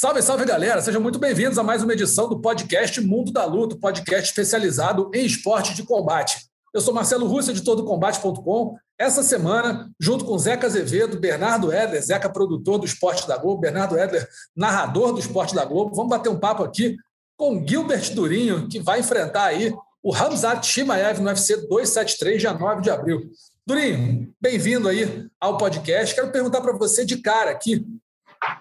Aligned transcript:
Salve, 0.00 0.22
salve 0.22 0.46
galera! 0.46 0.80
Sejam 0.80 0.98
muito 0.98 1.18
bem-vindos 1.18 1.58
a 1.58 1.62
mais 1.62 1.82
uma 1.82 1.92
edição 1.92 2.26
do 2.26 2.40
podcast 2.40 2.98
Mundo 3.02 3.30
da 3.30 3.44
Luta, 3.44 3.76
podcast 3.76 4.30
especializado 4.30 5.10
em 5.12 5.26
esporte 5.26 5.74
de 5.74 5.82
combate. 5.82 6.46
Eu 6.72 6.80
sou 6.80 6.94
Marcelo 6.94 7.26
Russo, 7.26 7.50
editor 7.50 7.76
do 7.76 7.84
Combate.com. 7.84 8.78
Essa 8.98 9.22
semana, 9.22 9.90
junto 10.00 10.24
com 10.24 10.38
Zeca 10.38 10.66
Azevedo, 10.66 11.20
Bernardo 11.20 11.70
Edler, 11.70 12.02
Zeca, 12.02 12.30
produtor 12.30 12.78
do 12.78 12.86
Esporte 12.86 13.28
da 13.28 13.36
Globo, 13.36 13.60
Bernardo 13.60 13.98
Edler, 13.98 14.26
narrador 14.56 15.12
do 15.12 15.20
Esporte 15.20 15.54
da 15.54 15.66
Globo, 15.66 15.94
vamos 15.94 16.08
bater 16.08 16.30
um 16.30 16.40
papo 16.40 16.64
aqui 16.64 16.96
com 17.36 17.62
Gilbert 17.68 18.14
Durinho, 18.14 18.68
que 18.68 18.80
vai 18.80 19.00
enfrentar 19.00 19.44
aí 19.44 19.70
o 20.02 20.14
Hamzat 20.14 20.66
Shimaev 20.66 21.20
no 21.20 21.26
UFC 21.26 21.56
273, 21.68 22.40
dia 22.40 22.54
9 22.54 22.80
de 22.80 22.88
abril. 22.88 23.30
Durinho, 23.66 24.32
bem-vindo 24.40 24.88
aí 24.88 25.26
ao 25.38 25.58
podcast. 25.58 26.14
Quero 26.14 26.32
perguntar 26.32 26.62
para 26.62 26.72
você 26.72 27.04
de 27.04 27.18
cara 27.18 27.50
aqui, 27.50 27.86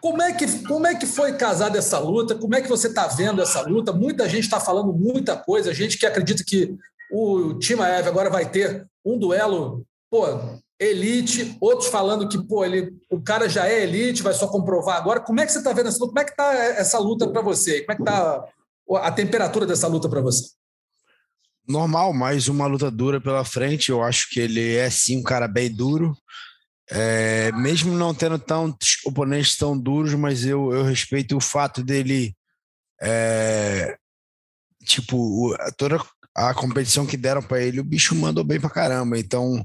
como 0.02 0.22
é, 0.22 0.34
que, 0.34 0.68
como 0.68 0.88
é 0.88 0.96
que 0.96 1.06
foi 1.06 1.34
casada 1.34 1.78
essa 1.78 2.00
luta? 2.00 2.36
Como 2.36 2.56
é 2.56 2.62
que 2.62 2.70
você 2.70 2.88
está 2.88 3.08
vendo 3.08 3.42
essa 3.42 3.62
luta? 3.62 3.92
Muita 3.94 4.28
gente 4.28 4.44
está 4.44 4.60
falando 4.60 4.94
muita 4.94 5.36
coisa, 5.36 5.74
gente 5.74 5.98
que 5.98 6.06
acredita 6.06 6.44
que 6.46 6.76
o 7.12 7.56
Timaev 7.56 8.08
agora 8.08 8.30
vai 8.30 8.50
ter 8.50 8.86
um 9.04 9.18
duelo, 9.18 9.86
pô, 10.10 10.26
elite, 10.80 11.58
outros 11.60 11.90
falando 11.90 12.28
que, 12.30 12.42
pô, 12.48 12.64
ele, 12.64 12.94
o 13.12 13.22
cara 13.22 13.50
já 13.50 13.68
é 13.68 13.84
elite, 13.84 14.24
vai 14.24 14.34
só 14.34 14.48
comprovar 14.48 14.98
agora. 14.98 15.20
Como 15.20 15.40
é 15.40 15.46
que 15.46 15.52
você 15.52 15.58
está 15.58 15.74
vendo 15.74 15.90
essa 15.90 16.00
luta? 16.00 16.10
Como 16.10 16.20
é 16.20 16.24
que 16.24 16.32
está 16.32 16.54
essa 16.54 17.00
luta 17.00 17.28
para 17.30 17.42
você? 17.42 17.82
Como 17.82 17.92
é 17.92 17.96
que 17.96 18.02
está 18.02 18.46
a 19.02 19.12
temperatura 19.12 19.66
dessa 19.66 19.88
luta 19.88 20.08
para 20.08 20.22
você? 20.22 20.50
Normal, 21.68 22.14
mais 22.14 22.48
uma 22.48 22.66
luta 22.66 22.90
dura 22.90 23.22
pela 23.22 23.44
frente. 23.44 23.90
Eu 23.90 24.02
acho 24.02 24.30
que 24.32 24.40
ele 24.40 24.76
é 24.76 24.90
sim 24.90 25.18
um 25.18 25.24
cara 25.24 25.48
bem 25.48 25.72
duro. 25.72 26.16
É, 26.92 27.52
mesmo 27.52 27.94
não 27.94 28.14
tendo 28.14 28.40
tantos 28.40 28.98
oponentes 29.06 29.56
tão 29.56 29.78
duros, 29.78 30.14
mas 30.16 30.46
eu, 30.46 30.74
eu 30.74 30.84
respeito 30.84 31.38
o 31.38 31.42
fato 31.42 31.84
dele. 31.84 32.36
É, 33.02 33.98
tipo, 34.84 35.56
toda 35.78 36.04
a 36.36 36.54
competição 36.54 37.06
que 37.06 37.18
deram 37.18 37.42
para 37.42 37.62
ele, 37.62 37.80
o 37.80 37.84
bicho 37.84 38.16
mandou 38.16 38.44
bem 38.44 38.60
pra 38.60 38.70
caramba. 38.70 39.18
Então, 39.20 39.64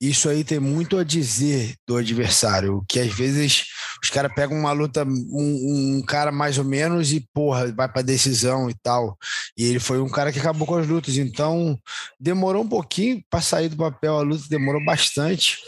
isso 0.00 0.28
aí 0.28 0.44
tem 0.44 0.58
muito 0.60 0.98
a 0.98 1.04
dizer 1.04 1.74
do 1.86 1.96
adversário, 1.96 2.84
que 2.86 3.00
às 3.00 3.12
vezes 3.12 3.64
os 4.02 4.10
caras 4.10 4.32
pegam 4.34 4.58
uma 4.58 4.72
luta, 4.72 5.04
um, 5.04 5.96
um, 5.98 6.02
cara 6.02 6.30
mais 6.30 6.58
ou 6.58 6.64
menos 6.64 7.12
e, 7.12 7.20
porra, 7.32 7.72
vai 7.72 7.90
pra 7.90 8.02
decisão 8.02 8.68
e 8.68 8.74
tal. 8.74 9.16
E 9.56 9.64
ele 9.64 9.80
foi 9.80 10.00
um 10.00 10.08
cara 10.08 10.30
que 10.30 10.38
acabou 10.38 10.66
com 10.66 10.76
as 10.76 10.86
lutas, 10.86 11.16
então 11.16 11.78
demorou 12.20 12.62
um 12.62 12.68
pouquinho 12.68 13.22
para 13.30 13.40
sair 13.40 13.70
do 13.70 13.76
papel, 13.76 14.18
a 14.18 14.22
luta 14.22 14.44
demorou 14.50 14.84
bastante, 14.84 15.58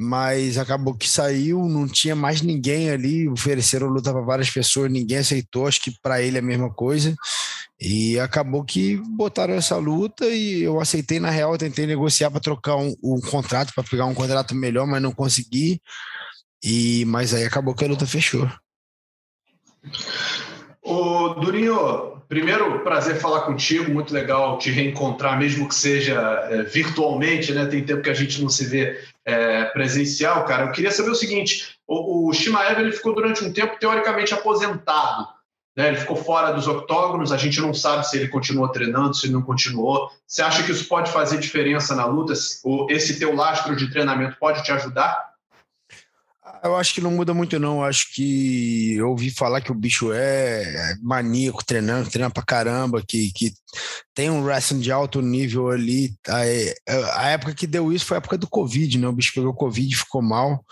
mas 0.00 0.56
acabou 0.56 0.94
que 0.94 1.08
saiu, 1.08 1.66
não 1.66 1.88
tinha 1.88 2.14
mais 2.14 2.40
ninguém 2.40 2.88
ali, 2.88 3.28
ofereceram 3.28 3.88
luta 3.88 4.12
para 4.12 4.20
várias 4.20 4.48
pessoas, 4.48 4.92
ninguém 4.92 5.18
aceitou, 5.18 5.66
acho 5.66 5.82
que 5.82 5.92
para 6.00 6.22
ele 6.22 6.36
é 6.36 6.40
a 6.40 6.42
mesma 6.42 6.72
coisa. 6.72 7.16
E 7.80 8.16
acabou 8.20 8.64
que 8.64 8.96
botaram 9.16 9.54
essa 9.54 9.76
luta 9.76 10.24
e 10.26 10.62
eu 10.62 10.80
aceitei 10.80 11.18
na 11.18 11.30
real, 11.30 11.58
tentei 11.58 11.84
negociar 11.84 12.30
para 12.30 12.38
trocar 12.38 12.76
um, 12.76 12.94
um 13.02 13.20
contrato, 13.20 13.74
para 13.74 13.82
pegar 13.82 14.04
um 14.04 14.14
contrato 14.14 14.54
melhor, 14.54 14.86
mas 14.86 15.02
não 15.02 15.10
consegui. 15.10 15.82
E 16.62 17.04
mas 17.06 17.34
aí 17.34 17.44
acabou 17.44 17.74
que 17.74 17.84
a 17.84 17.88
luta 17.88 18.06
fechou. 18.06 18.48
O 20.80 21.30
Durinho, 21.34 22.22
primeiro 22.28 22.84
prazer 22.84 23.16
falar 23.16 23.42
contigo, 23.42 23.92
muito 23.92 24.14
legal 24.14 24.58
te 24.58 24.70
reencontrar, 24.70 25.36
mesmo 25.38 25.68
que 25.68 25.74
seja 25.74 26.20
é, 26.50 26.62
virtualmente, 26.62 27.52
né? 27.52 27.66
Tem 27.66 27.84
tempo 27.84 28.02
que 28.02 28.10
a 28.10 28.14
gente 28.14 28.40
não 28.40 28.48
se 28.48 28.64
vê 28.64 28.96
é, 29.28 29.64
presencial, 29.66 30.42
cara. 30.46 30.64
Eu 30.64 30.72
queria 30.72 30.90
saber 30.90 31.10
o 31.10 31.14
seguinte: 31.14 31.76
o, 31.86 32.28
o 32.28 32.32
Shimaev 32.32 32.80
ele 32.80 32.92
ficou 32.92 33.14
durante 33.14 33.44
um 33.44 33.52
tempo 33.52 33.78
teoricamente 33.78 34.32
aposentado, 34.32 35.28
né? 35.76 35.88
Ele 35.88 35.98
ficou 35.98 36.16
fora 36.16 36.50
dos 36.50 36.66
octógonos. 36.66 37.30
A 37.30 37.36
gente 37.36 37.60
não 37.60 37.74
sabe 37.74 38.08
se 38.08 38.16
ele 38.16 38.28
continuou 38.28 38.68
treinando, 38.68 39.14
se 39.14 39.26
ele 39.26 39.34
não 39.34 39.42
continuou. 39.42 40.10
Você 40.26 40.40
acha 40.40 40.62
que 40.62 40.72
isso 40.72 40.88
pode 40.88 41.12
fazer 41.12 41.38
diferença 41.38 41.94
na 41.94 42.06
luta? 42.06 42.32
Esse 42.88 43.18
teu 43.18 43.34
lastro 43.34 43.76
de 43.76 43.90
treinamento 43.90 44.38
pode 44.40 44.62
te 44.62 44.72
ajudar? 44.72 45.34
Eu 46.64 46.76
acho 46.76 46.94
que 46.94 47.00
não 47.00 47.10
muda 47.10 47.32
muito, 47.34 47.58
não. 47.58 47.78
Eu 47.78 47.84
acho 47.84 48.12
que 48.14 48.94
eu 48.96 49.10
ouvi 49.10 49.30
falar 49.30 49.60
que 49.60 49.72
o 49.72 49.74
bicho 49.74 50.12
é 50.12 50.94
maníaco, 51.02 51.64
treinando, 51.64 52.10
treina 52.10 52.30
pra 52.30 52.42
caramba, 52.42 53.02
que, 53.06 53.32
que 53.32 53.52
tem 54.14 54.30
um 54.30 54.42
wrestling 54.42 54.80
de 54.80 54.92
alto 54.92 55.20
nível 55.20 55.68
ali. 55.68 56.14
A, 56.28 57.22
a 57.22 57.28
época 57.28 57.54
que 57.54 57.66
deu 57.66 57.92
isso 57.92 58.06
foi 58.06 58.16
a 58.16 58.18
época 58.18 58.38
do 58.38 58.48
Covid, 58.48 58.98
né? 58.98 59.08
O 59.08 59.12
bicho 59.12 59.32
pegou 59.34 59.54
Covid 59.54 59.92
e 59.92 59.98
ficou 59.98 60.22
mal. 60.22 60.64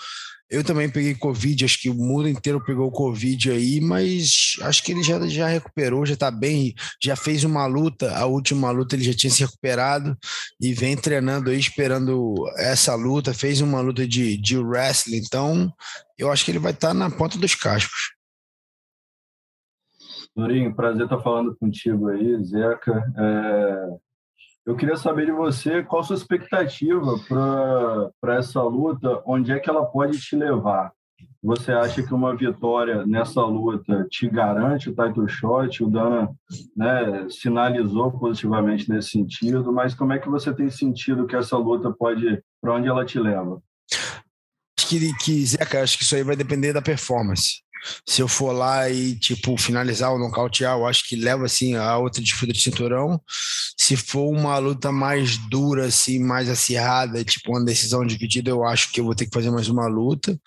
Eu 0.48 0.62
também 0.62 0.88
peguei 0.88 1.14
Covid, 1.14 1.64
acho 1.64 1.80
que 1.80 1.90
o 1.90 1.94
mundo 1.94 2.28
inteiro 2.28 2.64
pegou 2.64 2.90
Covid 2.90 3.50
aí, 3.50 3.80
mas 3.80 4.56
acho 4.62 4.82
que 4.82 4.92
ele 4.92 5.02
já, 5.02 5.26
já 5.26 5.48
recuperou, 5.48 6.06
já 6.06 6.14
está 6.14 6.30
bem, 6.30 6.72
já 7.02 7.16
fez 7.16 7.42
uma 7.42 7.66
luta, 7.66 8.16
a 8.16 8.26
última 8.26 8.70
luta 8.70 8.94
ele 8.94 9.04
já 9.04 9.12
tinha 9.12 9.30
se 9.30 9.42
recuperado 9.42 10.16
e 10.60 10.72
vem 10.72 10.96
treinando 10.96 11.50
aí, 11.50 11.58
esperando 11.58 12.34
essa 12.58 12.94
luta, 12.94 13.34
fez 13.34 13.60
uma 13.60 13.80
luta 13.80 14.06
de, 14.06 14.36
de 14.36 14.56
wrestling, 14.56 15.16
então 15.18 15.72
eu 16.16 16.30
acho 16.30 16.44
que 16.44 16.52
ele 16.52 16.60
vai 16.60 16.72
estar 16.72 16.88
tá 16.88 16.94
na 16.94 17.10
ponta 17.10 17.36
dos 17.36 17.56
cascos. 17.56 18.14
Dorinho, 20.36 20.76
prazer 20.76 21.04
estar 21.04 21.18
falando 21.20 21.56
contigo 21.56 22.08
aí, 22.08 22.44
Zeca. 22.44 22.92
É, 23.16 23.96
eu 24.66 24.74
queria 24.74 24.96
saber 24.96 25.26
de 25.26 25.32
você 25.32 25.84
qual 25.84 26.02
a 26.02 26.04
sua 26.04 26.16
expectativa 26.16 27.16
para 27.28 28.36
essa 28.36 28.60
luta, 28.62 29.22
onde 29.24 29.52
é 29.52 29.60
que 29.60 29.70
ela 29.70 29.86
pode 29.86 30.18
te 30.18 30.34
levar? 30.34 30.92
Você 31.40 31.70
acha 31.70 32.02
que 32.02 32.12
uma 32.12 32.34
vitória 32.34 33.06
nessa 33.06 33.40
luta 33.42 34.04
te 34.10 34.28
garante 34.28 34.90
o 34.90 34.94
title 34.94 35.28
shot? 35.28 35.84
O 35.84 35.88
Dana 35.88 36.28
né, 36.76 37.28
sinalizou 37.30 38.10
positivamente 38.10 38.90
nesse 38.90 39.10
sentido, 39.10 39.72
mas 39.72 39.94
como 39.94 40.12
é 40.12 40.18
que 40.18 40.28
você 40.28 40.52
tem 40.52 40.68
sentido 40.68 41.26
que 41.26 41.36
essa 41.36 41.56
luta 41.56 41.92
pode, 41.92 42.42
para 42.60 42.74
onde 42.74 42.88
ela 42.88 43.04
te 43.04 43.20
leva? 43.20 43.62
Que, 44.76 45.14
que 45.18 45.46
Zeca, 45.46 45.82
acho 45.82 45.96
que 45.96 46.02
isso 46.02 46.16
aí 46.16 46.24
vai 46.24 46.34
depender 46.34 46.72
da 46.72 46.82
performance 46.82 47.62
se 48.08 48.20
eu 48.20 48.28
for 48.28 48.52
lá 48.52 48.88
e, 48.88 49.16
tipo, 49.18 49.56
finalizar 49.56 50.12
ou 50.12 50.18
nocautear, 50.18 50.76
eu 50.76 50.86
acho 50.86 51.06
que 51.08 51.16
leva, 51.16 51.46
assim, 51.46 51.74
a 51.74 51.96
outra 51.98 52.22
disputa 52.22 52.52
de 52.52 52.60
cinturão. 52.60 53.20
Se 53.78 53.96
for 53.96 54.28
uma 54.28 54.58
luta 54.58 54.90
mais 54.92 55.36
dura, 55.48 55.86
assim, 55.86 56.18
mais 56.18 56.48
acirrada, 56.48 57.24
tipo, 57.24 57.50
uma 57.52 57.64
decisão 57.64 58.04
dividida, 58.04 58.50
eu 58.50 58.64
acho 58.64 58.92
que 58.92 59.00
eu 59.00 59.04
vou 59.04 59.14
ter 59.14 59.26
que 59.26 59.34
fazer 59.34 59.50
mais 59.50 59.68
uma 59.68 59.86
luta. 59.86 60.38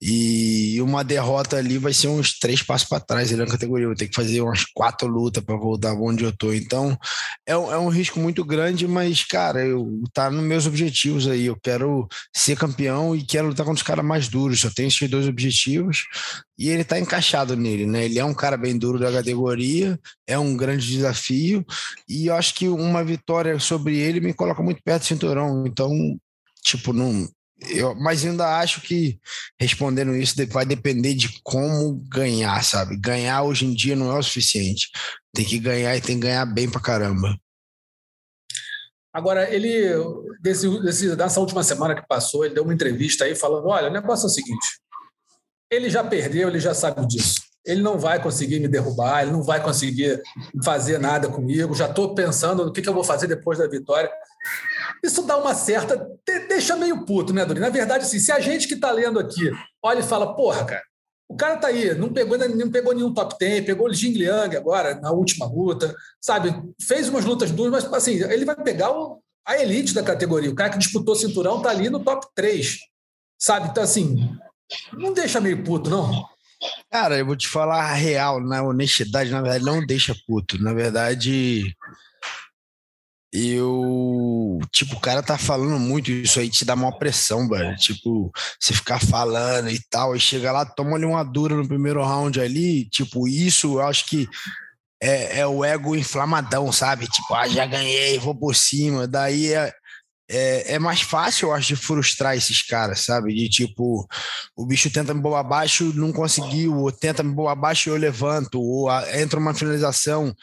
E 0.00 0.80
uma 0.80 1.02
derrota 1.02 1.56
ali 1.56 1.76
vai 1.76 1.92
ser 1.92 2.06
uns 2.06 2.38
três 2.38 2.62
passos 2.62 2.88
para 2.88 3.00
trás 3.00 3.32
ali 3.32 3.40
na 3.40 3.50
categoria. 3.50 3.84
Eu 3.84 3.90
vou 3.90 3.96
ter 3.96 4.06
que 4.06 4.14
fazer 4.14 4.40
umas 4.40 4.64
quatro 4.64 5.08
lutas 5.08 5.42
para 5.42 5.56
voltar 5.56 5.92
onde 5.94 6.22
eu 6.22 6.32
tô. 6.32 6.52
Então 6.52 6.96
é, 7.46 7.52
é, 7.52 7.56
um 7.56 7.88
risco 7.88 8.20
muito 8.20 8.44
grande, 8.44 8.86
mas, 8.86 9.24
cara, 9.24 9.64
eu 9.64 10.00
tá 10.12 10.30
nos 10.30 10.44
meus 10.44 10.66
objetivos 10.66 11.26
aí. 11.26 11.46
Eu 11.46 11.58
quero 11.60 12.06
ser 12.34 12.56
campeão 12.56 13.14
e 13.14 13.24
quero 13.24 13.48
lutar 13.48 13.66
contra 13.66 13.80
os 13.80 13.86
caras 13.86 14.04
mais 14.04 14.28
duros. 14.28 14.60
Só 14.60 14.70
tenho 14.70 14.88
esses 14.88 15.10
dois 15.10 15.26
objetivos 15.26 16.04
e 16.58 16.68
ele 16.68 16.82
tá 16.82 16.98
encaixado 16.98 17.54
nele, 17.54 17.86
né? 17.86 18.04
Ele 18.04 18.18
é 18.18 18.24
um 18.24 18.34
cara 18.34 18.56
bem 18.56 18.76
duro 18.76 18.98
da 18.98 19.12
categoria, 19.12 19.98
é 20.26 20.38
um 20.38 20.56
grande 20.56 20.86
desafio 20.86 21.64
e 22.08 22.26
eu 22.26 22.34
acho 22.34 22.54
que 22.54 22.68
uma 22.68 23.04
vitória 23.04 23.58
sobre 23.60 23.96
ele 23.96 24.20
me 24.20 24.34
coloca 24.34 24.62
muito 24.62 24.82
perto 24.82 25.02
do 25.02 25.06
cinturão. 25.06 25.64
Então, 25.66 26.18
tipo, 26.62 26.92
não 26.92 27.28
eu, 27.60 27.94
mas 27.96 28.24
ainda 28.24 28.58
acho 28.60 28.80
que 28.80 29.18
respondendo 29.58 30.14
isso 30.14 30.34
vai 30.48 30.64
depender 30.64 31.14
de 31.14 31.40
como 31.42 31.94
ganhar, 32.08 32.62
sabe? 32.62 32.96
Ganhar 32.96 33.42
hoje 33.42 33.66
em 33.66 33.74
dia 33.74 33.96
não 33.96 34.12
é 34.14 34.18
o 34.18 34.22
suficiente. 34.22 34.90
Tem 35.34 35.44
que 35.44 35.58
ganhar 35.58 35.96
e 35.96 36.00
tem 36.00 36.16
que 36.16 36.26
ganhar 36.26 36.46
bem 36.46 36.70
pra 36.70 36.80
caramba. 36.80 37.36
Agora, 39.12 39.52
ele, 39.52 39.92
desse, 40.40 40.68
desse, 40.82 41.16
dessa 41.16 41.40
última 41.40 41.64
semana 41.64 41.94
que 41.94 42.06
passou, 42.06 42.44
ele 42.44 42.54
deu 42.54 42.62
uma 42.62 42.74
entrevista 42.74 43.24
aí 43.24 43.34
falando: 43.34 43.66
olha, 43.66 43.88
o 43.88 43.92
negócio 43.92 44.26
é 44.26 44.28
o 44.28 44.32
seguinte: 44.32 44.66
ele 45.70 45.90
já 45.90 46.02
perdeu, 46.02 46.48
ele 46.48 46.60
já 46.60 46.74
sabe 46.74 47.06
disso. 47.06 47.40
Ele 47.64 47.82
não 47.82 47.98
vai 47.98 48.22
conseguir 48.22 48.60
me 48.60 48.68
derrubar, 48.68 49.22
ele 49.22 49.32
não 49.32 49.42
vai 49.42 49.62
conseguir 49.62 50.22
fazer 50.64 50.98
nada 50.98 51.28
comigo. 51.28 51.74
Já 51.74 51.86
estou 51.86 52.14
pensando 52.14 52.64
no 52.64 52.72
que, 52.72 52.80
que 52.80 52.88
eu 52.88 52.94
vou 52.94 53.04
fazer 53.04 53.26
depois 53.26 53.58
da 53.58 53.66
vitória. 53.66 54.10
Isso 55.04 55.22
dá 55.22 55.36
uma 55.36 55.54
certa. 55.54 56.08
deixa 56.48 56.76
meio 56.76 57.04
puto, 57.04 57.32
né, 57.32 57.44
Dori? 57.44 57.60
Na 57.60 57.68
verdade, 57.68 58.04
assim, 58.04 58.18
se 58.18 58.32
a 58.32 58.40
gente 58.40 58.66
que 58.66 58.74
está 58.74 58.90
lendo 58.90 59.18
aqui 59.18 59.50
olha 59.82 60.00
e 60.00 60.04
fala, 60.04 60.34
porra, 60.34 60.64
cara, 60.64 60.82
O 61.28 61.36
cara 61.36 61.58
tá 61.58 61.68
aí, 61.68 61.94
não 61.94 62.10
pegou, 62.10 62.38
não 62.38 62.70
pegou 62.70 62.94
nenhum 62.94 63.12
top 63.12 63.36
10, 63.38 63.66
pegou 63.66 63.88
o 63.88 63.92
Jing 63.92 64.14
Liang 64.14 64.56
agora, 64.56 64.94
na 64.94 65.10
última 65.10 65.44
luta, 65.46 65.94
sabe? 66.18 66.54
Fez 66.80 67.08
umas 67.08 67.24
lutas 67.24 67.50
duras, 67.50 67.84
mas 67.84 67.92
assim, 67.92 68.22
ele 68.22 68.46
vai 68.46 68.56
pegar 68.56 68.90
o, 68.90 69.20
a 69.46 69.58
elite 69.58 69.92
da 69.92 70.02
categoria. 70.02 70.50
O 70.50 70.54
cara 70.54 70.70
que 70.70 70.78
disputou 70.78 71.14
o 71.14 71.18
cinturão 71.18 71.60
tá 71.60 71.68
ali 71.68 71.90
no 71.90 72.02
top 72.02 72.26
3, 72.34 72.78
sabe? 73.38 73.68
Então, 73.68 73.82
assim, 73.82 74.16
não 74.92 75.12
deixa 75.12 75.40
meio 75.40 75.62
puto, 75.62 75.90
não. 75.90 76.26
Cara, 76.90 77.18
eu 77.18 77.26
vou 77.26 77.36
te 77.36 77.46
falar 77.46 77.84
a 77.84 77.94
real, 77.94 78.40
na 78.40 78.62
honestidade, 78.62 79.30
na 79.30 79.40
verdade, 79.40 79.64
não 79.64 79.84
deixa 79.84 80.14
puto. 80.26 80.60
Na 80.60 80.72
verdade, 80.72 81.74
eu. 83.32 84.58
Tipo, 84.72 84.96
o 84.96 85.00
cara 85.00 85.22
tá 85.22 85.38
falando 85.38 85.78
muito, 85.78 86.10
isso 86.10 86.40
aí 86.40 86.48
te 86.48 86.64
dá 86.64 86.74
uma 86.74 86.96
pressão, 86.98 87.48
velho. 87.48 87.76
Tipo, 87.76 88.32
você 88.58 88.74
ficar 88.74 89.00
falando 89.00 89.70
e 89.70 89.80
tal, 89.90 90.16
e 90.16 90.20
chega 90.20 90.50
lá, 90.50 90.64
toma 90.64 90.96
ali 90.96 91.04
uma 91.04 91.22
dura 91.22 91.54
no 91.54 91.68
primeiro 91.68 92.02
round 92.02 92.40
ali. 92.40 92.88
Tipo, 92.88 93.28
isso 93.28 93.78
eu 93.78 93.82
acho 93.82 94.06
que 94.06 94.28
é, 95.00 95.40
é 95.40 95.46
o 95.46 95.64
ego 95.64 95.94
inflamadão, 95.94 96.72
sabe? 96.72 97.06
Tipo, 97.06 97.34
ah, 97.34 97.46
já 97.46 97.66
ganhei, 97.66 98.18
vou 98.18 98.34
por 98.34 98.54
cima. 98.54 99.06
Daí 99.06 99.52
é, 99.52 99.72
é, 100.30 100.74
é, 100.74 100.78
mais 100.78 101.00
fácil, 101.00 101.48
eu 101.48 101.54
acho, 101.54 101.68
de 101.68 101.76
frustrar 101.76 102.36
esses 102.36 102.62
caras, 102.62 103.00
sabe? 103.00 103.34
De 103.34 103.48
tipo, 103.48 104.06
o 104.54 104.66
bicho 104.66 104.90
tenta 104.90 105.14
me 105.14 105.22
pôr 105.22 105.34
abaixo, 105.34 105.92
não 105.94 106.12
conseguiu, 106.12 106.76
ou 106.76 106.92
tenta 106.92 107.22
me 107.22 107.34
pôr 107.34 107.48
abaixo 107.48 107.88
e 107.88 107.92
eu 107.92 107.96
levanto, 107.96 108.60
ou 108.60 108.90
a, 108.90 109.18
entra 109.18 109.40
uma 109.40 109.54
finalização, 109.54 110.34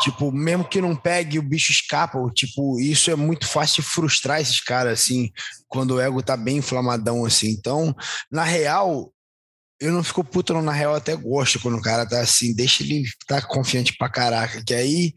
tipo, 0.00 0.30
mesmo 0.30 0.64
que 0.64 0.80
não 0.80 0.94
pegue, 0.94 1.38
o 1.38 1.42
bicho 1.42 1.72
escapa, 1.72 2.18
ou, 2.18 2.30
tipo, 2.30 2.78
isso 2.78 3.10
é 3.10 3.16
muito 3.16 3.46
fácil 3.48 3.82
de 3.82 3.88
frustrar 3.88 4.40
esses 4.40 4.60
caras, 4.60 5.00
assim, 5.00 5.30
quando 5.66 5.96
o 5.96 6.00
ego 6.00 6.22
tá 6.22 6.36
bem 6.36 6.58
inflamadão, 6.58 7.24
assim. 7.24 7.50
Então, 7.50 7.94
na 8.30 8.44
real, 8.44 9.12
eu 9.80 9.90
não 9.92 10.04
fico 10.04 10.22
puto, 10.22 10.54
não, 10.54 10.62
na 10.62 10.72
real, 10.72 10.94
até 10.94 11.16
gosto 11.16 11.58
quando 11.58 11.78
o 11.78 11.82
cara 11.82 12.06
tá 12.06 12.20
assim, 12.20 12.54
deixa 12.54 12.84
ele 12.84 13.02
tá 13.26 13.42
confiante 13.42 13.96
pra 13.98 14.08
caraca, 14.08 14.62
que 14.64 14.72
aí 14.72 15.12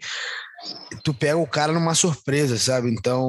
tu 1.03 1.13
pega 1.13 1.37
o 1.37 1.47
cara 1.47 1.71
numa 1.71 1.93
surpresa, 1.93 2.57
sabe? 2.57 2.89
Então, 2.89 3.27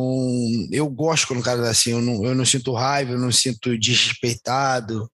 eu 0.71 0.88
gosto 0.88 1.27
quando 1.27 1.41
o 1.41 1.43
cara 1.43 1.62
tá 1.62 1.71
assim, 1.71 1.91
eu 1.91 2.00
não, 2.00 2.25
eu 2.25 2.35
não 2.35 2.44
sinto 2.44 2.73
raiva, 2.73 3.12
eu 3.12 3.19
não 3.19 3.33
sinto 3.33 3.77
desrespeitado. 3.79 5.11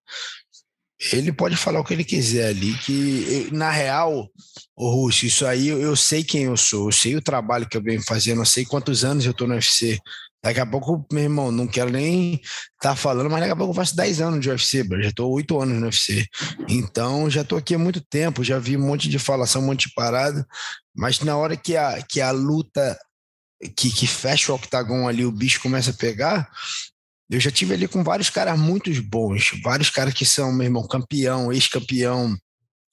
Ele 1.12 1.32
pode 1.32 1.56
falar 1.56 1.80
o 1.80 1.84
que 1.84 1.92
ele 1.92 2.04
quiser 2.04 2.48
ali, 2.48 2.74
que 2.78 3.48
na 3.52 3.70
real, 3.70 4.28
o 4.76 4.90
Russo, 4.90 5.26
isso 5.26 5.44
aí 5.44 5.66
eu 5.66 5.96
sei 5.96 6.22
quem 6.22 6.44
eu 6.44 6.56
sou, 6.56 6.88
eu 6.88 6.92
sei 6.92 7.16
o 7.16 7.22
trabalho 7.22 7.68
que 7.68 7.76
eu 7.76 7.82
venho 7.82 8.00
fazendo, 8.02 8.40
eu 8.40 8.46
sei 8.46 8.64
quantos 8.64 9.04
anos 9.04 9.26
eu 9.26 9.34
tô 9.34 9.46
no 9.46 9.54
UFC. 9.54 9.98
Daqui 10.44 10.58
a 10.58 10.66
pouco, 10.66 11.06
meu 11.12 11.22
irmão, 11.22 11.52
não 11.52 11.68
quero 11.68 11.90
nem 11.90 12.34
estar 12.34 12.60
tá 12.80 12.96
falando, 12.96 13.30
mas 13.30 13.40
daqui 13.40 13.52
a 13.52 13.56
pouco 13.56 13.70
eu 13.70 13.76
faço 13.76 13.94
10 13.94 14.20
anos 14.20 14.40
de 14.40 14.50
UFC, 14.50 14.82
bro. 14.82 15.00
já 15.00 15.10
estou 15.10 15.32
8 15.32 15.60
anos 15.60 15.78
no 15.78 15.86
UFC. 15.86 16.26
Então, 16.68 17.30
já 17.30 17.42
estou 17.42 17.58
aqui 17.58 17.76
há 17.76 17.78
muito 17.78 18.00
tempo, 18.00 18.42
já 18.42 18.58
vi 18.58 18.76
um 18.76 18.84
monte 18.84 19.08
de 19.08 19.20
falação, 19.20 19.62
um 19.62 19.66
monte 19.66 19.86
de 19.86 19.94
parada, 19.94 20.44
mas 20.94 21.20
na 21.20 21.36
hora 21.36 21.56
que 21.56 21.76
a, 21.76 22.02
que 22.02 22.20
a 22.20 22.30
luta, 22.30 22.98
que, 23.76 23.90
que 23.90 24.06
fecha 24.06 24.52
o 24.52 24.54
octagon 24.54 25.08
ali, 25.08 25.24
o 25.24 25.32
bicho 25.32 25.60
começa 25.60 25.90
a 25.90 25.94
pegar, 25.94 26.50
eu 27.30 27.40
já 27.40 27.50
tive 27.50 27.74
ali 27.74 27.88
com 27.88 28.04
vários 28.04 28.28
caras 28.28 28.58
muito 28.58 28.90
bons, 29.02 29.52
vários 29.62 29.88
caras 29.88 30.12
que 30.12 30.26
são, 30.26 30.52
meu 30.52 30.66
irmão, 30.66 30.86
campeão, 30.86 31.52
ex-campeão, 31.52 32.36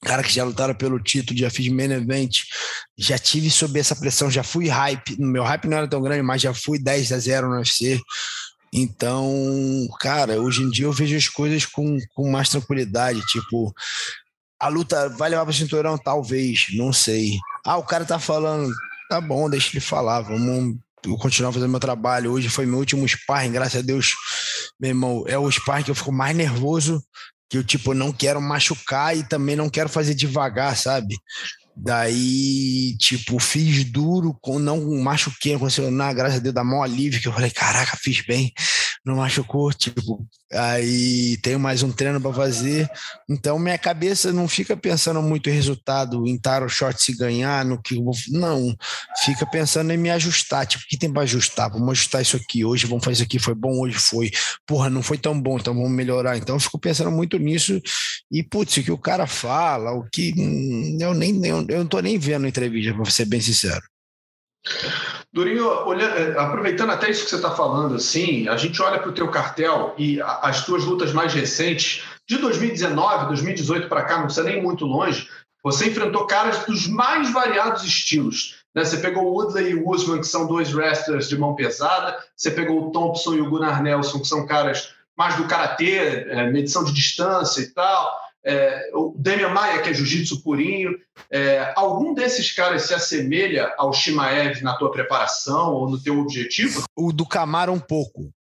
cara 0.01 0.23
que 0.23 0.31
já 0.31 0.43
lutaram 0.43 0.73
pelo 0.73 0.99
título, 0.99 1.37
já 1.37 1.49
fiz 1.49 1.67
main 1.67 1.91
event, 1.91 2.37
já 2.97 3.17
tive 3.17 3.49
sob 3.49 3.77
essa 3.79 3.95
pressão, 3.95 4.31
já 4.31 4.43
fui 4.43 4.67
hype, 4.69 5.19
meu 5.19 5.43
hype 5.43 5.67
não 5.67 5.77
era 5.77 5.87
tão 5.87 6.01
grande, 6.01 6.21
mas 6.21 6.41
já 6.41 6.53
fui 6.53 6.79
10 6.79 7.11
a 7.11 7.19
0 7.19 7.49
no 7.49 7.55
UFC. 7.57 7.99
Então, 8.71 9.87
cara, 9.99 10.39
hoje 10.39 10.61
em 10.61 10.69
dia 10.69 10.85
eu 10.85 10.93
vejo 10.93 11.17
as 11.17 11.27
coisas 11.27 11.65
com, 11.65 11.97
com 12.13 12.29
mais 12.29 12.49
tranquilidade, 12.49 13.19
tipo, 13.25 13.73
a 14.59 14.67
luta 14.67 15.09
vai 15.09 15.29
levar 15.29 15.43
para 15.43 15.51
o 15.51 15.55
cinturão? 15.55 15.97
Talvez, 15.97 16.67
não 16.73 16.91
sei. 16.91 17.37
Ah, 17.65 17.77
o 17.77 17.83
cara 17.83 18.05
tá 18.05 18.19
falando, 18.19 18.73
tá 19.09 19.21
bom, 19.21 19.49
deixa 19.49 19.69
ele 19.71 19.79
falar, 19.79 20.21
vamos 20.21 20.77
continuar 21.19 21.51
fazendo 21.51 21.69
meu 21.69 21.79
trabalho. 21.79 22.31
Hoje 22.31 22.49
foi 22.49 22.65
meu 22.65 22.79
último 22.79 23.07
sparring, 23.07 23.51
graças 23.51 23.79
a 23.79 23.83
Deus, 23.83 24.13
meu 24.79 24.89
irmão, 24.89 25.23
é 25.27 25.37
o 25.37 25.49
sparring 25.49 25.83
que 25.83 25.91
eu 25.91 25.95
fico 25.95 26.11
mais 26.11 26.35
nervoso 26.35 27.01
que 27.49 27.57
eu, 27.57 27.63
tipo, 27.63 27.95
não 27.95 28.13
quero 28.13 28.39
machucar 28.39 29.17
e 29.17 29.23
também 29.23 29.55
não 29.55 29.69
quero 29.69 29.89
fazer 29.89 30.13
devagar, 30.13 30.77
sabe? 30.77 31.17
Daí, 31.75 32.95
tipo, 32.99 33.39
fiz 33.39 33.85
duro, 33.85 34.37
não 34.59 35.01
machuquei, 35.01 35.53
não 35.53 35.57
aconteceu 35.57 35.89
nada, 35.89 36.13
graças 36.13 36.37
a 36.37 36.41
Deus, 36.41 36.53
dá 36.53 36.63
mó 36.63 36.83
alívio, 36.83 37.19
que 37.19 37.27
eu 37.27 37.33
falei, 37.33 37.49
caraca, 37.49 37.97
fiz 37.97 38.21
bem, 38.21 38.53
não 39.05 39.15
machucou, 39.15 39.71
tipo, 39.73 40.25
aí 40.51 41.37
tenho 41.37 41.59
mais 41.59 41.83
um 41.83 41.91
treino 41.91 42.19
para 42.19 42.33
fazer. 42.33 42.89
Então 43.29 43.57
minha 43.57 43.77
cabeça 43.77 44.31
não 44.31 44.47
fica 44.47 44.75
pensando 44.75 45.21
muito 45.21 45.49
em 45.49 45.53
resultado, 45.53 46.27
em 46.27 46.37
tar 46.37 46.63
o 46.63 46.69
short 46.69 47.01
se 47.01 47.15
ganhar, 47.15 47.65
no 47.65 47.81
que 47.81 47.95
vou... 47.95 48.13
não, 48.29 48.75
fica 49.23 49.45
pensando 49.45 49.91
em 49.91 49.97
me 49.97 50.09
ajustar, 50.09 50.65
tipo, 50.65 50.83
o 50.83 50.87
que 50.87 50.97
tem 50.97 51.11
para 51.11 51.23
ajustar? 51.23 51.71
Vamos 51.71 51.89
ajustar 51.91 52.21
isso 52.21 52.37
aqui 52.37 52.65
hoje, 52.65 52.85
vamos 52.87 53.03
fazer 53.03 53.15
isso 53.15 53.23
aqui, 53.23 53.39
foi 53.39 53.55
bom 53.55 53.79
hoje, 53.79 53.97
foi. 53.97 54.31
Porra, 54.67 54.89
não 54.89 55.01
foi 55.01 55.17
tão 55.17 55.39
bom, 55.39 55.57
então 55.57 55.73
vamos 55.73 55.91
melhorar. 55.91 56.37
Então 56.37 56.55
eu 56.55 56.59
fico 56.59 56.79
pensando 56.79 57.11
muito 57.11 57.37
nisso 57.37 57.81
e 58.31 58.43
putz, 58.43 58.77
o 58.77 58.83
que 58.83 58.91
o 58.91 58.97
cara 58.97 59.25
fala, 59.27 59.91
o 59.91 60.03
que 60.09 60.33
hum, 60.37 60.97
eu 60.99 61.13
nem 61.13 61.45
eu, 61.45 61.65
eu 61.69 61.79
não 61.79 61.87
tô 61.87 61.99
nem 61.99 62.17
vendo 62.17 62.47
entrevista, 62.47 62.93
para 62.93 63.05
ser 63.11 63.25
bem 63.25 63.41
sincero. 63.41 63.81
Durinho, 65.31 65.67
olha, 65.67 66.05
é, 66.05 66.39
aproveitando 66.39 66.89
até 66.89 67.09
isso 67.09 67.23
que 67.23 67.29
você 67.29 67.35
está 67.35 67.51
falando, 67.51 67.95
assim, 67.95 68.47
a 68.47 68.57
gente 68.57 68.81
olha 68.81 68.99
para 68.99 69.09
o 69.09 69.13
teu 69.13 69.29
cartel 69.29 69.93
e 69.97 70.19
as 70.21 70.65
tuas 70.65 70.83
lutas 70.83 71.13
mais 71.13 71.33
recentes, 71.33 72.03
de 72.27 72.37
2019, 72.37 73.27
2018 73.27 73.87
para 73.87 74.03
cá, 74.03 74.17
não 74.17 74.25
precisa 74.25 74.47
nem 74.47 74.61
muito 74.61 74.85
longe, 74.85 75.29
você 75.63 75.89
enfrentou 75.89 76.25
caras 76.25 76.65
dos 76.65 76.87
mais 76.87 77.31
variados 77.31 77.83
estilos. 77.83 78.63
Né? 78.73 78.83
Você 78.83 78.97
pegou 78.97 79.25
o 79.25 79.33
Woodley 79.33 79.71
e 79.71 79.75
o 79.75 79.87
Usman, 79.89 80.19
que 80.19 80.27
são 80.27 80.47
dois 80.47 80.73
wrestlers 80.73 81.29
de 81.29 81.37
mão 81.37 81.53
pesada, 81.55 82.17
você 82.35 82.49
pegou 82.49 82.87
o 82.87 82.91
Thompson 82.91 83.35
e 83.35 83.41
o 83.41 83.49
Gunnar 83.49 83.83
Nelson, 83.83 84.19
que 84.19 84.27
são 84.27 84.47
caras 84.47 84.93
mais 85.15 85.35
do 85.35 85.45
karatê, 85.45 86.25
é, 86.29 86.49
medição 86.49 86.83
de 86.83 86.93
distância 86.93 87.61
e 87.61 87.67
tal 87.67 88.28
é, 88.45 88.89
o 88.93 89.13
Demian 89.17 89.49
Maia, 89.49 89.81
que 89.81 89.89
é 89.89 89.93
jiu-jitsu 89.93 90.41
purinho, 90.41 90.97
é, 91.31 91.73
algum 91.75 92.13
desses 92.13 92.51
caras 92.51 92.83
se 92.83 92.93
assemelha 92.93 93.73
ao 93.77 93.93
Shimaev 93.93 94.61
na 94.61 94.75
tua 94.75 94.91
preparação 94.91 95.73
ou 95.73 95.89
no 95.89 96.01
teu 96.01 96.19
objetivo? 96.19 96.83
O 96.97 97.11
do 97.11 97.25
Camaro 97.25 97.73
um 97.73 97.79
pouco. 97.79 98.31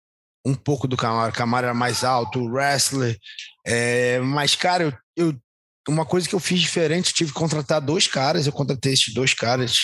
Um 0.45 0.55
pouco 0.55 0.87
do 0.87 0.97
Camaro. 0.97 1.33
Camaro 1.33 1.67
era 1.67 1.75
mais 1.75 2.05
alto, 2.05 2.47
wrestler. 2.47 3.19
É, 3.67 4.19
mas, 4.21 4.55
cara, 4.55 4.85
eu, 5.17 5.27
eu, 5.29 5.37
uma 5.89 6.07
coisa 6.07 6.29
que 6.29 6.35
eu 6.35 6.41
fiz 6.41 6.61
diferente, 6.61 7.13
tive 7.13 7.33
que 7.33 7.39
contratar 7.39 7.81
dois 7.81 8.07
caras, 8.07 8.47
eu 8.47 8.53
contratei 8.53 8.93
esses 8.93 9.13
dois 9.13 9.35
caras 9.35 9.83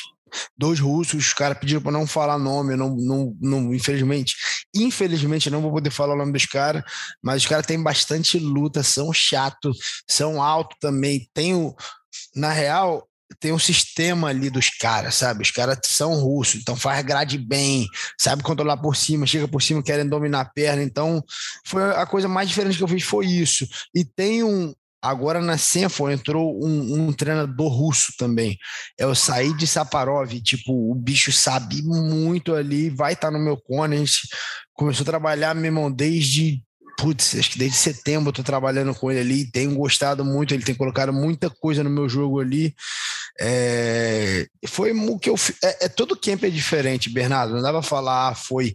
dois 0.57 0.81
russos, 0.81 1.27
os 1.27 1.33
caras 1.33 1.59
pediram 1.59 1.81
para 1.81 1.93
não 1.93 2.07
falar 2.07 2.39
nome, 2.39 2.77
não, 2.77 2.95
não, 2.97 3.37
não, 3.41 3.75
infelizmente, 3.75 4.35
infelizmente 4.75 5.51
não 5.51 5.63
vou 5.63 5.73
poder 5.73 5.91
falar 5.91 6.15
o 6.15 6.19
nome 6.19 6.33
dos 6.33 6.47
caras, 6.47 6.83
mas 7.23 7.43
os 7.43 7.49
caras 7.49 7.67
têm 7.67 7.83
bastante 7.83 8.39
luta, 8.39 8.83
são 8.83 9.13
chato, 9.13 9.73
são 10.09 10.43
alto 10.43 10.77
também, 10.81 11.29
tem 11.33 11.55
o, 11.55 11.75
na 12.35 12.53
real, 12.53 13.07
tem 13.41 13.53
um 13.53 13.59
sistema 13.59 14.29
ali 14.29 14.51
dos 14.51 14.71
caras, 14.71 15.17
sabe? 15.17 15.43
Os 15.43 15.51
caras 15.51 15.79
são 15.85 16.15
russos, 16.15 16.61
então 16.61 16.77
faz 16.77 17.05
grade 17.05 17.39
bem, 17.39 17.87
sabe 18.19 18.43
controlar 18.43 18.77
por 18.77 18.97
cima, 18.97 19.27
chega 19.27 19.49
por 19.49 19.63
cima, 19.63 19.83
querem 19.83 20.09
dominar 20.09 20.41
a 20.41 20.45
perna. 20.45 20.83
Então, 20.83 21.23
foi 21.67 21.83
a 21.95 22.07
coisa 22.07 22.29
mais 22.29 22.49
diferente 22.49 22.77
que 22.77 22.83
eu 22.83 22.89
fiz 22.89 23.03
foi 23.03 23.27
isso. 23.27 23.67
E 23.95 24.05
tem 24.05 24.43
um, 24.43 24.73
Agora 25.05 25.39
na 25.39 25.59
Senfor 25.59 26.11
entrou 26.11 26.59
um, 26.65 27.09
um, 27.09 27.13
treinador 27.13 27.69
russo 27.69 28.15
também. 28.17 28.57
É 28.99 29.07
o 29.07 29.15
Said 29.15 29.67
Saparov. 29.67 30.33
Tipo, 30.41 30.73
o 30.91 30.95
bicho 30.95 31.31
sabe 31.31 31.83
muito 31.83 32.55
ali, 32.55 32.89
vai 32.89 33.13
estar 33.13 33.31
tá 33.31 33.37
no 33.37 33.45
meu 33.45 33.59
cone. 33.59 33.97
A 33.97 33.99
gente 33.99 34.27
começou 34.73 35.03
a 35.03 35.07
trabalhar, 35.07 35.55
meu 35.55 35.67
irmão, 35.67 35.93
desde. 35.93 36.63
Putz, 36.97 37.37
acho 37.37 37.51
que 37.51 37.59
desde 37.59 37.77
setembro 37.77 38.31
eu 38.31 38.33
tô 38.33 38.43
trabalhando 38.43 38.95
com 38.95 39.11
ele 39.11 39.21
ali. 39.21 39.51
Tenho 39.51 39.75
gostado 39.75 40.25
muito, 40.25 40.55
ele 40.55 40.65
tem 40.65 40.75
colocado 40.75 41.13
muita 41.13 41.51
coisa 41.51 41.85
no 41.85 41.91
meu 41.91 42.09
jogo 42.09 42.41
ali. 42.41 42.75
É, 43.39 44.47
foi 44.67 44.93
o 44.93 45.19
que 45.19 45.29
eu. 45.29 45.35
É, 45.63 45.85
é, 45.85 45.89
todo 45.89 46.19
camp 46.19 46.45
é 46.45 46.51
diferente, 46.51 47.11
Bernardo. 47.11 47.53
Não 47.53 47.61
dá 47.61 47.71
pra 47.71 47.83
falar, 47.83 48.29
ah, 48.29 48.35
foi 48.35 48.75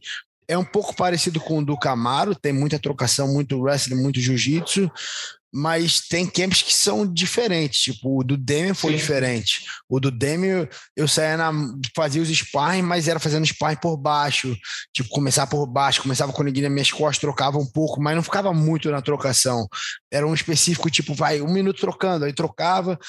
é 0.50 0.58
um 0.58 0.66
pouco 0.66 0.96
parecido 0.96 1.40
com 1.40 1.60
o 1.60 1.64
do 1.66 1.78
Camaro, 1.78 2.34
tem 2.34 2.52
muita 2.52 2.80
trocação, 2.80 3.32
muito 3.32 3.62
wrestling, 3.62 4.02
muito 4.02 4.20
jiu-jitsu, 4.20 4.92
mas 5.52 6.02
tem 6.02 6.28
camps 6.28 6.62
que 6.62 6.74
são 6.74 7.12
diferentes, 7.12 7.82
tipo, 7.82 8.20
o 8.20 8.24
do 8.24 8.38
Demi 8.38 8.74
foi 8.74 8.92
Sim. 8.92 8.98
diferente. 8.98 9.66
O 9.88 10.00
do 10.00 10.12
Demi, 10.12 10.68
eu 10.96 11.08
saía 11.08 11.38
na, 11.38 11.52
fazia 11.96 12.22
os 12.22 12.30
sparring, 12.30 12.84
mas 12.84 13.08
era 13.08 13.20
fazendo 13.20 13.46
sparring 13.46 13.78
por 13.78 13.98
baixo, 13.98 14.56
tipo, 14.94 15.10
começar 15.10 15.48
por 15.48 15.66
baixo, 15.66 16.04
começava 16.04 16.32
com 16.32 16.44
ninguém 16.44 16.64
nas 16.64 16.72
minhas 16.72 16.92
costas, 16.92 17.20
trocava 17.20 17.58
um 17.58 17.66
pouco, 17.66 18.02
mas 18.02 18.16
não 18.16 18.24
ficava 18.24 18.54
muito 18.54 18.92
na 18.92 19.02
trocação. 19.02 19.68
Era 20.12 20.28
um 20.28 20.34
específico, 20.34 20.90
tipo, 20.90 21.16
vai, 21.16 21.42
um 21.42 21.52
minuto 21.52 21.80
trocando, 21.80 22.26
aí 22.26 22.34
trocava, 22.34 23.00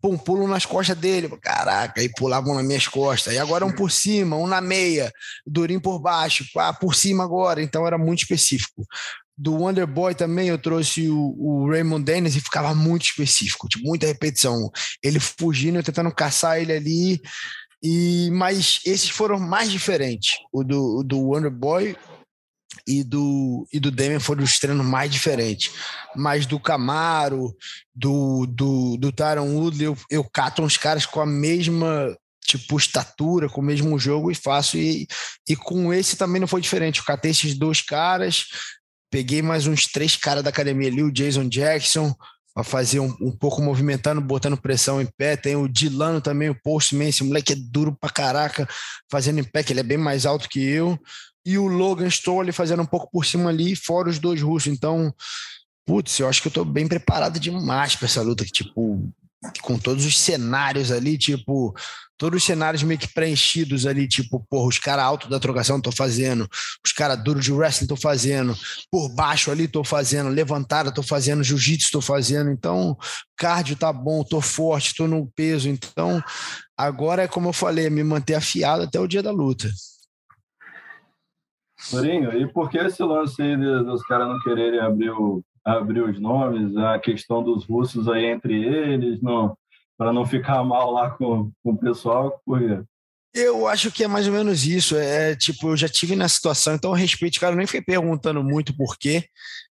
pum, 0.00 0.18
pulo 0.18 0.46
nas 0.46 0.66
costas 0.66 0.96
dele, 0.96 1.28
caraca, 1.40 2.00
aí 2.00 2.08
pulavam 2.08 2.54
nas 2.54 2.64
minhas 2.64 2.86
costas, 2.86 3.34
e 3.34 3.38
agora 3.38 3.64
um 3.64 3.72
por 3.72 3.90
cima, 3.90 4.36
um 4.36 4.46
na 4.46 4.60
meia, 4.60 5.10
durinho 5.46 5.80
por 5.80 5.98
baixo, 5.98 6.44
ah, 6.58 6.72
por 6.72 6.94
cima 6.94 7.24
agora, 7.24 7.62
então 7.62 7.86
era 7.86 7.96
muito 7.96 8.20
específico. 8.20 8.86
Do 9.36 9.54
Wonder 9.54 9.86
Boy 9.86 10.14
também 10.14 10.48
eu 10.48 10.58
trouxe 10.58 11.08
o, 11.08 11.34
o, 11.38 11.70
Raymond 11.70 12.04
Dennis 12.04 12.36
e 12.36 12.40
ficava 12.40 12.74
muito 12.74 13.04
específico, 13.04 13.68
tipo, 13.68 13.86
muita 13.86 14.06
repetição. 14.06 14.70
Ele 15.02 15.20
fugindo, 15.20 15.78
eu 15.78 15.82
tentando 15.82 16.14
caçar 16.14 16.58
ele 16.58 16.72
ali. 16.72 17.20
E, 17.82 18.30
mas 18.32 18.80
esses 18.84 19.10
foram 19.10 19.38
mais 19.38 19.70
diferentes. 19.70 20.38
O 20.52 20.64
do, 20.64 21.02
do 21.02 21.20
Wonder 21.20 21.50
Boy 21.50 21.96
e 22.86 23.04
do, 23.04 23.66
e 23.72 23.78
do 23.78 23.90
Damian 23.90 24.20
foram 24.20 24.42
os 24.42 24.58
treinos 24.58 24.84
mais 24.84 25.10
diferentes. 25.10 25.72
Mas 26.14 26.46
do 26.46 26.58
Camaro, 26.58 27.54
do, 27.94 28.46
do, 28.46 28.96
do 28.96 29.12
Tyron 29.12 29.54
Woodley, 29.54 29.86
eu, 29.86 29.96
eu 30.10 30.24
cato 30.24 30.62
uns 30.62 30.78
caras 30.78 31.04
com 31.04 31.20
a 31.20 31.26
mesma 31.26 32.16
tipo 32.46 32.76
estatura, 32.78 33.48
com 33.48 33.60
o 33.60 33.64
mesmo 33.64 33.98
jogo 33.98 34.30
e 34.30 34.34
faço. 34.34 34.78
E, 34.78 35.06
e 35.48 35.54
com 35.54 35.92
esse 35.92 36.16
também 36.16 36.40
não 36.40 36.48
foi 36.48 36.60
diferente. 36.60 37.00
Eu 37.00 37.04
catei 37.04 37.32
esses 37.32 37.58
dois 37.58 37.82
caras, 37.82 38.46
Peguei 39.10 39.42
mais 39.42 39.66
uns 39.66 39.86
três 39.86 40.16
caras 40.16 40.42
da 40.42 40.50
academia 40.50 40.88
ali, 40.88 41.02
o 41.02 41.12
Jason 41.12 41.48
Jackson, 41.48 42.14
para 42.54 42.64
fazer 42.64 43.00
um, 43.00 43.14
um, 43.20 43.30
pouco 43.30 43.60
movimentando, 43.60 44.20
botando 44.20 44.56
pressão 44.56 45.00
em 45.00 45.06
pé. 45.06 45.36
Tem 45.36 45.56
o 45.56 45.68
Dilano 45.68 46.20
também, 46.20 46.48
o 46.48 46.60
Postman, 46.62 47.08
esse 47.08 47.22
moleque 47.22 47.52
é 47.52 47.56
duro 47.56 47.94
pra 47.94 48.10
caraca, 48.10 48.68
fazendo 49.10 49.40
em 49.40 49.44
pé, 49.44 49.62
que 49.62 49.72
ele 49.72 49.80
é 49.80 49.84
bem 49.84 49.98
mais 49.98 50.26
alto 50.26 50.48
que 50.48 50.60
eu. 50.60 50.98
E 51.44 51.58
o 51.58 51.66
Logan 51.66 52.08
Stolle 52.08 52.52
fazendo 52.52 52.82
um 52.82 52.86
pouco 52.86 53.08
por 53.10 53.24
cima 53.24 53.50
ali, 53.50 53.76
fora 53.76 54.08
os 54.08 54.18
dois 54.18 54.40
russos. 54.42 54.72
Então, 54.72 55.14
putz, 55.86 56.18
eu 56.18 56.28
acho 56.28 56.42
que 56.42 56.48
eu 56.48 56.52
tô 56.52 56.64
bem 56.64 56.88
preparado 56.88 57.38
demais 57.38 57.94
para 57.94 58.06
essa 58.06 58.22
luta, 58.22 58.44
que, 58.44 58.50
tipo, 58.50 59.08
com 59.62 59.78
todos 59.78 60.04
os 60.04 60.18
cenários 60.18 60.90
ali, 60.90 61.16
tipo, 61.16 61.74
todos 62.18 62.38
os 62.38 62.44
cenários 62.44 62.82
meio 62.82 62.98
que 62.98 63.12
preenchidos 63.12 63.86
ali, 63.86 64.08
tipo, 64.08 64.44
porra, 64.48 64.68
os 64.68 64.78
caras 64.78 65.04
altos 65.04 65.28
da 65.28 65.38
trocação 65.38 65.80
tô 65.80 65.92
fazendo, 65.92 66.48
os 66.84 66.92
caras 66.92 67.22
duros 67.22 67.44
de 67.44 67.52
wrestling 67.52 67.86
tô 67.86 67.96
fazendo, 67.96 68.54
por 68.90 69.08
baixo 69.14 69.50
ali 69.50 69.68
tô 69.68 69.84
fazendo, 69.84 70.30
levantada 70.30 70.92
tô 70.92 71.02
fazendo, 71.02 71.44
jiu-jitsu 71.44 71.90
tô 71.92 72.00
fazendo, 72.00 72.50
então, 72.50 72.96
cardio 73.36 73.76
tá 73.76 73.92
bom, 73.92 74.24
tô 74.24 74.40
forte, 74.40 74.94
tô 74.94 75.06
no 75.06 75.30
peso, 75.34 75.68
então, 75.68 76.22
agora 76.76 77.22
é 77.22 77.28
como 77.28 77.48
eu 77.48 77.52
falei, 77.52 77.86
é 77.86 77.90
me 77.90 78.02
manter 78.02 78.34
afiado 78.34 78.82
até 78.82 78.98
o 78.98 79.06
dia 79.06 79.22
da 79.22 79.30
luta. 79.30 79.68
Marinho, 81.92 82.32
e 82.32 82.50
por 82.52 82.70
que 82.70 82.78
esse 82.78 83.02
lance 83.02 83.40
aí 83.40 83.56
dos 83.56 84.02
caras 84.04 84.28
não 84.28 84.40
quererem 84.40 84.80
abrir 84.80 85.10
o, 85.10 85.44
abrir 85.64 86.02
os 86.02 86.18
nomes, 86.20 86.76
a 86.76 86.98
questão 86.98 87.42
dos 87.42 87.64
russos 87.66 88.08
aí 88.08 88.24
entre 88.24 88.54
eles, 88.64 89.20
não, 89.20 89.56
para 89.98 90.12
não 90.12 90.26
ficar 90.26 90.62
mal 90.62 90.90
lá 90.90 91.10
com, 91.10 91.50
com 91.62 91.70
o 91.70 91.78
pessoal, 91.78 92.40
quê? 92.46 92.84
Eu 93.34 93.66
acho 93.68 93.92
que 93.92 94.04
é 94.04 94.08
mais 94.08 94.26
ou 94.26 94.32
menos 94.32 94.66
isso. 94.66 94.96
É 94.96 95.36
tipo, 95.36 95.68
eu 95.68 95.76
já 95.76 95.88
tive 95.88 96.16
na 96.16 96.28
situação, 96.28 96.74
então 96.74 96.90
eu 96.90 96.94
respeito, 96.94 97.38
cara, 97.38 97.52
eu 97.52 97.56
nem 97.56 97.66
fiquei 97.66 97.82
perguntando 97.82 98.42
muito 98.42 98.74
por 98.74 98.96
quê, 98.96 99.28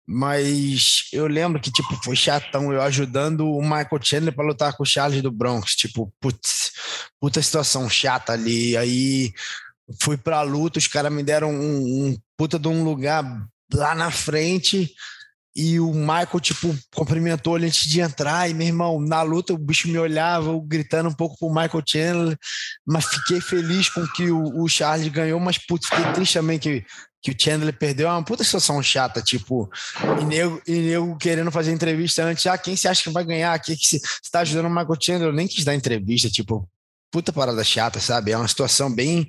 mas 0.07 1.09
eu 1.12 1.27
lembro 1.27 1.59
que 1.59 1.71
tipo 1.71 1.93
foi 2.03 2.15
chatão 2.15 2.71
eu 2.71 2.81
ajudando 2.81 3.50
o 3.50 3.62
Michael 3.62 4.00
Chandler 4.01 4.33
para 4.33 4.45
lutar 4.45 4.75
com 4.75 4.83
o 4.83 4.86
Charles 4.86 5.21
do 5.21 5.31
Bronx, 5.31 5.75
tipo, 5.75 6.13
putz, 6.19 6.71
puta 7.19 7.41
situação 7.41 7.89
chata 7.89 8.33
ali. 8.33 8.77
Aí 8.77 9.33
fui 10.01 10.17
pra 10.17 10.41
luta, 10.43 10.79
os 10.79 10.88
caras 10.88 11.12
me 11.12 11.24
deram 11.24 11.51
um, 11.51 12.07
um 12.09 12.17
puta 12.38 12.59
de 12.59 12.67
um 12.67 12.83
lugar 12.83 13.24
lá 13.74 13.95
na 13.95 14.12
frente 14.12 14.93
e 15.57 15.79
o 15.79 15.91
Michael, 15.91 16.39
tipo, 16.39 16.77
cumprimentou 16.93 17.57
ele 17.57 17.65
antes 17.65 17.89
de 17.89 17.99
entrar. 17.99 18.47
E, 18.47 18.53
meu 18.53 18.67
irmão, 18.67 18.99
na 18.99 19.23
luta 19.23 19.53
o 19.53 19.57
bicho 19.57 19.87
me 19.87 19.97
olhava, 19.97 20.51
gritando 20.63 21.09
um 21.09 21.13
pouco 21.13 21.35
pro 21.35 21.49
Michael 21.49 21.83
Chandler. 21.83 22.37
Mas 22.85 23.05
fiquei 23.05 23.41
feliz 23.41 23.89
com 23.89 24.05
que 24.09 24.29
o, 24.29 24.63
o 24.63 24.69
Charles 24.69 25.07
ganhou. 25.07 25.39
Mas, 25.39 25.57
putz, 25.57 25.87
fiquei 25.87 26.13
triste 26.13 26.35
também 26.35 26.59
que, 26.59 26.85
que 27.23 27.31
o 27.31 27.35
Chandler 27.35 27.75
perdeu. 27.75 28.07
É 28.07 28.11
uma 28.11 28.23
puta 28.23 28.43
situação 28.43 28.83
chata, 28.83 29.19
tipo. 29.19 29.67
E 30.21 30.25
nego, 30.25 30.61
e 30.67 30.73
nego 30.73 31.17
querendo 31.17 31.49
fazer 31.49 31.71
entrevista 31.71 32.23
antes. 32.23 32.45
Ah, 32.45 32.55
quem 32.55 32.75
você 32.75 32.87
acha 32.87 33.01
que 33.01 33.09
vai 33.09 33.25
ganhar? 33.25 33.51
Aqui 33.51 33.75
que 33.75 33.87
você 33.87 33.99
está 34.23 34.41
ajudando 34.41 34.67
o 34.67 34.69
Michael 34.69 34.97
Chandler? 35.01 35.29
Eu 35.29 35.33
nem 35.33 35.47
quis 35.47 35.65
dar 35.65 35.73
entrevista, 35.73 36.29
tipo, 36.29 36.69
puta 37.11 37.31
parada 37.31 37.63
chata, 37.63 37.99
sabe? 37.99 38.31
É 38.31 38.37
uma 38.37 38.47
situação 38.47 38.93
bem 38.93 39.27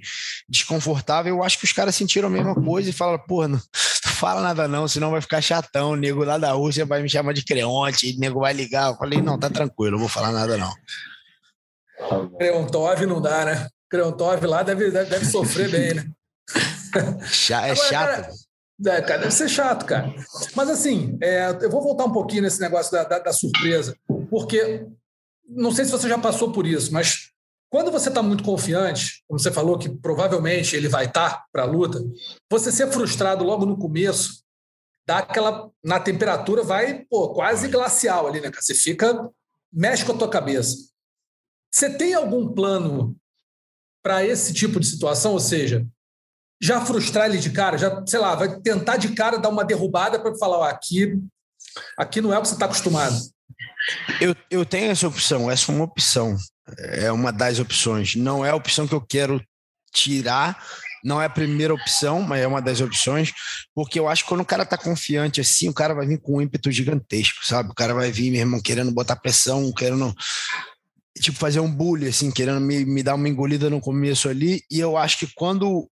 desconfortável. 0.48 1.36
Eu 1.36 1.42
acho 1.42 1.58
que 1.58 1.64
os 1.64 1.72
caras 1.72 1.94
sentiram 1.94 2.28
a 2.28 2.30
mesma 2.30 2.54
coisa 2.54 2.90
e 2.90 2.92
falaram, 2.92 3.22
porra, 3.26 3.48
não, 3.48 3.58
não 4.06 4.12
fala 4.12 4.40
nada 4.40 4.68
não, 4.68 4.88
senão 4.88 5.10
vai 5.10 5.20
ficar 5.20 5.40
chatão. 5.40 5.92
O 5.92 5.96
nego 5.96 6.24
lá 6.24 6.38
da 6.38 6.52
Rússia 6.52 6.84
vai 6.84 7.02
me 7.02 7.08
chamar 7.08 7.32
de 7.32 7.44
creonte, 7.44 8.14
o 8.16 8.20
nego 8.20 8.40
vai 8.40 8.52
ligar. 8.52 8.90
Eu 8.90 8.96
falei, 8.96 9.22
não, 9.22 9.38
tá 9.38 9.48
tranquilo, 9.48 9.92
não 9.92 9.98
vou 9.98 10.08
falar 10.08 10.32
nada 10.32 10.56
não. 10.56 10.72
Creontov 12.38 13.06
não 13.06 13.20
dá, 13.20 13.44
né? 13.44 13.68
Creontov 13.90 14.44
lá 14.44 14.62
deve, 14.62 14.90
deve, 14.90 15.10
deve 15.10 15.24
sofrer 15.24 15.70
bem, 15.70 15.94
né? 15.94 16.04
é 17.64 17.74
chato. 17.74 17.90
Cara, 17.90 18.30
é, 18.86 19.02
cara, 19.02 19.20
deve 19.22 19.32
ser 19.32 19.48
chato, 19.48 19.84
cara. 19.84 20.14
Mas 20.54 20.68
assim, 20.70 21.18
é, 21.20 21.48
eu 21.62 21.70
vou 21.70 21.82
voltar 21.82 22.04
um 22.04 22.12
pouquinho 22.12 22.42
nesse 22.42 22.60
negócio 22.60 22.92
da, 22.92 23.04
da, 23.04 23.18
da 23.18 23.32
surpresa, 23.32 23.96
porque 24.30 24.86
não 25.48 25.72
sei 25.72 25.84
se 25.84 25.90
você 25.90 26.08
já 26.08 26.18
passou 26.18 26.52
por 26.52 26.66
isso, 26.66 26.92
mas 26.92 27.30
quando 27.70 27.90
você 27.90 28.08
está 28.08 28.22
muito 28.22 28.42
confiante, 28.42 29.22
como 29.26 29.38
você 29.38 29.52
falou 29.52 29.78
que 29.78 29.88
provavelmente 29.88 30.74
ele 30.74 30.88
vai 30.88 31.04
estar 31.04 31.30
tá 31.30 31.44
para 31.52 31.62
a 31.62 31.66
luta, 31.66 31.98
você 32.50 32.72
ser 32.72 32.90
frustrado 32.90 33.44
logo 33.44 33.66
no 33.66 33.76
começo, 33.76 34.42
dá 35.06 35.18
aquela. 35.18 35.70
Na 35.84 36.00
temperatura 36.00 36.62
vai 36.62 37.04
pô, 37.10 37.34
quase 37.34 37.68
glacial 37.68 38.26
ali, 38.26 38.40
né? 38.40 38.50
Você 38.54 38.74
fica. 38.74 39.30
mexe 39.72 40.04
com 40.04 40.12
a 40.12 40.18
tua 40.18 40.30
cabeça. 40.30 40.76
Você 41.70 41.90
tem 41.90 42.14
algum 42.14 42.48
plano 42.48 43.14
para 44.02 44.24
esse 44.24 44.54
tipo 44.54 44.80
de 44.80 44.86
situação? 44.86 45.32
Ou 45.32 45.40
seja, 45.40 45.86
já 46.60 46.80
frustrar 46.80 47.26
ele 47.26 47.38
de 47.38 47.50
cara, 47.50 47.76
já, 47.76 48.02
sei 48.06 48.18
lá, 48.18 48.34
vai 48.34 48.60
tentar 48.60 48.96
de 48.96 49.14
cara 49.14 49.38
dar 49.38 49.50
uma 49.50 49.64
derrubada 49.64 50.18
para 50.18 50.34
falar: 50.36 50.58
ó, 50.58 50.62
aqui, 50.64 51.20
aqui 51.98 52.22
não 52.22 52.32
é 52.32 52.38
o 52.38 52.42
que 52.42 52.48
você 52.48 52.54
está 52.54 52.64
acostumado. 52.64 53.14
Eu, 54.20 54.34
eu 54.50 54.64
tenho 54.64 54.90
essa 54.90 55.06
opção, 55.06 55.50
essa 55.50 55.70
é 55.70 55.74
uma 55.74 55.84
opção 55.84 56.36
é 56.76 57.10
uma 57.10 57.32
das 57.32 57.58
opções. 57.58 58.14
Não 58.14 58.44
é 58.44 58.50
a 58.50 58.56
opção 58.56 58.86
que 58.86 58.94
eu 58.94 59.00
quero 59.00 59.42
tirar, 59.92 60.62
não 61.02 61.20
é 61.20 61.26
a 61.26 61.30
primeira 61.30 61.72
opção, 61.72 62.22
mas 62.22 62.40
é 62.40 62.46
uma 62.46 62.60
das 62.60 62.80
opções, 62.80 63.32
porque 63.74 63.98
eu 63.98 64.08
acho 64.08 64.22
que 64.22 64.28
quando 64.28 64.40
o 64.40 64.46
cara 64.46 64.66
tá 64.66 64.76
confiante 64.76 65.40
assim, 65.40 65.68
o 65.68 65.74
cara 65.74 65.94
vai 65.94 66.06
vir 66.06 66.20
com 66.20 66.36
um 66.36 66.42
ímpeto 66.42 66.70
gigantesco, 66.70 67.44
sabe? 67.44 67.70
O 67.70 67.74
cara 67.74 67.94
vai 67.94 68.10
vir, 68.10 68.30
meu 68.30 68.40
irmão, 68.40 68.60
querendo 68.60 68.92
botar 68.92 69.16
pressão, 69.16 69.72
querendo 69.72 70.14
tipo 71.20 71.36
fazer 71.36 71.60
um 71.60 71.70
bullying 71.70 72.08
assim, 72.08 72.30
querendo 72.30 72.60
me, 72.60 72.84
me 72.84 73.02
dar 73.02 73.14
uma 73.14 73.28
engolida 73.28 73.68
no 73.70 73.80
começo 73.80 74.28
ali, 74.28 74.62
e 74.70 74.78
eu 74.78 74.96
acho 74.96 75.18
que 75.18 75.28
quando 75.34 75.88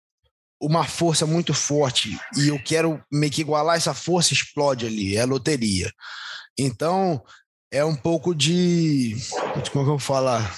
uma 0.61 0.85
força 0.85 1.26
muito 1.26 1.52
forte 1.52 2.18
e 2.37 2.49
eu 2.49 2.59
quero 2.62 3.02
meio 3.12 3.33
que 3.33 3.42
igualar 3.42 3.76
essa 3.76 3.92
força, 3.92 4.33
explode 4.33 4.87
ali, 4.87 5.16
é 5.16 5.25
loteria. 5.25 5.92
Então, 6.59 7.23
é 7.71 7.85
um 7.85 7.95
pouco 7.95 8.35
de. 8.35 9.16
Como 9.30 9.59
é 9.59 9.62
que 9.62 9.76
eu 9.76 9.85
vou 9.85 9.99
falar? 9.99 10.56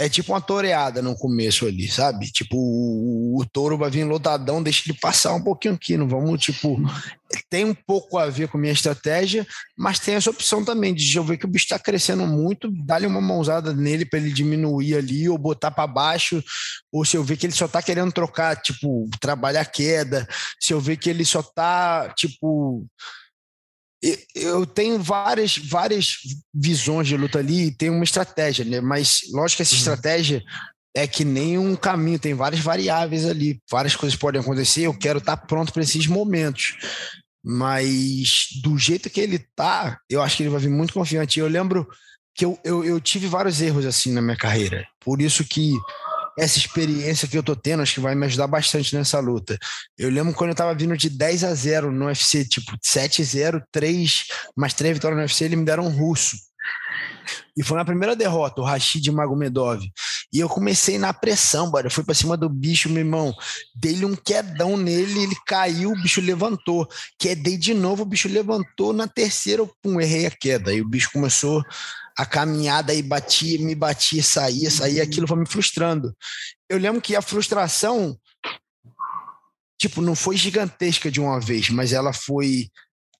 É 0.00 0.08
tipo 0.08 0.32
uma 0.32 0.40
toreada 0.40 1.02
no 1.02 1.16
começo 1.16 1.66
ali, 1.66 1.88
sabe? 1.88 2.30
Tipo, 2.30 2.56
o, 2.56 3.40
o, 3.40 3.44
touro 3.44 3.76
vai 3.76 3.90
vir 3.90 4.04
lotadão, 4.04 4.62
deixa 4.62 4.88
ele 4.88 4.96
passar 4.96 5.34
um 5.34 5.42
pouquinho 5.42 5.74
aqui, 5.74 5.96
não 5.96 6.08
vamos, 6.08 6.40
tipo... 6.40 6.80
Tem 7.50 7.64
um 7.64 7.74
pouco 7.74 8.16
a 8.16 8.26
ver 8.30 8.48
com 8.48 8.56
minha 8.56 8.72
estratégia, 8.72 9.46
mas 9.76 9.98
tem 9.98 10.14
essa 10.14 10.30
opção 10.30 10.64
também 10.64 10.94
de 10.94 11.14
eu 11.14 11.24
ver 11.24 11.36
que 11.36 11.44
o 11.44 11.48
bicho 11.48 11.64
está 11.64 11.78
crescendo 11.78 12.26
muito, 12.26 12.70
dar-lhe 12.86 13.06
uma 13.06 13.20
mãozada 13.20 13.74
nele 13.74 14.06
para 14.06 14.20
ele 14.20 14.32
diminuir 14.32 14.94
ali, 14.94 15.28
ou 15.28 15.36
botar 15.36 15.72
para 15.72 15.86
baixo, 15.86 16.42
ou 16.92 17.04
se 17.04 17.16
eu 17.16 17.24
ver 17.24 17.36
que 17.36 17.44
ele 17.44 17.52
só 17.52 17.66
está 17.66 17.82
querendo 17.82 18.12
trocar, 18.12 18.56
tipo, 18.56 19.10
trabalhar 19.20 19.64
queda, 19.66 20.26
se 20.60 20.72
eu 20.72 20.80
ver 20.80 20.96
que 20.96 21.10
ele 21.10 21.24
só 21.24 21.40
está, 21.40 22.08
tipo 22.16 22.86
eu 24.34 24.64
tenho 24.64 24.98
várias, 25.00 25.58
várias 25.58 26.18
visões 26.54 27.08
de 27.08 27.16
luta 27.16 27.38
ali 27.38 27.66
e 27.66 27.70
tem 27.70 27.90
uma 27.90 28.04
estratégia, 28.04 28.64
né? 28.64 28.80
Mas 28.80 29.22
lógico 29.32 29.56
que 29.56 29.62
essa 29.62 29.74
uhum. 29.74 29.78
estratégia 29.78 30.42
é 30.94 31.06
que 31.06 31.24
nem 31.24 31.58
um 31.58 31.76
caminho, 31.76 32.18
tem 32.18 32.34
várias 32.34 32.60
variáveis 32.60 33.24
ali, 33.24 33.60
várias 33.70 33.96
coisas 33.96 34.18
podem 34.18 34.40
acontecer. 34.40 34.82
Eu 34.82 34.94
quero 34.96 35.18
estar 35.18 35.36
pronto 35.36 35.72
para 35.72 35.82
esses 35.82 36.06
momentos. 36.06 36.76
Mas 37.44 38.48
do 38.62 38.76
jeito 38.76 39.08
que 39.08 39.20
ele 39.20 39.38
tá, 39.54 39.98
eu 40.10 40.20
acho 40.22 40.36
que 40.36 40.42
ele 40.42 40.50
vai 40.50 40.60
vir 40.60 40.70
muito 40.70 40.92
confiante. 40.92 41.38
Eu 41.38 41.48
lembro 41.48 41.88
que 42.34 42.44
eu, 42.44 42.58
eu, 42.64 42.84
eu 42.84 43.00
tive 43.00 43.26
vários 43.26 43.60
erros 43.60 43.86
assim 43.86 44.12
na 44.12 44.22
minha 44.22 44.36
carreira. 44.36 44.86
Por 45.00 45.20
isso 45.20 45.44
que 45.44 45.72
essa 46.38 46.56
experiência 46.56 47.26
que 47.26 47.36
eu 47.36 47.42
tô 47.42 47.56
tendo, 47.56 47.82
acho 47.82 47.94
que 47.94 48.00
vai 48.00 48.14
me 48.14 48.24
ajudar 48.26 48.46
bastante 48.46 48.94
nessa 48.94 49.18
luta. 49.18 49.58
Eu 49.98 50.08
lembro 50.08 50.32
quando 50.32 50.50
eu 50.50 50.56
tava 50.56 50.74
vindo 50.74 50.96
de 50.96 51.10
10 51.10 51.44
a 51.44 51.54
0 51.54 51.90
no 51.90 52.06
UFC, 52.06 52.44
tipo 52.44 52.76
7 52.82 53.22
a 53.22 53.24
0, 53.24 53.62
3, 53.72 54.24
mais 54.56 54.72
3 54.72 54.94
vitórias 54.94 55.16
no 55.16 55.22
UFC, 55.22 55.44
eles 55.44 55.58
me 55.58 55.64
deram 55.64 55.86
um 55.86 55.90
russo. 55.90 56.36
E 57.56 57.62
foi 57.62 57.76
na 57.76 57.84
primeira 57.84 58.14
derrota, 58.14 58.60
o 58.60 58.64
Rashid 58.64 59.10
Magomedov. 59.10 59.82
E 60.32 60.38
eu 60.38 60.48
comecei 60.48 60.96
na 60.96 61.12
pressão, 61.12 61.70
bora. 61.70 61.88
Eu 61.88 61.90
fui 61.90 62.04
pra 62.04 62.14
cima 62.14 62.36
do 62.36 62.48
bicho, 62.48 62.88
meu 62.88 62.98
irmão. 62.98 63.34
Dei-lhe 63.74 64.04
um 64.04 64.14
quedão 64.14 64.76
nele, 64.76 65.24
ele 65.24 65.36
caiu, 65.46 65.90
o 65.90 66.02
bicho 66.02 66.20
levantou. 66.20 66.86
Quedei 67.18 67.56
de 67.56 67.74
novo, 67.74 68.02
o 68.02 68.06
bicho 68.06 68.28
levantou. 68.28 68.92
Na 68.92 69.08
terceira, 69.08 69.62
eu 69.62 69.70
pum, 69.82 70.00
errei 70.00 70.26
a 70.26 70.30
queda. 70.30 70.72
E 70.72 70.80
o 70.80 70.88
bicho 70.88 71.10
começou 71.12 71.62
a 72.18 72.26
caminhada 72.26 72.92
e 72.92 73.00
batia, 73.00 73.60
me 73.60 73.74
batia, 73.74 74.22
saía, 74.22 74.70
saía, 74.70 75.02
aquilo 75.02 75.28
foi 75.28 75.38
me 75.38 75.46
frustrando. 75.46 76.12
Eu 76.68 76.78
lembro 76.78 77.00
que 77.00 77.14
a 77.14 77.22
frustração 77.22 78.18
tipo, 79.78 80.02
não 80.02 80.16
foi 80.16 80.36
gigantesca 80.36 81.10
de 81.10 81.20
uma 81.20 81.40
vez, 81.40 81.70
mas 81.70 81.92
ela 81.92 82.12
foi 82.12 82.68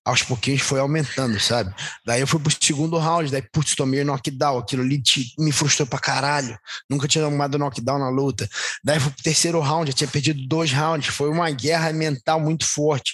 aos 0.05 0.23
pouquinhos 0.23 0.61
foi 0.61 0.79
aumentando, 0.79 1.39
sabe? 1.39 1.73
Daí 2.05 2.21
eu 2.21 2.27
fui 2.27 2.39
pro 2.39 2.51
segundo 2.59 2.97
round, 2.97 3.31
daí, 3.31 3.43
putz, 3.53 3.75
tomei 3.75 4.03
knockdown, 4.03 4.57
aquilo 4.57 4.81
ali 4.81 5.01
te, 5.01 5.33
me 5.37 5.51
frustrou 5.51 5.87
pra 5.87 5.99
caralho. 5.99 6.57
Nunca 6.89 7.07
tinha 7.07 7.23
tomado 7.23 7.59
knockdown 7.59 7.99
na 7.99 8.09
luta. 8.09 8.49
Daí 8.83 8.99
fui 8.99 9.11
pro 9.11 9.23
terceiro 9.23 9.59
round, 9.59 9.91
eu 9.91 9.95
tinha 9.95 10.07
perdido 10.07 10.47
dois 10.47 10.71
rounds, 10.71 11.13
foi 11.13 11.29
uma 11.29 11.49
guerra 11.51 11.93
mental 11.93 12.39
muito 12.39 12.65
forte. 12.65 13.13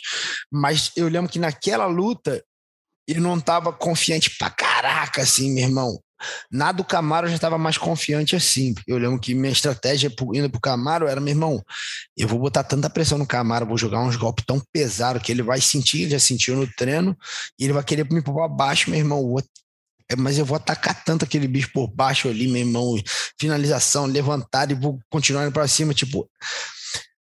Mas 0.49 0.91
eu 0.95 1.07
lembro 1.09 1.29
que 1.29 1.39
naquela 1.39 1.85
luta 1.85 2.41
eu 3.07 3.21
não 3.21 3.39
tava 3.39 3.71
confiante 3.71 4.35
pra 4.37 4.49
caraca, 4.49 5.21
assim, 5.21 5.53
meu 5.53 5.63
irmão. 5.63 5.99
Na 6.51 6.71
do 6.71 6.83
Camaro 6.83 7.27
eu 7.27 7.29
já 7.29 7.35
estava 7.35 7.57
mais 7.57 7.77
confiante 7.77 8.35
assim. 8.35 8.73
Eu 8.87 8.97
lembro 8.97 9.19
que 9.19 9.35
minha 9.35 9.51
estratégia 9.51 10.11
indo 10.33 10.49
pro 10.49 10.61
Camaro 10.61 11.07
era, 11.07 11.19
meu 11.19 11.31
irmão, 11.31 11.63
eu 12.17 12.27
vou 12.27 12.39
botar 12.39 12.63
tanta 12.63 12.89
pressão 12.89 13.17
no 13.17 13.27
Camaro, 13.27 13.65
vou 13.65 13.77
jogar 13.77 14.01
uns 14.01 14.15
golpes 14.15 14.45
tão 14.45 14.61
pesados 14.71 15.21
que 15.21 15.31
ele 15.31 15.43
vai 15.43 15.59
sentir, 15.61 16.03
ele 16.03 16.11
já 16.11 16.19
sentiu 16.19 16.55
no 16.55 16.67
treino, 16.67 17.15
e 17.59 17.65
ele 17.65 17.73
vai 17.73 17.83
querer 17.83 18.09
me 18.11 18.21
pôr 18.21 18.33
pra 18.33 18.47
baixo, 18.47 18.89
meu 18.89 18.99
irmão. 18.99 19.35
É, 20.09 20.15
mas 20.15 20.37
eu 20.37 20.45
vou 20.45 20.55
atacar 20.55 21.03
tanto 21.03 21.25
aquele 21.25 21.47
bicho 21.47 21.71
por 21.73 21.87
baixo 21.87 22.29
ali, 22.29 22.47
meu 22.47 22.61
irmão. 22.61 22.95
Finalização, 23.39 24.05
levantar 24.05 24.69
e 24.71 24.75
vou 24.75 24.99
continuar 25.09 25.43
indo 25.43 25.51
pra 25.51 25.67
cima, 25.67 25.93
tipo. 25.93 26.29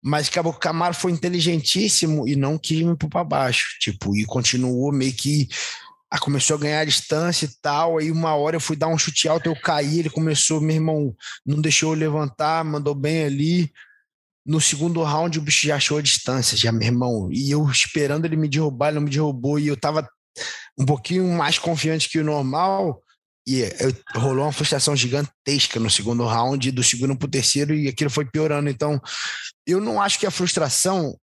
Mas 0.02 0.28
acabou 0.28 0.52
que 0.52 0.58
o 0.58 0.62
Camaro 0.62 0.94
foi 0.94 1.12
inteligentíssimo 1.12 2.26
e 2.26 2.34
não 2.34 2.56
quis 2.56 2.82
me 2.82 2.96
pôr 2.96 3.08
pra 3.08 3.22
baixo, 3.22 3.76
tipo, 3.80 4.16
e 4.16 4.24
continuou 4.24 4.92
meio 4.92 5.12
que 5.12 5.48
Aí 6.12 6.18
começou 6.18 6.56
a 6.56 6.60
ganhar 6.60 6.84
distância 6.84 7.46
e 7.46 7.50
tal. 7.62 7.98
Aí 7.98 8.10
uma 8.10 8.34
hora 8.34 8.56
eu 8.56 8.60
fui 8.60 8.74
dar 8.74 8.88
um 8.88 8.98
chute 8.98 9.28
alto, 9.28 9.46
eu 9.46 9.54
caí, 9.54 10.00
ele 10.00 10.10
começou, 10.10 10.60
meu 10.60 10.74
irmão, 10.74 11.14
não 11.46 11.60
deixou 11.60 11.92
eu 11.94 11.98
levantar, 11.98 12.64
mandou 12.64 12.94
bem 12.94 13.24
ali. 13.24 13.72
No 14.44 14.60
segundo 14.60 15.02
round, 15.04 15.38
o 15.38 15.42
bicho 15.42 15.66
já 15.66 15.76
achou 15.76 15.98
a 15.98 16.02
distância, 16.02 16.56
já, 16.56 16.72
meu 16.72 16.82
irmão. 16.82 17.28
E 17.30 17.50
eu 17.52 17.70
esperando 17.70 18.24
ele 18.24 18.36
me 18.36 18.48
derrubar, 18.48 18.88
ele 18.88 18.96
não 18.96 19.02
me 19.02 19.10
derrubou. 19.10 19.58
E 19.60 19.68
eu 19.68 19.76
tava 19.76 20.08
um 20.76 20.84
pouquinho 20.84 21.28
mais 21.28 21.58
confiante 21.58 22.08
que 22.08 22.18
o 22.18 22.24
normal. 22.24 23.00
E 23.46 23.60
eu, 23.60 24.20
rolou 24.20 24.44
uma 24.44 24.52
frustração 24.52 24.94
gigantesca 24.94 25.80
no 25.80 25.90
segundo 25.90 26.26
round, 26.26 26.70
do 26.70 26.82
segundo 26.82 27.16
para 27.16 27.26
o 27.26 27.30
terceiro, 27.30 27.74
e 27.74 27.88
aquilo 27.88 28.10
foi 28.10 28.24
piorando. 28.24 28.68
Então, 28.68 29.00
eu 29.66 29.80
não 29.80 30.00
acho 30.00 30.18
que 30.18 30.26
a 30.26 30.30
frustração 30.30 31.16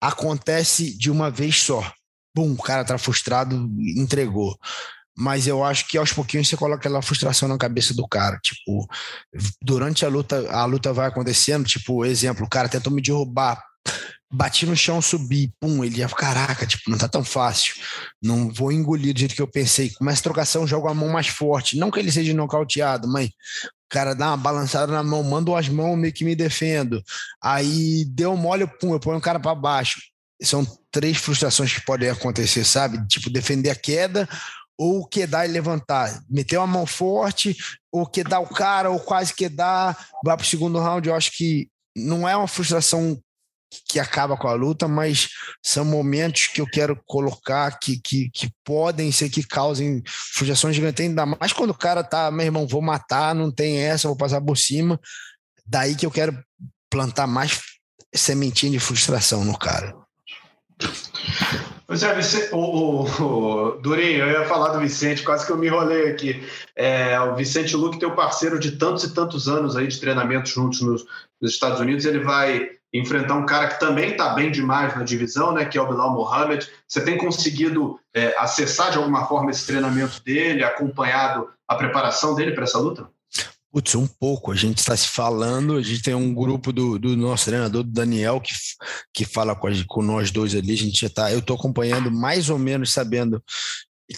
acontece 0.00 0.96
de 0.96 1.10
uma 1.10 1.30
vez 1.30 1.56
só 1.62 1.82
bum, 2.36 2.52
o 2.52 2.62
cara 2.62 2.84
tá 2.84 2.98
frustrado, 2.98 3.56
entregou. 3.96 4.58
Mas 5.16 5.46
eu 5.46 5.64
acho 5.64 5.88
que 5.88 5.96
aos 5.96 6.12
pouquinhos 6.12 6.46
você 6.46 6.58
coloca 6.58 6.80
aquela 6.80 7.00
frustração 7.00 7.48
na 7.48 7.56
cabeça 7.56 7.94
do 7.94 8.06
cara. 8.06 8.38
Tipo, 8.42 8.86
durante 9.62 10.04
a 10.04 10.08
luta, 10.08 10.46
a 10.50 10.66
luta 10.66 10.92
vai 10.92 11.08
acontecendo, 11.08 11.64
tipo, 11.64 12.04
exemplo, 12.04 12.44
o 12.44 12.50
cara 12.50 12.68
tentou 12.68 12.92
me 12.92 13.00
derrubar, 13.00 13.58
bati 14.30 14.66
no 14.66 14.76
chão, 14.76 15.00
subi, 15.00 15.52
pum, 15.60 15.84
ele 15.84 15.98
ia, 15.98 16.08
caraca, 16.08 16.66
tipo, 16.66 16.90
não 16.90 16.98
tá 16.98 17.08
tão 17.08 17.24
fácil. 17.24 17.74
Não 18.22 18.50
vou 18.50 18.72
engolir 18.72 19.14
do 19.14 19.20
jeito 19.20 19.34
que 19.34 19.42
eu 19.42 19.50
pensei. 19.50 19.90
Começa 19.90 20.20
a 20.20 20.24
trocação, 20.24 20.66
joga 20.66 20.90
a 20.90 20.94
mão 20.94 21.08
mais 21.08 21.28
forte. 21.28 21.76
Não 21.76 21.90
que 21.90 21.98
ele 21.98 22.12
seja 22.12 22.34
nocauteado, 22.34 23.08
mas 23.08 23.28
o 23.28 23.88
cara 23.88 24.14
dá 24.14 24.28
uma 24.28 24.36
balançada 24.36 24.92
na 24.92 25.02
mão, 25.02 25.22
mando 25.22 25.54
as 25.54 25.68
mãos, 25.68 25.96
meio 25.96 26.12
que 26.12 26.24
me 26.24 26.34
defendo. 26.34 27.02
Aí 27.42 28.04
deu 28.06 28.36
mole, 28.36 28.66
pum, 28.66 28.92
eu 28.92 29.00
ponho 29.00 29.18
o 29.18 29.22
cara 29.22 29.38
para 29.38 29.54
baixo 29.54 30.00
são 30.42 30.66
três 30.90 31.16
frustrações 31.16 31.72
que 31.72 31.84
podem 31.84 32.08
acontecer, 32.08 32.64
sabe? 32.64 33.06
Tipo, 33.06 33.30
defender 33.30 33.70
a 33.70 33.74
queda 33.74 34.28
ou 34.78 35.06
quedar 35.06 35.46
e 35.46 35.52
levantar. 35.52 36.22
Meter 36.28 36.58
uma 36.58 36.66
mão 36.66 36.86
forte, 36.86 37.56
ou 37.90 38.06
quedar 38.06 38.40
o 38.40 38.48
cara, 38.48 38.90
ou 38.90 39.00
quase 39.00 39.34
quedar, 39.34 39.96
vai 40.22 40.36
para 40.36 40.44
o 40.44 40.46
segundo 40.46 40.78
round. 40.78 41.08
Eu 41.08 41.14
acho 41.14 41.32
que 41.32 41.68
não 41.96 42.28
é 42.28 42.36
uma 42.36 42.48
frustração 42.48 43.18
que 43.88 43.98
acaba 43.98 44.36
com 44.36 44.48
a 44.48 44.54
luta, 44.54 44.86
mas 44.86 45.28
são 45.62 45.84
momentos 45.84 46.46
que 46.46 46.60
eu 46.60 46.66
quero 46.66 46.98
colocar 47.06 47.78
que, 47.78 48.00
que, 48.00 48.30
que 48.30 48.50
podem 48.64 49.10
ser 49.10 49.28
que 49.28 49.42
causem 49.42 50.02
frustrações 50.06 50.76
gigantes, 50.76 51.04
ainda 51.04 51.26
mais 51.26 51.52
quando 51.52 51.70
o 51.70 51.78
cara 51.78 52.02
tá, 52.02 52.30
meu 52.30 52.46
irmão, 52.46 52.66
vou 52.66 52.82
matar, 52.82 53.34
não 53.34 53.50
tem 53.50 53.78
essa, 53.78 54.08
vou 54.08 54.16
passar 54.16 54.40
por 54.40 54.56
cima. 54.56 55.00
Daí 55.66 55.94
que 55.94 56.06
eu 56.06 56.10
quero 56.10 56.38
plantar 56.88 57.26
mais 57.26 57.60
sementinha 58.14 58.72
de 58.72 58.78
frustração 58.78 59.44
no 59.44 59.58
cara. 59.58 59.94
Pois 61.86 62.02
é, 62.02 62.12
o, 62.52 62.56
o, 62.56 63.04
o, 63.22 63.70
Durinho, 63.80 64.24
eu 64.24 64.40
ia 64.40 64.44
falar 64.44 64.70
do 64.70 64.80
Vicente, 64.80 65.22
quase 65.22 65.46
que 65.46 65.52
eu 65.52 65.56
me 65.56 65.68
enrolei 65.68 66.10
aqui. 66.10 66.44
É, 66.74 67.18
o 67.20 67.36
Vicente 67.36 67.76
Luque, 67.76 67.98
teu 67.98 68.14
parceiro 68.14 68.58
de 68.58 68.72
tantos 68.72 69.04
e 69.04 69.14
tantos 69.14 69.48
anos 69.48 69.76
aí 69.76 69.86
de 69.86 70.00
treinamento 70.00 70.48
juntos 70.48 70.80
nos, 70.80 71.04
nos 71.40 71.52
Estados 71.52 71.80
Unidos, 71.80 72.04
ele 72.04 72.20
vai 72.20 72.75
enfrentar 72.98 73.34
um 73.34 73.46
cara 73.46 73.68
que 73.68 73.80
também 73.80 74.10
está 74.10 74.30
bem 74.30 74.50
demais 74.50 74.96
na 74.96 75.02
divisão, 75.02 75.52
né, 75.52 75.64
que 75.64 75.78
é 75.78 75.80
o 75.80 75.88
Bilal 75.88 76.12
Mohamed. 76.12 76.68
Você 76.86 77.04
tem 77.04 77.18
conseguido 77.18 77.98
é, 78.14 78.34
acessar 78.38 78.90
de 78.90 78.98
alguma 78.98 79.26
forma 79.26 79.50
esse 79.50 79.66
treinamento 79.66 80.22
dele, 80.22 80.64
acompanhado 80.64 81.48
a 81.66 81.74
preparação 81.74 82.34
dele 82.34 82.52
para 82.52 82.64
essa 82.64 82.78
luta? 82.78 83.08
Putz, 83.72 83.94
um 83.94 84.06
pouco. 84.06 84.52
A 84.52 84.56
gente 84.56 84.78
está 84.78 84.96
se 84.96 85.08
falando, 85.08 85.76
a 85.76 85.82
gente 85.82 86.02
tem 86.02 86.14
um 86.14 86.32
grupo 86.32 86.72
do, 86.72 86.98
do 86.98 87.14
nosso 87.16 87.44
treinador, 87.44 87.82
do 87.82 87.90
Daniel, 87.90 88.40
que, 88.40 88.54
que 89.12 89.24
fala 89.24 89.54
com, 89.54 89.66
a, 89.66 89.72
com 89.86 90.02
nós 90.02 90.30
dois 90.30 90.54
ali. 90.54 90.72
A 90.72 90.76
gente 90.76 91.00
já 91.00 91.10
tá, 91.10 91.30
eu 91.30 91.40
estou 91.40 91.56
acompanhando 91.56 92.10
mais 92.10 92.48
ou 92.48 92.58
menos 92.58 92.92
sabendo 92.92 93.42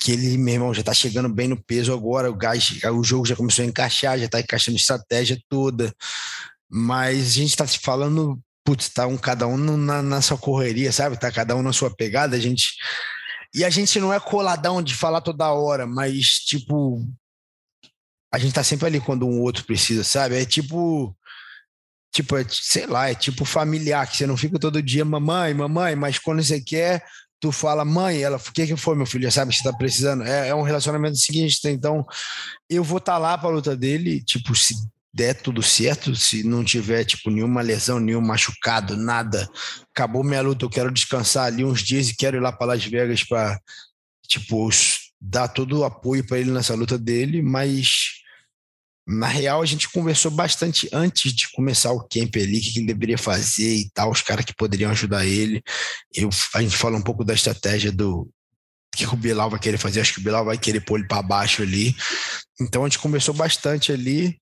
que 0.00 0.12
ele, 0.12 0.36
meu 0.38 0.54
irmão, 0.54 0.74
já 0.74 0.80
está 0.80 0.94
chegando 0.94 1.28
bem 1.28 1.48
no 1.48 1.60
peso 1.60 1.92
agora. 1.92 2.30
O 2.30 2.36
gás, 2.36 2.78
o 2.84 3.02
jogo 3.02 3.26
já 3.26 3.34
começou 3.34 3.64
a 3.64 3.68
encaixar, 3.68 4.18
já 4.18 4.26
está 4.26 4.38
encaixando 4.38 4.76
estratégia 4.76 5.36
toda. 5.48 5.92
Mas 6.70 7.30
a 7.30 7.40
gente 7.40 7.50
está 7.50 7.66
se 7.66 7.78
falando, 7.78 8.38
putz, 8.68 8.90
tá 8.90 9.06
um 9.06 9.16
cada 9.16 9.46
um 9.46 9.56
na, 9.56 10.02
na 10.02 10.20
sua 10.20 10.36
correria, 10.36 10.92
sabe? 10.92 11.18
Tá 11.18 11.32
cada 11.32 11.56
um 11.56 11.62
na 11.62 11.72
sua 11.72 11.90
pegada. 11.90 12.36
A 12.36 12.38
gente 12.38 12.76
e 13.54 13.64
a 13.64 13.70
gente 13.70 13.98
não 13.98 14.12
é 14.12 14.20
coladão 14.20 14.82
de 14.82 14.94
falar 14.94 15.22
toda 15.22 15.50
hora, 15.50 15.86
mas 15.86 16.40
tipo, 16.40 17.02
a 18.30 18.38
gente 18.38 18.52
tá 18.52 18.62
sempre 18.62 18.86
ali 18.86 19.00
quando 19.00 19.26
um 19.26 19.40
outro 19.40 19.64
precisa, 19.64 20.04
sabe? 20.04 20.36
É 20.36 20.44
tipo. 20.44 21.16
Tipo, 22.12 22.36
é, 22.36 22.46
sei 22.50 22.86
lá, 22.86 23.10
é 23.10 23.14
tipo 23.14 23.44
familiar, 23.44 24.06
que 24.06 24.16
você 24.16 24.26
não 24.26 24.36
fica 24.36 24.58
todo 24.58 24.82
dia, 24.82 25.04
mamãe, 25.04 25.52
mamãe, 25.54 25.94
mas 25.94 26.18
quando 26.18 26.42
você 26.42 26.58
quer, 26.60 27.04
tu 27.38 27.52
fala, 27.52 27.84
mãe, 27.84 28.22
ela, 28.22 28.38
o 28.38 28.52
que 28.52 28.66
que 28.66 28.76
foi, 28.76 28.96
meu 28.96 29.06
filho? 29.06 29.30
Sabe 29.30 29.52
que 29.52 29.58
você 29.58 29.62
tá 29.62 29.72
precisando. 29.76 30.24
É, 30.24 30.48
é 30.48 30.54
um 30.54 30.62
relacionamento 30.62 31.16
seguinte, 31.16 31.60
então 31.68 32.06
eu 32.68 32.82
vou 32.82 32.98
estar 32.98 33.12
tá 33.12 33.18
lá 33.18 33.38
pra 33.38 33.50
luta 33.50 33.76
dele, 33.76 34.22
tipo, 34.22 34.54
se 34.54 34.74
der 35.12 35.34
tudo 35.34 35.62
certo, 35.62 36.14
se 36.14 36.42
não 36.42 36.62
tiver, 36.62 37.04
tipo, 37.04 37.30
nenhuma 37.30 37.62
lesão, 37.62 37.98
nenhum 37.98 38.20
machucado, 38.20 38.96
nada, 38.96 39.48
acabou 39.90 40.22
minha 40.22 40.42
luta, 40.42 40.64
eu 40.64 40.70
quero 40.70 40.92
descansar 40.92 41.46
ali 41.46 41.64
uns 41.64 41.82
dias 41.82 42.08
e 42.08 42.16
quero 42.16 42.36
ir 42.36 42.40
lá 42.40 42.52
para 42.52 42.68
Las 42.68 42.84
Vegas 42.84 43.24
para 43.24 43.58
tipo, 44.26 44.68
dar 45.20 45.48
todo 45.48 45.78
o 45.78 45.84
apoio 45.84 46.24
para 46.26 46.38
ele 46.38 46.50
nessa 46.50 46.74
luta 46.74 46.98
dele, 46.98 47.42
mas 47.42 48.18
na 49.08 49.26
real, 49.26 49.62
a 49.62 49.64
gente 49.64 49.88
conversou 49.88 50.30
bastante 50.30 50.86
antes 50.92 51.32
de 51.32 51.50
começar 51.52 51.90
o 51.92 52.06
camp 52.06 52.36
ali, 52.36 52.58
o 52.58 52.60
que 52.60 52.78
ele 52.78 52.86
deveria 52.88 53.16
fazer 53.16 53.74
e 53.74 53.90
tal, 53.94 54.10
os 54.10 54.20
caras 54.20 54.44
que 54.44 54.54
poderiam 54.54 54.90
ajudar 54.90 55.24
ele. 55.24 55.62
Eu, 56.14 56.28
a 56.54 56.60
gente 56.60 56.76
fala 56.76 56.98
um 56.98 57.02
pouco 57.02 57.24
da 57.24 57.32
estratégia 57.32 57.90
do 57.90 58.28
que 58.94 59.06
o 59.06 59.16
Bilal 59.16 59.48
vai 59.48 59.58
querer 59.58 59.78
fazer. 59.78 60.02
Acho 60.02 60.12
que 60.12 60.20
o 60.20 60.22
Bilal 60.22 60.44
vai 60.44 60.58
querer 60.58 60.80
pôr 60.80 60.98
ele 60.98 61.08
para 61.08 61.22
baixo 61.22 61.62
ali. 61.62 61.96
Então 62.60 62.84
a 62.84 62.88
gente 62.88 62.98
conversou 62.98 63.32
bastante 63.32 63.92
ali. 63.92 64.38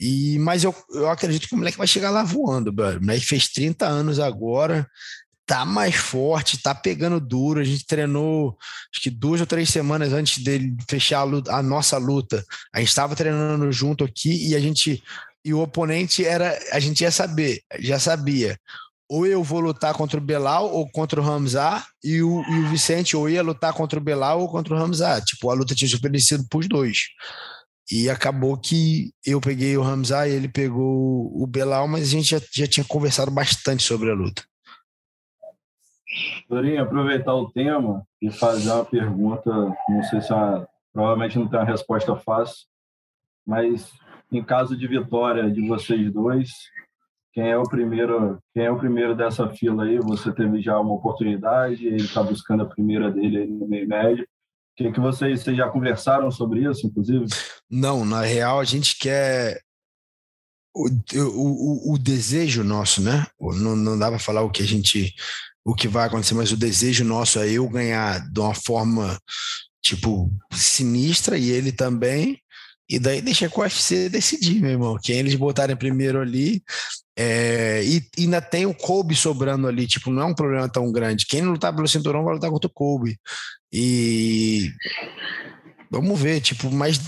E, 0.00 0.38
mas 0.38 0.64
eu, 0.64 0.74
eu 0.94 1.10
acredito 1.10 1.46
que 1.46 1.54
o 1.54 1.58
moleque 1.58 1.76
vai 1.76 1.86
chegar 1.86 2.10
lá 2.10 2.22
voando, 2.22 2.72
bro. 2.72 2.96
O 2.96 3.00
moleque 3.00 3.26
fez 3.26 3.48
30 3.48 3.86
anos 3.86 4.18
agora, 4.18 4.88
tá 5.46 5.64
mais 5.64 5.94
forte, 5.94 6.62
tá 6.62 6.74
pegando 6.74 7.20
duro. 7.20 7.60
A 7.60 7.64
gente 7.64 7.86
treinou, 7.86 8.56
acho 8.92 9.02
que 9.02 9.10
duas 9.10 9.40
ou 9.40 9.46
três 9.46 9.68
semanas 9.68 10.12
antes 10.12 10.42
dele 10.42 10.74
fechar 10.88 11.20
a, 11.20 11.24
luta, 11.24 11.54
a 11.54 11.62
nossa 11.62 11.98
luta. 11.98 12.42
A 12.72 12.78
gente 12.78 12.88
estava 12.88 13.14
treinando 13.14 13.70
junto 13.70 14.02
aqui 14.02 14.48
e 14.48 14.56
a 14.56 14.60
gente 14.60 15.02
e 15.44 15.54
o 15.54 15.60
oponente 15.60 16.24
era, 16.24 16.58
a 16.72 16.78
gente 16.78 17.00
ia 17.00 17.10
saber, 17.10 17.62
já 17.78 17.98
sabia. 17.98 18.58
Ou 19.08 19.26
eu 19.26 19.42
vou 19.42 19.58
lutar 19.58 19.92
contra 19.94 20.18
o 20.18 20.22
Belal 20.22 20.70
ou 20.70 20.88
contra 20.88 21.20
o 21.20 21.24
Ramzar, 21.24 21.84
e 22.04 22.22
o, 22.22 22.42
e 22.42 22.58
o 22.60 22.68
Vicente 22.68 23.16
ou 23.16 23.28
ia 23.28 23.42
lutar 23.42 23.72
contra 23.72 23.98
o 23.98 24.02
Belal 24.02 24.40
ou 24.40 24.48
contra 24.48 24.74
o 24.74 24.78
Ramzar. 24.78 25.22
Tipo, 25.24 25.50
a 25.50 25.54
luta 25.54 25.74
tinha 25.74 25.88
superecido 25.88 26.46
para 26.48 26.60
os 26.60 26.68
dois. 26.68 26.98
E 27.90 28.08
acabou 28.08 28.56
que 28.56 29.12
eu 29.26 29.40
peguei 29.40 29.76
o 29.76 29.82
Ramzar 29.82 30.28
e 30.28 30.32
ele 30.32 30.48
pegou 30.48 31.30
o 31.34 31.46
Belal, 31.46 31.88
mas 31.88 32.02
a 32.02 32.10
gente 32.10 32.30
já, 32.30 32.40
já 32.52 32.66
tinha 32.66 32.84
conversado 32.86 33.30
bastante 33.30 33.82
sobre 33.82 34.10
a 34.10 34.14
luta. 34.14 34.42
Dorinha, 36.48 36.82
aproveitar 36.82 37.34
o 37.34 37.50
tema 37.50 38.04
e 38.20 38.30
fazer 38.30 38.70
uma 38.70 38.84
pergunta, 38.84 39.50
não 39.88 40.02
sei 40.04 40.20
se 40.20 40.32
é 40.32 40.34
uma, 40.34 40.68
provavelmente 40.92 41.38
não 41.38 41.48
tem 41.48 41.58
uma 41.58 41.66
resposta 41.66 42.14
fácil, 42.16 42.66
mas 43.46 43.92
em 44.32 44.42
caso 44.42 44.76
de 44.76 44.86
vitória 44.86 45.50
de 45.50 45.66
vocês 45.66 46.12
dois, 46.12 46.50
quem 47.32 47.50
é 47.50 47.56
o 47.56 47.62
primeiro, 47.62 48.38
quem 48.52 48.64
é 48.64 48.70
o 48.70 48.78
primeiro 48.78 49.14
dessa 49.14 49.48
fila 49.48 49.84
aí? 49.84 49.98
Você 49.98 50.32
teve 50.32 50.60
já 50.60 50.78
uma 50.78 50.94
oportunidade, 50.94 51.86
ele 51.86 51.96
está 51.96 52.22
buscando 52.22 52.64
a 52.64 52.68
primeira 52.68 53.10
dele 53.10 53.38
aí 53.38 53.46
no 53.46 53.68
meio 53.68 53.88
médio. 53.88 54.26
O 54.72 54.82
que, 54.82 54.92
que 54.92 55.00
vocês, 55.00 55.42
vocês 55.42 55.56
já 55.56 55.68
conversaram 55.68 56.30
sobre 56.30 56.68
isso, 56.68 56.86
inclusive? 56.86 57.26
Não, 57.70 58.04
na 58.04 58.22
real 58.22 58.60
a 58.60 58.64
gente 58.64 58.96
quer 58.98 59.60
o, 60.74 60.88
o, 61.14 61.94
o, 61.94 61.98
desejo 61.98 62.62
nosso, 62.62 63.02
né? 63.02 63.26
Não, 63.40 63.76
não 63.76 63.98
dá 63.98 64.08
para 64.08 64.18
falar 64.18 64.42
o 64.42 64.50
que 64.50 64.62
a 64.62 64.66
gente, 64.66 65.14
o 65.64 65.74
que 65.74 65.88
vai 65.88 66.06
acontecer, 66.06 66.34
mas 66.34 66.52
o 66.52 66.56
desejo 66.56 67.04
nosso 67.04 67.38
é 67.38 67.50
eu 67.50 67.68
ganhar 67.68 68.20
de 68.30 68.40
uma 68.40 68.54
forma 68.54 69.18
tipo 69.82 70.30
sinistra 70.52 71.36
e 71.36 71.50
ele 71.50 71.72
também. 71.72 72.40
E 72.88 72.98
daí 72.98 73.22
deixa 73.22 73.48
com 73.48 73.60
o 73.60 73.64
UFC 73.64 74.08
decidir, 74.08 74.60
meu 74.60 74.70
irmão. 74.72 74.98
Quem 75.00 75.18
eles 75.18 75.36
botarem 75.36 75.76
primeiro 75.76 76.20
ali. 76.20 76.62
É, 77.16 77.84
e, 77.84 77.98
e 78.18 78.22
ainda 78.22 78.40
tem 78.40 78.66
o 78.66 78.74
Kobe 78.74 79.14
sobrando 79.14 79.68
ali, 79.68 79.86
tipo, 79.86 80.10
não 80.10 80.22
é 80.22 80.24
um 80.24 80.34
problema 80.34 80.68
tão 80.68 80.90
grande. 80.90 81.26
Quem 81.26 81.42
não 81.42 81.52
lutar 81.52 81.74
pelo 81.74 81.86
cinturão 81.86 82.24
vai 82.24 82.34
lutar 82.34 82.50
contra 82.50 82.66
o 82.66 82.72
Kobe. 82.72 83.16
E 83.72 84.72
vamos 85.90 86.18
ver, 86.20 86.40
tipo, 86.40 86.70
mas 86.70 86.98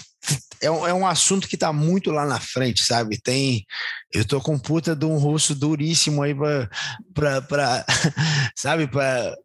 é 0.60 0.70
um, 0.70 0.86
é 0.86 0.94
um 0.94 1.06
assunto 1.06 1.48
que 1.48 1.56
está 1.56 1.72
muito 1.72 2.10
lá 2.10 2.24
na 2.24 2.38
frente, 2.38 2.84
sabe? 2.84 3.20
Tem. 3.20 3.64
Eu 4.12 4.24
tô 4.24 4.40
com 4.40 4.58
puta 4.58 4.94
de 4.94 5.04
um 5.04 5.16
russo 5.16 5.54
duríssimo 5.54 6.22
aí 6.22 6.34
para. 7.14 7.84
sabe, 8.56 8.86
para 8.86 9.36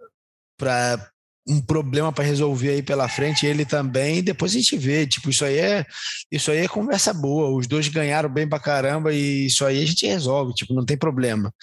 um 1.50 1.62
problema 1.62 2.12
para 2.12 2.26
resolver 2.26 2.70
aí 2.70 2.84
pela 2.84 3.08
frente, 3.08 3.46
ele 3.46 3.66
também, 3.66 4.22
depois 4.22 4.52
a 4.52 4.56
gente 4.56 4.78
vê, 4.78 5.08
tipo, 5.08 5.30
isso 5.30 5.46
aí 5.46 5.58
é 5.58 5.86
isso 6.30 6.52
aí 6.52 6.58
é 6.58 6.68
conversa 6.68 7.14
boa, 7.14 7.58
os 7.58 7.68
dois 7.68 7.88
ganharam 7.88 8.30
bem 8.30 8.48
pra 8.48 8.60
caramba 8.60 9.14
e 9.14 9.46
isso 9.46 9.66
aí 9.66 9.82
a 9.82 9.86
gente 9.86 10.06
resolve, 10.06 10.54
tipo, 10.54 10.74
não 10.74 10.86
tem 10.86 10.98
problema. 10.98 11.54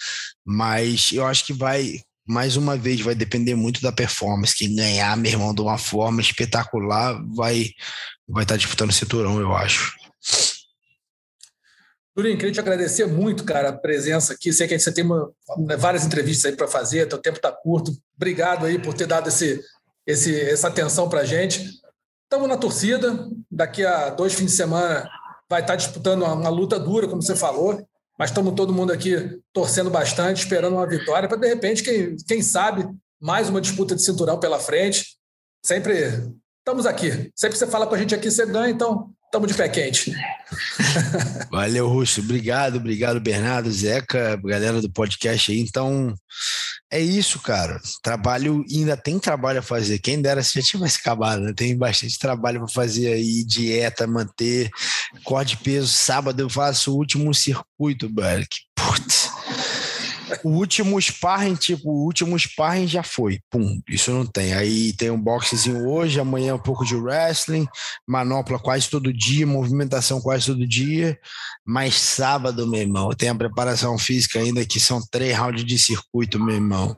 Mas 0.43 1.11
eu 1.13 1.25
acho 1.25 1.45
que 1.45 1.53
vai 1.53 1.99
mais 2.27 2.57
uma 2.57 2.75
vez 2.75 3.01
vai 3.01 3.13
depender 3.13 3.55
muito 3.55 3.81
da 3.81 3.91
performance, 3.91 4.55
quem 4.55 4.75
ganhar, 4.75 5.15
meu 5.15 5.31
irmão, 5.31 5.53
de 5.53 5.61
uma 5.61 5.77
forma 5.77 6.21
espetacular, 6.21 7.21
vai 7.33 7.69
vai 8.27 8.43
estar 8.43 8.55
tá 8.55 8.57
disputando 8.57 8.89
o 8.89 8.93
cinturão, 8.93 9.39
eu 9.39 9.55
acho. 9.55 9.93
Durinho, 12.15 12.37
queria 12.37 12.53
te 12.53 12.59
agradecer 12.59 13.05
muito, 13.05 13.43
cara, 13.43 13.69
a 13.69 13.77
presença 13.77 14.33
aqui. 14.33 14.53
Sei 14.53 14.67
que 14.67 14.79
você 14.79 14.91
tem 14.91 15.03
uma, 15.03 15.31
várias 15.77 16.05
entrevistas 16.05 16.49
aí 16.49 16.55
para 16.55 16.67
fazer, 16.67 17.07
teu 17.07 17.17
tempo 17.17 17.37
está 17.37 17.51
curto. 17.51 17.91
Obrigado 18.15 18.65
aí 18.65 18.79
por 18.79 18.93
ter 18.93 19.05
dado 19.05 19.27
esse, 19.27 19.61
esse, 20.07 20.39
essa 20.41 20.69
atenção 20.69 21.09
para 21.09 21.21
a 21.21 21.25
gente. 21.25 21.69
Estamos 22.23 22.47
na 22.47 22.55
torcida. 22.55 23.27
Daqui 23.51 23.85
a 23.85 24.09
dois 24.09 24.33
fins 24.33 24.51
de 24.51 24.57
semana 24.57 25.09
vai 25.49 25.59
estar 25.59 25.73
tá 25.73 25.77
disputando 25.77 26.21
uma, 26.21 26.33
uma 26.33 26.49
luta 26.49 26.79
dura, 26.79 27.07
como 27.07 27.21
você 27.21 27.35
falou. 27.35 27.85
Mas 28.17 28.29
estamos 28.29 28.53
todo 28.55 28.73
mundo 28.73 28.93
aqui 28.93 29.39
torcendo 29.53 29.89
bastante, 29.89 30.39
esperando 30.39 30.73
uma 30.75 30.87
vitória 30.87 31.27
para, 31.27 31.37
de 31.37 31.47
repente, 31.47 31.83
quem, 31.83 32.15
quem 32.27 32.41
sabe, 32.41 32.87
mais 33.21 33.49
uma 33.49 33.59
disputa 33.59 33.95
de 33.95 34.03
cinturão 34.03 34.39
pela 34.39 34.59
frente. 34.59 35.17
Sempre 35.65 36.31
estamos 36.59 36.85
aqui. 36.85 37.31
Sempre 37.35 37.57
você 37.57 37.67
fala 37.67 37.85
com 37.85 37.95
a 37.95 37.97
gente 37.97 38.15
aqui, 38.15 38.31
você 38.31 38.45
ganha, 38.45 38.69
então 38.69 39.11
estamos 39.25 39.49
de 39.49 39.53
pé 39.53 39.67
quente. 39.67 40.13
Valeu, 41.51 41.89
Russo. 41.89 42.21
Obrigado, 42.21 42.77
obrigado, 42.77 43.19
Bernardo, 43.19 43.69
Zeca, 43.71 44.39
galera 44.43 44.81
do 44.81 44.89
podcast 44.89 45.51
aí. 45.51 45.59
Então, 45.59 46.15
é 46.91 46.99
isso, 46.99 47.39
cara. 47.39 47.79
Trabalho, 48.01 48.63
ainda 48.71 48.95
tem 48.95 49.19
trabalho 49.19 49.59
a 49.59 49.63
fazer. 49.63 49.99
Quem 49.99 50.21
dera 50.21 50.43
se 50.43 50.59
já 50.59 50.65
tivesse 50.65 50.99
acabado, 50.99 51.41
né? 51.41 51.53
Tem 51.53 51.75
bastante 51.77 52.17
trabalho 52.17 52.59
para 52.59 52.69
fazer 52.69 53.13
aí, 53.13 53.43
dieta, 53.43 54.07
manter, 54.07 54.69
corte 55.23 55.57
de 55.57 55.63
peso. 55.63 55.87
Sábado 55.87 56.39
eu 56.39 56.49
faço 56.49 56.93
o 56.93 56.97
último 56.97 57.33
circuito, 57.33 58.09
velho. 58.13 58.47
Putz 58.75 59.34
o 60.43 60.49
último 60.49 60.99
sparring, 61.01 61.55
tipo, 61.55 61.89
o 61.89 62.05
último 62.05 62.37
sparring 62.37 62.87
já 62.87 63.03
foi. 63.03 63.39
Pum, 63.49 63.81
isso 63.87 64.11
não 64.11 64.25
tem. 64.25 64.53
Aí 64.53 64.93
tem 64.93 65.09
um 65.09 65.21
boxezinho 65.21 65.87
hoje, 65.87 66.19
amanhã 66.19 66.55
um 66.55 66.59
pouco 66.59 66.85
de 66.85 66.95
wrestling, 66.95 67.67
manopla 68.07 68.59
quase 68.59 68.89
todo 68.89 69.13
dia, 69.13 69.45
movimentação 69.45 70.21
quase 70.21 70.47
todo 70.47 70.67
dia. 70.67 71.17
Mas 71.65 71.95
sábado, 71.95 72.67
meu 72.67 72.81
irmão, 72.81 73.09
tem 73.09 73.29
a 73.29 73.35
preparação 73.35 73.97
física 73.97 74.39
ainda, 74.39 74.65
que 74.65 74.79
são 74.79 75.01
três 75.11 75.37
rounds 75.37 75.65
de 75.65 75.77
circuito, 75.77 76.39
meu 76.39 76.55
irmão 76.55 76.97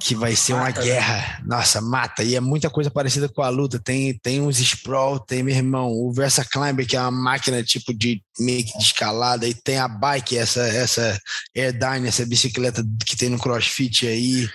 que 0.00 0.14
vai 0.14 0.36
ser 0.36 0.54
uma 0.54 0.64
mata, 0.64 0.80
né? 0.80 0.86
guerra. 0.86 1.16
Né? 1.16 1.44
Nossa, 1.46 1.80
mata. 1.80 2.22
E 2.22 2.34
é 2.34 2.40
muita 2.40 2.70
coisa 2.70 2.90
parecida 2.90 3.28
com 3.28 3.42
a 3.42 3.48
luta. 3.48 3.78
Tem, 3.78 4.16
tem 4.18 4.40
uns 4.40 4.58
sprawl, 4.58 5.18
tem, 5.18 5.42
meu 5.42 5.54
irmão, 5.54 5.90
o 5.90 6.12
Versa 6.12 6.44
Climber, 6.44 6.86
que 6.86 6.96
é 6.96 7.00
uma 7.00 7.10
máquina 7.10 7.62
tipo 7.62 7.92
de 7.94 8.22
meio 8.38 8.64
que 8.64 8.76
de 8.78 8.84
escalada, 8.84 9.46
e 9.46 9.54
tem 9.54 9.78
a 9.78 9.88
bike, 9.88 10.36
essa, 10.36 10.60
essa 10.60 11.20
Airdyne, 11.54 12.08
essa 12.08 12.26
bicicleta 12.26 12.84
que 13.04 13.16
tem 13.16 13.28
no 13.28 13.38
CrossFit 13.38 14.06
aí. 14.06 14.48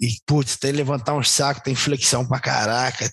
E, 0.00 0.16
putz, 0.26 0.56
tem 0.56 0.72
levantar 0.72 1.14
um 1.14 1.22
saco, 1.22 1.62
tem 1.62 1.74
flexão 1.74 2.26
pra 2.26 2.40
caraca. 2.40 3.10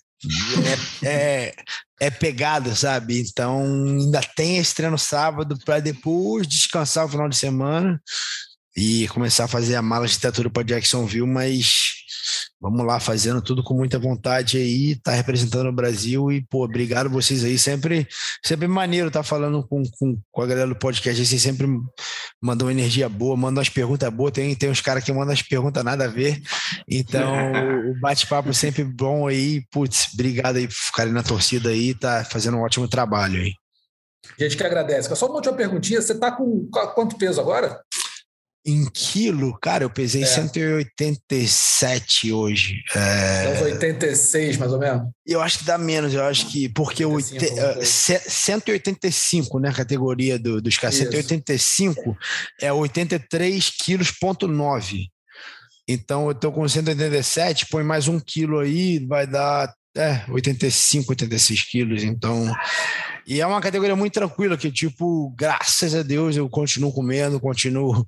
É, 1.04 1.08
é, 1.08 1.56
é 2.00 2.10
pegada, 2.10 2.76
sabe? 2.76 3.22
Então, 3.22 3.64
ainda 3.64 4.22
tem 4.36 4.58
esse 4.58 4.76
treino 4.76 4.98
sábado 4.98 5.58
para 5.64 5.80
depois 5.80 6.48
descansar 6.48 7.06
o 7.06 7.10
final 7.10 7.30
de 7.30 7.38
semana 7.38 8.02
e 8.76 9.08
começar 9.10 9.46
a 9.46 9.48
fazer 9.48 9.76
a 9.76 9.82
mala 9.82 10.08
de 10.08 10.18
teatro 10.18 10.50
para 10.50 10.64
Jacksonville, 10.64 11.28
mas 11.28 12.00
vamos 12.62 12.86
lá, 12.86 13.00
fazendo 13.00 13.42
tudo 13.42 13.64
com 13.64 13.74
muita 13.74 13.98
vontade 13.98 14.58
aí, 14.58 14.96
tá 14.96 15.12
representando 15.12 15.70
o 15.70 15.74
Brasil 15.74 16.32
e, 16.32 16.42
pô, 16.42 16.66
obrigado 16.66 17.10
vocês 17.10 17.44
aí, 17.44 17.58
sempre, 17.58 18.08
sempre 18.44 18.68
maneiro 18.68 19.10
tá 19.10 19.24
falando 19.24 19.66
com, 19.68 19.82
com, 19.98 20.20
com 20.32 20.42
a 20.42 20.46
galera 20.46 20.68
do 20.68 20.76
podcast, 20.76 21.26
vocês 21.26 21.42
sempre 21.42 21.68
mandam 22.42 22.68
uma 22.68 22.74
energia 22.74 23.08
boa, 23.08 23.38
mandam 23.38 23.62
as 23.62 23.70
perguntas 23.70 24.12
boas, 24.14 24.34
tem, 24.34 24.54
tem 24.56 24.70
uns 24.70 24.82
caras 24.82 25.04
que 25.04 25.12
mandam 25.12 25.34
as 25.34 25.42
perguntas 25.42 25.84
nada 25.84 26.06
a 26.06 26.10
ver, 26.10 26.42
então 26.88 27.34
o 27.92 28.00
bate-papo 28.00 28.54
sempre 28.54 28.84
bom 28.84 29.28
aí, 29.28 29.64
putz, 29.72 30.10
obrigado 30.14 30.58
aí 30.58 30.68
por 30.68 30.74
ficarem 30.74 31.14
na 31.14 31.24
torcida 31.24 31.70
aí, 31.70 31.94
tá 31.94 32.26
fazendo 32.26 32.58
um 32.58 32.62
ótimo 32.62 32.88
trabalho 32.88 33.40
aí. 33.40 33.54
Gente 34.38 34.58
que 34.58 34.64
agradece. 34.64 35.14
Só 35.16 35.26
uma 35.26 35.36
última 35.36 35.56
perguntinha, 35.56 36.02
você 36.02 36.14
tá 36.14 36.32
com 36.32 36.68
quanto 36.94 37.18
peso 37.18 37.40
agora? 37.40 37.82
Em 38.66 38.90
quilo, 38.90 39.58
cara, 39.60 39.86
eu 39.86 39.90
pesei 39.90 40.24
é. 40.24 40.26
187 40.26 42.32
hoje. 42.32 42.84
É... 42.94 43.54
Então, 43.56 43.64
86, 43.64 44.58
mais 44.58 44.74
ou 44.74 44.80
menos? 44.80 45.08
Eu 45.26 45.42
acho 45.42 45.60
que 45.60 45.66
dá 45.66 45.78
menos, 45.78 46.14
eu 46.14 46.24
acho 46.24 46.48
que. 46.48 46.68
Porque 46.70 47.06
85, 47.06 47.86
185, 47.86 49.60
né? 49.60 49.72
Categoria 49.72 50.38
do, 50.38 50.62
dos 50.62 50.78
caras. 50.78 50.98
185 50.98 52.18
é 52.62 52.72
83 52.72 53.72
quilos, 53.82 54.12
ponto 54.12 54.48
9. 54.48 55.08
Então, 55.88 56.28
eu 56.28 56.36
tô 56.36 56.52
com 56.52 56.68
187, 56.68 57.68
põe 57.72 57.84
mais 57.84 58.08
um 58.08 58.20
quilo 58.20 58.60
aí, 58.60 59.00
vai 59.08 59.26
dar 59.26 59.74
é, 59.96 60.24
85, 60.30 61.12
86 61.12 61.64
quilos. 61.64 62.04
Então, 62.04 62.52
e 63.30 63.42
é 63.42 63.46
uma 63.46 63.62
categoria 63.62 63.96
muito 63.96 64.14
tranquila, 64.14 64.58
que, 64.58 64.72
tipo, 64.72 65.30
graças 65.38 65.94
a 65.94 66.02
Deus 66.02 66.36
eu 66.36 66.50
continuo 66.50 66.92
comendo, 66.92 67.40
continuo 67.40 68.08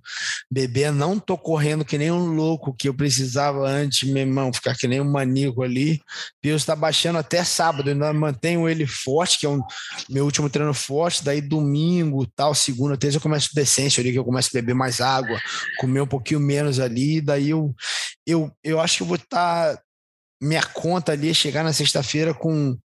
bebendo, 0.50 0.98
não 0.98 1.20
tô 1.20 1.38
correndo 1.38 1.86
que 1.86 1.96
nem 1.96 2.12
um 2.12 2.34
louco 2.34 2.74
que 2.74 2.90
eu 2.90 2.94
precisava 2.94 3.68
antes, 3.68 4.10
meu 4.10 4.24
irmão, 4.24 4.52
ficar 4.52 4.76
que 4.76 4.88
nem 4.88 5.00
um 5.00 5.12
maníaco 5.12 5.62
ali. 5.62 6.02
Peso 6.42 6.66
tá 6.66 6.76
baixando 6.76 7.20
até 7.20 7.44
sábado, 7.44 7.90
ainda 7.90 8.12
mantenho 8.14 8.68
ele 8.68 8.88
forte, 8.88 9.40
que 9.40 9.46
é 9.46 9.50
um 9.50 9.62
meu 10.10 10.26
último 10.26 10.50
treino 10.50 10.74
forte, 10.74 11.24
daí 11.24 11.40
domingo, 11.40 12.26
tal, 12.36 12.56
segunda, 12.56 12.98
terça 12.98 13.18
eu 13.18 13.22
começo 13.22 13.50
decência 13.54 14.02
ali, 14.02 14.12
que 14.12 14.18
eu 14.18 14.26
começo 14.26 14.50
a 14.52 14.58
beber 14.60 14.74
mais 14.74 15.02
água, 15.02 15.40
comer 15.80 16.02
um 16.02 16.08
pouquinho 16.08 16.40
menos 16.40 16.80
ali, 16.80 17.22
daí 17.22 17.50
eu, 17.52 17.76
eu, 18.26 18.52
eu 18.64 18.80
acho 18.80 18.98
que 18.98 19.04
eu 19.04 19.08
vou 19.08 19.18
estar. 19.18 19.76
Tá, 19.76 19.82
minha 20.42 20.64
conta 20.64 21.12
ali 21.12 21.30
é 21.30 21.34
chegar 21.34 21.64
na 21.64 21.72
sexta-feira 21.72 22.34
com 22.34 22.78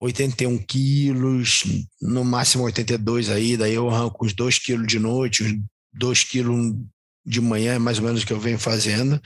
81 0.00 0.58
quilos, 0.58 1.64
no 2.00 2.24
máximo 2.24 2.64
82 2.64 3.30
aí, 3.30 3.56
daí 3.56 3.74
eu 3.74 3.88
arranco 3.88 4.24
uns 4.24 4.32
2 4.32 4.58
quilos 4.58 4.86
de 4.86 4.98
noite, 4.98 5.42
uns 5.42 5.54
2 5.92 6.24
quilos 6.24 6.76
de 7.24 7.40
manhã, 7.40 7.74
é 7.74 7.78
mais 7.78 7.98
ou 7.98 8.04
menos 8.04 8.22
o 8.22 8.26
que 8.26 8.32
eu 8.32 8.40
venho 8.40 8.58
fazendo, 8.58 9.20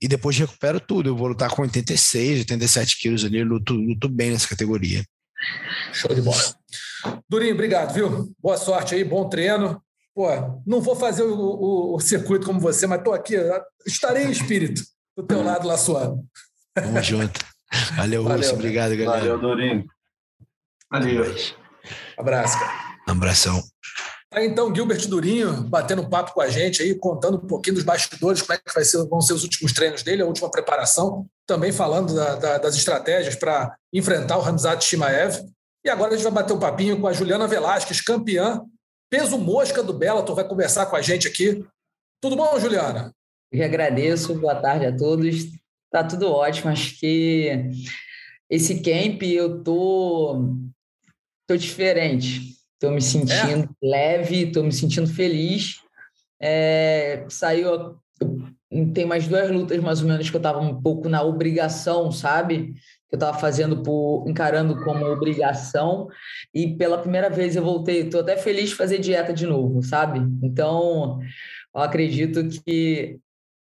e 0.00 0.06
depois 0.06 0.36
recupero 0.36 0.78
tudo. 0.80 1.08
Eu 1.08 1.16
vou 1.16 1.28
lutar 1.28 1.50
com 1.50 1.62
86, 1.62 2.40
87 2.40 2.98
quilos 2.98 3.24
ali, 3.24 3.42
luto, 3.42 3.74
luto 3.74 4.08
bem 4.08 4.30
nessa 4.30 4.48
categoria. 4.48 5.04
Show 5.92 6.14
de 6.14 6.20
bola. 6.20 6.42
Durinho, 7.28 7.54
obrigado, 7.54 7.94
viu? 7.94 8.32
Boa 8.40 8.56
sorte 8.56 8.94
aí, 8.94 9.04
bom 9.04 9.28
treino. 9.28 9.80
Pô, 10.14 10.28
não 10.66 10.80
vou 10.80 10.96
fazer 10.96 11.22
o, 11.22 11.34
o, 11.34 11.96
o 11.96 12.00
circuito 12.00 12.44
como 12.44 12.60
você, 12.60 12.86
mas 12.86 12.98
estou 12.98 13.14
aqui, 13.14 13.36
estarei 13.86 14.24
em 14.24 14.32
espírito 14.32 14.82
do 15.16 15.22
teu 15.22 15.42
lado 15.42 15.66
lá 15.66 15.78
suando. 15.78 16.24
Tamo 16.82 17.02
junto. 17.02 17.40
Valeu, 17.96 18.22
Valeu 18.22 18.38
Russo. 18.38 18.54
Obrigado, 18.54 18.96
galera. 18.96 19.20
Valeu, 19.20 19.38
Durinho. 19.38 19.84
Valeu. 20.90 21.34
Abraço, 22.18 22.58
cara. 22.58 22.72
Um 23.08 23.12
abração. 23.12 23.62
Aí, 24.30 24.46
então, 24.46 24.74
Gilbert 24.74 25.06
Durinho 25.08 25.62
batendo 25.62 26.08
papo 26.08 26.34
com 26.34 26.40
a 26.42 26.48
gente 26.48 26.82
aí, 26.82 26.94
contando 26.94 27.38
um 27.38 27.46
pouquinho 27.46 27.76
dos 27.76 27.84
bastidores, 27.84 28.42
como 28.42 28.52
é 28.52 28.58
que 28.58 28.74
vai 28.74 28.84
ser, 28.84 29.02
vão 29.06 29.22
ser 29.22 29.32
os 29.32 29.42
últimos 29.42 29.72
treinos 29.72 30.02
dele, 30.02 30.20
a 30.20 30.26
última 30.26 30.50
preparação, 30.50 31.26
também 31.46 31.72
falando 31.72 32.14
da, 32.14 32.34
da, 32.34 32.58
das 32.58 32.76
estratégias 32.76 33.34
para 33.34 33.74
enfrentar 33.92 34.36
o 34.36 34.42
Ramzat 34.42 34.84
Shimaev. 34.84 35.40
E 35.82 35.88
agora 35.88 36.12
a 36.12 36.16
gente 36.16 36.24
vai 36.24 36.42
bater 36.42 36.52
um 36.52 36.58
papinho 36.58 37.00
com 37.00 37.06
a 37.06 37.12
Juliana 37.12 37.46
Velasquez, 37.46 38.02
campeã, 38.02 38.60
peso 39.10 39.38
mosca 39.38 39.82
do 39.82 39.94
Bellator, 39.94 40.36
vai 40.36 40.46
conversar 40.46 40.86
com 40.86 40.96
a 40.96 41.00
gente 41.00 41.26
aqui. 41.26 41.64
Tudo 42.20 42.36
bom, 42.36 42.58
Juliana? 42.60 43.14
Eu 43.50 43.64
agradeço, 43.64 44.34
boa 44.34 44.56
tarde 44.56 44.84
a 44.84 44.94
todos. 44.94 45.46
Tá 45.90 46.04
tudo 46.04 46.30
ótimo, 46.30 46.70
acho 46.70 46.98
que 46.98 47.70
esse 48.50 48.82
camp 48.82 49.22
eu 49.22 49.62
tô 49.62 50.58
tô 51.46 51.56
diferente. 51.56 52.58
Estou 52.74 52.92
me 52.92 53.00
sentindo 53.00 53.68
é. 53.82 53.86
leve, 53.86 54.44
estou 54.44 54.62
me 54.62 54.72
sentindo 54.72 55.08
feliz. 55.08 55.80
É, 56.40 57.24
saiu. 57.28 57.96
Tem 58.94 59.06
mais 59.06 59.26
duas 59.26 59.50
lutas, 59.50 59.80
mais 59.80 60.02
ou 60.02 60.08
menos, 60.08 60.28
que 60.28 60.36
eu 60.36 60.38
estava 60.38 60.60
um 60.60 60.80
pouco 60.80 61.08
na 61.08 61.22
obrigação, 61.22 62.12
sabe? 62.12 62.74
Que 63.08 63.14
eu 63.14 63.16
estava 63.16 63.36
fazendo 63.38 63.82
por. 63.82 64.28
encarando 64.28 64.84
como 64.84 65.06
obrigação. 65.06 66.06
E 66.54 66.76
pela 66.76 66.98
primeira 66.98 67.30
vez 67.30 67.56
eu 67.56 67.64
voltei. 67.64 68.02
Estou 68.02 68.20
até 68.20 68.36
feliz 68.36 68.68
de 68.70 68.76
fazer 68.76 68.98
dieta 68.98 69.32
de 69.32 69.46
novo, 69.46 69.82
sabe? 69.82 70.20
Então, 70.42 71.18
eu 71.74 71.80
acredito 71.80 72.46
que, 72.64 73.18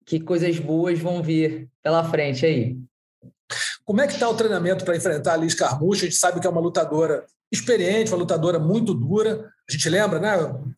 que 0.05 0.19
coisas 0.19 0.57
boas 0.59 0.99
vão 0.99 1.21
vir 1.21 1.69
pela 1.83 2.03
frente 2.03 2.45
aí. 2.45 2.77
Como 3.83 4.01
é 4.01 4.07
que 4.07 4.13
está 4.13 4.29
o 4.29 4.35
treinamento 4.35 4.85
para 4.85 4.95
enfrentar 4.95 5.33
a 5.33 5.37
Liz 5.37 5.53
Carmucha? 5.53 6.05
A 6.05 6.09
gente 6.09 6.17
sabe 6.17 6.39
que 6.39 6.47
é 6.47 6.49
uma 6.49 6.61
lutadora 6.61 7.25
experiente, 7.51 8.11
uma 8.11 8.17
lutadora 8.17 8.57
muito 8.57 8.93
dura. 8.93 9.51
A 9.69 9.71
gente 9.71 9.89
lembra, 9.89 10.19
né? 10.19 10.31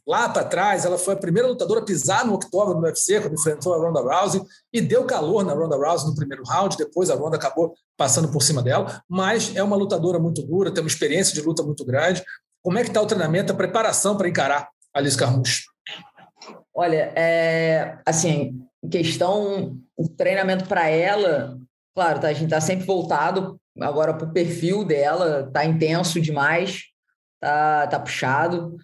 Lá 0.07 0.27
para 0.29 0.43
trás, 0.43 0.85
ela 0.85 0.97
foi 0.97 1.13
a 1.13 1.17
primeira 1.17 1.47
lutadora 1.47 1.81
a 1.81 1.85
pisar 1.85 2.25
no 2.25 2.33
octógono 2.33 2.79
do 2.79 2.85
UFC 2.85 3.21
quando 3.21 3.35
enfrentou 3.35 3.73
a 3.73 3.77
Ronda 3.77 4.01
Rousey 4.01 4.41
e 4.71 4.81
deu 4.81 5.05
calor 5.05 5.45
na 5.45 5.53
Ronda 5.53 5.75
Rousey 5.77 6.07
no 6.07 6.15
primeiro 6.15 6.43
round. 6.43 6.75
Depois 6.75 7.09
a 7.11 7.15
Ronda 7.15 7.37
acabou 7.37 7.75
passando 7.95 8.29
por 8.29 8.41
cima 8.41 8.63
dela, 8.63 9.03
mas 9.07 9.55
é 9.55 9.61
uma 9.61 9.75
lutadora 9.75 10.17
muito 10.17 10.41
dura, 10.41 10.71
tem 10.71 10.83
uma 10.83 10.87
experiência 10.87 11.33
de 11.33 11.41
luta 11.41 11.61
muito 11.61 11.85
grande. 11.85 12.23
Como 12.63 12.79
é 12.79 12.81
que 12.81 12.89
está 12.89 13.01
o 13.01 13.05
treinamento, 13.05 13.53
a 13.53 13.55
preparação 13.55 14.17
para 14.17 14.27
encarar 14.27 14.67
a 14.93 14.99
Liz 14.99 15.15
Carmucha? 15.15 15.61
Olha, 16.73 17.13
é, 17.15 17.99
assim, 18.03 18.65
questão, 18.89 19.77
o 19.97 20.07
treinamento 20.09 20.67
para 20.67 20.87
ela, 20.87 21.57
claro, 21.95 22.19
tá, 22.19 22.27
a 22.27 22.33
gente 22.33 22.45
está 22.45 22.61
sempre 22.61 22.85
voltado 22.85 23.59
agora 23.79 24.13
para 24.13 24.27
o 24.27 24.33
perfil 24.33 24.83
dela, 24.83 25.49
tá 25.51 25.65
intenso 25.65 26.21
demais, 26.21 26.83
tá, 27.39 27.87
tá 27.87 27.99
puxado. 27.99 28.77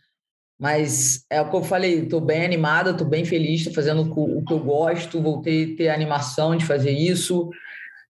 Mas 0.59 1.23
é 1.29 1.39
o 1.41 1.49
que 1.49 1.55
eu 1.55 1.63
falei, 1.63 2.03
estou 2.03 2.19
bem 2.19 2.43
animada, 2.43 2.91
estou 2.91 3.07
bem 3.07 3.23
feliz, 3.23 3.61
estou 3.61 3.73
fazendo 3.73 4.01
o 4.01 4.43
que 4.43 4.53
eu 4.53 4.59
gosto, 4.59 5.21
voltei 5.21 5.73
a 5.73 5.77
ter 5.77 5.89
a 5.89 5.93
animação 5.93 6.55
de 6.55 6.65
fazer 6.65 6.91
isso. 6.91 7.49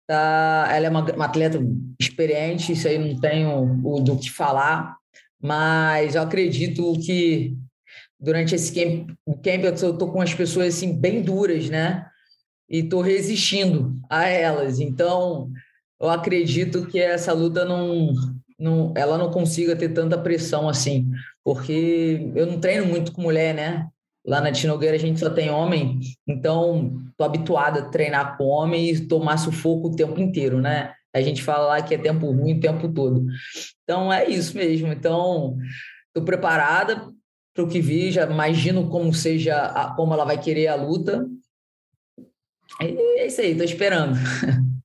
Tá, 0.07 0.67
ela 0.71 0.87
é 0.87 0.89
uma, 0.89 1.13
uma 1.13 1.25
atleta 1.25 1.59
experiente, 1.99 2.71
isso 2.71 2.87
aí 2.87 2.97
não 2.97 3.19
tenho 3.19 3.79
o, 3.83 3.99
do 3.99 4.17
que 4.17 4.31
falar, 4.31 4.95
mas 5.39 6.15
eu 6.15 6.23
acredito 6.23 6.93
que 7.05 7.55
durante 8.19 8.53
esse 8.55 8.73
camp, 8.73 9.09
camp 9.43 9.63
eu 9.63 9.73
estou 9.73 10.11
com 10.11 10.21
as 10.21 10.33
pessoas 10.33 10.75
assim, 10.75 10.93
bem 10.93 11.21
duras, 11.21 11.69
né? 11.69 12.05
E 12.69 12.79
estou 12.79 13.01
resistindo 13.01 13.95
a 14.09 14.25
elas. 14.27 14.79
Então, 14.79 15.49
eu 15.99 16.09
acredito 16.09 16.85
que 16.87 16.99
essa 16.99 17.33
luta 17.33 17.65
não, 17.65 18.13
não, 18.59 18.93
ela 18.95 19.17
não 19.17 19.31
consiga 19.31 19.75
ter 19.75 19.89
tanta 19.89 20.17
pressão 20.17 20.67
assim, 20.67 21.09
porque 21.43 22.31
eu 22.35 22.45
não 22.45 22.59
treino 22.59 22.85
muito 22.85 23.11
com 23.11 23.21
mulher, 23.21 23.53
né? 23.53 23.87
Lá 24.25 24.41
na 24.41 24.51
Tinogueira 24.51 24.95
a 24.95 24.99
gente 24.99 25.19
só 25.19 25.29
tem 25.29 25.49
homem, 25.49 25.99
então 26.27 27.01
tô 27.17 27.23
habituada 27.23 27.79
a 27.79 27.89
treinar 27.89 28.37
com 28.37 28.43
homem 28.45 28.89
e 28.89 29.07
tomar 29.07 29.37
sufoco 29.37 29.87
o 29.87 29.95
tempo 29.95 30.19
inteiro, 30.19 30.61
né? 30.61 30.93
A 31.13 31.21
gente 31.21 31.41
fala 31.41 31.67
lá 31.67 31.81
que 31.81 31.95
é 31.95 31.97
tempo 31.97 32.29
ruim 32.29 32.57
o 32.57 32.59
tempo 32.59 32.87
todo. 32.89 33.25
Então 33.83 34.13
é 34.13 34.29
isso 34.29 34.55
mesmo. 34.55 34.87
Então 34.89 35.57
tô 36.13 36.21
preparada 36.21 37.07
o 37.63 37.67
que 37.67 37.81
vi, 37.81 38.11
já 38.11 38.25
imagino 38.25 38.89
como 38.89 39.13
seja, 39.13 39.57
a, 39.57 39.93
como 39.95 40.13
ela 40.13 40.25
vai 40.25 40.39
querer 40.39 40.67
a 40.67 40.75
luta. 40.75 41.25
E 42.81 43.19
é 43.19 43.27
isso 43.27 43.41
aí, 43.41 43.55
tô 43.55 43.63
esperando. 43.63 44.17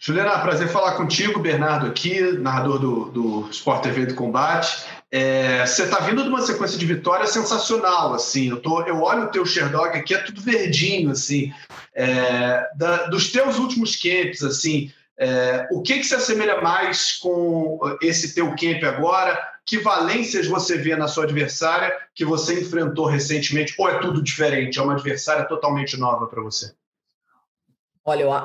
Juliana, 0.00 0.40
prazer 0.40 0.68
falar 0.68 0.96
contigo, 0.96 1.38
Bernardo 1.38 1.86
aqui, 1.86 2.20
narrador 2.32 2.78
do, 2.80 3.04
do 3.10 3.48
Sport 3.50 3.84
TV 3.84 4.06
do 4.06 4.14
Combate. 4.14 4.84
É, 5.12 5.64
você 5.64 5.84
está 5.84 6.00
vindo 6.00 6.22
de 6.22 6.28
uma 6.28 6.40
sequência 6.40 6.76
de 6.76 6.86
vitórias 6.86 7.30
sensacional, 7.30 8.12
assim. 8.14 8.48
Eu, 8.48 8.60
tô, 8.60 8.82
eu 8.82 9.00
olho 9.00 9.24
o 9.24 9.30
teu 9.30 9.46
Sherdog 9.46 9.96
aqui, 9.96 10.14
é 10.14 10.18
tudo 10.18 10.40
verdinho, 10.40 11.10
assim. 11.10 11.52
É, 11.94 12.66
da, 12.76 13.06
dos 13.06 13.30
teus 13.30 13.58
últimos 13.58 13.94
camps, 13.94 14.42
assim, 14.42 14.90
é, 15.18 15.68
o 15.70 15.82
que, 15.82 15.98
que 15.98 16.04
se 16.04 16.14
assemelha 16.16 16.60
mais 16.60 17.12
com 17.12 17.78
esse 18.02 18.34
teu 18.34 18.48
camp 18.56 18.82
agora? 18.82 19.38
Que 19.64 19.78
valências 19.78 20.46
você 20.46 20.76
vê 20.76 20.96
na 20.96 21.06
sua 21.06 21.24
adversária 21.24 21.94
que 22.14 22.24
você 22.24 22.60
enfrentou 22.60 23.06
recentemente? 23.06 23.74
Ou 23.78 23.88
é 23.88 24.00
tudo 24.00 24.22
diferente? 24.22 24.78
É 24.78 24.82
uma 24.82 24.94
adversária 24.94 25.46
totalmente 25.46 25.96
nova 25.96 26.26
para 26.26 26.42
você? 26.42 26.74
Olha, 28.04 28.22
eu, 28.22 28.42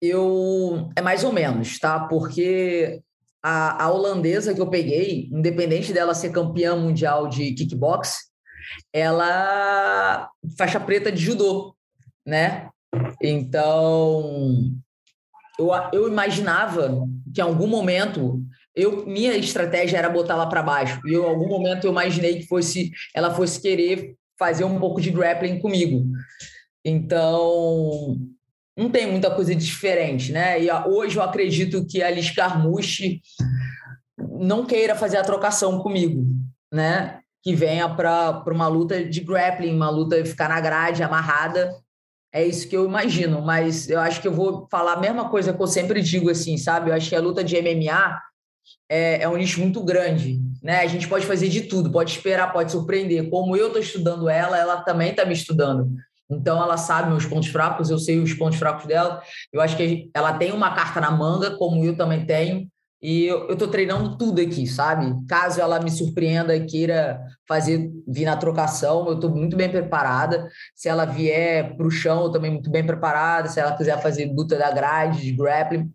eu 0.00 0.90
é 0.94 1.02
mais 1.02 1.24
ou 1.24 1.32
menos, 1.32 1.78
tá? 1.78 1.98
Porque 2.00 3.02
a, 3.42 3.84
a, 3.84 3.90
holandesa 3.90 4.54
que 4.54 4.60
eu 4.60 4.70
peguei, 4.70 5.28
independente 5.32 5.92
dela 5.92 6.14
ser 6.14 6.30
campeã 6.30 6.76
mundial 6.76 7.28
de 7.28 7.52
kickbox, 7.52 8.30
ela 8.92 10.30
faixa 10.56 10.78
preta 10.78 11.10
de 11.10 11.22
judô, 11.22 11.74
né? 12.24 12.70
Então, 13.20 14.72
eu, 15.58 15.70
eu 15.92 16.08
imaginava 16.08 17.06
que 17.34 17.40
em 17.40 17.44
algum 17.44 17.66
momento 17.66 18.40
eu 18.76 19.06
minha 19.06 19.34
estratégia 19.34 19.96
era 19.96 20.10
botar 20.10 20.34
ela 20.34 20.46
para 20.46 20.62
baixo. 20.62 21.00
E 21.06 21.14
eu, 21.14 21.24
em 21.24 21.28
algum 21.28 21.48
momento 21.48 21.86
eu 21.86 21.90
imaginei 21.90 22.40
que 22.40 22.46
fosse 22.46 22.92
ela 23.14 23.34
fosse 23.34 23.60
querer 23.60 24.14
fazer 24.38 24.64
um 24.64 24.78
pouco 24.78 25.00
de 25.00 25.10
grappling 25.10 25.58
comigo. 25.58 26.04
Então, 26.84 28.16
não 28.76 28.90
tem 28.90 29.10
muita 29.10 29.30
coisa 29.30 29.54
diferente, 29.54 30.30
né? 30.30 30.62
E 30.62 30.70
hoje 30.70 31.16
eu 31.16 31.22
acredito 31.22 31.86
que 31.86 32.02
a 32.02 32.10
Liz 32.10 32.30
Carmucci 32.30 33.22
não 34.18 34.66
queira 34.66 34.94
fazer 34.94 35.16
a 35.16 35.24
trocação 35.24 35.78
comigo, 35.78 36.26
né? 36.70 37.20
Que 37.42 37.54
venha 37.54 37.88
para 37.88 38.42
uma 38.48 38.68
luta 38.68 39.02
de 39.02 39.20
grappling, 39.20 39.74
uma 39.74 39.88
luta 39.88 40.22
de 40.22 40.28
ficar 40.28 40.48
na 40.50 40.60
grade, 40.60 41.02
amarrada. 41.02 41.74
É 42.32 42.44
isso 42.44 42.68
que 42.68 42.76
eu 42.76 42.84
imagino, 42.84 43.40
mas 43.40 43.88
eu 43.88 43.98
acho 43.98 44.20
que 44.20 44.28
eu 44.28 44.32
vou 44.32 44.68
falar 44.70 44.92
a 44.92 45.00
mesma 45.00 45.30
coisa 45.30 45.54
que 45.54 45.62
eu 45.62 45.66
sempre 45.66 46.02
digo, 46.02 46.28
assim, 46.28 46.58
sabe? 46.58 46.90
Eu 46.90 46.94
acho 46.94 47.08
que 47.08 47.16
a 47.16 47.20
luta 47.20 47.42
de 47.42 47.56
MMA 47.56 48.20
é, 48.88 49.22
é 49.22 49.28
um 49.28 49.36
nicho 49.36 49.60
muito 49.60 49.82
grande, 49.82 50.40
né? 50.62 50.80
A 50.80 50.86
gente 50.86 51.08
pode 51.08 51.26
fazer 51.26 51.48
de 51.48 51.62
tudo, 51.62 51.90
pode 51.90 52.12
esperar, 52.12 52.52
pode 52.52 52.72
surpreender. 52.72 53.28
Como 53.28 53.56
eu 53.56 53.68
estou 53.68 53.80
estudando 53.80 54.28
ela, 54.28 54.58
ela 54.58 54.82
também 54.82 55.10
está 55.10 55.24
me 55.24 55.34
estudando. 55.34 55.90
Então 56.30 56.62
ela 56.62 56.76
sabe 56.76 57.10
meus 57.10 57.24
pontos 57.24 57.48
fracos, 57.48 57.90
eu 57.90 57.98
sei 57.98 58.18
os 58.18 58.34
pontos 58.34 58.58
fracos 58.58 58.86
dela. 58.86 59.22
Eu 59.52 59.60
acho 59.60 59.76
que 59.76 60.10
ela 60.12 60.34
tem 60.34 60.52
uma 60.52 60.74
carta 60.74 61.00
na 61.00 61.10
manga, 61.10 61.56
como 61.56 61.84
eu 61.84 61.96
também 61.96 62.26
tenho. 62.26 62.68
E 63.00 63.26
eu 63.26 63.52
estou 63.52 63.68
treinando 63.68 64.16
tudo 64.16 64.40
aqui, 64.40 64.66
sabe? 64.66 65.14
Caso 65.28 65.60
ela 65.60 65.78
me 65.78 65.90
surpreenda 65.90 66.56
e 66.56 66.64
queira 66.64 67.20
fazer 67.46 67.90
vir 68.08 68.24
na 68.24 68.36
trocação, 68.36 69.06
eu 69.06 69.14
estou 69.14 69.30
muito 69.30 69.56
bem 69.56 69.70
preparada. 69.70 70.48
Se 70.74 70.88
ela 70.88 71.04
vier 71.04 71.76
para 71.76 71.86
o 71.86 71.90
chão, 71.90 72.24
eu 72.24 72.32
também 72.32 72.50
muito 72.50 72.70
bem 72.70 72.84
preparada. 72.84 73.48
Se 73.48 73.60
ela 73.60 73.76
quiser 73.76 74.00
fazer 74.02 74.32
luta 74.32 74.56
da 74.56 74.70
grade, 74.70 75.22
de 75.22 75.32
grappling, 75.32 75.92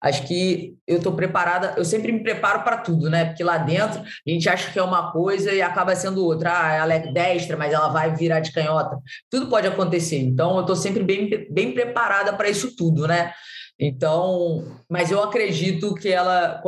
Acho 0.00 0.26
que 0.26 0.74
eu 0.86 0.98
estou 0.98 1.12
preparada, 1.12 1.74
eu 1.76 1.84
sempre 1.84 2.12
me 2.12 2.22
preparo 2.22 2.62
para 2.62 2.78
tudo, 2.78 3.08
né? 3.08 3.26
Porque 3.26 3.44
lá 3.44 3.58
dentro 3.58 4.00
a 4.00 4.30
gente 4.30 4.48
acha 4.48 4.70
que 4.72 4.78
é 4.78 4.82
uma 4.82 5.12
coisa 5.12 5.52
e 5.52 5.62
acaba 5.62 5.94
sendo 5.94 6.24
outra. 6.24 6.52
Ah, 6.52 6.74
ela 6.74 6.94
é 6.94 7.12
destra, 7.12 7.56
mas 7.56 7.72
ela 7.72 7.88
vai 7.88 8.14
virar 8.14 8.40
de 8.40 8.52
canhota. 8.52 8.98
Tudo 9.30 9.48
pode 9.48 9.66
acontecer. 9.66 10.18
Então, 10.18 10.56
eu 10.56 10.60
estou 10.62 10.76
sempre 10.76 11.02
bem, 11.02 11.28
bem 11.50 11.72
preparada 11.72 12.32
para 12.32 12.48
isso 12.48 12.74
tudo, 12.76 13.06
né? 13.06 13.32
Então, 13.78 14.64
mas 14.88 15.10
eu 15.10 15.22
acredito 15.22 15.94
que 15.94 16.08
ela, 16.08 16.62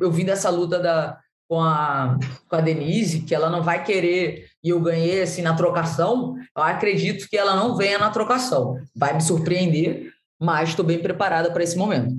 eu 0.00 0.10
vim 0.10 0.24
dessa 0.24 0.50
luta 0.50 0.78
da, 0.78 1.18
com, 1.50 1.60
a, 1.60 2.16
com 2.48 2.56
a 2.56 2.60
Denise, 2.60 3.22
que 3.22 3.34
ela 3.34 3.50
não 3.50 3.60
vai 3.60 3.82
querer, 3.82 4.46
e 4.62 4.68
eu 4.68 4.80
ganhei 4.80 5.20
assim 5.22 5.42
na 5.42 5.56
trocação, 5.56 6.36
eu 6.56 6.62
acredito 6.62 7.28
que 7.28 7.36
ela 7.36 7.56
não 7.56 7.76
venha 7.76 7.98
na 7.98 8.10
trocação. 8.10 8.76
Vai 8.94 9.14
me 9.14 9.20
surpreender, 9.20 10.12
mas 10.38 10.68
estou 10.68 10.84
bem 10.84 11.00
preparada 11.00 11.50
para 11.50 11.64
esse 11.64 11.76
momento. 11.76 12.14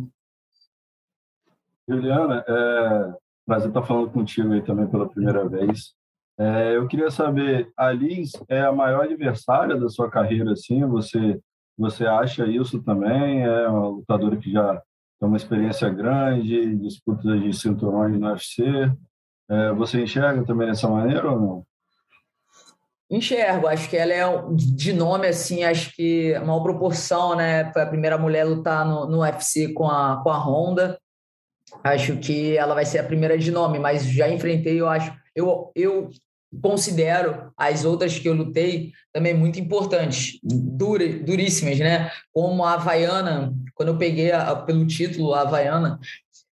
Juliana, 1.88 2.44
é 2.48 3.14
prazer 3.46 3.70
estar 3.70 3.84
falando 3.84 4.12
contigo 4.12 4.54
aí 4.54 4.62
também 4.62 4.88
pela 4.88 5.10
primeira 5.10 5.48
vez. 5.48 5.94
É, 6.40 6.76
eu 6.76 6.88
queria 6.88 7.12
saber, 7.12 7.72
a 7.78 7.92
Liz 7.92 8.32
é 8.50 8.62
a 8.62 8.72
maior 8.72 9.04
adversária 9.04 9.78
da 9.78 9.90
sua 9.90 10.10
carreira, 10.10 10.54
assim? 10.54 10.86
Você, 10.88 11.40
você 11.78 12.06
acha 12.06 12.48
isso 12.48 12.82
também? 12.82 13.44
É 13.44 13.68
uma 13.68 13.90
lutadora 13.90 14.38
que 14.38 14.52
já 14.52 14.82
tem 15.20 15.28
uma 15.28 15.38
experiência 15.38 15.90
grande, 15.90 16.76
disputas 16.78 17.42
de 17.42 17.54
cinturões 17.54 18.18
no 18.18 18.28
UFC. 18.28 18.64
É, 19.50 19.72
você 19.74 20.02
enxerga 20.02 20.44
também 20.46 20.68
dessa 20.68 20.88
maneira 20.88 21.30
ou 21.30 21.40
não? 21.40 21.66
Enxergo, 23.10 23.68
acho 23.68 23.90
que 23.90 23.98
ela 23.98 24.14
é 24.14 24.24
de 24.56 24.94
nome 24.94 25.28
assim, 25.28 25.66
acho 25.66 25.94
que 25.94 26.34
maior 26.40 26.64
proporção, 26.64 27.36
né? 27.36 27.72
Foi 27.74 27.82
a 27.82 27.88
primeira 27.88 28.18
mulher 28.18 28.44
a 28.44 28.50
lutar 28.50 28.86
no, 28.86 29.06
no 29.06 29.20
UFC 29.20 29.74
com 29.74 29.90
a, 29.90 30.24
com 30.24 30.30
a 30.30 30.38
Honda. 30.38 30.98
Acho 31.84 32.18
que 32.18 32.58
ela 32.58 32.74
vai 32.74 32.86
ser 32.86 33.00
a 33.00 33.04
primeira 33.04 33.38
de 33.38 33.52
nome, 33.52 33.80
mas 33.80 34.06
já 34.06 34.30
enfrentei, 34.30 34.80
eu 34.80 34.88
acho. 34.88 35.14
Eu, 35.36 35.72
eu 35.76 36.10
considero 36.62 37.52
as 37.56 37.86
outras 37.86 38.20
que 38.20 38.28
eu 38.28 38.34
lutei 38.34 38.92
também 39.14 39.34
muito 39.34 39.60
importantes, 39.60 40.40
dura, 40.44 41.08
duríssimas, 41.08 41.80
né? 41.80 42.12
Como 42.34 42.64
a 42.64 42.74
Havaiana, 42.74 43.54
quando 43.74 43.90
eu 43.90 43.98
peguei 43.98 44.32
a, 44.32 44.56
pelo 44.56 44.86
título 44.86 45.34
a 45.34 45.42
Havaiana, 45.42 46.00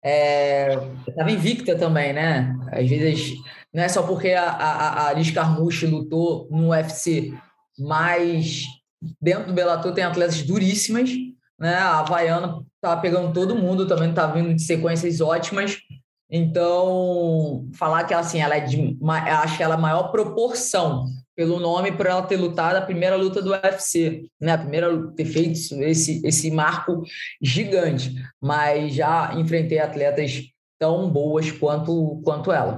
é, 0.04 0.78
estava 1.08 1.32
invicta 1.32 1.76
também, 1.76 2.14
né? 2.14 2.56
Às 2.72 2.88
vezes, 2.88 3.34
não 3.74 3.84
é 3.84 3.88
só 3.88 4.04
porque 4.04 4.32
a, 4.32 4.50
a, 4.50 5.08
a 5.08 5.14
Liz 5.14 5.32
Carmouche 5.32 5.88
lutou 5.88 6.48
no 6.52 6.70
UFC, 6.70 7.34
mas 7.80 8.64
dentro 9.22 9.48
do 9.48 9.54
Bellator 9.54 9.94
tem 9.94 10.04
atletas 10.04 10.42
duríssimas, 10.44 11.10
né? 11.60 11.76
A 11.76 12.00
Havaiana 12.00 12.62
tá 12.82 12.96
pegando 12.98 13.34
todo 13.34 13.56
mundo, 13.56 13.88
também 13.88 14.14
tá 14.14 14.28
vindo 14.28 14.54
de 14.54 14.62
sequências 14.62 15.22
ótimas. 15.22 15.78
Então, 16.30 17.68
falar 17.76 18.04
que 18.04 18.14
ela, 18.14 18.22
assim, 18.22 18.42
ela 18.42 18.56
é 18.56 18.60
de, 18.60 18.98
acho 19.44 19.58
que 19.58 19.64
ela 19.64 19.76
é 19.76 19.78
a 19.78 19.82
maior 19.82 20.12
proporção 20.12 21.06
pelo 21.36 21.60
nome 21.60 21.92
por 21.92 22.06
ela 22.06 22.24
ter 22.24 22.38
lutado 22.38 22.78
a 22.78 22.82
primeira 22.82 23.16
luta 23.16 23.42
do 23.42 23.52
UFC, 23.52 24.26
né? 24.40 24.54
A 24.54 24.58
primeira 24.58 25.12
ter 25.12 25.26
feito 25.26 25.52
esse 25.84 26.26
esse 26.26 26.50
marco 26.50 27.04
gigante, 27.42 28.16
mas 28.42 28.96
já 28.96 29.34
enfrentei 29.36 29.80
atletas 29.80 30.44
tão 30.80 31.10
boas 31.10 31.52
quanto 31.52 32.22
quanto 32.24 32.52
ela. 32.52 32.78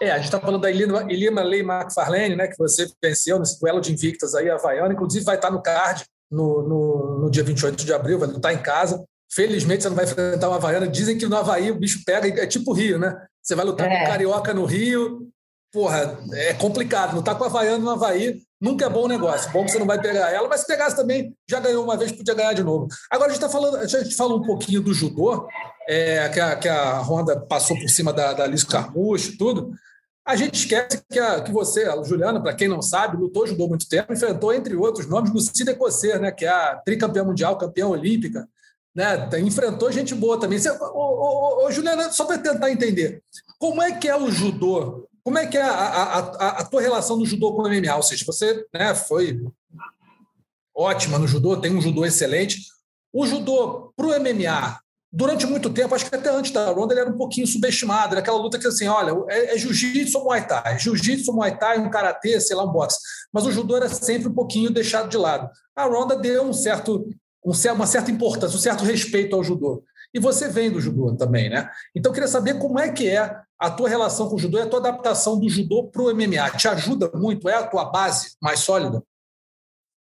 É, 0.00 0.10
a 0.10 0.16
gente 0.16 0.26
está 0.26 0.38
falando 0.38 0.60
da 0.60 0.70
Ilima 0.70 1.42
Lei 1.42 1.60
McFarlane, 1.60 2.36
né, 2.36 2.46
que 2.46 2.58
você 2.58 2.86
venceu 3.02 3.38
nesse 3.38 3.58
duelo 3.58 3.80
de 3.80 3.92
invictas 3.92 4.34
aí, 4.34 4.50
a 4.50 4.54
Havaiana, 4.54 4.92
inclusive 4.92 5.24
vai 5.24 5.36
estar 5.36 5.50
no 5.50 5.62
card 5.62 6.04
no, 6.30 6.62
no, 6.62 7.18
no 7.20 7.30
dia 7.30 7.44
28 7.44 7.84
de 7.84 7.92
abril, 7.92 8.18
vai 8.18 8.28
lutar 8.28 8.52
em 8.52 8.62
casa. 8.62 9.04
Felizmente 9.32 9.82
você 9.82 9.88
não 9.88 9.96
vai 9.96 10.04
enfrentar 10.04 10.48
uma 10.48 10.56
Havaiana. 10.56 10.88
Dizem 10.88 11.18
que 11.18 11.26
no 11.26 11.36
Havaí 11.36 11.70
o 11.70 11.78
bicho 11.78 12.02
pega, 12.04 12.42
é 12.42 12.46
tipo 12.46 12.72
Rio, 12.72 12.98
né? 12.98 13.16
Você 13.42 13.54
vai 13.54 13.64
lutar 13.64 13.90
é. 13.90 13.98
com 13.98 14.06
Carioca 14.06 14.54
no 14.54 14.64
Rio, 14.64 15.28
porra, 15.72 16.18
é 16.32 16.54
complicado. 16.54 17.16
Lutar 17.16 17.36
com 17.36 17.44
a 17.44 17.46
Havaiana 17.48 17.78
no 17.78 17.90
Havaí 17.90 18.40
nunca 18.60 18.86
é 18.86 18.88
bom 18.88 19.06
negócio. 19.06 19.50
Bom 19.52 19.64
que 19.64 19.72
você 19.72 19.78
não 19.78 19.86
vai 19.86 20.00
pegar 20.00 20.30
ela, 20.30 20.48
mas 20.48 20.60
se 20.60 20.66
pegasse 20.66 20.96
também, 20.96 21.34
já 21.48 21.60
ganhou 21.60 21.84
uma 21.84 21.96
vez, 21.96 22.12
podia 22.12 22.34
ganhar 22.34 22.52
de 22.52 22.62
novo. 22.62 22.88
Agora 23.10 23.30
a 23.30 23.34
gente 23.34 23.42
está 23.42 23.48
falando, 23.48 23.76
a 23.76 23.86
gente 23.86 24.16
fala 24.16 24.34
um 24.34 24.42
pouquinho 24.42 24.80
do 24.80 24.94
judô, 24.94 25.46
é, 25.88 26.28
que, 26.28 26.40
a, 26.40 26.56
que 26.56 26.68
a 26.68 27.00
Honda 27.00 27.38
passou 27.38 27.76
por 27.78 27.88
cima 27.88 28.12
da, 28.12 28.32
da 28.32 28.46
Liz 28.46 28.64
Carmouche 28.64 29.32
e 29.32 29.36
tudo. 29.36 29.70
A 30.26 30.34
gente 30.34 30.54
esquece 30.54 31.00
que, 31.08 31.20
a, 31.20 31.40
que 31.40 31.52
você, 31.52 31.86
Juliana, 32.04 32.42
para 32.42 32.52
quem 32.52 32.66
não 32.66 32.82
sabe, 32.82 33.16
lutou 33.16 33.46
judô 33.46 33.68
muito 33.68 33.88
tempo, 33.88 34.12
enfrentou, 34.12 34.52
entre 34.52 34.74
outros 34.74 35.06
nomes, 35.06 35.32
Lucida 35.32 35.70
Ecosser, 35.70 36.20
né, 36.20 36.32
que 36.32 36.44
é 36.44 36.48
a 36.48 36.74
tricampeã 36.84 37.22
mundial, 37.22 37.56
campeã 37.56 37.86
olímpica, 37.86 38.48
né, 38.92 39.28
enfrentou 39.38 39.92
gente 39.92 40.16
boa 40.16 40.40
também. 40.40 40.58
Você, 40.58 40.68
ô, 40.68 40.76
ô, 40.82 41.64
ô, 41.64 41.70
Juliana, 41.70 42.10
só 42.10 42.24
para 42.24 42.38
tentar 42.38 42.72
entender, 42.72 43.22
como 43.56 43.80
é 43.80 43.92
que 43.92 44.08
é 44.08 44.16
o 44.16 44.28
judô? 44.28 45.08
Como 45.22 45.38
é 45.38 45.46
que 45.46 45.56
é 45.56 45.62
a, 45.62 45.70
a, 45.70 46.18
a, 46.18 46.48
a 46.60 46.64
tua 46.64 46.80
relação 46.80 47.16
no 47.16 47.24
judô 47.24 47.54
com 47.54 47.62
o 47.62 47.68
MMA? 47.68 47.94
Ou 47.94 48.02
seja, 48.02 48.24
você 48.26 48.66
né, 48.74 48.96
foi 48.96 49.40
ótima 50.74 51.20
no 51.20 51.28
judô, 51.28 51.56
tem 51.56 51.74
um 51.74 51.80
judô 51.80 52.04
excelente. 52.04 52.62
O 53.12 53.24
judô 53.26 53.92
para 53.96 54.06
o 54.06 54.20
MMA, 54.20 54.80
durante 55.12 55.46
muito 55.46 55.70
tempo, 55.70 55.94
acho 55.94 56.08
que 56.08 56.14
até 56.14 56.30
antes 56.30 56.50
da 56.50 56.70
Ronda, 56.70 56.92
ele 56.92 57.00
era 57.00 57.10
um 57.10 57.16
pouquinho 57.16 57.46
subestimado. 57.46 58.12
Era 58.12 58.20
aquela 58.20 58.38
luta 58.38 58.58
que, 58.58 58.66
assim, 58.66 58.86
olha, 58.86 59.12
é, 59.28 59.54
é 59.54 59.58
jiu-jitsu 59.58 60.18
ou 60.18 60.24
muay 60.24 60.46
thai. 60.46 60.78
Jiu-jitsu, 60.78 61.32
muay 61.32 61.56
thai, 61.56 61.78
um 61.78 61.90
karatê, 61.90 62.40
sei 62.40 62.56
lá, 62.56 62.64
um 62.64 62.72
boxe. 62.72 62.98
Mas 63.32 63.46
o 63.46 63.52
judô 63.52 63.76
era 63.76 63.88
sempre 63.88 64.28
um 64.28 64.34
pouquinho 64.34 64.70
deixado 64.70 65.08
de 65.08 65.16
lado. 65.16 65.48
A 65.74 65.84
Ronda 65.84 66.16
deu 66.16 66.42
um 66.42 66.52
certo, 66.52 67.08
um, 67.44 67.52
uma 67.72 67.86
certa 67.86 68.10
importância, 68.10 68.56
um 68.56 68.60
certo 68.60 68.84
respeito 68.84 69.34
ao 69.34 69.44
judô. 69.44 69.82
E 70.12 70.18
você 70.18 70.48
vem 70.48 70.70
do 70.70 70.80
judô 70.80 71.14
também, 71.16 71.50
né? 71.50 71.68
Então, 71.94 72.10
eu 72.10 72.14
queria 72.14 72.28
saber 72.28 72.58
como 72.58 72.78
é 72.78 72.90
que 72.90 73.08
é 73.08 73.36
a 73.58 73.70
tua 73.70 73.88
relação 73.88 74.28
com 74.28 74.36
o 74.36 74.38
judô 74.38 74.58
e 74.58 74.62
a 74.62 74.66
tua 74.66 74.80
adaptação 74.80 75.38
do 75.38 75.48
judô 75.48 75.88
para 75.88 76.02
o 76.02 76.14
MMA. 76.14 76.50
Te 76.56 76.68
ajuda 76.68 77.10
muito? 77.14 77.48
É 77.48 77.54
a 77.54 77.66
tua 77.66 77.86
base 77.86 78.36
mais 78.40 78.60
sólida? 78.60 79.02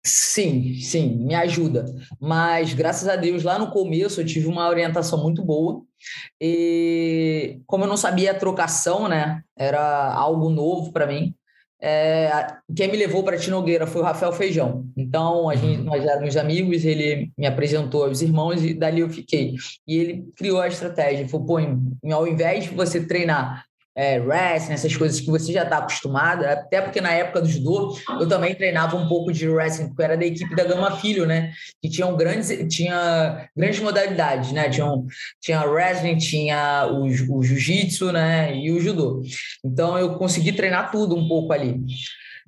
Sim, 0.09 0.75
sim, 0.81 1.16
me 1.18 1.35
ajuda. 1.35 1.85
Mas 2.18 2.73
graças 2.73 3.07
a 3.09 3.14
Deus, 3.14 3.42
lá 3.42 3.59
no 3.59 3.71
começo 3.71 4.21
eu 4.21 4.27
tive 4.27 4.47
uma 4.47 4.68
orientação 4.68 5.23
muito 5.23 5.44
boa. 5.44 5.83
E 6.40 7.61
como 7.66 7.85
eu 7.85 7.88
não 7.88 7.97
sabia 7.97 8.31
a 8.31 8.38
trocação, 8.38 9.07
né? 9.07 9.42
Era 9.57 10.12
algo 10.14 10.49
novo 10.49 10.92
para 10.92 11.07
mim. 11.07 11.35
É, 11.81 12.47
quem 12.75 12.90
me 12.90 12.97
levou 12.97 13.23
para 13.23 13.38
Tinogueira 13.38 13.87
foi 13.87 14.01
o 14.01 14.05
Rafael 14.05 14.33
Feijão. 14.33 14.87
Então, 14.97 15.49
a 15.49 15.55
gente, 15.55 15.83
nós 15.83 16.05
éramos 16.05 16.37
amigos, 16.37 16.85
ele 16.85 17.31
me 17.37 17.47
apresentou 17.47 18.05
aos 18.05 18.21
irmãos 18.23 18.64
e 18.64 18.75
dali 18.75 19.01
eu 19.01 19.11
fiquei. 19.11 19.55
E 19.87 19.97
ele 19.97 20.33
criou 20.37 20.61
a 20.61 20.68
estratégia. 20.68 21.21
Ele 21.21 21.29
falou, 21.29 21.47
pô, 21.47 21.59
ao 22.12 22.27
invés 22.27 22.64
de 22.64 22.71
você 22.71 23.07
treinar 23.07 23.64
é, 23.99 24.21
wrestling, 24.21 24.75
essas 24.75 24.97
coisas 24.97 25.21
que 25.21 25.27
você 25.27 25.53
já 25.53 25.65
está 25.65 25.79
acostumado, 25.79 26.45
até 26.45 26.81
porque 26.81 27.01
na 27.01 27.11
época 27.11 27.41
do 27.41 27.49
judô 27.49 27.99
eu 28.21 28.29
também 28.29 28.55
treinava 28.55 28.97
um 28.97 29.09
pouco 29.09 29.33
de 29.33 29.49
wrestling, 29.49 29.89
porque 29.89 30.05
era 30.05 30.17
da 30.17 30.25
equipe 30.25 30.55
da 30.55 30.63
Gama 30.63 30.97
Filho, 30.99 31.27
né? 31.27 31.51
Que 31.83 31.91
tinham 31.91 32.17
grandes, 32.17 32.49
tinha 32.73 33.49
grandes 33.57 33.81
modalidades, 33.81 34.53
né? 34.53 34.71
Tinha 35.41 35.65
wrestling, 35.65 36.17
tinha 36.17 36.87
o, 36.87 37.07
o 37.07 37.43
jiu-jitsu, 37.43 38.13
né? 38.13 38.55
E 38.57 38.71
o 38.71 38.81
judô. 38.81 39.21
Então 39.65 39.99
eu 39.99 40.15
consegui 40.15 40.53
treinar 40.53 40.93
tudo 40.93 41.17
um 41.17 41.27
pouco 41.27 41.53
ali. 41.53 41.81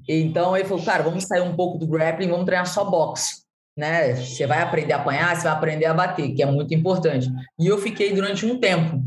Então 0.08 0.56
ele 0.56 0.68
falou, 0.68 0.84
cara, 0.84 1.02
vamos 1.02 1.24
sair 1.24 1.42
um 1.42 1.56
pouco 1.56 1.78
do 1.78 1.86
grappling, 1.88 2.28
vamos 2.28 2.46
treinar 2.46 2.68
só 2.68 2.84
boxe. 2.84 3.42
Né? 3.76 4.14
Você 4.14 4.46
vai 4.46 4.62
aprender 4.62 4.92
a 4.92 4.98
apanhar, 4.98 5.34
você 5.34 5.42
vai 5.42 5.52
aprender 5.52 5.86
a 5.86 5.94
bater, 5.94 6.32
que 6.32 6.44
é 6.44 6.46
muito 6.46 6.72
importante. 6.72 7.28
E 7.58 7.66
eu 7.66 7.76
fiquei 7.76 8.12
durante 8.12 8.46
um 8.46 8.60
tempo 8.60 9.02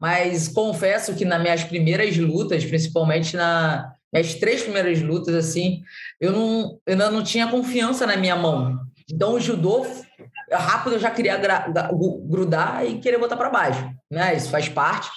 mas 0.00 0.48
confesso 0.48 1.14
que 1.14 1.24
nas 1.24 1.40
minhas 1.40 1.64
primeiras 1.64 2.16
lutas, 2.16 2.64
principalmente 2.64 3.36
na 3.36 3.92
minhas 4.12 4.34
três 4.34 4.62
primeiras 4.62 5.00
lutas, 5.00 5.34
assim, 5.34 5.82
eu 6.20 6.32
não, 6.32 6.78
eu 6.86 6.92
ainda 6.92 7.10
não 7.10 7.22
tinha 7.22 7.48
confiança 7.48 8.06
na 8.06 8.16
minha 8.16 8.36
mão. 8.36 8.78
Então 9.10 9.32
o 9.34 9.40
judô 9.40 9.86
rápido 10.52 10.96
eu 10.96 11.00
já 11.00 11.10
queria 11.10 11.40
grudar 12.28 12.86
e 12.86 12.98
querer 12.98 13.18
botar 13.18 13.36
para 13.36 13.48
baixo, 13.48 13.88
né? 14.10 14.36
Isso 14.36 14.50
faz 14.50 14.68
parte. 14.68 15.10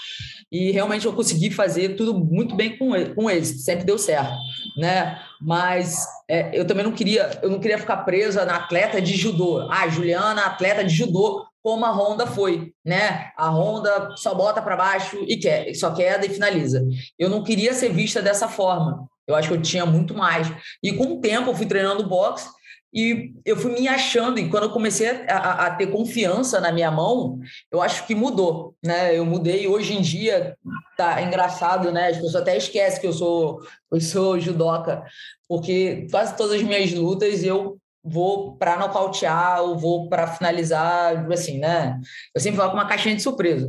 E 0.52 0.72
realmente 0.72 1.06
eu 1.06 1.14
consegui 1.14 1.52
fazer 1.52 1.96
tudo 1.96 2.18
muito 2.18 2.56
bem 2.56 2.78
com 2.78 2.96
ele, 2.96 3.14
com 3.14 3.30
sempre 3.44 3.84
deu 3.84 3.98
certo, 3.98 4.34
né? 4.78 5.20
Mas 5.42 6.06
é, 6.30 6.58
eu 6.58 6.66
também 6.66 6.84
não 6.84 6.94
queria, 6.94 7.40
eu 7.42 7.50
não 7.50 7.60
queria 7.60 7.78
ficar 7.78 7.98
presa 7.98 8.46
na 8.46 8.56
atleta 8.56 9.02
de 9.02 9.16
judô. 9.16 9.68
Ah, 9.70 9.88
Juliana, 9.90 10.46
atleta 10.46 10.84
de 10.84 10.94
judô, 10.94 11.46
como 11.66 11.84
a 11.84 11.90
Honda 11.90 12.28
foi, 12.28 12.72
né? 12.86 13.32
A 13.36 13.50
Honda 13.50 14.12
só 14.18 14.36
bota 14.36 14.62
para 14.62 14.78
baixo 14.78 15.18
e 15.28 15.36
quer, 15.36 15.74
só 15.74 15.92
queda 15.96 16.24
e 16.24 16.30
finaliza. 16.30 16.86
Eu 17.18 17.28
não 17.28 17.44
queria 17.44 17.74
ser 17.74 17.92
vista 17.92 18.22
dessa 18.22 18.48
forma. 18.48 19.08
Eu 19.26 19.34
acho 19.34 19.48
que 19.48 19.56
eu 19.56 19.62
tinha 19.64 19.84
muito 19.84 20.14
mais. 20.14 20.48
E 20.84 20.94
com 20.94 21.16
o 21.16 21.20
tempo 21.20 21.50
eu 21.50 21.56
fui 21.56 21.66
treinando 21.66 22.08
boxe 22.08 22.48
e 22.94 23.34
eu 23.44 23.58
fui 23.58 23.72
me 23.72 23.88
achando. 23.88 24.38
E 24.38 24.48
quando 24.48 24.66
eu 24.66 24.70
comecei 24.70 25.10
a, 25.28 25.66
a 25.66 25.72
ter 25.72 25.88
confiança 25.88 26.62
na 26.62 26.72
minha 26.72 26.92
mão, 26.92 27.40
eu 27.72 27.82
acho 27.82 28.06
que 28.06 28.14
mudou, 28.14 28.76
né? 28.86 29.18
Eu 29.18 29.26
mudei. 29.26 29.68
Hoje 29.68 29.96
em 29.96 30.02
dia 30.04 30.56
tá 30.96 31.20
engraçado, 31.24 31.92
né? 31.92 32.10
As 32.10 32.18
pessoas 32.18 32.36
até 32.36 32.56
esquecem 32.56 33.02
que 33.02 33.08
eu 33.08 33.14
sou 33.14 33.60
eu 33.92 34.00
sou 34.00 34.40
judoca, 34.40 35.04
porque 35.50 36.06
quase 36.12 36.38
todas 36.38 36.58
as 36.58 36.62
minhas 36.62 36.94
lutas 36.94 37.44
eu 37.44 37.80
vou 38.06 38.56
para 38.58 38.78
nocautear 38.78 39.62
ou 39.62 39.78
vou 39.78 40.08
para 40.08 40.28
finalizar, 40.28 41.30
assim, 41.32 41.58
né? 41.58 42.00
Eu 42.34 42.40
sempre 42.40 42.60
vou 42.60 42.70
com 42.70 42.76
uma 42.76 42.88
caixinha 42.88 43.16
de 43.16 43.22
surpresa. 43.24 43.68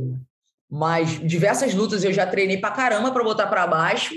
Mas 0.69 1.19
diversas 1.25 1.73
lutas 1.73 2.03
eu 2.03 2.13
já 2.13 2.25
treinei 2.27 2.57
para 2.57 2.75
caramba 2.75 3.11
para 3.11 3.23
botar 3.23 3.47
para 3.47 3.65
baixo. 3.65 4.13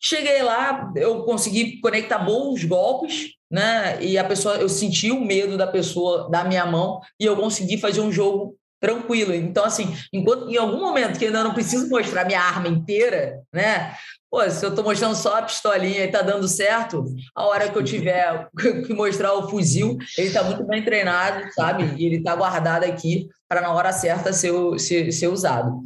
Cheguei 0.00 0.42
lá, 0.42 0.92
eu 0.96 1.24
consegui 1.24 1.80
conectar 1.80 2.18
bons 2.18 2.64
golpes, 2.64 3.32
né? 3.50 4.02
E 4.02 4.16
a 4.16 4.24
pessoa, 4.24 4.56
eu 4.56 4.68
senti 4.68 5.10
o 5.10 5.20
medo 5.20 5.56
da 5.56 5.66
pessoa 5.66 6.30
da 6.30 6.44
minha 6.44 6.64
mão 6.64 7.00
e 7.20 7.24
eu 7.24 7.36
consegui 7.36 7.76
fazer 7.76 8.00
um 8.00 8.12
jogo 8.12 8.56
tranquilo. 8.80 9.34
Então, 9.34 9.64
assim, 9.64 9.96
enquanto 10.12 10.48
em 10.48 10.56
algum 10.56 10.80
momento 10.80 11.18
que 11.18 11.26
ainda 11.26 11.42
não 11.42 11.54
preciso 11.54 11.88
mostrar 11.88 12.24
minha 12.24 12.40
arma 12.40 12.68
inteira, 12.68 13.42
né? 13.52 13.94
Pô, 14.30 14.48
se 14.50 14.64
eu 14.64 14.70
estou 14.70 14.84
mostrando 14.84 15.14
só 15.14 15.38
a 15.38 15.42
pistolinha 15.42 16.04
e 16.04 16.10
tá 16.10 16.20
dando 16.20 16.48
certo, 16.48 17.04
a 17.34 17.44
hora 17.46 17.68
que 17.68 17.78
eu 17.78 17.84
tiver 17.84 18.48
que 18.86 18.92
mostrar 18.92 19.32
o 19.34 19.48
fuzil, 19.48 19.98
ele 20.18 20.28
está 20.28 20.42
muito 20.42 20.64
bem 20.64 20.84
treinado, 20.84 21.46
sabe? 21.54 21.94
E 21.96 22.04
ele 22.04 22.16
está 22.16 22.34
guardado 22.34 22.84
aqui 22.84 23.28
para 23.48 23.60
na 23.60 23.72
hora 23.72 23.92
certa 23.92 24.32
ser, 24.32 24.52
ser, 24.78 25.12
ser 25.12 25.28
usado. 25.28 25.80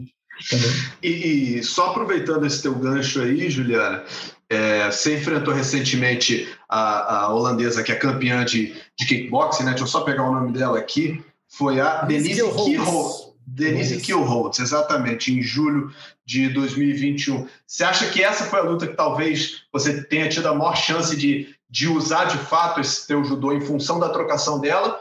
E, 1.03 1.59
e, 1.59 1.62
só 1.62 1.90
aproveitando 1.90 2.46
esse 2.46 2.62
teu 2.62 2.74
gancho 2.74 3.20
aí, 3.20 3.50
Juliana, 3.50 4.05
é, 4.48 4.90
você 4.90 5.18
enfrentou 5.18 5.53
recentemente 5.53 6.48
a, 6.68 7.24
a, 7.24 7.35
holandesa 7.35 7.83
que 7.83 7.92
é 7.92 7.94
campeã 7.94 8.44
de, 8.44 8.74
de 8.98 9.07
kickboxing, 9.07 9.64
né? 9.64 9.71
Deixa 9.71 9.85
eu 9.85 9.88
só 9.88 10.00
pegar 10.00 10.25
o 10.25 10.33
nome 10.33 10.52
dela 10.52 10.79
aqui. 10.79 11.23
Foi 11.46 11.79
a 11.79 12.02
Denise 12.02 12.42
Kielholtz. 12.42 13.29
Denise 13.61 14.00
Kielholtz, 14.00 14.58
exatamente, 14.58 15.33
em 15.33 15.42
julho 15.42 15.92
de 16.25 16.48
2021. 16.48 17.46
Você 17.67 17.85
acha 17.85 18.11
que 18.11 18.23
essa 18.23 18.44
foi 18.44 18.58
a 18.58 18.63
luta 18.63 18.87
que 18.87 18.94
talvez 18.94 19.63
você 19.73 20.02
tenha 20.02 20.29
tido 20.29 20.48
a 20.48 20.54
maior 20.54 20.77
chance 20.77 21.15
de, 21.15 21.54
de 21.69 21.87
usar 21.87 22.25
de 22.25 22.38
fato 22.38 22.81
esse 22.81 23.06
teu 23.06 23.23
judô 23.23 23.52
em 23.52 23.61
função 23.61 24.00
da 24.00 24.08
trocação 24.08 24.61
dela? 24.61 24.98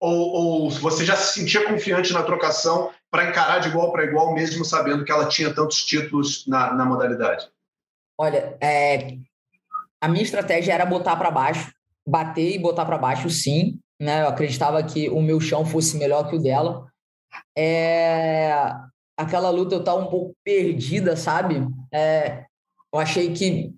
Ou, 0.00 0.14
ou 0.14 0.70
você 0.70 1.04
já 1.04 1.16
se 1.16 1.38
sentia 1.38 1.66
confiante 1.68 2.12
na 2.12 2.22
trocação 2.22 2.90
para 3.10 3.28
encarar 3.28 3.58
de 3.58 3.68
igual 3.68 3.92
para 3.92 4.04
igual, 4.04 4.34
mesmo 4.34 4.64
sabendo 4.64 5.04
que 5.04 5.12
ela 5.12 5.28
tinha 5.28 5.52
tantos 5.52 5.84
títulos 5.84 6.46
na, 6.46 6.72
na 6.72 6.84
modalidade? 6.84 7.48
Olha, 8.16 8.56
é, 8.60 9.16
a 10.00 10.08
minha 10.08 10.22
estratégia 10.22 10.72
era 10.72 10.86
botar 10.86 11.16
para 11.16 11.30
baixo, 11.30 11.72
bater 12.06 12.54
e 12.54 12.58
botar 12.58 12.84
para 12.84 12.98
baixo, 12.98 13.28
sim. 13.28 13.78
Né? 14.00 14.22
Eu 14.22 14.28
acreditava 14.28 14.82
que 14.82 15.08
o 15.10 15.20
meu 15.20 15.40
chão 15.40 15.66
fosse 15.66 15.96
melhor 15.96 16.28
que 16.28 16.36
o 16.36 16.42
dela 16.42 16.87
é, 17.56 18.52
aquela 19.16 19.50
luta 19.50 19.74
eu 19.74 19.80
estava 19.80 20.00
um 20.00 20.08
pouco 20.08 20.36
perdida, 20.44 21.16
sabe? 21.16 21.66
É, 21.92 22.44
eu 22.92 22.98
achei 22.98 23.32
que, 23.32 23.72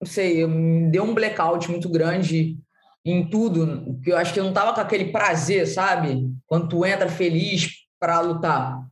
não 0.00 0.06
sei, 0.06 0.46
me 0.46 0.90
deu 0.90 1.04
um 1.04 1.14
blackout 1.14 1.70
muito 1.70 1.88
grande 1.88 2.58
em 3.04 3.28
tudo, 3.28 3.98
que 4.02 4.12
eu 4.12 4.16
acho 4.16 4.32
que 4.32 4.40
eu 4.40 4.44
não 4.44 4.50
estava 4.50 4.74
com 4.74 4.80
aquele 4.80 5.06
prazer, 5.06 5.66
sabe? 5.66 6.30
Quando 6.46 6.68
tu 6.68 6.84
entra 6.84 7.08
feliz 7.08 7.70
para 7.98 8.20
lutar. 8.20 8.86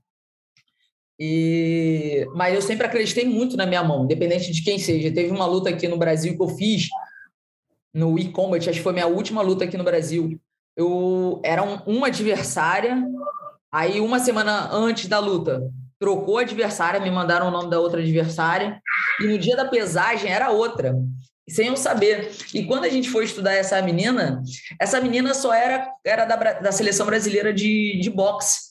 E, 1.20 2.26
mas 2.34 2.54
eu 2.54 2.62
sempre 2.62 2.86
acreditei 2.86 3.24
muito 3.24 3.56
na 3.56 3.66
minha 3.66 3.82
mão, 3.82 4.04
independente 4.04 4.52
de 4.52 4.62
quem 4.62 4.78
seja. 4.78 5.12
Teve 5.12 5.30
uma 5.30 5.46
luta 5.46 5.68
aqui 5.68 5.88
no 5.88 5.98
Brasil 5.98 6.36
que 6.36 6.42
eu 6.42 6.48
fiz 6.48 6.88
no 7.92 8.18
e-commerce, 8.18 8.68
acho 8.68 8.78
que 8.78 8.84
foi 8.84 8.92
minha 8.92 9.06
última 9.06 9.42
luta 9.42 9.64
aqui 9.64 9.76
no 9.76 9.84
Brasil. 9.84 10.40
Eu 10.76 11.40
era 11.44 11.62
um, 11.62 11.76
uma 11.86 12.06
adversária, 12.06 13.02
aí 13.72 14.00
uma 14.00 14.18
semana 14.18 14.70
antes 14.72 15.06
da 15.06 15.18
luta, 15.18 15.62
trocou 15.98 16.38
a 16.38 16.42
adversária, 16.42 17.00
me 17.00 17.10
mandaram 17.10 17.48
o 17.48 17.50
nome 17.50 17.70
da 17.70 17.80
outra 17.80 18.00
adversária, 18.00 18.80
e 19.20 19.26
no 19.26 19.38
dia 19.38 19.56
da 19.56 19.64
pesagem 19.64 20.30
era 20.30 20.50
outra, 20.50 20.94
sem 21.48 21.68
eu 21.68 21.76
saber. 21.76 22.30
E 22.54 22.64
quando 22.64 22.84
a 22.84 22.88
gente 22.88 23.10
foi 23.10 23.24
estudar 23.24 23.52
essa 23.52 23.80
menina, 23.82 24.42
essa 24.80 25.00
menina 25.00 25.34
só 25.34 25.52
era, 25.52 25.90
era 26.04 26.24
da, 26.24 26.36
da 26.36 26.72
seleção 26.72 27.06
brasileira 27.06 27.52
de, 27.52 27.98
de 28.00 28.10
boxe. 28.10 28.68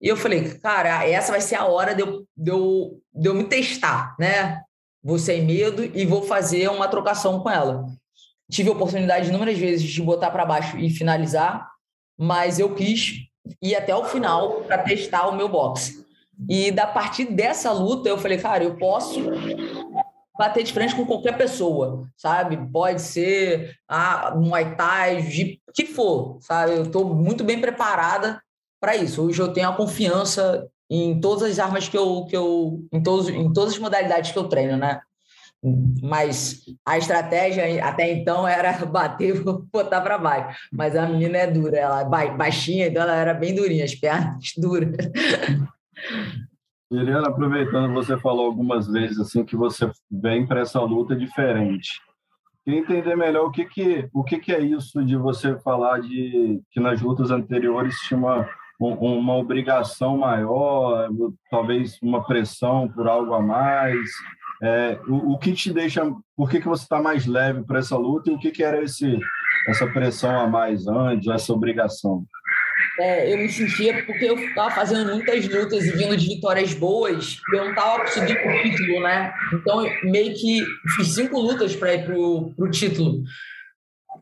E 0.00 0.06
eu 0.06 0.16
falei, 0.16 0.56
cara, 0.58 1.04
essa 1.08 1.32
vai 1.32 1.40
ser 1.40 1.56
a 1.56 1.66
hora 1.66 1.94
de 1.94 2.02
eu, 2.02 2.24
de 2.36 2.50
eu, 2.50 3.00
de 3.12 3.28
eu 3.28 3.34
me 3.34 3.44
testar, 3.44 4.14
né? 4.18 4.60
Vou 5.02 5.18
sem 5.18 5.42
medo 5.42 5.84
e 5.84 6.06
vou 6.06 6.22
fazer 6.22 6.68
uma 6.68 6.86
trocação 6.86 7.40
com 7.40 7.50
ela. 7.50 7.84
Tive 8.50 8.68
a 8.68 8.72
oportunidade 8.72 9.28
inúmeras 9.28 9.58
vezes 9.58 9.88
de 9.88 10.02
botar 10.02 10.30
para 10.30 10.46
baixo 10.46 10.78
e 10.78 10.88
finalizar, 10.90 11.68
mas 12.16 12.58
eu 12.58 12.74
quis 12.74 13.28
ir 13.62 13.74
até 13.74 13.94
o 13.94 14.04
final 14.04 14.62
para 14.62 14.82
testar 14.82 15.28
o 15.28 15.36
meu 15.36 15.48
boxe. 15.48 16.04
E 16.48 16.70
da 16.70 16.86
partir 16.86 17.24
dessa 17.24 17.72
luta, 17.72 18.08
eu 18.08 18.18
falei, 18.18 18.38
cara, 18.38 18.62
eu 18.62 18.76
posso 18.76 19.20
bater 20.38 20.62
de 20.62 20.72
frente 20.72 20.94
com 20.94 21.04
qualquer 21.04 21.36
pessoa, 21.36 22.08
sabe? 22.16 22.56
Pode 22.70 23.02
ser 23.02 23.76
ah, 23.88 24.32
um 24.36 24.42
Muay 24.42 24.76
Thai, 24.76 25.20
o 25.68 25.72
que 25.72 25.84
for, 25.84 26.38
sabe? 26.40 26.74
Eu 26.74 26.84
estou 26.84 27.04
muito 27.12 27.42
bem 27.42 27.60
preparada 27.60 28.40
para 28.80 28.96
isso. 28.96 29.26
Hoje 29.26 29.42
eu 29.42 29.52
tenho 29.52 29.68
a 29.68 29.74
confiança 29.74 30.68
em 30.88 31.20
todas 31.20 31.42
as 31.42 31.58
armas 31.58 31.88
que 31.88 31.98
eu, 31.98 32.24
que 32.26 32.36
eu 32.36 32.86
em, 32.92 33.02
todos, 33.02 33.28
em 33.28 33.52
todas 33.52 33.74
as 33.74 33.78
modalidades 33.78 34.30
que 34.30 34.38
eu 34.38 34.48
treino, 34.48 34.76
né? 34.76 35.00
Mas 36.02 36.62
a 36.86 36.96
estratégia 36.96 37.84
até 37.84 38.12
então 38.12 38.46
era 38.46 38.72
bater 38.86 39.42
botar 39.42 40.00
para 40.00 40.18
baixo. 40.18 40.58
Mas 40.72 40.94
a 40.94 41.06
menina 41.06 41.38
é 41.38 41.46
dura, 41.46 41.76
ela 41.76 42.02
é 42.02 42.30
baixinha, 42.30 42.86
então 42.86 43.02
ela 43.02 43.16
era 43.16 43.34
bem 43.34 43.54
durinha, 43.54 43.84
as 43.84 43.94
pernas 43.94 44.52
duras. 44.56 44.96
Helena, 46.90 47.28
aproveitando, 47.28 47.92
você 47.92 48.16
falou 48.18 48.46
algumas 48.46 48.86
vezes 48.86 49.18
assim 49.18 49.44
que 49.44 49.56
você 49.56 49.90
vem 50.10 50.46
para 50.46 50.60
essa 50.60 50.80
luta 50.80 51.14
diferente. 51.14 52.00
Queria 52.64 52.80
entender 52.80 53.16
melhor 53.16 53.46
o 53.46 53.50
que 53.50 53.64
que, 53.64 54.08
o 54.12 54.22
que 54.22 54.38
que 54.38 54.52
é 54.52 54.60
isso 54.60 55.04
de 55.04 55.16
você 55.16 55.58
falar 55.60 56.00
de 56.00 56.60
que 56.70 56.80
nas 56.80 57.00
lutas 57.00 57.30
anteriores 57.30 57.96
tinha 58.06 58.18
uma, 58.18 58.48
uma 58.78 59.36
obrigação 59.36 60.18
maior, 60.18 61.08
talvez 61.50 61.98
uma 62.02 62.24
pressão 62.24 62.88
por 62.88 63.08
algo 63.08 63.34
a 63.34 63.42
mais. 63.42 64.08
É, 64.62 64.98
o, 65.06 65.32
o, 65.32 65.38
que 65.38 65.52
te 65.52 65.72
deixa, 65.72 66.02
por 66.36 66.50
que, 66.50 66.60
que 66.60 66.68
você 66.68 66.82
está 66.82 67.00
mais 67.00 67.26
leve 67.26 67.62
para 67.62 67.78
essa 67.78 67.96
luta 67.96 68.30
e 68.30 68.34
o 68.34 68.38
que, 68.38 68.50
que 68.50 68.64
era 68.64 68.82
esse, 68.82 69.18
essa 69.68 69.86
pressão 69.86 70.38
a 70.40 70.48
mais 70.48 70.86
antes, 70.88 71.28
essa 71.28 71.52
obrigação? 71.52 72.24
É, 73.00 73.32
eu 73.32 73.38
me 73.38 73.48
sentia 73.48 74.04
porque 74.04 74.24
eu 74.24 74.36
estava 74.36 74.70
fazendo 74.70 75.12
muitas 75.12 75.48
lutas 75.48 75.84
e 75.84 75.92
vindo 75.92 76.16
de 76.16 76.26
vitórias 76.26 76.74
boas 76.74 77.40
e 77.52 77.56
eu 77.56 77.64
não 77.64 77.70
estava 77.70 78.00
conseguindo 78.00 78.40
o 78.40 78.62
título, 78.62 79.00
né? 79.02 79.32
Então, 79.52 79.82
meio 80.02 80.34
que 80.34 80.64
fiz 80.96 81.14
cinco 81.14 81.40
lutas 81.40 81.76
para 81.76 81.94
ir 81.94 82.04
pro, 82.04 82.52
pro 82.56 82.70
título. 82.70 83.22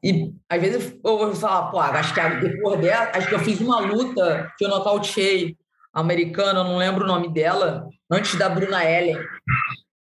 E 0.05 0.30
às 0.49 0.61
vezes 0.61 0.99
eu 1.03 1.18
vou 1.18 1.34
falar, 1.34 1.70
pô, 1.70 1.80
acho 1.80 2.12
que 2.12 2.20
depois 2.49 2.80
dela, 2.80 3.11
acho 3.14 3.28
que 3.28 3.34
eu 3.34 3.39
fiz 3.39 3.61
uma 3.61 3.80
luta 3.80 4.53
que 4.59 4.64
eu 4.64 4.68
nocauteei 4.68 5.57
a 5.95 6.01
americana, 6.01 6.62
não 6.62 6.76
lembro 6.76 7.05
o 7.05 7.09
nome 7.09 7.32
dela, 7.32 7.89
antes 8.11 8.34
da 8.37 8.49
Bruna 8.49 8.84
Ellen. 8.84 9.18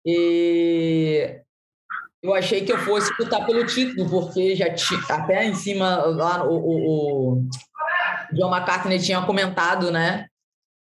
E 0.05 1.41
eu 2.21 2.33
achei 2.33 2.63
que 2.63 2.71
eu 2.71 2.77
fosse 2.79 3.11
lutar 3.19 3.45
pelo 3.45 3.65
título, 3.65 4.09
porque 4.09 4.55
já 4.55 4.73
tinha 4.73 5.01
até 5.09 5.45
em 5.45 5.53
cima 5.53 5.97
lá 6.05 6.43
o, 6.45 6.55
o, 6.55 7.33
o 7.33 7.47
John 8.33 8.53
McCartney 8.53 8.99
tinha 8.99 9.21
comentado, 9.21 9.91
né? 9.91 10.27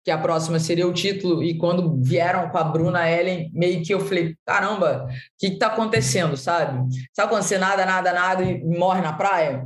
Que 0.03 0.11
a 0.11 0.17
próxima 0.17 0.59
seria 0.59 0.87
o 0.87 0.93
título, 0.93 1.43
e 1.43 1.57
quando 1.57 2.01
vieram 2.01 2.49
com 2.49 2.57
a 2.57 2.63
Bruna 2.63 3.09
Ellen, 3.09 3.51
meio 3.53 3.83
que 3.83 3.93
eu 3.93 3.99
falei: 3.99 4.35
caramba, 4.45 5.05
o 5.05 5.09
que 5.37 5.47
está 5.47 5.67
acontecendo, 5.67 6.35
sabe? 6.35 6.87
Sabe 7.13 7.29
quando 7.29 7.43
você 7.43 7.57
nada, 7.57 7.85
nada, 7.85 8.11
nada 8.11 8.43
e 8.43 8.63
morre 8.63 9.01
na 9.01 9.13
praia? 9.13 9.65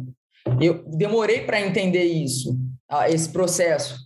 Eu 0.60 0.84
demorei 0.90 1.42
para 1.46 1.62
entender 1.62 2.04
isso, 2.04 2.58
esse 3.08 3.30
processo, 3.30 3.98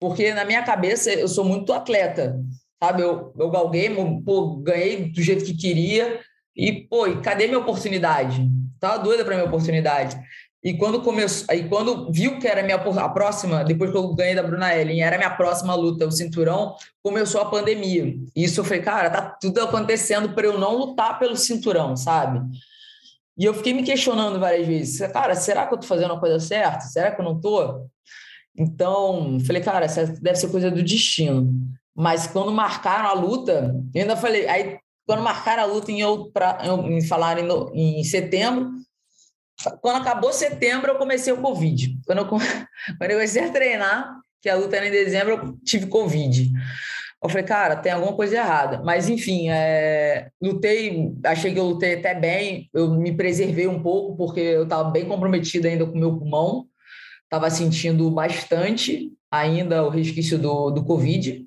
porque 0.00 0.34
na 0.34 0.44
minha 0.44 0.62
cabeça 0.62 1.10
eu 1.12 1.28
sou 1.28 1.44
muito 1.44 1.72
atleta, 1.72 2.38
sabe? 2.82 3.02
Eu, 3.02 3.32
eu 3.38 3.50
galguei, 3.50 3.94
pô, 4.24 4.56
ganhei 4.56 5.10
do 5.10 5.22
jeito 5.22 5.44
que 5.44 5.56
queria 5.56 6.20
e, 6.56 6.72
pô, 6.72 7.06
e 7.06 7.20
cadê 7.20 7.46
minha 7.46 7.58
oportunidade? 7.58 8.48
Tava 8.80 9.02
doida 9.02 9.24
para 9.24 9.34
minha 9.34 9.46
oportunidade. 9.46 10.18
E 10.66 10.76
quando 10.76 11.00
começou, 11.00 11.46
aí 11.48 11.68
quando 11.68 12.10
viu 12.10 12.40
que 12.40 12.48
era 12.48 12.62
minha 12.62 12.76
a 12.76 13.08
próxima, 13.08 13.62
depois 13.62 13.90
que 13.90 13.96
eu 13.96 14.14
ganhei 14.14 14.34
da 14.34 14.42
Bruna 14.42 14.74
Ellen, 14.74 15.00
era 15.00 15.16
minha 15.16 15.30
próxima 15.30 15.74
luta, 15.74 16.06
o 16.06 16.10
cinturão, 16.10 16.74
começou 17.02 17.40
a 17.40 17.44
pandemia. 17.44 18.16
E 18.34 18.44
isso 18.44 18.60
eu 18.60 18.64
falei, 18.64 18.82
cara, 18.82 19.08
tá 19.08 19.22
tudo 19.40 19.60
acontecendo 19.60 20.34
para 20.34 20.46
eu 20.46 20.58
não 20.58 20.76
lutar 20.76 21.20
pelo 21.20 21.36
cinturão, 21.36 21.96
sabe? 21.96 22.40
E 23.38 23.44
eu 23.44 23.54
fiquei 23.54 23.74
me 23.74 23.84
questionando 23.84 24.40
várias 24.40 24.66
vezes, 24.66 24.98
cara, 25.12 25.34
será 25.34 25.66
que 25.66 25.74
eu 25.74 25.78
tô 25.78 25.86
fazendo 25.86 26.14
a 26.14 26.18
coisa 26.18 26.40
certa? 26.40 26.80
Será 26.80 27.12
que 27.12 27.20
eu 27.20 27.24
não 27.24 27.40
tô? 27.40 27.86
Então, 28.58 29.38
falei, 29.46 29.62
cara, 29.62 29.84
essa 29.84 30.06
deve 30.06 30.36
ser 30.36 30.50
coisa 30.50 30.70
do 30.70 30.82
destino. 30.82 31.52
Mas 31.96 32.26
quando 32.26 32.52
marcaram 32.52 33.08
a 33.08 33.12
luta, 33.14 33.74
eu 33.94 34.02
ainda 34.02 34.16
falei, 34.16 34.46
aí 34.46 34.78
quando 35.06 35.22
marcaram 35.22 35.62
a 35.62 35.66
luta 35.66 35.90
em, 35.90 36.04
outro, 36.04 36.30
pra, 36.32 36.58
em 36.64 37.00
falaram 37.00 37.70
em, 37.72 38.00
em 38.00 38.04
setembro, 38.04 38.70
quando 39.80 40.02
acabou 40.02 40.32
setembro, 40.32 40.90
eu 40.90 40.98
comecei 40.98 41.32
o 41.32 41.40
Covid. 41.40 41.98
Quando 42.04 42.18
eu, 42.18 42.26
quando 42.28 43.10
eu 43.10 43.16
comecei 43.16 43.44
a 43.44 43.52
treinar, 43.52 44.16
que 44.42 44.48
a 44.48 44.56
luta 44.56 44.76
era 44.76 44.88
em 44.88 44.90
dezembro, 44.90 45.34
eu 45.34 45.56
tive 45.64 45.86
Covid. 45.86 46.52
Eu 47.22 47.30
falei, 47.30 47.44
cara, 47.44 47.76
tem 47.76 47.92
alguma 47.92 48.14
coisa 48.14 48.36
errada. 48.36 48.82
Mas, 48.84 49.08
enfim, 49.08 49.48
é, 49.48 50.28
lutei, 50.40 51.12
achei 51.24 51.52
que 51.52 51.58
eu 51.58 51.64
lutei 51.64 51.94
até 51.94 52.14
bem, 52.14 52.68
eu 52.74 52.90
me 52.90 53.16
preservei 53.16 53.66
um 53.66 53.82
pouco, 53.82 54.16
porque 54.16 54.40
eu 54.40 54.64
estava 54.64 54.90
bem 54.90 55.06
comprometido 55.06 55.66
ainda 55.66 55.86
com 55.86 55.92
o 55.92 55.98
meu 55.98 56.16
pulmão, 56.18 56.66
estava 57.24 57.48
sentindo 57.48 58.10
bastante 58.10 59.10
ainda 59.30 59.84
o 59.84 59.88
resquício 59.88 60.38
do, 60.38 60.70
do 60.70 60.84
Covid. 60.84 61.46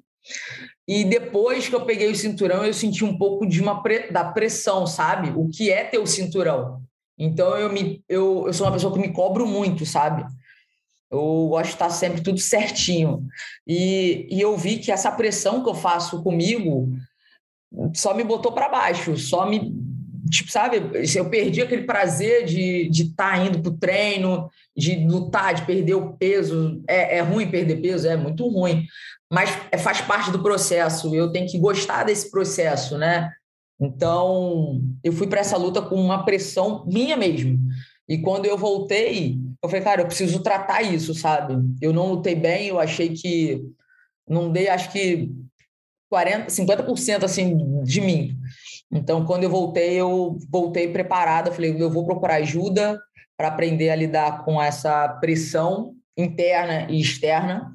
E 0.88 1.04
depois 1.04 1.68
que 1.68 1.76
eu 1.76 1.86
peguei 1.86 2.10
o 2.10 2.16
cinturão, 2.16 2.66
eu 2.66 2.74
senti 2.74 3.06
um 3.06 3.18
pouco 3.18 3.46
de 3.46 3.62
uma 3.62 3.82
pre, 3.82 4.12
da 4.12 4.24
pressão, 4.24 4.88
sabe? 4.88 5.32
O 5.36 5.48
que 5.50 5.72
é 5.72 5.84
ter 5.84 6.00
o 6.00 6.08
cinturão? 6.08 6.82
Então 7.18 7.58
eu 7.58 7.72
me 7.72 8.04
eu, 8.08 8.46
eu 8.48 8.54
sou 8.54 8.66
uma 8.66 8.74
pessoa 8.74 8.94
que 8.94 9.00
me 9.00 9.14
cobro 9.14 9.46
muito, 9.46 9.86
sabe? 9.86 10.26
Eu 11.12 11.48
gosto 11.50 11.66
de 11.66 11.74
estar 11.74 11.90
sempre 11.90 12.22
tudo 12.22 12.40
certinho. 12.40 13.28
E, 13.68 14.28
e 14.32 14.40
eu 14.40 14.56
vi 14.56 14.78
que 14.78 14.92
essa 14.92 15.12
pressão 15.12 15.64
que 15.64 15.70
eu 15.70 15.76
faço 15.76 16.24
comigo 16.24 16.90
só 17.94 18.14
me 18.14 18.24
botou 18.24 18.52
para 18.52 18.70
baixo, 18.70 19.18
só 19.18 19.46
me 19.48 19.72
tipo, 20.30 20.51
sabe, 20.51 20.82
eu 21.15 21.30
perdi 21.30 21.61
aquele 21.61 21.84
prazer 21.84 22.45
de 22.45 22.89
estar 22.91 23.34
tá 23.34 23.38
indo 23.38 23.59
para 23.61 23.72
o 23.72 23.78
treino, 23.78 24.49
de 24.76 25.05
lutar, 25.05 25.53
de 25.53 25.65
perder 25.65 25.95
o 25.95 26.13
peso. 26.13 26.82
É, 26.88 27.17
é 27.17 27.22
ruim 27.22 27.49
perder 27.49 27.82
peso, 27.82 28.07
é 28.07 28.17
muito 28.17 28.47
ruim, 28.47 28.86
mas 29.32 29.49
é, 29.72 29.78
faz 29.78 30.01
parte 30.01 30.32
do 30.32 30.41
processo. 30.41 31.13
Eu 31.13 31.32
tenho 31.32 31.47
que 31.47 31.59
gostar 31.59 32.03
desse 32.03 32.32
processo, 32.32 32.97
né? 32.97 33.32
Então, 33.80 34.82
eu 35.03 35.13
fui 35.13 35.28
para 35.28 35.39
essa 35.39 35.55
luta 35.55 35.82
com 35.82 35.95
uma 35.95 36.26
pressão 36.26 36.84
minha 36.86 37.15
mesmo. 37.15 37.57
E 38.07 38.17
quando 38.17 38.45
eu 38.45 38.57
voltei, 38.57 39.38
eu 39.61 39.70
falei, 39.70 39.84
cara, 39.84 40.01
eu 40.01 40.07
preciso 40.07 40.41
tratar 40.41 40.82
isso, 40.82 41.13
sabe? 41.13 41.55
Eu 41.82 41.93
não 41.93 42.11
lutei 42.11 42.36
bem, 42.36 42.67
eu 42.67 42.80
achei 42.80 43.09
que 43.09 43.61
não 44.28 44.51
dei, 44.51 44.67
acho 44.67 44.91
que 44.91 45.32
40, 46.09 46.47
50% 46.47 47.24
assim 47.24 47.84
de 47.84 48.01
mim. 48.01 48.38
Então, 48.92 49.26
quando 49.26 49.44
eu 49.44 49.50
voltei, 49.50 49.94
eu 49.96 50.38
voltei 50.50 50.92
preparada, 50.92 51.52
falei, 51.52 51.76
eu 51.80 51.90
vou 51.90 52.06
procurar 52.06 52.36
ajuda 52.36 53.00
para 53.38 53.50
aprender 53.50 53.90
a 53.90 53.96
lidar 53.96 54.44
com 54.44 54.62
essa 54.62 55.08
pressão 55.20 55.94
interna 56.18 56.88
e 56.90 57.00
externa. 57.00 57.74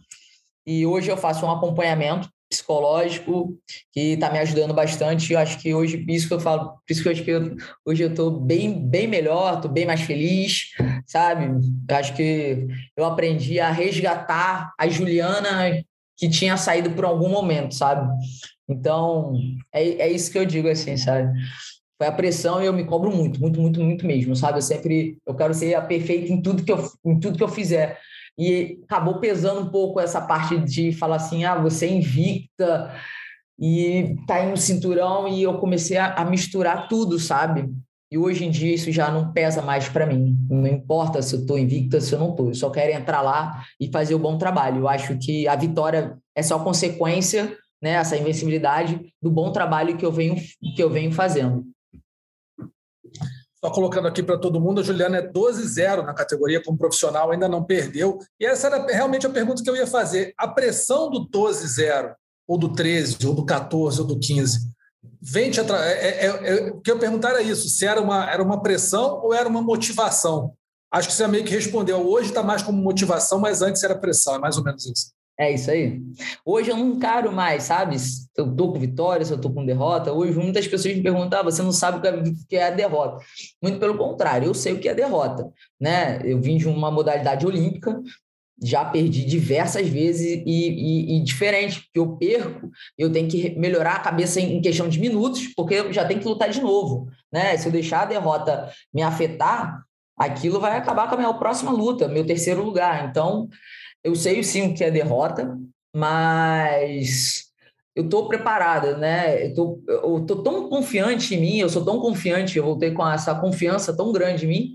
E 0.67 0.85
hoje 0.85 1.11
eu 1.11 1.17
faço 1.17 1.47
um 1.47 1.51
acompanhamento 1.51 2.29
psicológico 2.51 3.59
que 3.93 4.13
está 4.13 4.31
me 4.31 4.39
ajudando 4.39 4.75
bastante. 4.75 5.33
Eu 5.33 5.39
acho 5.39 5.59
que 5.59 5.75
hoje, 5.75 6.05
isso 6.09 6.29
que 6.29 6.35
eu 6.35 6.41
falo, 6.41 6.71
por 6.71 6.83
isso 6.91 7.03
que 7.03 7.09
eu 7.09 7.13
acho 7.13 7.25
que 7.25 7.31
eu, 7.31 7.57
hoje 7.85 8.03
eu 8.03 8.11
estou 8.11 8.31
bem, 8.31 8.79
bem 8.87 9.07
melhor, 9.07 9.57
estou 9.57 9.71
bem 9.71 9.87
mais 9.87 10.01
feliz, 10.03 10.71
sabe? 11.07 11.47
Eu 11.89 11.97
acho 11.97 12.15
que 12.15 12.67
eu 12.97 13.05
aprendi 13.05 13.59
a 13.61 13.71
resgatar 13.71 14.73
a 14.79 14.89
Juliana 14.89 15.83
que 16.17 16.29
tinha 16.29 16.57
saído 16.57 16.91
por 16.91 17.05
algum 17.05 17.29
momento, 17.29 17.75
sabe? 17.75 18.09
Então, 18.69 19.35
é, 19.73 19.83
é 20.03 20.11
isso 20.11 20.31
que 20.31 20.39
eu 20.39 20.47
digo, 20.47 20.69
assim, 20.69 20.97
sabe? 20.97 21.33
Foi 21.99 22.07
a 22.07 22.13
pressão 22.13 22.63
e 22.63 22.67
eu 22.67 22.73
me 22.73 22.85
cobro 22.85 23.15
muito, 23.15 23.41
muito, 23.41 23.61
muito, 23.61 23.81
muito 23.81 24.07
mesmo, 24.07 24.35
sabe? 24.35 24.59
Eu 24.59 24.63
sempre, 24.63 25.19
eu 25.27 25.35
quero 25.35 25.55
ser 25.55 25.75
a 25.75 25.83
perfeita 25.83 26.33
em 26.33 26.43
tudo 26.43 26.65
que 26.65 26.73
eu, 26.73 26.91
em 27.05 27.21
tudo 27.21 27.39
que 27.39 27.45
eu 27.45 27.49
fizer. 27.49 27.99
E 28.39 28.81
acabou 28.85 29.21
pesando 29.21 29.61
um 29.61 29.71
pouco 29.71 30.01
essa 30.01 30.21
parte 30.21 30.59
de 30.59 30.93
falar 30.93 31.17
assim, 31.17 31.45
ah, 31.45 31.55
você 31.55 31.87
é 31.87 31.93
invicta 31.93 32.93
e 33.59 34.17
tá 34.27 34.45
em 34.45 34.53
um 34.53 34.57
cinturão 34.57 35.29
e 35.29 35.43
eu 35.43 35.59
comecei 35.59 35.97
a, 35.97 36.15
a 36.15 36.25
misturar 36.25 36.89
tudo, 36.89 37.19
sabe? 37.19 37.71
E 38.11 38.19
hoje 38.19 38.45
em 38.45 38.51
dia 38.51 38.75
isso 38.75 38.93
já 38.93 39.11
não 39.11 39.33
pesa 39.33 39.63
mais 39.63 39.89
para 39.89 40.07
mim. 40.07 40.37
Não 40.49 40.67
importa 40.67 41.23
se 41.23 41.35
eu 41.35 41.41
estou 41.41 41.59
invicta, 41.59 42.01
se 42.01 42.13
eu 42.13 42.19
não 42.19 42.31
estou. 42.31 42.49
Eu 42.49 42.55
só 42.55 42.71
quero 42.71 42.93
entrar 42.93 43.21
lá 43.23 43.65
e 43.81 43.91
fazer 43.91 44.15
o 44.15 44.19
bom 44.19 44.39
trabalho. 44.39 44.81
Eu 44.81 44.89
acho 44.89 45.17
que 45.19 45.49
a 45.49 45.57
vitória 45.57 46.17
é 46.35 46.43
só 46.43 46.59
consequência, 46.59 47.57
né, 47.85 47.91
essa 47.91 48.17
invencibilidade 48.17 49.13
do 49.21 49.31
bom 49.31 49.53
trabalho 49.53 49.99
que 49.99 50.07
eu 50.07 50.11
venho 50.11 50.37
que 50.75 50.83
eu 50.83 50.89
venho 50.89 51.13
fazendo. 51.13 51.63
Só 53.63 53.71
colocando 53.71 54.09
aqui 54.09 54.23
para 54.23 54.39
todo 54.39 54.61
mundo, 54.61 54.81
a 54.81 54.83
Juliana 54.83 55.19
é 55.19 55.31
12-0 55.31 56.03
na 56.03 56.15
categoria 56.15 56.63
como 56.63 56.79
profissional, 56.79 57.31
ainda 57.31 57.47
não 57.47 57.63
perdeu. 57.63 58.19
E 58.41 58.47
essa 58.47 58.69
era 58.69 58.87
realmente 58.87 59.27
a 59.27 59.31
pergunta 59.31 59.63
que 59.63 59.69
eu 59.69 59.77
ia 59.77 59.87
fazer. 59.87 60.33
A 60.39 60.49
pressão 60.49 61.11
do 61.11 61.29
12-0, 61.29 62.15
ou 62.49 62.57
do 62.57 62.73
13, 62.73 63.27
ou 63.27 63.35
do 63.35 63.45
14, 63.45 64.01
ou 64.01 64.07
do 64.07 64.19
15, 64.19 64.71
vem 65.21 65.51
te 65.51 65.61
atra... 65.61 65.77
é, 65.87 66.27
é, 66.27 66.27
é, 66.27 66.71
o 66.71 66.81
que 66.81 66.91
eu 66.91 66.99
perguntar 66.99 67.37
é 67.37 67.43
isso: 67.43 67.69
se 67.69 67.87
era 67.87 68.01
uma, 68.01 68.31
era 68.31 68.43
uma 68.43 68.63
pressão 68.63 69.21
ou 69.23 69.35
era 69.35 69.49
uma 69.49 69.61
motivação? 69.61 70.55
Acho 70.91 71.09
que 71.09 71.15
você 71.15 71.27
meio 71.27 71.45
que 71.45 71.55
respondeu. 71.55 71.99
Hoje 72.07 72.31
está 72.31 72.43
mais 72.43 72.63
como 72.63 72.83
motivação, 72.83 73.39
mas 73.39 73.61
antes 73.61 73.83
era 73.83 73.99
pressão, 73.99 74.37
é 74.37 74.39
mais 74.39 74.57
ou 74.57 74.65
menos 74.65 74.87
isso. 74.87 75.13
É 75.39 75.53
isso 75.53 75.69
aí. 75.71 76.01
Hoje 76.45 76.71
eu 76.71 76.77
não 76.77 76.91
encaro 76.93 77.33
mais, 77.33 77.65
sabe? 77.65 77.99
Se 77.99 78.29
eu 78.37 78.55
tô 78.55 78.73
com 78.73 78.79
vitória, 78.79 79.25
se 79.25 79.33
eu 79.33 79.41
tô 79.41 79.51
com 79.51 79.67
derrota. 79.67 80.13
Hoje 80.13 80.39
muitas 80.39 80.67
pessoas 80.69 80.95
me 80.95 81.03
perguntam, 81.03 81.41
ah, 81.41 81.43
você 81.43 81.61
não 81.61 81.73
sabe 81.73 81.99
o 81.99 82.47
que 82.49 82.57
é 82.57 82.69
a 82.69 82.71
derrota. 82.71 83.25
Muito 83.61 83.81
pelo 83.81 83.99
contrário, 83.99 84.47
eu 84.47 84.55
sei 84.55 84.75
o 84.75 84.79
que 84.79 84.89
é 84.89 84.95
derrota. 84.95 85.51
Né? 85.81 86.21
Eu 86.25 86.41
vim 86.41 86.57
de 86.57 86.69
uma 86.69 86.89
modalidade 86.89 87.45
olímpica, 87.45 88.01
já 88.63 88.85
perdi 88.85 89.25
diversas 89.25 89.89
vezes 89.89 90.43
e, 90.45 90.45
e, 90.47 91.17
e, 91.17 91.25
diferente, 91.25 91.83
porque 91.83 91.99
eu 91.99 92.17
perco, 92.17 92.71
eu 92.97 93.11
tenho 93.11 93.29
que 93.29 93.59
melhorar 93.59 93.97
a 93.97 94.01
cabeça 94.01 94.41
em, 94.41 94.57
em, 94.57 94.63
questão 94.63 94.89
de 94.89 95.01
minutos, 95.01 95.49
porque 95.57 95.75
eu 95.75 95.93
já 95.93 96.05
tenho 96.05 96.21
que 96.21 96.29
lutar 96.29 96.49
de 96.49 96.61
novo, 96.61 97.09
né? 97.33 97.57
Se 97.57 97.67
eu 97.67 97.73
deixar 97.73 98.03
a 98.03 98.07
derrota 98.07 98.71
me 98.93 99.03
afetar, 99.03 99.83
aquilo 100.17 100.61
vai 100.61 100.77
acabar 100.77 101.09
com 101.09 101.17
a 101.17 101.19
minha 101.19 101.35
próxima 101.35 101.73
luta, 101.73 102.07
meu 102.07 102.25
terceiro 102.25 102.63
lugar. 102.63 103.09
Então, 103.09 103.49
eu 104.05 104.15
sei 104.15 104.45
sim 104.45 104.69
o 104.69 104.75
que 104.75 104.85
é 104.85 104.91
derrota, 104.91 105.59
mas 105.97 107.45
eu 107.97 108.05
estou 108.05 108.29
preparada, 108.29 108.97
né? 108.97 109.47
Eu 109.47 109.55
tô 110.27 110.43
tão 110.43 110.69
confiante 110.69 111.35
em 111.35 111.41
mim, 111.41 111.59
eu 111.59 111.69
sou 111.69 111.85
tão 111.85 111.99
confiante, 111.99 112.59
eu 112.59 112.65
voltei 112.65 112.93
com 112.93 113.09
essa 113.09 113.35
confiança 113.35 113.97
tão 113.97 114.13
grande 114.13 114.45
em 114.45 114.49
mim, 114.49 114.73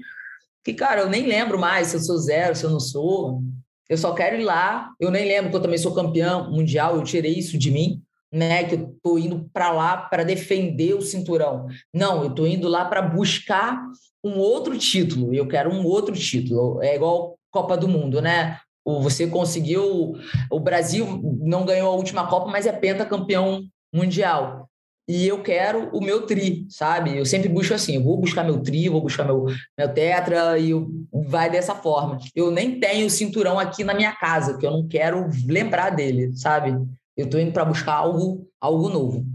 que, 0.64 0.74
cara, 0.74 1.02
eu 1.02 1.10
nem 1.10 1.26
lembro 1.26 1.60
mais 1.60 1.88
se 1.88 1.98
eu 1.98 2.00
sou 2.02 2.18
zero, 2.18 2.56
se 2.56 2.64
eu 2.64 2.70
não 2.70 2.80
sou. 2.80 3.42
Eu 3.88 3.98
só 3.98 4.14
quero 4.14 4.36
ir 4.36 4.44
lá. 4.44 4.92
Eu 5.00 5.10
nem 5.10 5.26
lembro 5.26 5.50
que 5.50 5.56
eu 5.56 5.62
também 5.62 5.78
sou 5.78 5.96
campeão 5.96 6.52
mundial, 6.52 6.96
eu 6.96 7.04
tirei 7.04 7.34
isso 7.34 7.58
de 7.58 7.72
mim, 7.72 8.02
né? 8.32 8.64
Que 8.66 8.76
eu 8.76 8.96
tô 9.02 9.18
indo 9.18 9.50
para 9.52 9.72
lá 9.72 9.98
para 9.98 10.24
defender 10.24 10.94
o 10.94 11.02
cinturão. 11.02 11.68
Não, 11.94 12.24
eu 12.24 12.30
tô 12.30 12.46
indo 12.46 12.68
lá 12.68 12.86
para 12.86 13.02
buscar 13.02 13.82
um 14.24 14.38
outro 14.38 14.78
título. 14.78 15.34
Eu 15.34 15.48
quero 15.48 15.72
um 15.72 15.86
outro 15.86 16.14
título. 16.14 16.82
É 16.84 16.96
igual 16.96 17.38
Copa 17.50 17.76
do 17.76 17.88
Mundo, 17.88 18.22
né? 18.22 18.60
Você 18.86 19.28
conseguiu. 19.28 20.14
O 20.50 20.60
Brasil 20.60 21.22
não 21.42 21.66
ganhou 21.66 21.92
a 21.92 21.96
última 21.96 22.28
Copa, 22.28 22.50
mas 22.50 22.66
é 22.66 22.72
pentacampeão 22.72 23.64
mundial. 23.94 24.70
E 25.10 25.28
eu 25.28 25.42
quero 25.42 25.90
o 25.92 26.00
meu 26.00 26.28
tri, 26.28 26.68
sabe? 26.70 27.18
Eu 27.18 27.26
sempre 27.26 27.50
busco 27.50 27.74
assim, 27.74 27.96
eu 27.96 28.04
vou 28.04 28.16
buscar 28.16 28.44
meu 28.44 28.62
tri, 28.62 28.88
vou 28.90 29.02
buscar 29.02 29.24
meu, 29.24 29.48
meu 29.76 29.92
tetra 29.92 30.56
e 30.60 30.70
eu, 30.70 30.88
vai 31.12 31.50
dessa 31.50 31.74
forma. 31.74 32.20
Eu 32.36 32.52
nem 32.52 32.80
tenho 32.80 33.10
cinturão 33.10 33.58
aqui 33.58 33.84
na 33.84 33.96
minha 33.96 34.16
casa, 34.16 34.56
que 34.56 34.64
eu 34.68 34.70
não 34.70 34.88
quero 34.88 35.28
lembrar 35.48 35.90
dele, 35.90 36.36
sabe? 36.38 36.78
Eu 37.18 37.26
estou 37.26 37.40
indo 37.40 37.52
para 37.52 37.66
buscar 37.66 37.94
algo, 37.94 38.48
algo 38.62 38.88
novo. 38.88 39.26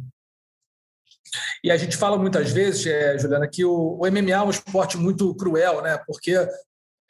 E 1.65 1.73
a 1.73 1.77
gente 1.77 1.97
fala 1.97 2.17
muitas 2.17 2.53
vezes, 2.53 2.87
é, 2.87 3.19
Juliana, 3.19 3.49
que 3.49 3.65
o, 3.65 3.99
o 4.01 4.07
MMA 4.07 4.31
é 4.31 4.43
um 4.43 4.51
esporte 4.51 4.97
muito 4.97 5.35
cruel, 5.35 5.83
né? 5.83 5.99
Porque 6.07 6.37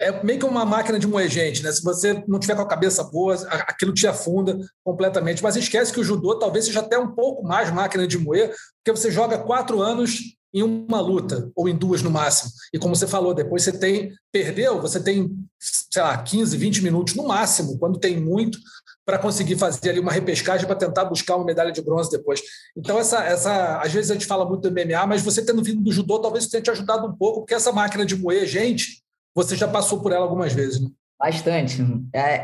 é 0.00 0.24
meio 0.24 0.38
que 0.38 0.44
uma 0.44 0.64
máquina 0.64 0.98
de 0.98 1.06
moer 1.06 1.28
gente, 1.28 1.62
né? 1.62 1.70
Se 1.70 1.82
você 1.82 2.24
não 2.26 2.38
tiver 2.38 2.56
com 2.56 2.62
a 2.62 2.68
cabeça 2.68 3.04
boa, 3.04 3.34
aquilo 3.48 3.94
te 3.94 4.06
afunda 4.06 4.58
completamente. 4.82 5.42
Mas 5.42 5.56
esquece 5.56 5.92
que 5.92 6.00
o 6.00 6.04
judô 6.04 6.38
talvez 6.38 6.64
seja 6.64 6.80
até 6.80 6.98
um 6.98 7.14
pouco 7.14 7.42
mais 7.42 7.72
máquina 7.72 8.06
de 8.06 8.18
moer, 8.18 8.54
porque 8.82 8.98
você 8.98 9.10
joga 9.10 9.38
quatro 9.38 9.80
anos 9.80 10.36
em 10.52 10.62
uma 10.62 11.00
luta, 11.00 11.50
ou 11.56 11.68
em 11.68 11.76
duas 11.76 12.00
no 12.00 12.10
máximo. 12.10 12.50
E 12.72 12.78
como 12.78 12.94
você 12.94 13.08
falou, 13.08 13.34
depois 13.34 13.64
você 13.64 13.72
tem, 13.72 14.12
perdeu, 14.32 14.80
você 14.80 15.02
tem, 15.02 15.28
sei 15.58 16.00
lá, 16.00 16.16
15, 16.16 16.56
20 16.56 16.82
minutos 16.82 17.14
no 17.14 17.26
máximo, 17.26 17.76
quando 17.76 17.98
tem 17.98 18.20
muito, 18.20 18.56
para 19.04 19.18
conseguir 19.18 19.56
fazer 19.56 19.90
ali 19.90 19.98
uma 19.98 20.12
repescagem 20.12 20.64
para 20.64 20.76
tentar 20.76 21.06
buscar 21.06 21.36
uma 21.36 21.44
medalha 21.44 21.72
de 21.72 21.82
bronze 21.82 22.08
depois. 22.08 22.40
Então, 22.76 22.98
essa, 23.00 23.24
essa, 23.24 23.78
às 23.78 23.92
vezes 23.92 24.12
a 24.12 24.14
gente 24.14 24.26
fala 24.26 24.48
muito 24.48 24.62
do 24.62 24.70
MMA, 24.70 25.06
mas 25.08 25.22
você 25.22 25.44
tendo 25.44 25.62
vindo 25.62 25.82
do 25.82 25.92
judô, 25.92 26.20
talvez 26.20 26.46
tenha 26.46 26.62
te 26.62 26.70
ajudado 26.70 27.06
um 27.06 27.16
pouco, 27.16 27.40
porque 27.40 27.54
essa 27.54 27.72
máquina 27.72 28.06
de 28.06 28.16
moer 28.16 28.46
gente 28.46 29.03
você 29.34 29.56
já 29.56 29.66
passou 29.66 30.00
por 30.00 30.12
ela 30.12 30.24
algumas 30.24 30.52
vezes, 30.52 30.80
né? 30.80 30.88
Bastante. 31.18 31.82
É, 32.12 32.42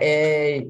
é, 0.58 0.66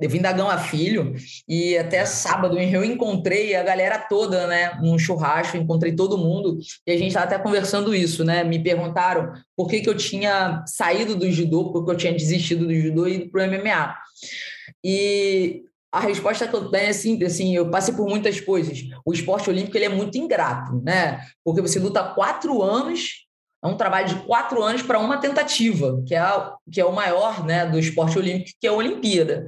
eu 0.00 0.10
vim 0.10 0.20
da 0.20 0.32
Gama 0.32 0.58
Filho 0.58 1.14
e 1.48 1.78
até 1.78 2.04
sábado 2.04 2.58
eu 2.58 2.84
encontrei 2.84 3.54
a 3.54 3.62
galera 3.62 3.98
toda, 3.98 4.46
né, 4.46 4.78
num 4.82 4.98
churrasco, 4.98 5.56
encontrei 5.56 5.94
todo 5.94 6.18
mundo 6.18 6.58
e 6.86 6.92
a 6.92 6.96
gente 6.96 7.08
estava 7.08 7.26
até 7.26 7.38
conversando 7.38 7.94
isso, 7.94 8.24
né? 8.24 8.42
Me 8.42 8.62
perguntaram 8.62 9.32
por 9.56 9.68
que, 9.68 9.80
que 9.80 9.88
eu 9.88 9.96
tinha 9.96 10.64
saído 10.66 11.16
do 11.16 11.30
judô, 11.30 11.72
porque 11.72 11.90
eu 11.90 11.96
tinha 11.96 12.12
desistido 12.12 12.66
do 12.66 12.74
judô 12.74 13.06
e 13.06 13.14
ido 13.14 13.30
para 13.30 13.44
o 13.44 13.50
MMA. 13.50 13.96
E 14.82 15.62
a 15.92 16.00
resposta 16.00 16.48
que 16.48 16.54
eu 16.54 16.70
tenho 16.70 16.86
é 16.86 16.88
assim, 16.88 17.22
assim, 17.24 17.54
eu 17.54 17.70
passei 17.70 17.94
por 17.94 18.08
muitas 18.08 18.40
coisas. 18.40 18.80
O 19.06 19.12
esporte 19.12 19.48
olímpico 19.48 19.76
ele 19.76 19.84
é 19.84 19.88
muito 19.88 20.18
ingrato, 20.18 20.82
né? 20.82 21.20
Porque 21.44 21.62
você 21.62 21.78
luta 21.78 22.02
quatro 22.02 22.60
anos 22.62 23.23
é 23.64 23.66
um 23.66 23.76
trabalho 23.76 24.08
de 24.08 24.14
quatro 24.26 24.62
anos 24.62 24.82
para 24.82 24.98
uma 24.98 25.16
tentativa, 25.16 26.02
que 26.06 26.14
é, 26.14 26.18
a, 26.18 26.54
que 26.70 26.80
é 26.80 26.84
o 26.84 26.94
maior 26.94 27.44
né, 27.46 27.64
do 27.64 27.78
esporte 27.78 28.18
olímpico, 28.18 28.58
que 28.60 28.66
é 28.66 28.70
a 28.70 28.74
Olimpíada. 28.74 29.46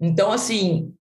Então, 0.00 0.32
assim, 0.32 0.94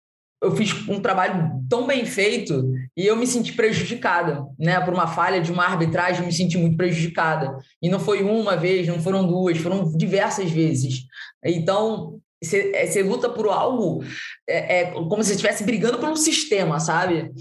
eu 0.43 0.53
fiz 0.55 0.73
um 0.89 0.99
trabalho 0.99 1.51
tão 1.69 1.87
bem 1.87 2.05
feito 2.05 2.69
e 2.97 3.05
eu 3.05 3.15
me 3.15 3.25
senti 3.25 3.53
prejudicada, 3.53 4.45
né? 4.57 4.79
Por 4.81 4.93
uma 4.93 5.07
falha 5.07 5.41
de 5.41 5.51
uma 5.51 5.63
arbitragem, 5.63 6.25
me 6.25 6.33
senti 6.33 6.57
muito 6.57 6.75
prejudicada. 6.75 7.57
E 7.81 7.89
não 7.89 7.99
foi 7.99 8.23
uma 8.23 8.57
vez, 8.57 8.87
não 8.87 9.01
foram 9.01 9.25
duas, 9.25 9.57
foram 9.57 9.91
diversas 9.95 10.51
vezes. 10.51 11.05
Então, 11.43 12.19
você, 12.41 12.71
é, 12.73 13.03
luta 13.03 13.29
por 13.29 13.47
algo 13.47 14.03
é, 14.47 14.81
é 14.81 14.91
como 14.91 15.23
se 15.23 15.31
estivesse 15.31 15.63
brigando 15.63 15.99
por 15.99 16.09
um 16.09 16.15
sistema, 16.15 16.79
sabe? 16.79 17.31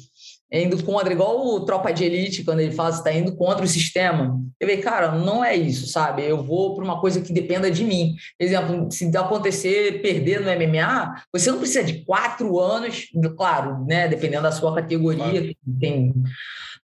Indo 0.51 0.83
contra, 0.83 1.13
igual 1.13 1.47
o 1.47 1.61
Tropa 1.61 1.93
de 1.93 2.05
Elite, 2.05 2.43
quando 2.43 2.61
ele 2.61 2.73
fala 2.73 2.91
que 2.91 2.99
está 2.99 3.13
indo 3.13 3.37
contra 3.37 3.65
o 3.65 3.69
sistema. 3.69 4.41
Eu 4.59 4.67
falei, 4.67 4.83
cara, 4.83 5.13
não 5.13 5.45
é 5.45 5.55
isso, 5.55 5.87
sabe? 5.87 6.23
Eu 6.23 6.43
vou 6.43 6.75
para 6.75 6.85
uma 6.85 7.01
coisa 7.01 7.21
que 7.21 7.33
dependa 7.33 7.71
de 7.71 7.85
mim. 7.85 8.15
Por 8.39 8.45
exemplo, 8.45 8.91
se 8.91 9.15
acontecer 9.17 10.01
perder 10.01 10.41
no 10.41 10.51
MMA, 10.51 11.23
você 11.33 11.51
não 11.51 11.59
precisa 11.59 11.85
de 11.85 12.05
quatro 12.05 12.59
anos, 12.59 13.09
claro, 13.37 13.85
né? 13.87 14.09
Dependendo 14.09 14.45
da 14.45 14.53
sua 14.53 14.75
categoria, 14.75 15.41
claro. 15.41 15.57
tem. 15.79 16.15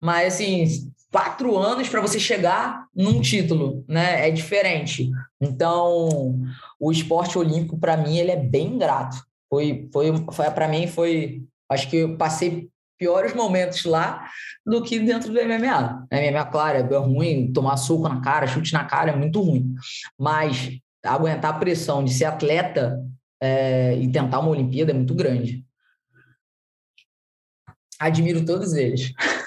Mas 0.01 0.35
assim, 0.35 0.91
quatro 1.11 1.57
anos 1.57 1.89
para 1.89 2.01
você 2.01 2.21
chegar 2.21 2.87
num 2.95 3.21
título, 3.21 3.85
né? 3.89 4.29
É 4.29 4.31
diferente. 4.31 5.11
Então, 5.41 6.39
o 6.79 6.93
esporte 6.93 7.39
olímpico, 7.39 7.79
para 7.79 7.97
mim, 7.97 8.19
ele 8.19 8.31
é 8.31 8.37
bem 8.37 8.77
grato. 8.77 9.17
Foi, 9.49 9.89
foi, 9.93 10.13
foi 10.33 10.51
para 10.51 10.69
mim, 10.69 10.87
foi. 10.87 11.43
Acho 11.71 11.89
que 11.89 11.97
eu 11.97 12.17
passei 12.17 12.69
piores 12.99 13.35
momentos 13.35 13.85
lá 13.85 14.29
do 14.65 14.83
que 14.83 14.99
dentro 14.99 15.33
do 15.33 15.41
MMA. 15.41 16.07
MMA, 16.11 16.45
claro, 16.47 16.95
é 16.95 16.99
ruim, 16.99 17.53
tomar 17.53 17.77
soco 17.77 18.09
na 18.09 18.21
cara, 18.21 18.47
chute 18.47 18.73
na 18.73 18.85
cara 18.85 19.11
é 19.11 19.17
muito 19.17 19.41
ruim. 19.41 19.75
Mas 20.19 20.79
aguentar 21.05 21.55
a 21.55 21.59
pressão 21.59 22.05
de 22.05 22.13
ser 22.13 22.25
atleta 22.25 22.99
é, 23.41 23.97
e 23.97 24.11
tentar 24.11 24.41
uma 24.41 24.51
Olimpíada 24.51 24.93
é 24.93 24.95
muito 24.95 25.15
grande. 25.15 25.65
Admiro 27.99 28.45
todos 28.45 28.75
eles. 28.75 29.13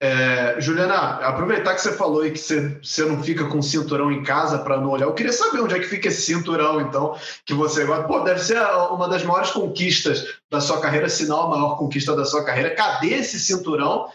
É, 0.00 0.60
Juliana, 0.60 0.94
aproveitar 1.26 1.74
que 1.74 1.80
você 1.80 1.92
falou 1.92 2.22
que 2.22 2.36
você, 2.36 2.78
você 2.82 3.04
não 3.04 3.22
fica 3.22 3.46
com 3.46 3.62
cinturão 3.62 4.10
em 4.10 4.22
casa 4.22 4.58
para 4.58 4.80
não 4.80 4.90
olhar, 4.90 5.06
eu 5.06 5.14
queria 5.14 5.32
saber 5.32 5.60
onde 5.60 5.74
é 5.74 5.78
que 5.78 5.86
fica 5.86 6.08
esse 6.08 6.22
cinturão, 6.22 6.80
então, 6.80 7.16
que 7.46 7.54
você 7.54 7.84
gosta. 7.84 8.04
Pô, 8.04 8.20
deve 8.20 8.40
ser 8.40 8.60
uma 8.90 9.08
das 9.08 9.22
maiores 9.22 9.50
conquistas 9.50 10.36
da 10.50 10.60
sua 10.60 10.80
carreira, 10.80 11.08
se 11.08 11.26
não 11.26 11.42
a 11.42 11.48
maior 11.48 11.76
conquista 11.76 12.14
da 12.14 12.24
sua 12.24 12.44
carreira. 12.44 12.74
Cadê 12.74 13.14
esse 13.14 13.38
cinturão? 13.38 14.08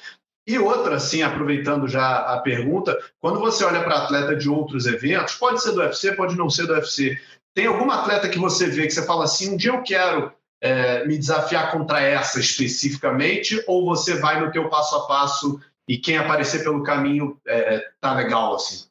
E 0.46 0.60
outra, 0.60 0.96
assim, 0.96 1.22
aproveitando 1.22 1.88
já 1.88 2.18
a 2.34 2.40
pergunta, 2.40 2.98
quando 3.22 3.40
você 3.40 3.64
olha 3.64 3.82
para 3.82 4.04
atleta 4.04 4.36
de 4.36 4.50
outros 4.50 4.86
eventos, 4.86 5.36
pode 5.36 5.62
ser 5.62 5.72
do 5.72 5.80
UFC, 5.80 6.12
pode 6.14 6.38
não 6.38 6.50
ser 6.50 6.68
do 6.68 6.74
UFC, 6.74 7.18
tem 7.56 7.68
alguma 7.68 8.02
atleta 8.02 8.28
que 8.28 8.38
você 8.38 8.68
vê 8.68 8.86
que 8.86 8.92
você 8.92 9.06
fala 9.06 9.24
assim, 9.24 9.54
um 9.54 9.58
dia 9.58 9.72
eu 9.72 9.82
quero 9.84 10.34
é, 10.64 11.06
me 11.06 11.18
desafiar 11.18 11.72
contra 11.72 12.02
essa 12.02 12.40
especificamente, 12.40 13.62
ou 13.68 13.84
você 13.84 14.16
vai 14.16 14.40
no 14.40 14.50
teu 14.50 14.70
passo 14.70 14.96
a 14.96 15.06
passo 15.06 15.60
e 15.86 15.98
quem 15.98 16.18
aparecer 16.18 16.64
pelo 16.64 16.82
caminho 16.82 17.38
é, 17.46 17.84
tá 18.00 18.14
legal 18.14 18.56
assim? 18.56 18.86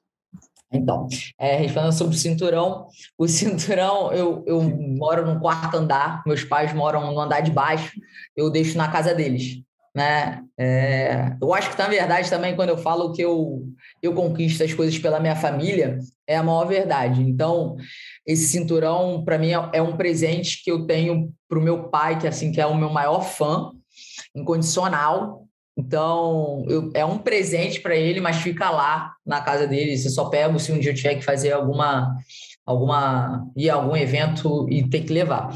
Então, 0.71 1.07
é, 1.39 1.57
respondendo 1.57 1.93
sobre 1.93 2.15
o 2.15 2.19
cinturão, 2.19 2.89
o 3.17 3.27
cinturão, 3.27 4.13
eu, 4.13 4.45
eu 4.47 4.61
moro 4.63 5.27
no 5.27 5.41
quarto 5.41 5.79
andar, 5.79 6.23
meus 6.27 6.45
pais 6.45 6.75
moram 6.75 7.11
no 7.11 7.19
andar 7.19 7.41
de 7.41 7.51
baixo, 7.51 7.93
eu 8.37 8.51
deixo 8.51 8.77
na 8.77 8.91
casa 8.91 9.15
deles. 9.15 9.63
Né? 9.95 10.43
É, 10.59 11.37
eu 11.41 11.53
acho 11.53 11.71
que, 11.71 11.79
na 11.79 11.89
verdade, 11.89 12.31
também, 12.31 12.57
quando 12.57 12.71
eu 12.71 12.79
falo 12.79 13.13
que 13.13 13.23
eu, 13.23 13.63
eu 14.03 14.15
conquisto 14.15 14.63
as 14.63 14.73
coisas 14.73 14.99
pela 14.99 15.21
minha 15.21 15.37
família, 15.37 15.99
é 16.27 16.37
a 16.37 16.43
maior 16.43 16.67
verdade. 16.67 17.23
Então, 17.23 17.77
esse 18.27 18.47
cinturão, 18.47 19.25
para 19.25 19.39
mim, 19.39 19.53
é, 19.53 19.71
é 19.75 19.83
um 19.83 19.97
presente 19.97 20.63
que 20.63 20.71
eu 20.71 20.87
tenho 20.87 21.33
para 21.49 21.59
o 21.59 21.63
meu 21.63 21.85
pai, 21.85 22.19
que 22.19 22.27
assim 22.27 22.53
que 22.53 22.61
é 22.61 22.67
o 22.67 22.77
meu 22.77 22.91
maior 22.91 23.23
fã, 23.23 23.71
incondicional, 24.35 25.43
então, 25.77 26.65
eu, 26.69 26.91
é 26.95 27.05
um 27.05 27.19
presente 27.19 27.81
para 27.81 27.97
ele, 27.97 28.21
mas 28.21 28.37
fica 28.37 28.71
lá 28.71 29.15
na 29.25 29.41
casa 29.41 29.67
dele. 29.67 29.97
Você 29.97 30.11
só 30.11 30.27
pega 30.27 30.59
se 30.59 30.71
um 30.71 30.79
dia 30.79 30.91
eu 30.91 30.95
tiver 30.95 31.15
que 31.15 31.25
fazer 31.25 31.53
alguma 31.53 32.17
alguma 32.65 33.51
ir 33.57 33.71
a 33.71 33.75
algum 33.75 33.97
evento 33.97 34.69
e 34.71 34.89
ter 34.89 35.01
que 35.01 35.13
levar. 35.13 35.51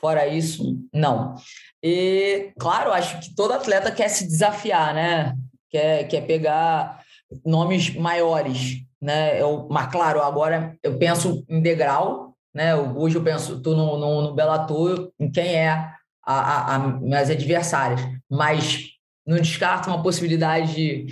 Fora 0.00 0.26
isso, 0.26 0.76
não. 0.92 1.34
E 1.82 2.50
claro, 2.58 2.92
acho 2.92 3.20
que 3.20 3.34
todo 3.34 3.52
atleta 3.52 3.92
quer 3.92 4.08
se 4.08 4.26
desafiar, 4.26 4.94
né? 4.94 5.36
Quer, 5.70 6.08
quer 6.08 6.22
pegar 6.22 7.00
nomes 7.44 7.94
maiores, 7.94 8.82
né? 9.00 9.40
Eu, 9.40 9.68
mas 9.70 9.90
claro, 9.90 10.22
agora 10.22 10.76
eu 10.82 10.98
penso 10.98 11.44
em 11.48 11.60
degrau, 11.60 12.36
né? 12.54 12.74
Hoje 12.74 13.16
eu 13.16 13.22
penso, 13.22 13.60
tô 13.60 13.74
no, 13.74 13.98
no, 13.98 14.22
no 14.22 14.34
Bellator, 14.34 15.12
em 15.18 15.30
quem 15.30 15.54
é 15.54 15.70
a, 15.70 15.94
a, 16.24 16.74
a 16.74 16.78
minhas 16.78 17.30
adversárias, 17.30 18.00
mas 18.30 18.90
não 19.26 19.36
descarto 19.36 19.90
uma 19.90 20.02
possibilidade 20.02 20.74
de, 20.74 21.06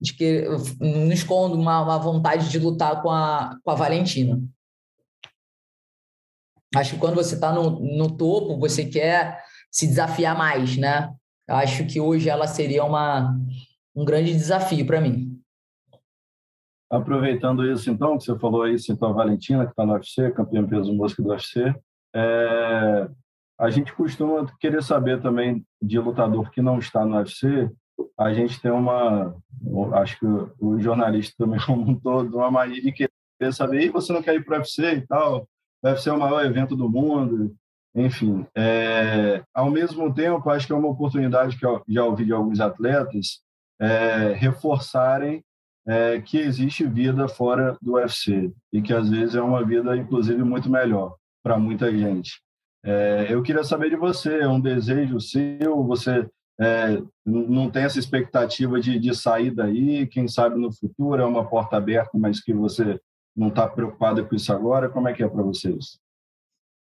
de 0.00 0.12
que 0.12 0.44
não 0.78 1.10
escondo 1.12 1.58
uma, 1.58 1.80
uma 1.80 1.98
vontade 1.98 2.50
de 2.50 2.58
lutar 2.58 3.00
com 3.02 3.10
a, 3.10 3.56
com 3.64 3.70
a 3.70 3.74
Valentina. 3.74 4.40
Acho 6.74 6.94
que 6.94 7.00
quando 7.00 7.14
você 7.14 7.34
está 7.34 7.52
no, 7.52 7.70
no 7.70 8.16
topo, 8.16 8.58
você 8.58 8.84
quer 8.84 9.42
se 9.70 9.86
desafiar 9.86 10.36
mais, 10.36 10.76
né? 10.76 11.12
Eu 11.48 11.56
acho 11.56 11.86
que 11.86 12.00
hoje 12.00 12.28
ela 12.28 12.46
seria 12.46 12.84
uma, 12.84 13.38
um 13.94 14.04
grande 14.04 14.32
desafio 14.32 14.86
para 14.86 15.00
mim. 15.00 15.31
Aproveitando 16.92 17.64
isso, 17.64 17.90
então, 17.90 18.18
que 18.18 18.24
você 18.24 18.38
falou 18.38 18.64
aí, 18.64 18.78
citou 18.78 19.08
a 19.08 19.12
Valentina, 19.12 19.64
que 19.64 19.70
está 19.70 19.86
no 19.86 19.94
UFC, 19.94 20.30
campeã 20.32 20.62
peso 20.66 20.92
mosca 20.92 21.22
do 21.22 21.30
UFC, 21.30 21.74
é, 22.14 23.08
a 23.58 23.70
gente 23.70 23.94
costuma 23.94 24.46
querer 24.60 24.82
saber 24.82 25.22
também 25.22 25.64
de 25.80 25.98
lutador 25.98 26.50
que 26.50 26.60
não 26.60 26.78
está 26.78 27.06
no 27.06 27.16
UFC. 27.16 27.70
A 28.18 28.34
gente 28.34 28.60
tem 28.60 28.70
uma, 28.70 29.34
acho 29.94 30.18
que 30.18 30.26
o 30.60 30.78
jornalista 30.78 31.34
também 31.38 31.58
como 31.64 31.92
um 31.92 31.98
todo, 31.98 32.36
uma 32.36 32.50
mania 32.50 32.82
de 32.82 32.92
querer 32.92 33.52
saber, 33.54 33.86
e 33.86 33.88
você 33.88 34.12
não 34.12 34.22
quer 34.22 34.34
ir 34.34 34.44
para 34.44 34.56
o 34.56 34.58
UFC 34.58 34.96
e 34.96 35.06
tal? 35.06 35.48
O 35.82 35.88
UFC 35.88 36.10
é 36.10 36.12
o 36.12 36.18
maior 36.18 36.44
evento 36.44 36.76
do 36.76 36.90
mundo, 36.90 37.56
enfim. 37.94 38.46
É, 38.54 39.42
ao 39.54 39.70
mesmo 39.70 40.12
tempo, 40.12 40.50
acho 40.50 40.66
que 40.66 40.74
é 40.74 40.76
uma 40.76 40.88
oportunidade 40.90 41.58
que 41.58 41.64
eu 41.64 41.82
já 41.88 42.04
ouvi 42.04 42.26
de 42.26 42.34
alguns 42.34 42.60
atletas 42.60 43.40
é, 43.80 44.34
reforçarem 44.34 45.42
é, 45.86 46.20
que 46.20 46.38
existe 46.38 46.86
vida 46.86 47.28
fora 47.28 47.76
do 47.80 47.94
UFC 47.94 48.52
e 48.72 48.80
que 48.80 48.92
às 48.92 49.08
vezes 49.08 49.34
é 49.34 49.42
uma 49.42 49.64
vida, 49.64 49.96
inclusive, 49.96 50.42
muito 50.42 50.70
melhor 50.70 51.16
para 51.42 51.58
muita 51.58 51.90
gente. 51.90 52.40
É, 52.84 53.26
eu 53.30 53.42
queria 53.42 53.64
saber 53.64 53.90
de 53.90 53.96
você, 53.96 54.40
é 54.40 54.48
um 54.48 54.60
desejo 54.60 55.20
seu? 55.20 55.84
Você 55.84 56.28
é, 56.60 57.02
não 57.24 57.70
tem 57.70 57.84
essa 57.84 57.98
expectativa 57.98 58.80
de, 58.80 58.98
de 58.98 59.14
sair 59.14 59.50
daí? 59.50 60.06
Quem 60.06 60.28
sabe 60.28 60.58
no 60.58 60.72
futuro 60.72 61.22
é 61.22 61.24
uma 61.24 61.48
porta 61.48 61.76
aberta, 61.76 62.10
mas 62.14 62.40
que 62.40 62.52
você 62.52 63.00
não 63.36 63.48
está 63.48 63.68
preocupada 63.68 64.22
com 64.22 64.34
isso 64.34 64.52
agora? 64.52 64.88
Como 64.88 65.08
é 65.08 65.12
que 65.12 65.22
é 65.22 65.28
para 65.28 65.42
vocês? 65.42 65.98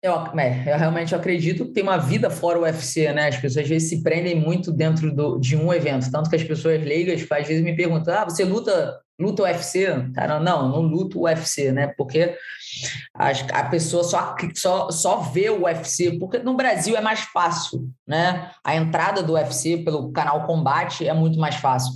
Eu, 0.03 0.15
é, 0.37 0.69
eu 0.69 0.77
realmente 0.77 1.15
acredito 1.15 1.63
que 1.65 1.71
tem 1.71 1.81
uma 1.81 1.95
vida 1.95 2.29
fora 2.29 2.59
o 2.59 2.63
UFC, 2.63 3.13
né? 3.13 3.29
As 3.29 3.37
pessoas 3.37 3.63
às 3.63 3.69
vezes 3.69 3.87
se 3.87 4.03
prendem 4.03 4.35
muito 4.35 4.69
dentro 4.69 5.15
do, 5.15 5.39
de 5.39 5.55
um 5.55 5.73
evento. 5.73 6.11
Tanto 6.11 6.29
que 6.29 6.35
as 6.35 6.43
pessoas 6.43 6.83
leigas 6.83 7.25
às 7.31 7.47
vezes 7.47 7.63
me 7.63 7.73
perguntam: 7.73 8.13
ah, 8.13 8.25
você 8.25 8.43
luta, 8.43 8.99
luta 9.17 9.43
UFC? 9.43 9.87
Cara, 10.13 10.41
não, 10.41 10.67
não 10.67 10.81
luto 10.81 11.21
UFC, 11.21 11.71
né? 11.71 11.87
Porque 11.95 12.35
a, 13.15 13.29
a 13.29 13.63
pessoa 13.69 14.03
só, 14.03 14.35
só, 14.53 14.91
só 14.91 15.19
vê 15.21 15.49
o 15.49 15.63
UFC, 15.63 16.19
porque 16.19 16.39
no 16.39 16.53
Brasil 16.53 16.97
é 16.97 17.01
mais 17.01 17.21
fácil, 17.21 17.89
né? 18.05 18.51
A 18.61 18.75
entrada 18.75 19.23
do 19.23 19.35
UFC 19.35 19.77
pelo 19.77 20.11
canal 20.11 20.45
Combate 20.45 21.07
é 21.07 21.13
muito 21.13 21.39
mais 21.39 21.55
fácil. 21.55 21.93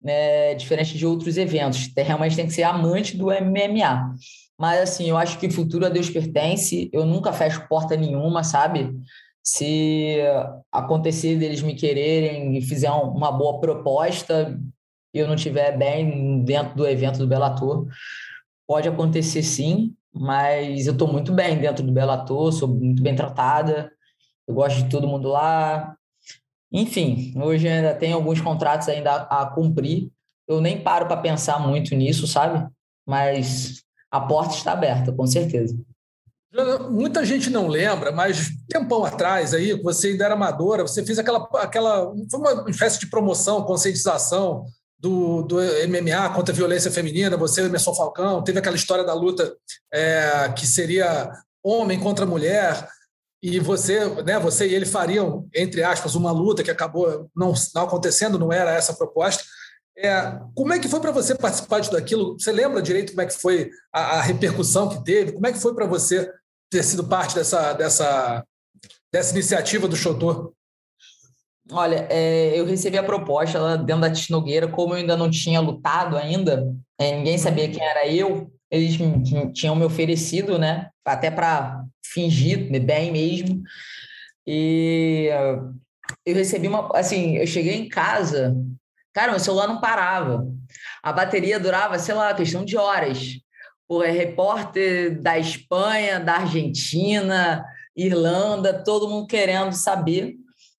Né? 0.00 0.54
Diferente 0.54 0.96
de 0.96 1.04
outros 1.04 1.36
eventos. 1.36 1.90
Realmente 1.96 2.36
tem 2.36 2.46
que 2.46 2.52
ser 2.52 2.62
amante 2.62 3.16
do 3.16 3.26
MMA. 3.26 4.14
Mas, 4.62 4.80
assim, 4.80 5.10
eu 5.10 5.16
acho 5.16 5.40
que 5.40 5.48
o 5.48 5.50
futuro 5.50 5.84
a 5.84 5.88
Deus 5.88 6.08
pertence. 6.08 6.88
Eu 6.92 7.04
nunca 7.04 7.32
fecho 7.32 7.66
porta 7.66 7.96
nenhuma, 7.96 8.44
sabe? 8.44 8.96
Se 9.42 10.18
acontecer 10.70 11.36
deles 11.36 11.60
me 11.62 11.74
quererem 11.74 12.56
e 12.56 12.62
fizer 12.62 12.88
uma 12.92 13.32
boa 13.32 13.58
proposta 13.58 14.56
e 15.12 15.18
eu 15.18 15.26
não 15.26 15.34
estiver 15.34 15.76
bem 15.76 16.44
dentro 16.44 16.76
do 16.76 16.86
evento 16.86 17.18
do 17.18 17.26
Bellator, 17.26 17.88
pode 18.64 18.88
acontecer 18.88 19.42
sim, 19.42 19.96
mas 20.14 20.86
eu 20.86 20.92
estou 20.92 21.10
muito 21.10 21.32
bem 21.32 21.58
dentro 21.58 21.84
do 21.84 21.90
Bellator, 21.90 22.52
sou 22.52 22.68
muito 22.68 23.02
bem 23.02 23.16
tratada, 23.16 23.90
eu 24.46 24.54
gosto 24.54 24.84
de 24.84 24.88
todo 24.88 25.08
mundo 25.08 25.28
lá. 25.28 25.96
Enfim, 26.70 27.34
hoje 27.36 27.66
ainda 27.66 27.96
tem 27.96 28.12
alguns 28.12 28.40
contratos 28.40 28.88
ainda 28.88 29.10
a, 29.10 29.42
a 29.42 29.46
cumprir. 29.46 30.08
Eu 30.46 30.60
nem 30.60 30.80
paro 30.80 31.06
para 31.08 31.16
pensar 31.16 31.58
muito 31.58 31.96
nisso, 31.96 32.28
sabe? 32.28 32.64
Mas 33.04 33.82
a 34.12 34.20
porta 34.20 34.54
está 34.54 34.72
aberta, 34.72 35.10
com 35.10 35.26
certeza. 35.26 35.74
Muita 36.90 37.24
gente 37.24 37.48
não 37.48 37.66
lembra, 37.66 38.12
mas 38.12 38.50
tempão 38.68 39.06
atrás 39.06 39.54
aí, 39.54 39.72
você 39.82 40.08
ainda 40.08 40.26
era 40.26 40.34
amadora, 40.34 40.82
você 40.82 41.02
fez 41.02 41.18
aquela, 41.18 41.48
aquela 41.54 42.12
foi 42.30 42.40
uma 42.40 42.70
espécie 42.70 43.00
de 43.00 43.06
promoção, 43.06 43.64
conscientização 43.64 44.66
do, 44.98 45.42
do 45.42 45.56
MMA 45.56 46.28
contra 46.34 46.52
a 46.52 46.56
violência 46.56 46.90
feminina, 46.90 47.38
você, 47.38 47.62
Emerson 47.62 47.94
Falcão, 47.94 48.44
teve 48.44 48.58
aquela 48.58 48.76
história 48.76 49.02
da 49.02 49.14
luta 49.14 49.56
é, 49.90 50.52
que 50.54 50.66
seria 50.66 51.32
homem 51.64 51.98
contra 51.98 52.26
mulher, 52.26 52.86
e 53.42 53.58
você, 53.58 54.04
né, 54.22 54.38
você 54.38 54.68
e 54.68 54.74
ele 54.74 54.86
fariam, 54.86 55.48
entre 55.54 55.82
aspas, 55.82 56.14
uma 56.14 56.30
luta 56.30 56.62
que 56.62 56.70
acabou 56.70 57.28
não, 57.34 57.54
não 57.74 57.82
acontecendo, 57.82 58.38
não 58.38 58.52
era 58.52 58.72
essa 58.72 58.92
a 58.92 58.96
proposta. 58.96 59.42
É, 59.96 60.38
como 60.54 60.72
é 60.72 60.78
que 60.78 60.88
foi 60.88 61.00
para 61.00 61.10
você 61.10 61.34
participar 61.34 61.80
de 61.80 61.90
tudo 61.90 61.98
aquilo? 61.98 62.38
Você 62.38 62.50
lembra 62.50 62.80
direito 62.80 63.10
como 63.10 63.22
é 63.22 63.26
que 63.26 63.38
foi 63.38 63.70
a, 63.92 64.18
a 64.18 64.22
repercussão 64.22 64.88
que 64.88 65.04
teve? 65.04 65.32
Como 65.32 65.46
é 65.46 65.52
que 65.52 65.60
foi 65.60 65.74
para 65.74 65.86
você 65.86 66.30
ter 66.70 66.82
sido 66.82 67.06
parte 67.06 67.34
dessa, 67.34 67.74
dessa, 67.74 68.44
dessa 69.12 69.32
iniciativa 69.32 69.86
do 69.86 69.96
Chotô? 69.96 70.54
Olha, 71.70 72.06
é, 72.10 72.58
eu 72.58 72.64
recebi 72.64 72.98
a 72.98 73.04
proposta 73.04 73.58
lá 73.58 73.76
dentro 73.76 74.02
da 74.02 74.10
Tisnogueira, 74.10 74.66
como 74.66 74.94
eu 74.94 74.98
ainda 74.98 75.16
não 75.16 75.30
tinha 75.30 75.60
lutado 75.60 76.16
ainda, 76.16 76.74
é, 76.98 77.16
ninguém 77.16 77.38
sabia 77.38 77.70
quem 77.70 77.82
era 77.82 78.06
eu, 78.08 78.50
eles 78.70 78.96
tinham 79.54 79.76
me 79.76 79.84
oferecido, 79.84 80.58
né, 80.58 80.90
até 81.04 81.30
para 81.30 81.84
fingir 82.04 82.68
bem 82.84 83.12
mesmo, 83.12 83.62
e 84.46 85.28
eu 86.26 86.34
recebi 86.34 86.66
uma, 86.66 86.88
assim, 86.98 87.36
eu 87.36 87.46
cheguei 87.46 87.74
em 87.74 87.88
casa, 87.88 88.56
Cara, 89.12 89.30
meu 89.30 89.40
celular 89.40 89.68
não 89.68 89.80
parava. 89.80 90.46
A 91.02 91.12
bateria 91.12 91.60
durava, 91.60 91.98
sei 91.98 92.14
lá, 92.14 92.32
questão 92.34 92.64
de 92.64 92.76
horas. 92.76 93.38
Pô, 93.86 94.02
é 94.02 94.10
repórter 94.10 95.20
da 95.20 95.38
Espanha, 95.38 96.18
da 96.18 96.36
Argentina, 96.36 97.64
Irlanda, 97.96 98.82
todo 98.82 99.08
mundo 99.08 99.26
querendo 99.26 99.72
saber. 99.72 100.36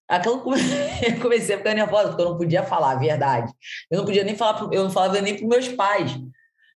Aquilo 0.07 0.43
eu 1.05 1.21
comecei 1.21 1.55
a 1.55 1.57
ficar 1.57 1.73
nervosa, 1.73 2.09
porque 2.09 2.21
eu 2.21 2.29
não 2.29 2.37
podia 2.37 2.63
falar 2.63 2.91
a 2.91 2.99
verdade. 2.99 3.51
Eu 3.89 3.99
não 3.99 4.05
podia 4.05 4.23
nem 4.23 4.35
falar, 4.35 4.67
eu 4.71 4.83
não 4.83 4.91
falava 4.91 5.21
nem 5.21 5.37
para 5.37 5.47
meus 5.47 5.67
pais. 5.69 6.17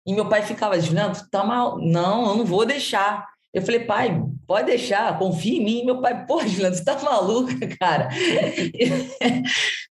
E 0.06 0.14
meu 0.14 0.30
pai 0.30 0.44
ficava, 0.44 0.80
Juliano, 0.80 1.16
tá 1.32 1.44
mal. 1.44 1.80
Não, 1.80 2.30
eu 2.30 2.38
não 2.38 2.46
vou 2.46 2.66
deixar. 2.66 3.26
Eu 3.54 3.62
falei, 3.62 3.86
pai, 3.86 4.22
pode 4.48 4.68
deixar, 4.68 5.18
confia 5.18 5.58
em 5.60 5.64
mim. 5.64 5.86
Meu 5.86 6.02
pai, 6.02 6.26
pô, 6.26 6.42
Juliano, 6.42 6.76
você 6.76 6.84
tá 6.84 6.98
maluca, 7.02 7.54
cara? 7.80 8.10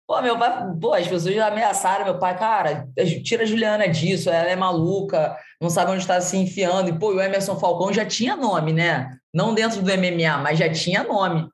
pô, 0.07 0.21
meu 0.23 0.39
pai, 0.39 0.67
pô, 0.81 0.95
as 0.95 1.07
pessoas 1.07 1.35
já 1.35 1.49
ameaçaram 1.49 2.05
meu 2.05 2.19
pai, 2.19 2.39
cara, 2.39 2.87
tira 3.23 3.43
a 3.43 3.47
Juliana 3.47 3.89
disso, 3.89 4.31
ela 4.31 4.49
é 4.49 4.57
maluca, 4.57 5.37
não 5.61 5.71
sabe 5.71 5.91
onde 5.91 6.03
está 6.03 6.21
se 6.21 6.37
enfiando. 6.37 6.89
E, 6.89 6.99
pô, 6.99 7.15
o 7.15 7.21
Emerson 7.21 7.57
Falcão 7.57 7.93
já 7.93 8.05
tinha 8.05 8.37
nome, 8.37 8.73
né? 8.73 9.11
Não 9.33 9.55
dentro 9.55 9.83
do 9.83 9.91
MMA, 9.91 10.39
mas 10.39 10.59
já 10.59 10.71
tinha 10.71 11.03
nome. 11.03 11.49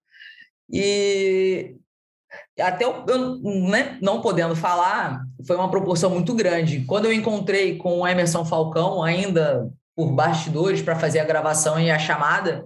E 0.72 1.74
até 2.60 2.84
eu, 2.84 3.04
eu 3.08 3.38
né, 3.68 3.98
não 4.00 4.20
podendo 4.20 4.54
falar, 4.54 5.22
foi 5.46 5.56
uma 5.56 5.70
proporção 5.70 6.10
muito 6.10 6.34
grande. 6.34 6.84
Quando 6.84 7.06
eu 7.06 7.12
encontrei 7.12 7.76
com 7.76 8.00
o 8.00 8.06
Emerson 8.06 8.44
Falcão, 8.44 9.02
ainda 9.02 9.68
por 9.96 10.12
bastidores 10.12 10.80
para 10.80 10.96
fazer 10.96 11.20
a 11.20 11.24
gravação 11.24 11.78
e 11.78 11.90
a 11.90 11.98
chamada, 11.98 12.64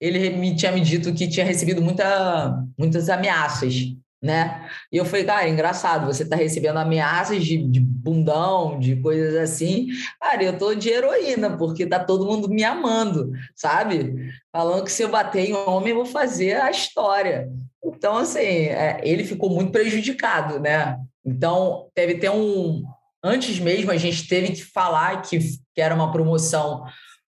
ele 0.00 0.30
me 0.30 0.54
tinha 0.54 0.72
me 0.72 0.80
dito 0.80 1.12
que 1.14 1.28
tinha 1.28 1.46
recebido 1.46 1.80
muita, 1.80 2.62
muitas 2.78 3.08
ameaças, 3.08 3.74
né? 4.22 4.68
E 4.90 4.96
eu 4.96 5.04
falei, 5.04 5.24
cara, 5.24 5.48
engraçado, 5.48 6.06
você 6.06 6.24
tá 6.24 6.36
recebendo 6.36 6.78
ameaças 6.78 7.44
de, 7.44 7.56
de 7.56 7.80
bundão, 7.80 8.78
de 8.78 8.96
coisas 8.96 9.34
assim. 9.36 9.88
Cara, 10.20 10.42
eu 10.42 10.58
tô 10.58 10.74
de 10.74 10.88
heroína, 10.88 11.56
porque 11.56 11.86
tá 11.86 11.98
todo 11.98 12.26
mundo 12.26 12.48
me 12.48 12.64
amando, 12.64 13.30
sabe? 13.54 14.14
Falando 14.52 14.84
que 14.84 14.92
se 14.92 15.02
eu 15.02 15.10
bater 15.10 15.48
em 15.48 15.54
homem, 15.54 15.90
eu 15.90 15.96
vou 15.96 16.06
fazer 16.06 16.60
a 16.60 16.70
história. 16.70 17.48
Então, 17.84 18.18
assim, 18.18 18.40
é, 18.40 19.00
ele 19.02 19.24
ficou 19.24 19.48
muito 19.48 19.70
prejudicado, 19.70 20.58
né? 20.58 20.98
Então, 21.24 21.88
teve 21.94 22.14
até 22.14 22.30
um. 22.30 22.82
Antes 23.22 23.58
mesmo, 23.58 23.90
a 23.90 23.96
gente 23.96 24.28
teve 24.28 24.52
que 24.52 24.64
falar 24.64 25.22
que, 25.22 25.38
que 25.74 25.80
era 25.80 25.94
uma 25.94 26.12
promoção 26.12 26.84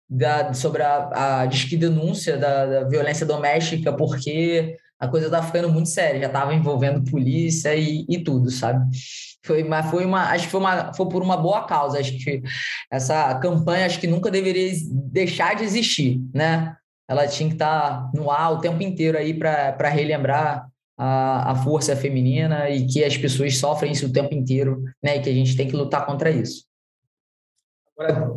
da, 0.09 0.53
sobre 0.55 0.83
a, 0.83 1.43
a 1.43 1.47
disque 1.47 1.77
denúncia 1.77 2.37
da, 2.37 2.67
da, 2.67 2.85
violência 2.85 3.27
doméstica, 3.27 3.93
porque 3.93 4.77
a 4.99 5.07
coisa 5.07 5.27
estava 5.27 5.47
ficando 5.47 5.69
muito 5.69 5.89
séria, 5.89 6.21
já 6.21 6.27
estava 6.27 6.55
envolvendo 6.55 7.09
polícia 7.11 7.75
e, 7.75 8.05
e, 8.09 8.19
tudo, 8.19 8.51
sabe? 8.51 8.85
Foi, 9.45 9.63
mas 9.63 9.91
foi 9.91 10.05
uma, 10.05 10.31
acho 10.31 10.47
que 10.47 10.51
foi, 10.51 10.61
uma, 10.61 10.93
foi 10.95 11.09
por 11.09 11.23
uma 11.23 11.37
boa 11.37 11.65
causa, 11.65 12.01
acho 12.01 12.13
que 12.19 12.43
essa 12.91 13.35
campanha 13.39 13.87
acho 13.87 14.01
que 14.01 14.07
nunca 14.07 14.31
deveria 14.31 14.73
deixar 15.13 15.55
de 15.55 15.65
existir, 15.65 16.21
né? 16.35 16.75
Ela 17.09 17.27
tinha 17.27 17.49
que 17.49 17.55
estar 17.55 18.03
tá 18.03 18.11
no 18.15 18.31
ar 18.31 18.53
o 18.53 18.61
tempo 18.61 18.83
inteiro 18.83 19.17
aí 19.17 19.33
para 19.33 19.89
relembrar 19.89 20.67
a, 20.99 21.53
a 21.53 21.55
força 21.55 21.95
feminina 21.95 22.69
e 22.69 22.87
que 22.87 23.05
as 23.05 23.17
pessoas 23.17 23.57
sofrem 23.57 23.93
isso 23.93 24.07
o 24.07 24.13
tempo 24.13 24.35
inteiro, 24.35 24.83
né? 25.03 25.17
E 25.17 25.21
que 25.21 25.31
a 25.31 25.35
gente 25.35 25.57
tem 25.57 25.69
que 25.69 25.77
lutar 25.77 26.05
contra 26.05 26.31
isso. 26.31 26.68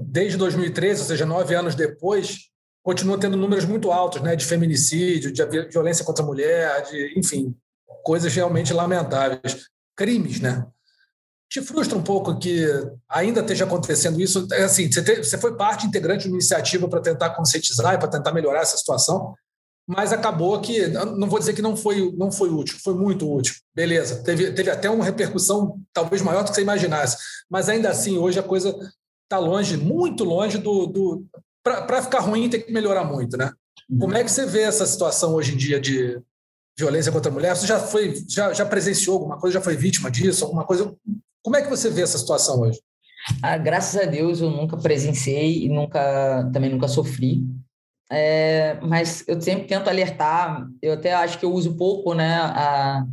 Desde 0.05 0.37
2013, 0.37 1.01
ou 1.01 1.07
seja, 1.07 1.25
nove 1.25 1.53
anos 1.53 1.75
depois, 1.75 2.49
continua 2.83 3.19
tendo 3.19 3.37
números 3.37 3.65
muito 3.65 3.91
altos, 3.91 4.21
né, 4.21 4.35
de 4.35 4.45
feminicídio, 4.45 5.31
de 5.31 5.45
violência 5.69 6.03
contra 6.03 6.23
a 6.23 6.27
mulher, 6.27 6.83
de, 6.83 7.13
enfim, 7.17 7.55
coisas 8.03 8.33
realmente 8.33 8.73
lamentáveis, 8.73 9.67
crimes, 9.95 10.39
né? 10.39 10.65
Te 11.47 11.61
frustra 11.61 11.97
um 11.97 12.03
pouco 12.03 12.39
que 12.39 12.65
ainda 13.09 13.41
esteja 13.41 13.65
acontecendo 13.65 14.21
isso? 14.21 14.47
É 14.53 14.63
assim, 14.63 14.89
você, 14.89 15.03
te, 15.03 15.17
você 15.17 15.37
foi 15.37 15.55
parte 15.55 15.85
integrante 15.85 16.23
de 16.23 16.29
uma 16.29 16.37
iniciativa 16.37 16.87
para 16.87 17.01
tentar 17.01 17.31
conscientizar 17.31 17.93
e 17.93 17.97
para 17.97 18.07
tentar 18.07 18.31
melhorar 18.31 18.61
essa 18.61 18.77
situação, 18.77 19.35
mas 19.85 20.13
acabou 20.13 20.59
que, 20.61 20.87
não 20.87 21.27
vou 21.27 21.37
dizer 21.37 21.53
que 21.53 21.61
não 21.61 21.75
foi, 21.75 22.11
não 22.15 22.31
foi 22.31 22.49
útil, 22.49 22.79
foi 22.81 22.93
muito 22.93 23.29
útil. 23.29 23.55
Beleza, 23.75 24.23
teve, 24.23 24.53
teve 24.53 24.71
até 24.71 24.89
uma 24.89 25.03
repercussão 25.03 25.77
talvez 25.91 26.21
maior 26.21 26.43
do 26.43 26.49
que 26.49 26.55
você 26.55 26.61
imaginasse, 26.61 27.17
mas 27.49 27.67
ainda 27.67 27.89
assim, 27.89 28.17
hoje 28.17 28.39
a 28.39 28.43
coisa 28.43 28.73
está 29.31 29.39
longe, 29.39 29.77
muito 29.77 30.25
longe 30.25 30.57
do. 30.57 30.85
do 30.85 31.25
Para 31.63 32.01
ficar 32.01 32.19
ruim, 32.19 32.49
tem 32.49 32.61
que 32.61 32.71
melhorar 32.71 33.05
muito, 33.05 33.37
né? 33.37 33.51
Como 33.99 34.15
é 34.15 34.23
que 34.23 34.31
você 34.31 34.45
vê 34.45 34.61
essa 34.61 34.85
situação 34.85 35.33
hoje 35.33 35.53
em 35.53 35.57
dia 35.57 35.79
de 35.79 36.19
violência 36.77 37.11
contra 37.11 37.31
a 37.31 37.33
mulher? 37.33 37.55
Você 37.55 37.65
já 37.65 37.79
foi, 37.79 38.13
já, 38.27 38.53
já 38.53 38.65
presenciou 38.65 39.15
alguma 39.15 39.37
coisa, 39.37 39.55
já 39.55 39.61
foi 39.61 39.75
vítima 39.75 40.11
disso, 40.11 40.43
alguma 40.43 40.65
coisa? 40.65 40.93
Como 41.41 41.55
é 41.55 41.61
que 41.61 41.69
você 41.69 41.89
vê 41.89 42.01
essa 42.01 42.17
situação 42.17 42.61
hoje? 42.61 42.79
Ah, 43.41 43.57
graças 43.57 44.01
a 44.01 44.05
Deus 44.05 44.41
eu 44.41 44.49
nunca 44.49 44.77
presenciei 44.77 45.65
e 45.65 45.69
nunca 45.69 46.49
também 46.51 46.69
nunca 46.69 46.87
sofri. 46.87 47.43
É, 48.13 48.77
mas 48.81 49.23
eu 49.25 49.39
sempre 49.39 49.65
tento 49.67 49.87
alertar. 49.87 50.67
Eu 50.81 50.93
até 50.93 51.13
acho 51.13 51.39
que 51.39 51.45
eu 51.45 51.53
uso 51.53 51.77
pouco, 51.77 52.13
né, 52.13 52.35
a, 52.35 53.05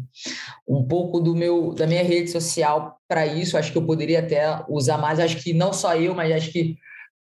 um 0.67 0.83
pouco 0.83 1.21
do 1.21 1.37
meu 1.37 1.73
da 1.73 1.87
minha 1.87 2.03
rede 2.03 2.31
social 2.31 2.99
para 3.07 3.25
isso. 3.25 3.57
Acho 3.57 3.71
que 3.71 3.79
eu 3.79 3.87
poderia 3.87 4.19
até 4.19 4.65
usar 4.69 4.99
mais. 4.99 5.21
Acho 5.21 5.37
que 5.37 5.55
não 5.55 5.73
só 5.73 5.95
eu, 5.95 6.15
mas 6.17 6.33
acho 6.33 6.51
que 6.51 6.77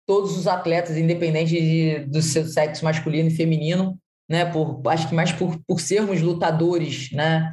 todos 0.06 0.38
os 0.38 0.46
atletas, 0.46 0.96
independente 0.96 1.52
de, 1.52 1.98
do 2.06 2.22
seu 2.22 2.46
sexo 2.46 2.84
masculino 2.84 3.28
e 3.28 3.36
feminino, 3.36 3.98
né, 4.28 4.44
por 4.46 4.80
acho 4.86 5.08
que 5.08 5.14
mais 5.14 5.32
por, 5.32 5.58
por 5.66 5.80
sermos 5.80 6.22
lutadores, 6.22 7.10
né, 7.12 7.52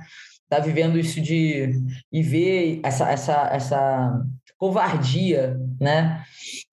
tá 0.50 0.60
vivendo 0.60 0.98
isso 0.98 1.20
de 1.20 1.74
e 2.12 2.24
ver 2.24 2.80
essa 2.84 3.10
essa 3.10 3.50
essa 3.52 4.24
covardia, 4.58 5.60
né? 5.82 6.24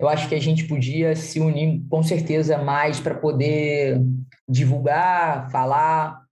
Eu 0.01 0.09
acho 0.09 0.29
que 0.29 0.35
a 0.35 0.41
gente 0.41 0.65
podia 0.65 1.15
se 1.15 1.39
unir 1.39 1.83
com 1.91 2.03
certeza 2.03 2.57
mais 2.57 2.99
para 2.99 3.15
poder 3.15 4.01
divulgar, 4.49 5.51
falar. 5.51 6.23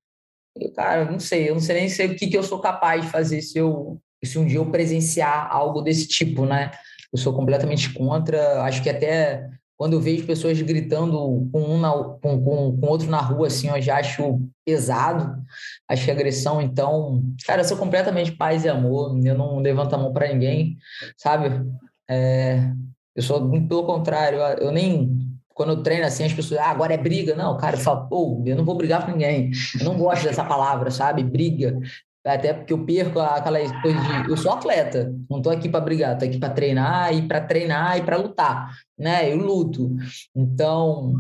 Eu, 0.57 0.73
cara, 0.73 1.05
não 1.05 1.21
sei, 1.21 1.51
eu 1.51 1.55
não 1.55 1.61
sei 1.61 1.81
nem 1.81 1.89
sei 1.91 2.07
o 2.07 2.17
que, 2.17 2.29
que 2.29 2.37
eu 2.37 2.43
sou 2.43 2.61
capaz 2.61 3.03
de 3.03 3.11
fazer 3.11 3.43
se 3.43 3.59
eu 3.59 4.01
se 4.25 4.39
um 4.39 4.47
dia 4.47 4.57
eu 4.57 4.71
presenciar 4.71 5.49
algo 5.51 5.83
desse 5.83 6.09
tipo, 6.09 6.45
né? 6.45 6.73
Eu 7.13 7.19
sou 7.19 7.33
completamente 7.35 7.93
contra. 7.93 8.63
Acho 8.63 8.83
que 8.83 8.91
até 8.91 9.49
quando 9.77 9.93
eu 9.93 10.01
vejo 10.01 10.27
pessoas 10.27 10.61
gritando 10.61 11.49
com 11.53 11.61
um 11.61 11.79
na, 11.79 11.93
com, 11.93 12.43
com, 12.43 12.77
com 12.81 12.87
outro 12.87 13.09
na 13.09 13.21
rua, 13.21 13.47
assim, 13.47 13.69
eu 13.69 13.81
já 13.81 13.99
acho 13.99 14.41
pesado, 14.65 15.41
acho 15.89 16.05
que 16.05 16.11
agressão. 16.11 16.61
Então, 16.61 17.23
cara, 17.47 17.61
eu 17.61 17.65
sou 17.65 17.77
completamente 17.77 18.33
paz 18.33 18.65
e 18.65 18.69
amor, 18.69 19.17
eu 19.25 19.39
não 19.39 19.61
levanto 19.61 19.95
a 19.95 19.99
mão 19.99 20.13
para 20.13 20.33
ninguém, 20.33 20.77
sabe? 21.17 21.65
É, 22.11 22.73
eu 23.19 23.23
sou 23.23 23.51
pelo 23.51 23.83
contrário, 23.83 24.39
eu 24.61 24.71
nem. 24.71 25.19
Quando 25.53 25.71
eu 25.71 25.83
treino 25.83 26.07
assim, 26.07 26.23
as 26.23 26.33
pessoas, 26.33 26.61
ah, 26.61 26.71
agora 26.71 26.95
é 26.95 26.97
briga. 26.97 27.35
Não, 27.35 27.57
cara, 27.57 27.75
eu 27.75 27.81
falo, 27.81 28.09
pô, 28.09 28.45
eu 28.47 28.55
não 28.55 28.65
vou 28.65 28.77
brigar 28.77 29.05
com 29.05 29.11
ninguém. 29.11 29.51
Eu 29.81 29.87
não 29.87 29.99
gosto 29.99 30.23
dessa 30.23 30.45
palavra, 30.45 30.89
sabe? 30.89 31.25
Briga. 31.25 31.81
Até 32.25 32.53
porque 32.53 32.73
eu 32.73 32.85
perco 32.85 33.19
aquela 33.19 33.59
coisa 33.83 33.99
de. 33.99 34.31
Eu 34.31 34.37
sou 34.37 34.53
atleta, 34.53 35.13
não 35.29 35.39
estou 35.39 35.51
aqui 35.51 35.69
para 35.69 35.81
brigar, 35.81 36.13
estou 36.13 36.29
aqui 36.29 36.39
para 36.39 36.51
treinar 36.51 37.13
e 37.13 37.23
para 37.23 37.41
treinar 37.41 37.99
e 37.99 38.03
para 38.03 38.19
lutar, 38.19 38.71
né? 38.97 39.33
Eu 39.33 39.39
luto. 39.39 39.97
Então, 40.37 41.15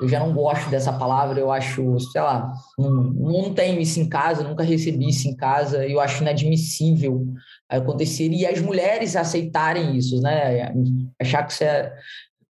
eu 0.00 0.08
já 0.08 0.18
não 0.18 0.32
gosto 0.32 0.68
dessa 0.68 0.92
palavra, 0.92 1.38
eu 1.38 1.52
acho, 1.52 2.00
sei 2.00 2.20
lá, 2.20 2.52
não, 2.76 2.90
não 2.90 3.54
tenho 3.54 3.80
isso 3.80 4.00
em 4.00 4.08
casa, 4.08 4.42
nunca 4.42 4.64
recebi 4.64 5.08
isso 5.08 5.28
em 5.28 5.36
casa, 5.36 5.86
eu 5.86 6.00
acho 6.00 6.22
inadmissível 6.22 7.24
acontecer 7.68 8.28
e 8.30 8.46
as 8.46 8.60
mulheres 8.60 9.16
aceitarem 9.16 9.96
isso, 9.96 10.20
né? 10.20 10.72
Achar 11.20 11.42
que 11.44 11.54
você 11.54 11.92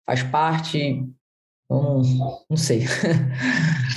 faz 0.07 0.23
parte, 0.23 1.05
não, 1.71 2.03
não 2.49 2.57
sei. 2.57 2.85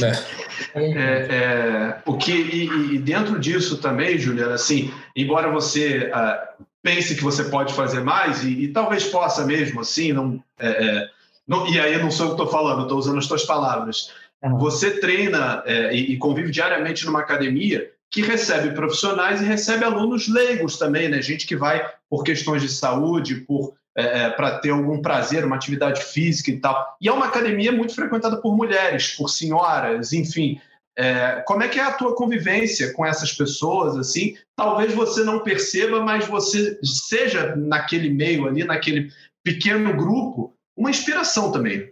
É. 0.03 0.35
É, 0.73 1.27
é, 1.35 2.01
o 2.05 2.17
que 2.17 2.33
e, 2.33 2.95
e, 2.95 2.99
dentro 2.99 3.39
disso 3.39 3.77
também, 3.77 4.17
Juliana, 4.17 4.55
assim, 4.55 4.91
embora 5.15 5.49
você 5.49 6.11
uh, 6.13 6.63
pense 6.83 7.15
que 7.15 7.23
você 7.23 7.45
pode 7.45 7.73
fazer 7.73 8.01
mais 8.01 8.43
e, 8.43 8.49
e 8.63 8.67
talvez 8.69 9.05
possa 9.05 9.45
mesmo, 9.45 9.79
assim, 9.79 10.11
não, 10.11 10.43
é, 10.59 10.67
é 10.67 11.09
não 11.47 11.65
e 11.67 11.79
aí 11.79 11.97
não 11.97 12.11
sou 12.11 12.25
eu 12.25 12.35
que 12.35 12.41
estou 12.41 12.51
falando, 12.51 12.83
estou 12.83 12.97
usando 12.97 13.19
as 13.19 13.27
tuas 13.27 13.45
palavras. 13.45 14.11
Uhum. 14.43 14.57
Você 14.57 14.99
treina 14.99 15.63
é, 15.65 15.95
e, 15.95 16.13
e 16.13 16.17
convive 16.17 16.51
diariamente 16.51 17.05
numa 17.05 17.21
academia 17.21 17.89
que 18.15 18.21
recebe 18.21 18.73
profissionais 18.73 19.41
e 19.41 19.45
recebe 19.45 19.83
alunos 19.83 20.29
leigos 20.29 20.77
também, 20.77 21.09
né? 21.09 21.21
Gente 21.21 21.45
que 21.45 21.53
vai 21.53 21.85
por 22.09 22.23
questões 22.23 22.61
de 22.61 22.69
saúde, 22.69 23.41
por 23.41 23.73
é, 23.93 24.21
é 24.21 24.29
para 24.29 24.57
ter 24.59 24.69
algum 24.69 25.01
prazer, 25.01 25.43
uma 25.43 25.57
atividade 25.57 26.01
física 26.01 26.49
e 26.49 26.57
tal. 26.57 26.95
E 27.01 27.09
é 27.09 27.11
uma 27.11 27.25
academia 27.25 27.73
muito 27.73 27.93
frequentada 27.93 28.37
por 28.37 28.55
mulheres, 28.55 29.09
por 29.17 29.27
senhoras, 29.27 30.13
enfim. 30.13 30.61
É, 30.97 31.43
como 31.45 31.61
é 31.61 31.67
que 31.67 31.77
é 31.77 31.83
a 31.83 31.91
tua 31.91 32.15
convivência 32.15 32.93
com 32.93 33.05
essas 33.05 33.33
pessoas? 33.33 33.97
Assim, 33.97 34.37
talvez 34.55 34.93
você 34.93 35.21
não 35.25 35.41
perceba, 35.41 35.99
mas 35.99 36.25
você 36.25 36.79
seja 36.83 37.53
naquele 37.57 38.09
meio 38.09 38.47
ali, 38.47 38.63
naquele 38.63 39.11
pequeno 39.43 39.93
grupo, 39.93 40.53
uma 40.73 40.89
inspiração 40.89 41.51
também. 41.51 41.91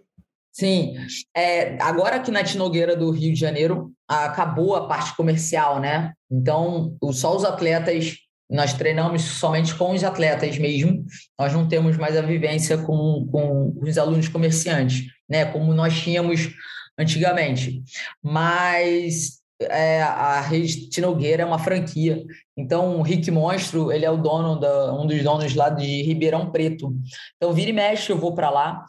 Sim, 0.53 0.95
é, 1.35 1.81
agora 1.81 2.17
aqui 2.17 2.29
na 2.29 2.43
Tinogueira 2.43 2.95
do 2.95 3.09
Rio 3.09 3.33
de 3.33 3.39
Janeiro 3.39 3.91
acabou 4.07 4.75
a 4.75 4.87
parte 4.87 5.15
comercial, 5.15 5.79
né? 5.79 6.13
Então, 6.31 6.95
só 7.11 7.35
os 7.35 7.43
atletas 7.43 8.17
nós 8.49 8.73
treinamos 8.73 9.23
somente 9.23 9.73
com 9.73 9.93
os 9.93 10.03
atletas 10.03 10.59
mesmo, 10.59 11.03
nós 11.39 11.51
não 11.51 11.67
temos 11.67 11.97
mais 11.97 12.15
a 12.15 12.21
vivência 12.21 12.77
com, 12.77 13.27
com 13.31 13.73
os 13.81 13.97
alunos 13.97 14.27
comerciantes, 14.27 15.05
né? 15.27 15.43
Como 15.45 15.73
nós 15.73 15.99
tínhamos 15.99 16.51
antigamente. 16.99 17.81
Mas 18.21 19.39
é, 19.59 20.03
a 20.03 20.39
rede 20.41 20.87
Tinogueira 20.89 21.41
é 21.41 21.45
uma 21.45 21.57
franquia. 21.57 22.23
Então, 22.55 22.99
o 22.99 23.01
Rick 23.01 23.31
Monstro, 23.31 23.91
ele 23.91 24.05
é 24.05 24.11
o 24.11 24.17
dono, 24.17 24.59
da, 24.59 24.93
um 24.93 25.07
dos 25.07 25.23
donos 25.23 25.55
lá 25.55 25.69
de 25.69 26.03
Ribeirão 26.03 26.51
Preto. 26.51 26.93
Então, 27.37 27.53
vira 27.53 27.71
e 27.71 27.73
mexe, 27.73 28.11
eu 28.11 28.17
vou 28.17 28.35
para 28.35 28.51
lá. 28.51 28.85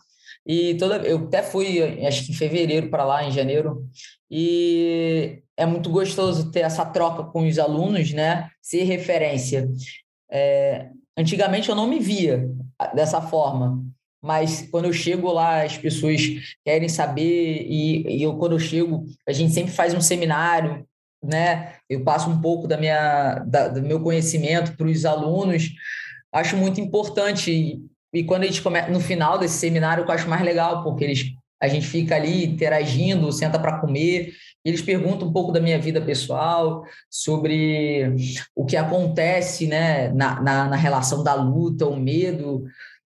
E 0.47 0.75
toda, 0.75 0.97
eu 1.07 1.19
até 1.25 1.43
fui, 1.43 1.81
acho 2.07 2.27
que 2.27 2.33
em 2.33 2.35
fevereiro 2.35 2.91
para 2.91 3.05
lá, 3.05 3.25
em 3.25 3.31
janeiro. 3.31 3.89
E 4.31 5.43
é 5.57 5.65
muito 5.65 5.91
gostoso 5.91 6.51
ter 6.51 6.61
essa 6.61 6.85
troca 6.85 7.25
com 7.25 7.47
os 7.47 7.59
alunos, 7.59 8.13
né? 8.13 8.51
Ser 8.61 8.85
referência. 8.85 9.69
É, 10.31 10.89
antigamente 11.17 11.69
eu 11.69 11.75
não 11.75 11.87
me 11.87 11.99
via 11.99 12.49
dessa 12.95 13.23
forma, 13.23 13.83
mas 14.23 14.69
quando 14.71 14.87
eu 14.87 14.93
chego 14.93 15.31
lá, 15.31 15.63
as 15.63 15.79
pessoas 15.79 16.21
querem 16.65 16.89
saber, 16.89 17.67
e, 17.69 18.19
e 18.19 18.23
eu, 18.23 18.37
quando 18.37 18.53
eu 18.53 18.59
chego, 18.59 19.05
a 19.29 19.33
gente 19.33 19.53
sempre 19.53 19.73
faz 19.73 19.95
um 19.95 20.01
seminário, 20.01 20.87
né? 21.23 21.75
Eu 21.89 22.03
passo 22.03 22.29
um 22.29 22.41
pouco 22.41 22.67
da 22.67 22.77
minha, 22.77 23.45
da, 23.47 23.69
do 23.69 23.83
meu 23.83 24.01
conhecimento 24.01 24.77
para 24.77 24.87
os 24.87 25.05
alunos, 25.05 25.71
acho 26.33 26.57
muito 26.57 26.81
importante. 26.81 27.81
E, 28.15 28.21
e 28.21 28.25
quando 28.25 28.45
a 28.45 28.47
gente 28.47 28.63
começa, 28.63 28.91
no 28.91 29.01
final 29.01 29.39
desse 29.39 29.59
seminário, 29.59 30.05
eu 30.05 30.11
acho 30.11 30.29
mais 30.29 30.43
legal, 30.43 30.83
porque 30.83 31.05
eles 31.05 31.35
a 31.65 31.69
gente 31.69 31.87
fica 31.87 32.17
ali 32.17 32.45
interagindo, 32.45 33.33
senta 33.33 33.59
para 33.59 33.81
comer. 33.81 34.35
Eles 34.63 34.83
perguntam 34.83 35.29
um 35.29 35.33
pouco 35.33 35.51
da 35.51 35.61
minha 35.61 35.79
vida 35.79 36.01
pessoal, 36.01 36.85
sobre 37.09 38.15
o 38.55 38.67
que 38.67 38.77
acontece 38.77 39.67
né, 39.67 40.11
na, 40.13 40.43
na, 40.43 40.69
na 40.69 40.77
relação 40.77 41.25
da 41.25 41.33
luta, 41.33 41.87
o 41.87 41.97
medo. 41.97 42.65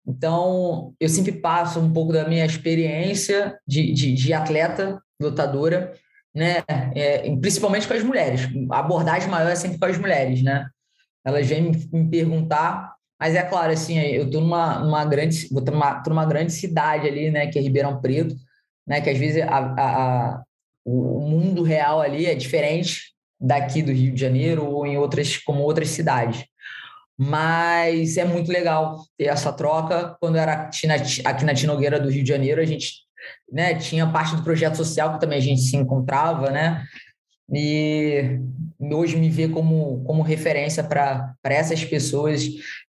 Então, 0.07 0.95
eu 1.01 1.09
sempre 1.09 1.33
passo 1.33 1.81
um 1.81 1.93
pouco 1.93 2.13
da 2.13 2.29
minha 2.29 2.45
experiência 2.45 3.59
de, 3.67 3.93
de, 3.93 4.13
de 4.13 4.33
atleta, 4.33 5.03
lutadora, 5.21 5.93
né? 6.35 6.63
É, 6.95 7.35
principalmente 7.37 7.89
com 7.89 7.95
as 7.95 8.03
mulheres. 8.03 8.43
A 8.71 8.79
abordagem 8.79 9.29
maior 9.29 9.51
é 9.51 9.57
sempre 9.57 9.79
com 9.79 9.87
as 9.87 9.99
mulheres, 9.99 10.43
né? 10.43 10.69
Elas 11.25 11.47
vêm 11.47 11.73
me 11.93 12.09
perguntar, 12.09 12.95
mas 13.25 13.35
é 13.35 13.43
claro, 13.43 13.73
assim, 13.73 13.99
eu 13.99 14.27
estou 14.27 14.43
numa, 14.43 14.81
numa 14.81 15.03
grande, 15.03 15.49
vou 15.51 15.63
numa, 15.63 15.95
tô 16.03 16.11
numa 16.11 16.27
grande 16.27 16.53
cidade 16.53 17.09
ali, 17.09 17.31
né? 17.31 17.47
Que 17.47 17.59
é 17.59 17.63
Ribeirão 17.63 17.99
Preto, 17.99 18.37
né? 18.87 19.01
Que 19.01 19.09
às 19.09 19.17
vezes 19.17 19.41
a, 19.41 19.49
a, 19.49 20.35
a, 20.37 20.43
o 20.85 21.21
mundo 21.21 21.63
real 21.63 22.03
ali 22.03 22.27
é 22.27 22.35
diferente 22.35 23.15
daqui 23.41 23.81
do 23.81 23.93
Rio 23.93 24.13
de 24.13 24.21
Janeiro 24.21 24.67
ou 24.67 24.87
em 24.87 24.99
outras, 24.99 25.39
como 25.39 25.63
outras 25.63 25.89
cidades. 25.89 26.45
Mas 27.17 28.19
é 28.19 28.27
muito 28.27 28.53
legal 28.53 29.03
ter 29.17 29.29
essa 29.29 29.51
troca. 29.55 30.15
Quando 30.21 30.37
eu 30.37 30.43
era 30.43 30.69
aqui 31.25 31.47
na 31.47 31.55
Tinogueira 31.55 31.99
do 31.99 32.11
Rio 32.11 32.25
de 32.25 32.29
Janeiro, 32.29 32.61
a 32.61 32.67
gente 32.67 32.93
né, 33.51 33.75
tinha 33.77 34.07
parte 34.07 34.37
do 34.37 34.43
projeto 34.43 34.77
social 34.77 35.15
que 35.15 35.21
também 35.21 35.39
a 35.39 35.43
gente 35.43 35.63
se 35.63 35.79
encontrava, 35.79 36.51
né? 36.51 36.85
E 37.53 38.41
hoje 38.81 39.17
me 39.17 39.29
ver 39.29 39.51
como, 39.51 40.03
como 40.05 40.23
referência 40.23 40.83
para 40.83 41.37
essas 41.45 41.85
pessoas 41.85 42.49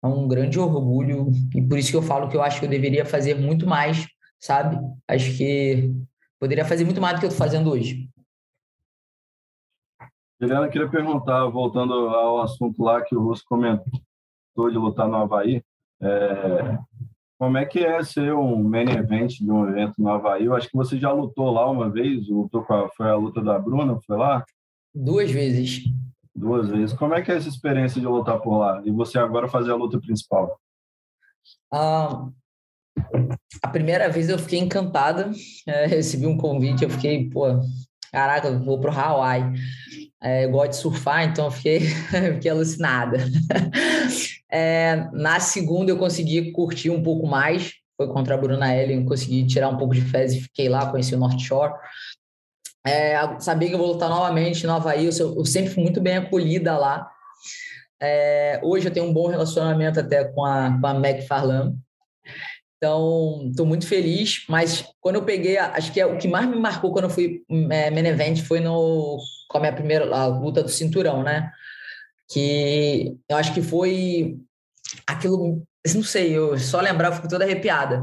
é 0.03 0.07
um 0.07 0.27
grande 0.27 0.59
orgulho. 0.59 1.31
E 1.55 1.61
por 1.61 1.77
isso 1.77 1.91
que 1.91 1.97
eu 1.97 2.01
falo 2.01 2.29
que 2.29 2.37
eu 2.37 2.41
acho 2.41 2.59
que 2.59 2.65
eu 2.65 2.69
deveria 2.69 3.05
fazer 3.05 3.35
muito 3.35 3.67
mais, 3.67 4.07
sabe? 4.39 4.77
Acho 5.07 5.37
que 5.37 5.93
poderia 6.39 6.65
fazer 6.65 6.85
muito 6.85 7.01
mais 7.01 7.15
do 7.15 7.19
que 7.19 7.25
eu 7.25 7.29
estou 7.29 7.45
fazendo 7.45 7.71
hoje. 7.71 8.09
Juliana, 10.41 10.69
queria 10.69 10.89
perguntar, 10.89 11.45
voltando 11.47 11.93
ao 11.93 12.41
assunto 12.41 12.81
lá 12.81 13.01
que 13.01 13.13
o 13.13 13.21
Russo 13.21 13.43
comentou 13.45 13.91
de 14.71 14.77
lutar 14.77 15.07
no 15.07 15.17
Havaí, 15.17 15.61
é, 16.01 16.79
como 17.39 17.57
é 17.57 17.65
que 17.65 17.79
é 17.79 18.03
ser 18.03 18.33
um 18.33 18.61
main 18.61 18.89
event 18.89 19.37
de 19.37 19.49
um 19.49 19.69
evento 19.69 19.93
no 19.97 20.09
Havaí? 20.09 20.43
Eu 20.43 20.53
acho 20.53 20.67
que 20.67 20.75
você 20.75 20.99
já 20.99 21.09
lutou 21.09 21.49
lá 21.49 21.71
uma 21.71 21.89
vez, 21.89 22.27
lutou 22.27 22.65
com 22.65 22.73
a, 22.73 22.89
foi 22.89 23.09
a 23.09 23.15
luta 23.15 23.41
da 23.41 23.57
Bruna, 23.57 23.97
foi 24.05 24.17
lá? 24.17 24.43
Duas 24.93 25.31
vezes. 25.31 25.85
Duas 26.35 26.67
vezes. 26.67 26.93
Como 26.97 27.13
é 27.13 27.21
que 27.21 27.31
é 27.31 27.37
essa 27.37 27.47
experiência 27.47 28.01
de 28.01 28.05
lutar 28.05 28.41
por 28.41 28.57
lá? 28.57 28.81
E 28.83 28.91
você 28.91 29.17
agora 29.17 29.47
fazer 29.47 29.71
a 29.71 29.75
luta 29.75 29.97
principal? 30.01 30.59
Ah, 31.73 32.27
a 33.63 33.67
primeira 33.69 34.09
vez 34.09 34.27
eu 34.27 34.37
fiquei 34.37 34.59
encantada, 34.59 35.31
é, 35.65 35.85
recebi 35.85 36.27
um 36.27 36.37
convite, 36.37 36.83
eu 36.83 36.89
fiquei, 36.89 37.29
pô, 37.29 37.45
caraca, 38.11 38.51
vou 38.59 38.79
pro 38.79 38.91
Hawaii. 38.91 39.53
É, 40.21 40.45
eu 40.45 40.51
gosto 40.51 40.71
de 40.71 40.77
surfar, 40.77 41.23
então 41.23 41.45
eu 41.45 41.51
fiquei, 41.51 41.79
fiquei 42.35 42.51
alucinada. 42.51 43.17
É, 44.51 45.07
na 45.13 45.39
segunda 45.39 45.91
eu 45.91 45.97
consegui 45.99 46.51
curtir 46.51 46.89
um 46.89 47.03
pouco 47.03 47.27
mais, 47.27 47.73
foi 47.95 48.07
contra 48.07 48.33
a 48.33 48.37
Bruna 48.37 48.75
Ellen, 48.75 49.05
consegui 49.05 49.45
tirar 49.45 49.69
um 49.69 49.77
pouco 49.77 49.93
de 49.93 50.01
fezes 50.01 50.39
e 50.39 50.41
fiquei 50.41 50.67
lá, 50.67 50.89
conheci 50.89 51.13
o 51.13 51.19
North 51.19 51.39
Shore. 51.39 51.71
É, 52.83 53.15
sabia 53.39 53.67
que 53.67 53.75
eu 53.75 53.77
vou 53.77 53.93
lutar 53.93 54.09
novamente 54.09 54.65
no 54.65 54.73
Havaí, 54.73 55.05
eu, 55.05 55.35
eu 55.35 55.45
sempre 55.45 55.69
fui 55.69 55.83
muito 55.83 56.01
bem 56.01 56.17
acolhida 56.17 56.75
lá. 56.77 57.07
É, 58.01 58.59
hoje 58.63 58.87
eu 58.87 58.91
tenho 58.91 59.05
um 59.05 59.13
bom 59.13 59.27
relacionamento 59.27 59.99
até 59.99 60.23
com 60.23 60.43
a, 60.43 60.79
com 60.79 60.87
a 60.87 60.93
Meg 60.95 61.27
Farlan. 61.27 61.75
Então, 62.79 63.47
estou 63.49 63.65
muito 63.65 63.85
feliz, 63.85 64.45
mas 64.47 64.85
quando 65.01 65.17
eu 65.17 65.25
peguei, 65.25 65.57
acho 65.57 65.91
que 65.91 65.99
é, 65.99 66.05
o 66.05 66.17
que 66.17 66.29
mais 66.29 66.49
me 66.49 66.55
marcou 66.55 66.93
quando 66.93 67.05
eu 67.05 67.09
fui 67.09 67.43
é, 67.69 68.35
foi 68.37 68.61
no, 68.61 69.19
com 69.49 69.57
a 69.57 69.61
minha 69.61 69.73
primeira 69.73 70.09
a 70.15 70.27
luta 70.27 70.63
do 70.63 70.69
cinturão, 70.69 71.21
né? 71.21 71.51
que 72.29 73.17
eu 73.27 73.37
acho 73.37 73.53
que 73.53 73.61
foi 73.61 74.37
aquilo, 75.07 75.63
não 75.93 76.03
sei, 76.03 76.37
eu 76.37 76.57
só 76.57 76.79
lembrar, 76.79 77.09
eu 77.09 77.15
fico 77.15 77.27
toda 77.27 77.43
arrepiada. 77.43 78.01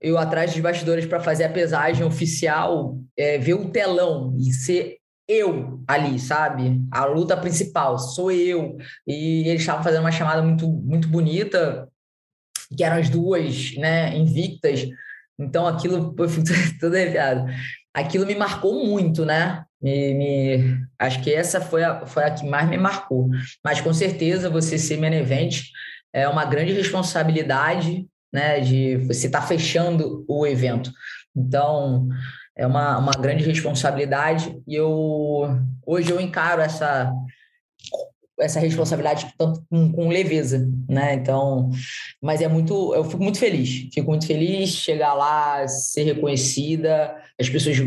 Eu 0.00 0.18
atrás 0.18 0.50
dos 0.50 0.60
bastidores 0.60 1.06
para 1.06 1.20
fazer 1.20 1.44
a 1.44 1.52
pesagem 1.52 2.04
oficial, 2.04 2.98
é, 3.16 3.38
ver 3.38 3.54
o 3.54 3.70
telão 3.70 4.34
e 4.36 4.52
ser 4.52 4.96
eu 5.28 5.80
ali, 5.86 6.18
sabe? 6.18 6.82
A 6.90 7.04
luta 7.04 7.36
principal, 7.36 7.96
sou 7.98 8.32
eu. 8.32 8.76
E 9.06 9.48
eles 9.48 9.60
estavam 9.60 9.84
fazendo 9.84 10.00
uma 10.00 10.10
chamada 10.10 10.42
muito, 10.42 10.66
muito 10.68 11.06
bonita, 11.06 11.88
que 12.76 12.84
eram 12.84 12.98
as 12.98 13.08
duas, 13.08 13.74
né, 13.76 14.16
invictas. 14.16 14.86
Então 15.38 15.66
aquilo, 15.66 16.14
eu 16.18 16.28
fico 16.28 16.46
toda 16.80 16.96
arrepiada. 16.96 17.52
Aquilo 17.94 18.26
me 18.26 18.34
marcou 18.34 18.86
muito, 18.86 19.24
né? 19.24 19.64
Me, 19.80 20.14
me, 20.14 20.78
acho 20.98 21.22
que 21.22 21.32
essa 21.32 21.60
foi 21.60 21.82
a, 21.82 22.06
foi 22.06 22.24
a 22.24 22.30
que 22.30 22.46
mais 22.46 22.68
me 22.68 22.78
marcou. 22.78 23.28
Mas 23.64 23.80
com 23.80 23.92
certeza 23.92 24.48
você 24.48 24.78
ser 24.78 24.98
main 24.98 25.14
event 25.14 25.62
é 26.12 26.28
uma 26.28 26.44
grande 26.44 26.72
responsabilidade, 26.72 28.06
né? 28.32 28.60
De 28.60 28.96
você 28.98 29.26
estar 29.26 29.40
tá 29.40 29.46
fechando 29.46 30.24
o 30.28 30.46
evento. 30.46 30.90
Então 31.36 32.08
é 32.56 32.66
uma, 32.66 32.98
uma 32.98 33.12
grande 33.12 33.44
responsabilidade 33.44 34.56
e 34.66 34.74
eu 34.74 35.58
hoje 35.86 36.10
eu 36.10 36.20
encaro 36.20 36.60
essa 36.60 37.12
essa 38.42 38.60
responsabilidade 38.60 39.32
tanto 39.38 39.62
com, 39.70 39.92
com, 39.92 40.08
leveza, 40.08 40.68
né? 40.88 41.14
Então, 41.14 41.70
mas 42.20 42.40
é 42.40 42.48
muito, 42.48 42.94
eu 42.94 43.04
fico 43.04 43.22
muito 43.22 43.38
feliz, 43.38 43.88
fico 43.92 44.10
muito 44.10 44.26
feliz 44.26 44.70
chegar 44.70 45.14
lá, 45.14 45.66
ser 45.68 46.02
reconhecida, 46.02 47.16
as 47.40 47.48
pessoas 47.48 47.78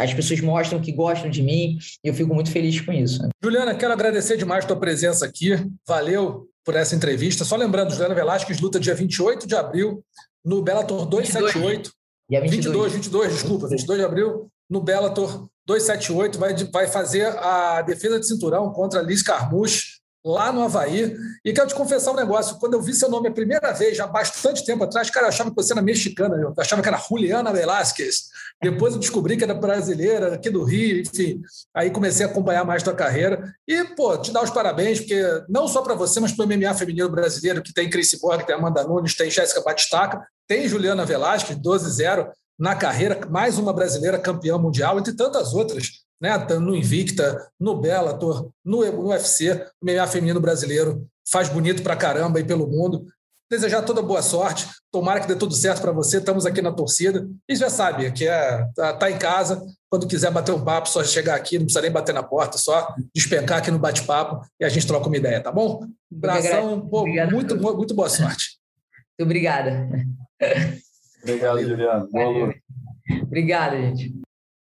as 0.00 0.14
pessoas 0.14 0.40
mostram 0.40 0.80
que 0.80 0.92
gostam 0.92 1.30
de 1.30 1.42
mim 1.42 1.78
e 2.02 2.08
eu 2.08 2.14
fico 2.14 2.34
muito 2.34 2.50
feliz 2.50 2.80
com 2.80 2.92
isso. 2.92 3.28
Juliana, 3.42 3.74
quero 3.74 3.92
agradecer 3.92 4.36
demais 4.36 4.64
a 4.64 4.68
tua 4.68 4.78
presença 4.78 5.24
aqui, 5.24 5.50
valeu 5.86 6.48
por 6.64 6.74
essa 6.76 6.94
entrevista. 6.94 7.44
Só 7.44 7.56
lembrando, 7.56 7.90
Juliana 7.90 8.14
Velasquez 8.14 8.60
luta 8.60 8.80
dia 8.80 8.94
28 8.94 9.46
de 9.46 9.54
abril 9.54 10.04
no 10.44 10.62
Bellator 10.62 11.06
278. 11.06 11.90
22. 12.30 12.50
22, 12.50 12.92
22, 12.94 13.32
desculpa, 13.34 13.68
22 13.68 13.98
de 13.98 14.04
abril 14.04 14.48
no 14.68 14.80
Bellator 14.80 15.46
278 15.66 16.38
vai, 16.38 16.54
vai 16.54 16.86
fazer 16.86 17.26
a 17.38 17.82
defesa 17.82 18.20
de 18.20 18.26
cinturão 18.26 18.72
contra 18.72 19.00
Liz 19.00 19.22
Carmouche 19.22 20.04
lá 20.24 20.50
no 20.50 20.62
Havaí. 20.62 21.16
E 21.44 21.52
quero 21.52 21.68
te 21.68 21.74
confessar 21.74 22.12
um 22.12 22.16
negócio: 22.16 22.58
quando 22.58 22.74
eu 22.74 22.82
vi 22.82 22.94
seu 22.94 23.10
nome 23.10 23.28
a 23.28 23.32
primeira 23.32 23.72
vez, 23.72 23.96
já 23.96 24.04
há 24.04 24.08
bastante 24.08 24.64
tempo 24.64 24.84
atrás, 24.84 25.10
cara, 25.10 25.26
eu 25.26 25.28
achava 25.28 25.50
que 25.50 25.56
você 25.56 25.72
era 25.72 25.82
mexicana, 25.82 26.36
eu 26.36 26.54
achava 26.56 26.80
que 26.80 26.88
era 26.88 26.96
Juliana 26.98 27.52
Velasquez. 27.52 28.32
Depois 28.62 28.94
eu 28.94 29.00
descobri 29.00 29.36
que 29.36 29.44
era 29.44 29.52
brasileira, 29.52 30.34
aqui 30.34 30.48
do 30.48 30.64
Rio, 30.64 31.02
enfim. 31.02 31.42
Aí 31.74 31.90
comecei 31.90 32.24
a 32.24 32.28
acompanhar 32.28 32.64
mais 32.64 32.82
tua 32.82 32.94
carreira. 32.94 33.54
E, 33.68 33.84
pô, 33.96 34.16
te 34.16 34.32
dar 34.32 34.42
os 34.42 34.50
parabéns, 34.50 35.00
porque 35.00 35.22
não 35.48 35.68
só 35.68 35.82
para 35.82 35.94
você, 35.94 36.18
mas 36.20 36.32
para 36.32 36.44
o 36.44 36.48
MMA 36.48 36.72
feminino 36.74 37.08
brasileiro, 37.10 37.62
que 37.62 37.74
tem 37.74 37.90
Chris 37.90 38.18
Borg, 38.20 38.44
tem 38.46 38.54
Amanda 38.54 38.84
Nunes, 38.84 39.14
tem 39.14 39.30
Jéssica 39.30 39.60
Batistaca, 39.60 40.26
tem 40.48 40.68
Juliana 40.68 41.04
Velasquez, 41.04 41.58
12-0 41.58 42.30
na 42.58 42.74
carreira, 42.74 43.26
mais 43.28 43.58
uma 43.58 43.72
brasileira 43.72 44.18
campeã 44.18 44.56
mundial, 44.58 44.98
entre 44.98 45.14
tantas 45.14 45.54
outras, 45.54 46.04
né? 46.20 46.36
no 46.60 46.74
Invicta, 46.74 47.50
no 47.58 47.80
Bellator, 47.80 48.50
no, 48.64 48.78
UFC, 48.78 49.52
o 49.82 49.86
MMA 49.86 50.06
feminino 50.06 50.40
brasileiro 50.40 51.06
faz 51.30 51.48
bonito 51.48 51.82
pra 51.82 51.96
caramba 51.96 52.38
aí 52.38 52.44
pelo 52.44 52.66
mundo. 52.66 53.06
Desejar 53.50 53.82
toda 53.82 54.02
boa 54.02 54.22
sorte, 54.22 54.66
tomara 54.90 55.20
que 55.20 55.28
dê 55.28 55.36
tudo 55.36 55.54
certo 55.54 55.82
para 55.82 55.92
você, 55.92 56.18
estamos 56.18 56.46
aqui 56.46 56.62
na 56.62 56.72
torcida. 56.72 57.28
E 57.48 57.54
já 57.54 57.68
sabe, 57.68 58.10
que 58.10 58.26
é, 58.26 58.66
tá, 58.74 58.94
tá, 58.94 59.10
em 59.10 59.18
casa, 59.18 59.62
quando 59.90 60.08
quiser 60.08 60.30
bater 60.30 60.52
um 60.52 60.64
papo, 60.64 60.88
só 60.88 61.04
chegar 61.04 61.34
aqui, 61.34 61.58
não 61.58 61.66
precisa 61.66 61.82
nem 61.82 61.90
bater 61.90 62.14
na 62.14 62.22
porta, 62.22 62.56
só 62.56 62.94
despencar 63.14 63.58
aqui 63.58 63.70
no 63.70 63.78
bate-papo 63.78 64.46
e 64.58 64.64
a 64.64 64.68
gente 64.68 64.86
troca 64.86 65.06
uma 65.06 65.16
ideia, 65.16 65.42
tá 65.42 65.52
bom? 65.52 65.84
Um 66.10 66.16
abração, 66.16 66.88
muito, 67.30 67.56
muito 67.56 67.94
boa 67.94 68.08
sorte. 68.08 68.58
Muito 69.18 69.28
obrigada. 69.28 69.88
Obrigado, 71.24 71.62
Juliano. 71.62 72.08
Boa 72.10 72.54
Obrigado, 73.22 73.76
gente. 73.76 74.14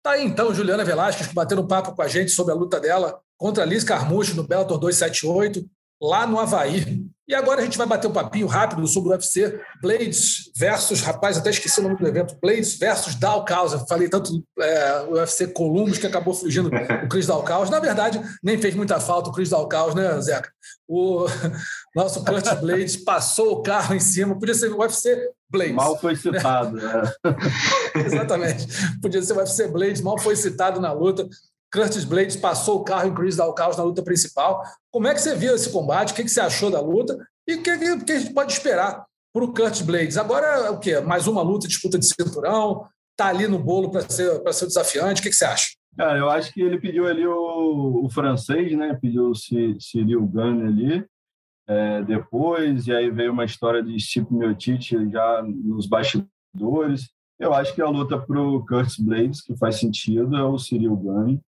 Tá 0.03 0.11
aí 0.11 0.23
então, 0.23 0.53
Juliana 0.53 0.85
Velasquez, 0.85 1.33
batendo 1.33 1.63
um 1.63 1.67
papo 1.67 1.95
com 1.95 2.01
a 2.03 2.07
gente 2.07 2.29
sobre 2.29 2.53
a 2.53 2.55
luta 2.55 2.79
dela 2.79 3.19
contra 3.37 3.63
a 3.63 3.65
Liz 3.65 3.83
Carmucho 3.83 4.35
no 4.35 4.43
Bellator 4.43 4.77
278, 4.77 5.65
lá 5.99 6.27
no 6.27 6.39
Havaí. 6.39 7.03
E 7.27 7.33
agora 7.33 7.59
a 7.59 7.63
gente 7.63 7.77
vai 7.77 7.87
bater 7.87 8.07
um 8.07 8.13
papinho 8.13 8.45
rápido 8.45 8.85
sobre 8.87 9.09
o 9.09 9.11
UFC 9.13 9.59
Blades 9.81 10.51
versus, 10.55 11.01
rapaz, 11.01 11.37
até 11.37 11.49
esqueci 11.49 11.79
o 11.79 11.83
nome 11.83 11.97
do 11.97 12.07
evento, 12.07 12.37
Blades 12.39 12.77
versus 12.77 13.15
Dalcausa. 13.15 13.83
Falei 13.87 14.07
tanto 14.07 14.43
é, 14.59 15.01
o 15.09 15.13
UFC 15.13 15.47
Columbus 15.47 15.97
que 15.97 16.05
acabou 16.05 16.35
fugindo 16.35 16.69
o 16.69 17.09
Chris 17.09 17.25
Dalcaus. 17.25 17.71
Na 17.71 17.79
verdade, 17.79 18.21
nem 18.43 18.59
fez 18.59 18.75
muita 18.75 18.99
falta 18.99 19.31
o 19.31 19.33
Chris 19.33 19.49
Dalcaus, 19.49 19.95
né, 19.95 20.21
Zeca? 20.21 20.51
O 20.87 21.25
nosso 21.95 22.23
Curtis 22.23 22.59
Blades 22.59 22.95
passou 22.97 23.53
o 23.53 23.63
carro 23.63 23.95
em 23.95 23.99
cima, 23.99 24.37
podia 24.37 24.53
ser 24.53 24.71
o 24.71 24.77
UFC 24.77 25.31
Blades. 25.49 25.75
Mal 25.75 25.97
foi 25.99 26.15
citado. 26.15 26.77
Né? 26.77 27.13
Exatamente. 28.05 28.67
Podia 29.01 29.21
ser 29.21 29.33
o 29.33 29.37
UFC 29.37 29.67
Blades, 29.67 30.01
mal 30.01 30.19
foi 30.19 30.35
citado 30.35 30.79
na 30.79 30.91
luta. 30.91 31.27
Curtis 31.73 32.05
Blades 32.05 32.35
passou 32.35 32.79
o 32.79 32.83
carro 32.83 33.09
em 33.09 33.13
Chris 33.13 33.35
Dalcaus 33.35 33.77
na 33.77 33.83
luta 33.83 34.01
principal. 34.01 34.63
Como 34.91 35.07
é 35.07 35.13
que 35.13 35.21
você 35.21 35.35
viu 35.35 35.55
esse 35.55 35.69
combate? 35.69 36.13
O 36.13 36.15
que 36.15 36.27
você 36.27 36.39
achou 36.39 36.71
da 36.71 36.79
luta? 36.79 37.17
E 37.47 37.55
o 37.55 37.63
que, 37.63 37.77
que, 37.99 38.11
a 38.11 38.19
gente 38.19 38.33
pode 38.33 38.53
esperar 38.53 39.05
para 39.33 39.43
o 39.43 39.53
Curtis 39.53 39.81
Blades? 39.81 40.17
Agora, 40.17 40.71
o 40.71 40.79
quê? 40.79 40.99
Mais 40.99 41.27
uma 41.27 41.41
luta, 41.41 41.67
disputa 41.67 41.99
de 41.99 42.05
cinturão? 42.05 42.87
tá 43.15 43.27
ali 43.27 43.47
no 43.47 43.59
bolo 43.59 43.89
para 43.89 44.01
ser, 44.01 44.41
ser 44.53 44.65
desafiante? 44.65 45.21
O 45.21 45.23
que, 45.23 45.29
que 45.29 45.35
você 45.35 45.45
acha? 45.45 45.67
Cara, 45.97 46.17
eu 46.17 46.29
acho 46.29 46.53
que 46.53 46.61
ele 46.61 46.79
pediu 46.79 47.07
ali 47.07 47.25
o, 47.25 48.05
o 48.05 48.09
francês, 48.09 48.77
né? 48.77 48.97
Pediu 49.01 49.29
o 49.29 49.35
Cyril 49.35 50.27
Gane 50.27 50.63
ali 50.63 51.05
é, 51.67 52.03
depois, 52.03 52.87
e 52.87 52.93
aí 52.93 53.09
veio 53.09 53.31
uma 53.31 53.45
história 53.45 53.81
de 53.81 53.99
Stipe 53.99 54.33
Miocic 54.33 55.09
já 55.11 55.41
nos 55.43 55.87
bastidores. 55.87 57.09
Eu 57.39 57.53
acho 57.53 57.73
que 57.73 57.81
a 57.81 57.89
luta 57.89 58.19
para 58.19 58.39
o 58.39 58.65
Curtis 58.65 58.97
Blades, 58.97 59.41
que 59.41 59.57
faz 59.57 59.79
sentido, 59.79 60.35
é 60.35 60.43
o 60.43 60.57
Cyril 60.57 60.95
Gane. 60.95 61.41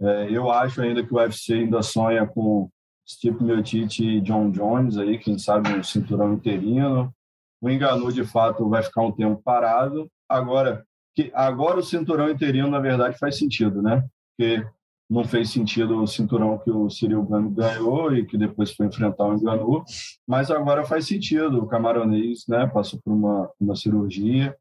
É, 0.00 0.28
eu 0.30 0.50
acho 0.50 0.80
ainda 0.80 1.04
que 1.04 1.12
o 1.12 1.16
UFC 1.16 1.54
ainda 1.54 1.82
sonha 1.82 2.26
com 2.26 2.70
Stipe 3.06 3.42
Miocic 3.42 4.02
e 4.02 4.20
John 4.20 4.50
Jones 4.50 4.96
aí, 4.96 5.18
quem 5.18 5.38
sabe 5.38 5.70
um 5.70 5.82
cinturão 5.82 6.34
interino. 6.34 7.12
O 7.60 7.68
Enganu, 7.68 8.12
de 8.12 8.24
fato, 8.24 8.68
vai 8.68 8.82
ficar 8.82 9.02
um 9.02 9.12
tempo 9.12 9.40
parado. 9.42 10.08
Agora, 10.28 10.84
que 11.14 11.30
agora 11.34 11.78
o 11.78 11.82
cinturão 11.82 12.30
interino, 12.30 12.70
na 12.70 12.78
verdade, 12.78 13.18
faz 13.18 13.38
sentido, 13.38 13.82
né? 13.82 14.04
Porque 14.36 14.64
não 15.08 15.24
fez 15.24 15.50
sentido 15.50 16.02
o 16.02 16.06
cinturão 16.06 16.58
que 16.58 16.70
o 16.70 16.90
Cyril 16.90 17.22
Gano 17.22 17.50
ganhou 17.50 18.14
e 18.14 18.26
que 18.26 18.36
depois 18.36 18.72
foi 18.72 18.86
enfrentar 18.86 19.26
o 19.26 19.34
Enganu, 19.34 19.82
mas 20.26 20.50
agora 20.50 20.84
faz 20.84 21.06
sentido. 21.06 21.58
O 21.58 21.66
camaronês 21.66 22.46
né, 22.46 22.66
passou 22.66 23.00
por 23.02 23.12
uma, 23.12 23.50
uma 23.58 23.74
cirurgia 23.74 24.54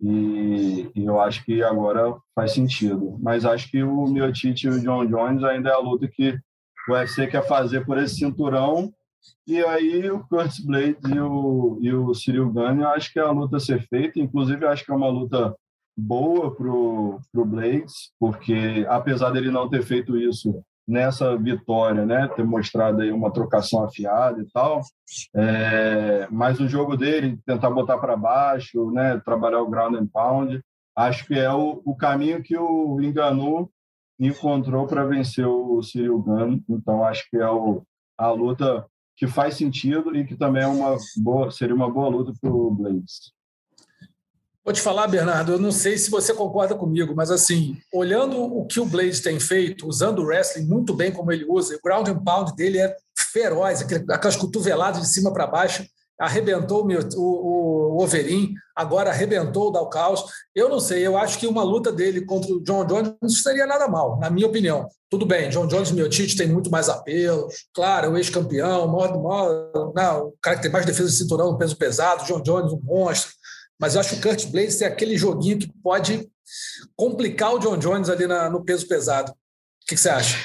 e, 0.00 0.90
e, 0.94 1.04
eu 1.04 1.20
acho 1.20 1.44
que 1.44 1.62
agora 1.62 2.16
faz 2.34 2.52
sentido. 2.52 3.18
Mas 3.20 3.44
acho 3.44 3.70
que 3.70 3.82
o 3.82 4.06
Miotite 4.06 4.66
e 4.66 4.70
o 4.70 4.80
John 4.80 5.06
Jones 5.06 5.44
ainda 5.44 5.68
é 5.68 5.72
a 5.74 5.78
luta 5.78 6.08
que 6.08 6.38
o 6.88 6.92
UFC 6.92 7.26
quer 7.26 7.46
fazer 7.46 7.84
por 7.84 7.98
esse 7.98 8.16
cinturão 8.16 8.90
e 9.46 9.62
aí 9.64 10.10
o 10.10 10.20
Curtis 10.26 10.64
Blades 10.64 11.10
e 11.10 11.20
o, 11.20 11.78
e 11.82 11.92
o 11.92 12.14
Cyril 12.14 12.50
Gane, 12.52 12.84
acho 12.84 13.12
que 13.12 13.18
é 13.18 13.22
a 13.22 13.30
luta 13.30 13.58
a 13.58 13.60
ser 13.60 13.86
feita. 13.88 14.18
Inclusive, 14.18 14.64
acho 14.66 14.84
que 14.84 14.90
é 14.90 14.94
uma 14.94 15.08
luta 15.08 15.54
boa 16.00 16.54
para 16.54 16.68
o 16.68 17.20
Blades, 17.44 18.10
porque 18.18 18.86
apesar 18.88 19.30
dele 19.30 19.50
não 19.50 19.68
ter 19.68 19.82
feito 19.82 20.16
isso 20.16 20.62
nessa 20.86 21.36
vitória, 21.36 22.04
né, 22.04 22.28
ter 22.34 22.44
mostrado 22.44 23.02
aí 23.02 23.12
uma 23.12 23.32
trocação 23.32 23.84
afiada 23.84 24.40
e 24.40 24.46
tal, 24.50 24.80
é, 25.36 26.26
mas 26.30 26.58
o 26.58 26.68
jogo 26.68 26.96
dele, 26.96 27.38
tentar 27.46 27.70
botar 27.70 27.98
para 27.98 28.16
baixo, 28.16 28.90
né, 28.90 29.20
trabalhar 29.24 29.60
o 29.60 29.70
ground 29.70 29.94
and 29.94 30.08
pound, 30.08 30.60
acho 30.96 31.26
que 31.26 31.34
é 31.34 31.52
o, 31.52 31.80
o 31.84 31.94
caminho 31.94 32.42
que 32.42 32.56
o 32.56 33.00
Enganu 33.00 33.70
encontrou 34.18 34.86
para 34.86 35.04
vencer 35.04 35.46
o 35.46 35.80
Cyril 35.82 36.20
Gano, 36.22 36.62
então 36.68 37.04
acho 37.04 37.28
que 37.30 37.36
é 37.36 37.48
o, 37.48 37.82
a 38.18 38.30
luta 38.30 38.84
que 39.16 39.26
faz 39.26 39.54
sentido 39.54 40.16
e 40.16 40.26
que 40.26 40.36
também 40.36 40.62
é 40.62 40.66
uma 40.66 40.96
boa, 41.18 41.50
seria 41.50 41.74
uma 41.74 41.90
boa 41.90 42.08
luta 42.08 42.32
para 42.40 42.50
o 42.50 42.70
Blades. 42.70 43.32
Vou 44.70 44.74
te 44.76 44.82
falar, 44.82 45.08
Bernardo, 45.08 45.50
eu 45.50 45.58
não 45.58 45.72
sei 45.72 45.98
se 45.98 46.08
você 46.08 46.32
concorda 46.32 46.76
comigo, 46.76 47.12
mas 47.12 47.28
assim, 47.28 47.76
olhando 47.92 48.40
o 48.40 48.64
que 48.66 48.78
o 48.78 48.86
Blaze 48.86 49.20
tem 49.20 49.40
feito, 49.40 49.84
usando 49.88 50.20
o 50.20 50.26
wrestling 50.26 50.64
muito 50.64 50.94
bem 50.94 51.10
como 51.10 51.32
ele 51.32 51.44
usa, 51.44 51.74
o 51.74 51.80
ground 51.82 52.06
and 52.06 52.22
pound 52.22 52.54
dele 52.54 52.78
é 52.78 52.94
feroz, 53.32 53.82
aquelas 54.08 54.36
cotoveladas 54.36 55.00
de 55.00 55.08
cima 55.08 55.32
para 55.32 55.48
baixo, 55.48 55.84
arrebentou 56.20 56.86
o, 56.86 57.20
o, 57.20 58.04
o 58.04 58.06
agora 58.76 59.10
arrebentou 59.10 59.68
o 59.68 59.70
Dalcaus. 59.72 60.22
Eu 60.54 60.68
não 60.68 60.78
sei, 60.78 61.04
eu 61.04 61.18
acho 61.18 61.36
que 61.40 61.48
uma 61.48 61.64
luta 61.64 61.90
dele 61.90 62.20
contra 62.20 62.52
o 62.52 62.62
John 62.62 62.84
Jones 62.84 63.12
não 63.20 63.28
seria 63.28 63.66
nada 63.66 63.88
mal, 63.88 64.20
na 64.20 64.30
minha 64.30 64.46
opinião. 64.46 64.86
Tudo 65.10 65.26
bem, 65.26 65.48
John 65.48 65.66
Jones 65.66 65.90
e 65.90 65.94
Miotite 65.94 66.36
tem 66.36 66.46
muito 66.46 66.70
mais 66.70 66.88
apelo, 66.88 67.48
claro, 67.74 68.12
o 68.12 68.16
ex-campeão, 68.16 68.88
o, 68.88 69.92
não, 69.96 70.26
o 70.28 70.34
cara 70.40 70.54
que 70.54 70.62
tem 70.62 70.70
mais 70.70 70.86
defesa 70.86 71.08
de 71.10 71.16
cinturão 71.16 71.58
peso 71.58 71.76
pesado, 71.76 72.24
John 72.24 72.40
Jones, 72.40 72.72
um 72.72 72.80
monstro 72.80 73.32
mas 73.80 73.94
eu 73.94 74.00
acho 74.00 74.10
que 74.10 74.16
o 74.16 74.30
Kurt 74.30 74.46
Blaze 74.48 74.84
é 74.84 74.86
aquele 74.86 75.16
joguinho 75.16 75.58
que 75.58 75.72
pode 75.82 76.28
complicar 76.94 77.54
o 77.54 77.58
John 77.58 77.78
Jones 77.78 78.10
ali 78.10 78.26
na, 78.26 78.50
no 78.50 78.62
peso 78.62 78.86
pesado. 78.86 79.30
O 79.30 79.34
que, 79.88 79.94
que 79.94 80.00
você 80.00 80.10
acha? 80.10 80.36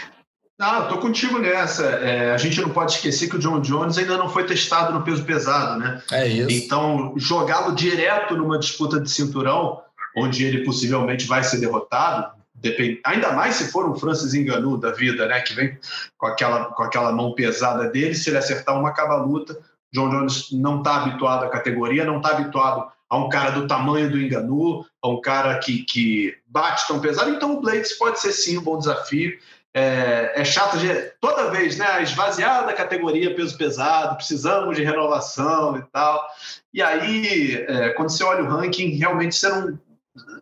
Não, 0.58 0.84
estou 0.84 1.00
contigo 1.00 1.38
nessa. 1.38 1.84
É, 1.84 2.32
a 2.32 2.38
gente 2.38 2.62
não 2.62 2.70
pode 2.70 2.94
esquecer 2.94 3.30
que 3.30 3.36
o 3.36 3.40
John 3.40 3.60
Jones 3.60 3.98
ainda 3.98 4.18
não 4.18 4.30
foi 4.30 4.46
testado 4.46 4.94
no 4.94 5.04
peso 5.04 5.26
pesado, 5.26 5.78
né? 5.78 6.02
É 6.12 6.26
isso. 6.26 6.50
Então, 6.50 7.14
jogá-lo 7.18 7.76
direto 7.76 8.38
numa 8.38 8.58
disputa 8.58 9.02
de 9.02 9.12
cinturão, 9.12 9.82
onde 10.16 10.46
ele 10.46 10.64
possivelmente 10.64 11.26
vai 11.26 11.44
ser 11.44 11.60
derrotado, 11.60 12.32
depend... 12.56 13.02
ainda 13.04 13.34
mais 13.34 13.56
se 13.56 13.70
for 13.70 13.90
um 13.90 13.96
Francis 13.96 14.34
Enganu 14.34 14.78
da 14.78 14.92
vida, 14.92 15.28
né? 15.28 15.42
Que 15.42 15.54
vem 15.54 15.78
com 16.18 16.28
aquela, 16.28 16.66
com 16.66 16.84
aquela 16.84 17.12
mão 17.12 17.36
pesada 17.36 17.90
dele, 17.90 18.16
se 18.16 18.30
ele 18.30 18.38
acertar 18.38 18.80
uma 18.80 18.90
acaba 18.90 19.16
a 19.16 19.22
luta. 19.22 19.60
John 19.94 20.10
Jones 20.10 20.48
não 20.54 20.78
está 20.78 21.04
habituado 21.04 21.44
à 21.44 21.50
categoria, 21.50 22.06
não 22.06 22.18
está 22.18 22.30
habituado 22.30 22.95
a 23.10 23.18
um 23.18 23.30
cara 23.30 23.52
do 23.52 23.68
tamanho 23.68 24.10
do 24.10 24.20
Enganu, 24.20 24.86
a 25.02 25.08
um 25.08 25.22
cara 25.22 25.58
que, 25.60 25.84
que 25.84 26.36
bate 26.46 26.88
tão 26.88 27.00
pesado. 27.00 27.30
Então 27.32 27.54
o 27.54 27.62
Blades 27.62 27.94
pode 27.94 28.20
ser 28.20 28.32
sim 28.32 28.58
um 28.58 28.64
bom 28.64 28.78
desafio. 28.78 29.38
É, 29.74 30.32
é 30.36 30.46
chato 30.46 30.78
de 30.78 30.88
toda 31.20 31.52
vez, 31.52 31.78
né? 31.78 32.02
Esvaziada 32.02 32.72
a 32.72 32.76
categoria 32.76 33.36
peso 33.36 33.58
pesado, 33.58 34.16
precisamos 34.16 34.76
de 34.76 34.84
renovação 34.84 35.78
e 35.78 35.84
tal. 35.92 36.26
E 36.74 36.82
aí, 36.82 37.66
é, 37.68 37.90
quando 37.90 38.10
você 38.10 38.24
olha 38.24 38.44
o 38.44 38.48
ranking, 38.48 38.92
realmente 38.92 39.36
você 39.36 39.50
não, 39.50 39.78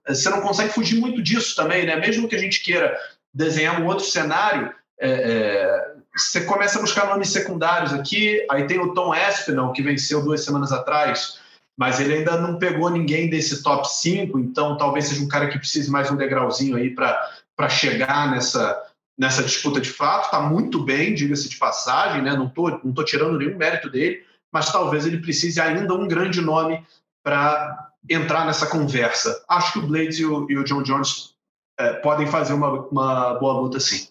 você 0.08 0.30
não 0.30 0.42
consegue 0.42 0.72
fugir 0.72 1.00
muito 1.00 1.22
disso 1.22 1.56
também, 1.56 1.86
né? 1.86 1.96
Mesmo 1.96 2.28
que 2.28 2.36
a 2.36 2.40
gente 2.40 2.62
queira 2.62 2.96
desenhar 3.34 3.82
um 3.82 3.88
outro 3.88 4.06
cenário, 4.06 4.72
é, 5.00 5.10
é 5.10 5.94
você 6.16 6.42
começa 6.42 6.78
a 6.78 6.82
buscar 6.82 7.08
nomes 7.08 7.30
secundários 7.30 7.92
aqui. 7.92 8.46
Aí 8.52 8.68
tem 8.68 8.80
o 8.80 8.94
Tom 8.94 9.16
Espinal, 9.16 9.74
que 9.74 9.82
venceu 9.82 10.24
duas 10.24 10.46
semanas 10.46 10.72
atrás 10.72 11.42
mas 11.78 12.00
ele 12.00 12.14
ainda 12.14 12.40
não 12.40 12.58
pegou 12.58 12.90
ninguém 12.90 13.30
desse 13.30 13.64
top 13.64 13.88
5, 13.92 14.40
então 14.40 14.78
talvez 14.78 15.08
seja 15.08 15.24
um 15.24 15.28
cara 15.28 15.48
que 15.48 15.58
precise 15.58 15.90
mais 15.90 16.10
um 16.12 16.16
degrauzinho 16.16 16.76
aí 16.76 16.92
para 16.92 17.70
chegar 17.70 18.30
nessa, 18.30 18.80
nessa 19.18 19.44
disputa 19.44 19.82
de 19.82 19.90
fato. 19.90 20.26
Está 20.26 20.40
muito 20.40 20.84
bem, 20.84 21.14
diga-se 21.14 21.50
de 21.50 21.58
passagem, 21.58 22.22
né? 22.22 22.36
não 22.36 22.48
estou 22.48 22.80
não 22.84 22.94
tô 22.94 23.04
tirando 23.04 23.38
nenhum 23.38 23.58
mérito 23.58 23.90
dele, 23.90 24.24
mas 24.52 24.72
talvez 24.72 25.06
ele 25.06 25.20
precise 25.20 25.60
ainda 25.60 25.94
um 25.96 26.08
grande 26.08 26.42
nome 26.42 26.86
para 27.24 27.92
entrar 28.08 28.46
nessa 28.46 28.68
conversa. 28.68 29.44
Acho 29.50 29.74
que 29.74 29.80
o 29.80 29.88
Blades 29.88 30.20
e 30.20 30.26
o, 30.26 30.50
e 30.52 30.58
o 30.58 30.64
John 30.64 30.84
Jones 30.84 31.34
é, 31.80 31.94
podem 31.94 32.28
fazer 32.28 32.54
uma, 32.54 32.70
uma 32.88 33.34
boa 33.40 33.54
luta 33.62 33.80
sim. 33.80 34.08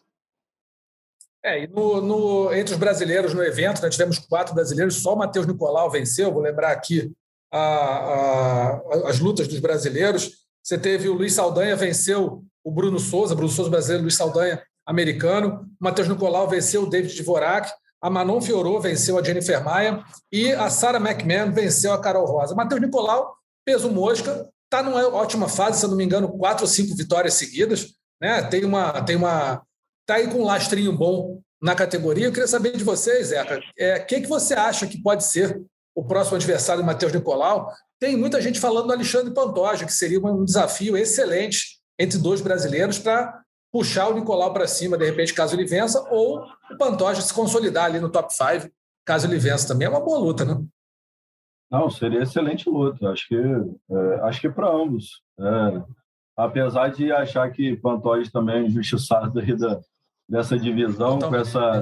É, 1.45 1.65
e 1.65 1.67
no, 1.67 2.01
no, 2.01 2.53
entre 2.53 2.73
os 2.73 2.79
brasileiros 2.79 3.35
no 3.35 3.43
evento, 3.43 3.83
né, 3.83 3.91
tivemos 3.91 4.19
quatro 4.19 4.55
brasileiros, 4.55 5.03
só 5.03 5.15
o 5.15 5.19
Matheus 5.19 5.45
Nicolau 5.45 5.91
venceu, 5.91 6.33
vou 6.33 6.41
lembrar 6.41 6.71
aqui 6.71 7.13
a, 7.53 7.59
a, 7.59 9.09
as 9.09 9.19
lutas 9.19 9.47
dos 9.47 9.61
brasileiros. 9.61 10.31
Você 10.63 10.79
teve 10.79 11.09
o 11.09 11.15
Luiz 11.15 11.35
Saldanha 11.35 11.77
venceu 11.77 12.43
o 12.65 12.71
Bruno 12.71 12.99
Souza, 12.99 13.35
Bruno 13.35 13.51
Souza 13.51 13.69
brasileiro, 13.69 14.03
Luiz 14.03 14.17
Saldanha 14.17 14.63
americano. 14.87 15.67
O 15.81 15.85
Matheus 15.85 16.09
Nicolau 16.09 16.49
venceu 16.49 16.85
o 16.85 16.91
David 16.91 17.15
Dvorak. 17.21 17.71
A 18.01 18.11
Manon 18.11 18.41
Fiorot 18.41 18.83
venceu 18.83 19.19
a 19.19 19.23
Jennifer 19.23 19.63
Maia. 19.63 20.03
E 20.31 20.53
a 20.53 20.71
Sarah 20.71 20.99
McMahon 20.99 21.53
venceu 21.53 21.93
a 21.93 22.01
Carol 22.01 22.27
Rosa. 22.27 22.55
Matheus 22.55 22.81
Nicolau, 22.81 23.35
peso 23.65 23.91
mosca, 23.91 24.49
está 24.65 24.83
numa 24.83 25.07
ótima 25.09 25.49
fase, 25.49 25.79
se 25.79 25.85
eu 25.85 25.91
não 25.91 25.97
me 25.97 26.05
engano, 26.05 26.37
quatro 26.39 26.65
ou 26.65 26.69
cinco 26.69 26.97
vitórias 26.97 27.35
seguidas. 27.35 27.95
Né? 28.21 28.43
Tem 28.43 28.65
uma. 28.65 29.03
Tem 29.03 29.17
uma 29.17 29.63
Está 30.03 30.17
aí 30.17 30.27
com 30.27 30.41
um 30.41 30.45
lastrinho 30.45 30.93
bom 30.93 31.41
na 31.63 31.77
categoria. 31.77 32.27
Eu 32.27 32.33
queria 32.33 32.49
saber 32.49 32.77
de 32.77 32.83
vocês, 32.83 33.29
Zeca, 33.29 33.59
o 33.59 33.63
é, 33.79 34.01
que, 34.01 34.23
que 34.23 34.27
você 34.27 34.53
acha 34.53 34.85
que 34.85 35.01
pode 35.01 35.25
ser 35.25 35.63
o 35.95 36.05
próximo 36.05 36.37
adversário, 36.37 36.85
Matheus 36.85 37.13
Nicolau, 37.13 37.71
tem 38.01 38.17
muita 38.17 38.41
gente 38.41 38.59
falando 38.59 38.87
do 38.87 38.93
Alexandre 38.93 39.33
Pantoja, 39.33 39.85
que 39.85 39.93
seria 39.93 40.21
um 40.21 40.45
desafio 40.45 40.97
excelente 40.97 41.79
entre 41.99 42.19
dois 42.19 42.41
brasileiros 42.41 42.99
para 42.99 43.43
puxar 43.73 44.09
o 44.09 44.15
Nicolau 44.15 44.53
para 44.53 44.67
cima, 44.67 44.99
de 44.99 45.05
repente, 45.05 45.33
caso 45.33 45.55
ele 45.55 45.65
vença, 45.65 46.07
ou 46.11 46.45
o 46.71 46.77
Pantoja 46.77 47.23
se 47.23 47.33
consolidar 47.33 47.87
ali 47.87 48.01
no 48.01 48.11
top 48.11 48.33
5, 48.33 48.71
caso 49.05 49.27
ele 49.27 49.39
vença 49.39 49.69
também. 49.69 49.87
É 49.87 49.91
uma 49.91 50.01
boa 50.01 50.19
luta, 50.19 50.45
né? 50.45 50.63
Não, 51.71 51.89
seria 51.89 52.23
excelente 52.23 52.69
luta. 52.69 53.09
Acho 53.09 53.27
que, 53.29 53.37
é, 53.37 54.15
acho 54.25 54.41
que 54.43 54.51
para 54.51 54.71
ambos. 54.71 55.23
É, 55.41 55.83
apesar 56.37 56.89
de 56.89 57.11
achar 57.11 57.51
que 57.51 57.77
Pantoja 57.77 58.31
também 58.31 58.57
é 58.57 58.67
injustiçado 58.67 59.33
da, 59.33 59.81
dessa 60.29 60.59
divisão, 60.59 61.19
com 61.19 61.35
essa, 61.35 61.81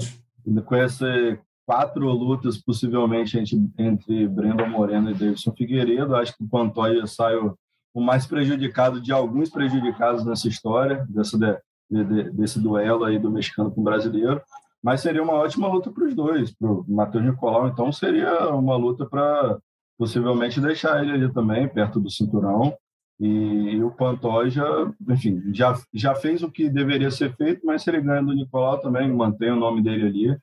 com 0.65 0.77
esse 0.77 1.39
quatro 1.67 2.11
lutas 2.11 2.59
possivelmente 2.59 3.39
entre, 3.39 3.59
entre 3.79 4.29
Brandon 4.29 4.69
Moreno 4.69 5.11
e 5.11 5.15
Davidson 5.15 5.53
Figueiredo. 5.53 6.17
Acho 6.17 6.37
que 6.37 6.45
o 6.45 6.49
Pantoja 6.49 7.07
saiu 7.07 7.57
o 7.95 8.01
mais 8.01 8.27
prejudicado 8.27 9.01
de 9.01 9.13
alguns 9.13 9.51
prejudicados 9.51 10.25
nessa 10.25 10.49
história, 10.49 11.07
dessa, 11.09 11.39
de, 11.39 12.05
de, 12.05 12.31
desse 12.31 12.61
duelo 12.61 13.05
aí 13.05 13.19
do 13.19 13.31
mexicano 13.31 13.71
com 13.71 13.81
o 13.81 13.85
brasileiro. 13.85 14.41
Mas 14.83 15.01
seria 15.01 15.23
uma 15.23 15.35
ótima 15.35 15.69
luta 15.69 15.91
para 15.91 16.05
os 16.05 16.15
dois. 16.15 16.53
Para 16.53 16.71
o 16.71 16.85
Matheus 16.89 17.25
Nicolau, 17.25 17.69
então, 17.69 17.93
seria 17.93 18.49
uma 18.55 18.77
luta 18.77 19.05
para 19.05 19.59
possivelmente 19.99 20.61
deixar 20.61 21.03
ele 21.03 21.13
ali 21.13 21.33
também, 21.33 21.69
perto 21.69 22.01
do 22.01 22.11
cinturão. 22.11 22.75
E, 23.21 23.27
e, 23.27 23.85
o 23.85 23.91
Pantoja, 23.91 24.65
enfim, 25.09 25.43
já, 25.53 25.79
já 25.93 26.15
fez 26.15 26.43
o 26.43 26.51
que 26.51 26.71
deveria 26.71 27.11
ser 27.11 27.37
feito, 27.37 27.67
mas 27.67 27.83
se 27.83 27.91
ele 27.91 28.01
ganha 28.01 28.23
do 28.23 28.33
Nicolau 28.33 28.81
também, 28.81 29.13
mantém 29.13 29.51
o 29.51 29.57
nome 29.57 29.83
dele 29.83 30.07
ali, 30.07 30.39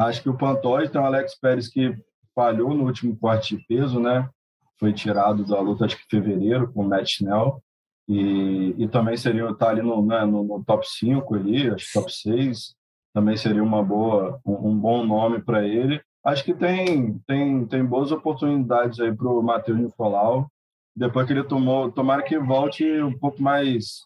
Acho 0.00 0.22
que 0.22 0.30
o 0.30 0.36
Pantoja 0.36 0.90
tem 0.90 1.00
o 1.00 1.04
Alex 1.04 1.38
Pérez 1.38 1.68
que 1.68 1.94
falhou 2.34 2.72
no 2.72 2.84
último 2.84 3.16
corte 3.16 3.56
de 3.56 3.64
peso, 3.66 4.00
né? 4.00 4.28
Foi 4.78 4.94
tirado 4.94 5.44
da 5.44 5.60
luta, 5.60 5.84
acho 5.84 5.96
que 5.96 6.04
em 6.04 6.22
fevereiro, 6.22 6.72
com 6.72 6.80
o 6.80 6.88
Matt 6.88 7.10
Snell. 7.10 7.62
E, 8.08 8.74
e 8.78 8.88
também 8.88 9.16
seria 9.16 9.44
estar 9.44 9.66
tá 9.66 9.68
ali 9.68 9.82
no, 9.82 10.04
né, 10.04 10.24
no, 10.24 10.42
no, 10.42 10.64
top 10.64 10.86
5 10.88 11.34
ali, 11.34 11.70
acho 11.70 11.86
que 11.86 11.92
top 11.92 12.10
6, 12.10 12.74
também 13.12 13.36
seria 13.36 13.62
uma 13.62 13.84
boa, 13.84 14.40
um, 14.44 14.70
um 14.70 14.76
bom 14.76 15.04
nome 15.04 15.42
para 15.42 15.66
ele. 15.68 16.00
Acho 16.24 16.44
que 16.44 16.54
tem, 16.54 17.18
tem, 17.26 17.66
tem 17.66 17.84
boas 17.84 18.10
oportunidades 18.10 18.98
aí 19.00 19.14
para 19.14 19.28
o 19.28 19.42
Matheus 19.42 19.78
Nicolau. 19.78 20.50
Depois 20.96 21.26
que 21.26 21.34
ele 21.34 21.44
tomou, 21.44 21.92
tomara 21.92 22.22
que 22.22 22.38
volte 22.38 22.84
um 23.02 23.16
pouco 23.16 23.40
mais 23.40 24.00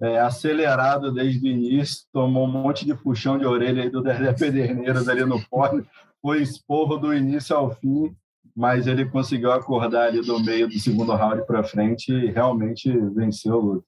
é, 0.00 0.18
acelerado 0.20 1.12
desde 1.12 1.46
o 1.46 1.50
início, 1.50 2.06
tomou 2.12 2.44
um 2.44 2.50
monte 2.50 2.84
de 2.84 2.94
puxão 2.94 3.38
de 3.38 3.46
orelha 3.46 3.82
aí 3.82 3.90
do 3.90 4.02
Dedé 4.02 4.32
Pederneiras 4.32 5.08
ali 5.08 5.24
no 5.24 5.42
pole, 5.48 5.86
foi 6.20 6.42
esporro 6.42 6.96
do 6.96 7.14
início 7.14 7.56
ao 7.56 7.74
fim, 7.74 8.14
mas 8.54 8.86
ele 8.86 9.04
conseguiu 9.06 9.52
acordar 9.52 10.08
ali 10.08 10.20
do 10.20 10.38
meio 10.40 10.68
do 10.68 10.78
segundo 10.78 11.12
round 11.12 11.46
para 11.46 11.62
frente 11.62 12.12
e 12.12 12.30
realmente 12.30 12.90
venceu 13.14 13.54
o 13.54 13.60
luta. 13.60 13.86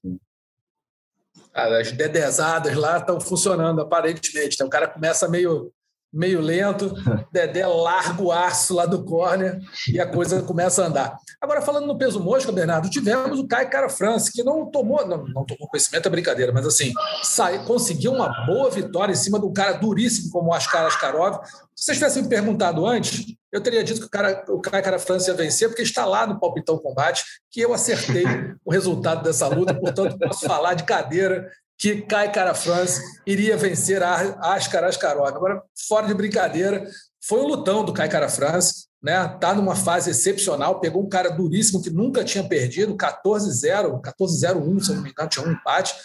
As 1.53 1.91
dedezadas 1.91 2.75
lá 2.75 2.97
estão 2.97 3.19
funcionando 3.19 3.81
aparentemente. 3.81 4.55
Então, 4.55 4.67
o 4.67 4.69
cara 4.69 4.87
começa 4.87 5.27
meio 5.27 5.71
meio 6.11 6.41
lento, 6.41 6.93
Dedé 7.31 7.65
larga 7.65 8.21
o 8.21 8.31
aço 8.31 8.73
lá 8.73 8.85
do 8.85 9.03
corner 9.03 9.59
e 9.91 9.99
a 9.99 10.07
coisa 10.07 10.41
começa 10.41 10.83
a 10.83 10.87
andar. 10.87 11.17
Agora, 11.39 11.61
falando 11.61 11.87
no 11.87 11.97
peso 11.97 12.19
mosca, 12.19 12.51
Bernardo, 12.51 12.89
tivemos 12.89 13.39
o 13.39 13.47
Kai 13.47 13.69
Cara 13.69 13.89
France, 13.89 14.31
que 14.31 14.43
não 14.43 14.69
tomou, 14.69 15.05
não, 15.07 15.23
não 15.25 15.45
tomou 15.45 15.67
conhecimento, 15.69 16.07
é 16.07 16.11
brincadeira, 16.11 16.51
mas 16.51 16.65
assim, 16.65 16.91
sai, 17.23 17.63
conseguiu 17.65 18.11
uma 18.11 18.45
boa 18.45 18.69
vitória 18.69 19.13
em 19.13 19.15
cima 19.15 19.39
de 19.39 19.45
um 19.45 19.53
cara 19.53 19.73
duríssimo 19.73 20.31
como 20.31 20.49
o 20.49 20.53
Askar 20.53 20.85
Askarov. 20.85 21.39
Se 21.75 21.85
vocês 21.85 21.97
tivessem 21.97 22.23
me 22.23 22.29
perguntado 22.29 22.85
antes, 22.85 23.25
eu 23.51 23.61
teria 23.61 23.83
dito 23.83 24.01
que 24.01 24.07
o, 24.07 24.09
cara, 24.09 24.43
o 24.49 24.59
Cara 24.59 24.99
France 24.99 25.29
ia 25.29 25.35
vencer, 25.35 25.69
porque 25.69 25.81
está 25.81 26.05
lá 26.05 26.27
no 26.27 26.39
Palpitão 26.39 26.77
Combate, 26.77 27.23
que 27.49 27.61
eu 27.61 27.73
acertei 27.73 28.25
o 28.65 28.71
resultado 28.71 29.23
dessa 29.23 29.47
luta, 29.47 29.73
portanto, 29.73 30.17
posso 30.19 30.45
falar 30.45 30.73
de 30.73 30.83
cadeira 30.83 31.49
que 31.79 32.01
Kai 32.01 32.29
Cara 32.29 32.53
France 32.53 33.01
iria 33.25 33.55
vencer 33.55 34.03
a 34.03 34.53
Askar 34.53 34.83
Askarov. 34.83 35.25
Agora, 35.25 35.63
fora 35.87 36.07
de 36.07 36.13
brincadeira, 36.13 36.85
foi 37.23 37.39
um 37.39 37.47
lutão 37.47 37.85
do 37.85 37.93
Kai 37.93 38.09
Cara 38.09 38.27
France, 38.27 38.87
né? 39.01 39.25
Tá 39.39 39.53
numa 39.53 39.77
fase 39.77 40.11
excepcional, 40.11 40.81
pegou 40.81 41.01
um 41.01 41.07
cara 41.07 41.29
duríssimo 41.29 41.81
que 41.81 41.89
nunca 41.89 42.23
tinha 42.25 42.43
perdido, 42.43 42.97
14-0, 42.97 44.01
14-0-1, 44.01 44.83
se 44.83 44.93
não 44.93 45.01
me 45.01 45.11
engano, 45.11 45.29
tinha 45.29 45.47
um 45.47 45.51
empate, 45.53 45.95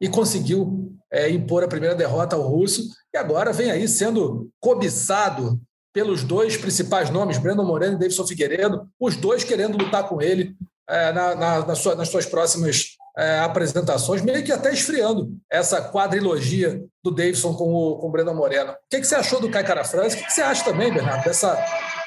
e 0.00 0.08
conseguiu 0.08 0.92
é, 1.12 1.30
impor 1.30 1.62
a 1.62 1.68
primeira 1.68 1.94
derrota 1.94 2.34
ao 2.34 2.42
russo, 2.42 2.82
e 3.14 3.16
agora 3.16 3.52
vem 3.52 3.70
aí 3.70 3.86
sendo 3.86 4.50
cobiçado 4.58 5.60
pelos 5.92 6.24
dois 6.24 6.56
principais 6.56 7.08
nomes, 7.10 7.38
Brandon 7.38 7.64
Moreno 7.64 7.94
e 7.94 7.98
Davidson 7.98 8.26
Figueiredo, 8.26 8.88
os 8.98 9.14
dois 9.14 9.44
querendo 9.44 9.78
lutar 9.78 10.08
com 10.08 10.20
ele 10.20 10.56
é, 10.88 11.12
na, 11.12 11.34
na, 11.36 11.66
na 11.66 11.74
sua, 11.76 11.94
nas 11.94 12.08
suas 12.08 12.26
próximas 12.26 12.96
é, 13.16 13.40
apresentações, 13.40 14.22
meio 14.22 14.44
que 14.44 14.52
até 14.52 14.72
esfriando 14.72 15.30
essa 15.50 15.80
quadrilogia 15.82 16.82
do 17.02 17.10
Davidson 17.10 17.54
com 17.54 17.72
o, 17.72 17.98
com 17.98 18.08
o 18.08 18.10
Breno 18.10 18.34
Moreno. 18.34 18.72
O 18.72 18.76
que, 18.90 19.00
que 19.00 19.06
você 19.06 19.14
achou 19.14 19.40
do 19.40 19.50
Kai 19.50 19.64
Cara 19.64 19.84
France? 19.84 20.16
O 20.16 20.18
que, 20.18 20.26
que 20.26 20.32
você 20.32 20.42
acha 20.42 20.64
também, 20.64 20.92
Bernardo, 20.92 21.24
dessa 21.24 21.56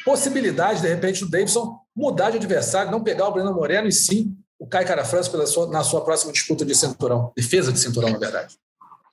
possibilidade, 0.06 0.82
de 0.82 0.88
repente, 0.88 1.24
do 1.24 1.30
Davidson 1.30 1.80
mudar 1.95 2.32
de 2.32 2.38
adversário, 2.38 2.91
não 2.91 3.04
pegar 3.04 3.28
o 3.28 3.32
Breno 3.32 3.54
Moreno 3.54 3.88
e 3.88 3.91
sim 3.91 4.36
o 4.60 4.68
Kai 4.68 4.86
Cara 4.86 5.04
France 5.04 5.30
pela 5.30 5.45
sua, 5.45 5.68
na 5.68 5.84
sua 5.84 6.01
próxima 6.01 6.32
disputa 6.32 6.66
de 6.66 6.74
cinturão, 6.74 7.32
defesa 7.36 7.72
de 7.72 7.80
cinturão, 7.80 8.10
na 8.10 8.18
verdade? 8.18 8.58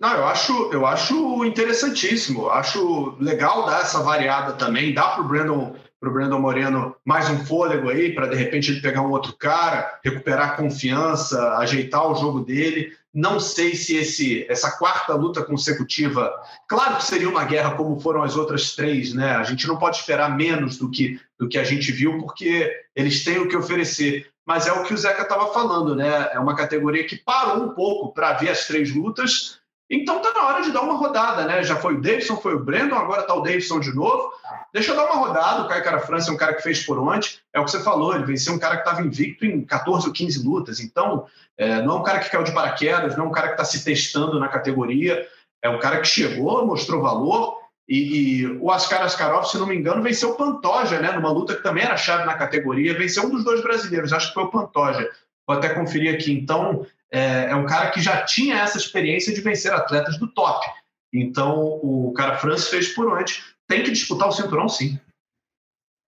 Não, 0.01 0.15
eu 0.15 0.25
acho, 0.25 0.71
eu 0.73 0.87
acho 0.87 1.45
interessantíssimo. 1.45 2.49
Acho 2.49 3.17
legal 3.21 3.67
dar 3.67 3.83
essa 3.83 4.01
variada 4.01 4.55
também, 4.55 4.95
dá 4.95 5.09
para 5.09 5.23
o 5.23 5.29
Brandon 5.29 5.75
para 6.01 6.09
o 6.09 6.13
Brandon 6.13 6.41
Moreno 6.41 6.97
mais 7.05 7.29
um 7.29 7.45
fôlego 7.45 7.91
aí, 7.91 8.15
para 8.15 8.27
de 8.27 8.35
repente 8.35 8.71
ele 8.71 8.81
pegar 8.81 9.03
um 9.03 9.11
outro 9.11 9.35
cara, 9.37 10.01
recuperar 10.03 10.57
confiança, 10.57 11.59
ajeitar 11.59 12.11
o 12.11 12.15
jogo 12.15 12.41
dele. 12.41 12.97
Não 13.13 13.39
sei 13.39 13.75
se 13.75 13.97
esse, 13.97 14.47
essa 14.49 14.79
quarta 14.79 15.15
luta 15.15 15.45
consecutiva, 15.45 16.33
claro 16.67 16.97
que 16.97 17.05
seria 17.05 17.29
uma 17.29 17.45
guerra 17.45 17.73
como 17.73 18.01
foram 18.01 18.23
as 18.23 18.35
outras 18.35 18.75
três, 18.75 19.13
né? 19.13 19.33
A 19.33 19.43
gente 19.43 19.67
não 19.67 19.77
pode 19.77 19.99
esperar 19.99 20.35
menos 20.35 20.79
do 20.79 20.91
que, 20.91 21.21
do 21.39 21.49
que 21.49 21.59
a 21.59 21.65
gente 21.65 21.93
viu, 21.93 22.19
porque 22.19 22.73
eles 22.97 23.23
têm 23.23 23.39
o 23.39 23.49
que 23.49 23.57
oferecer. 23.57 24.31
Mas 24.47 24.67
é 24.67 24.73
o 24.73 24.85
que 24.85 24.95
o 24.95 24.97
Zeca 24.97 25.23
estava 25.23 25.53
falando, 25.53 25.95
né? 25.95 26.31
É 26.33 26.39
uma 26.39 26.57
categoria 26.57 27.07
que 27.07 27.17
parou 27.17 27.65
um 27.65 27.69
pouco 27.71 28.13
para 28.15 28.33
ver 28.35 28.49
as 28.49 28.67
três 28.67 28.95
lutas 28.95 29.60
então 29.91 30.19
está 30.19 30.33
na 30.33 30.47
hora 30.47 30.63
de 30.63 30.71
dar 30.71 30.83
uma 30.83 30.95
rodada, 30.95 31.45
né? 31.45 31.65
Já 31.65 31.75
foi 31.75 31.95
o 31.95 32.01
Davidson, 32.01 32.37
foi 32.37 32.55
o 32.55 32.63
Brandon, 32.65 32.95
agora 32.95 33.23
está 33.23 33.35
o 33.35 33.41
Davidson 33.41 33.81
de 33.81 33.93
novo. 33.93 34.31
Deixa 34.73 34.93
eu 34.93 34.97
dar 34.97 35.07
uma 35.07 35.27
rodada. 35.27 35.63
O 35.63 35.69
Caio 35.69 35.83
Cara 35.83 35.99
França 35.99 36.31
é 36.31 36.33
um 36.33 36.37
cara 36.37 36.55
que 36.55 36.63
fez 36.63 36.87
por 36.87 36.97
onde. 36.97 37.41
É 37.53 37.59
o 37.59 37.65
que 37.65 37.73
você 37.73 37.83
falou, 37.83 38.15
ele 38.15 38.25
venceu 38.25 38.55
um 38.55 38.59
cara 38.59 38.77
que 38.77 38.89
estava 38.89 39.05
invicto 39.05 39.45
em 39.45 39.65
14 39.65 40.07
ou 40.07 40.13
15 40.13 40.47
lutas. 40.47 40.79
Então, 40.79 41.27
é, 41.59 41.83
não 41.83 41.97
é 41.97 41.99
um 41.99 42.03
cara 42.05 42.21
que 42.21 42.31
caiu 42.31 42.45
de 42.45 42.53
paraquedas, 42.53 43.17
não 43.17 43.25
é 43.25 43.29
um 43.29 43.33
cara 43.33 43.49
que 43.49 43.55
está 43.55 43.65
se 43.65 43.85
testando 43.85 44.39
na 44.39 44.47
categoria. 44.47 45.27
É 45.61 45.69
um 45.69 45.81
cara 45.81 46.01
que 46.01 46.07
chegou, 46.07 46.65
mostrou 46.65 47.03
valor. 47.03 47.59
E, 47.89 48.43
e 48.43 48.47
o 48.61 48.71
Askar 48.71 49.03
Askarov, 49.03 49.45
se 49.47 49.59
não 49.59 49.67
me 49.67 49.75
engano, 49.75 50.01
venceu 50.01 50.31
o 50.31 50.37
Pantoja, 50.37 51.01
né? 51.01 51.11
Numa 51.11 51.33
luta 51.33 51.57
que 51.57 51.65
também 51.65 51.83
era 51.83 51.97
chave 51.97 52.25
na 52.25 52.35
categoria. 52.35 52.97
Venceu 52.97 53.25
um 53.25 53.31
dos 53.31 53.43
dois 53.43 53.61
brasileiros, 53.61 54.13
acho 54.13 54.29
que 54.29 54.35
foi 54.35 54.45
o 54.45 54.51
Pantoja. 54.51 55.11
Vou 55.45 55.57
até 55.57 55.71
conferir 55.71 56.15
aqui. 56.15 56.33
Então, 56.33 56.87
é, 57.13 57.51
é 57.51 57.55
um 57.55 57.67
cara 57.67 57.91
que 57.91 58.01
já 58.01 58.25
tinha 58.25 58.57
essa 58.57 58.79
experiência 58.79 59.33
de 59.35 59.41
vencer 59.41 59.73
atletas 59.73 60.19
do 60.19 60.33
top. 60.33 60.67
Então, 61.13 61.81
o 61.83 62.13
cara 62.13 62.37
France 62.37 62.71
fez 62.71 62.89
por 62.89 63.11
onde. 63.13 63.43
Tem 63.67 63.83
que 63.83 63.91
disputar 63.91 64.29
o 64.29 64.33
cinturão, 64.33 64.69
sim. 64.69 64.99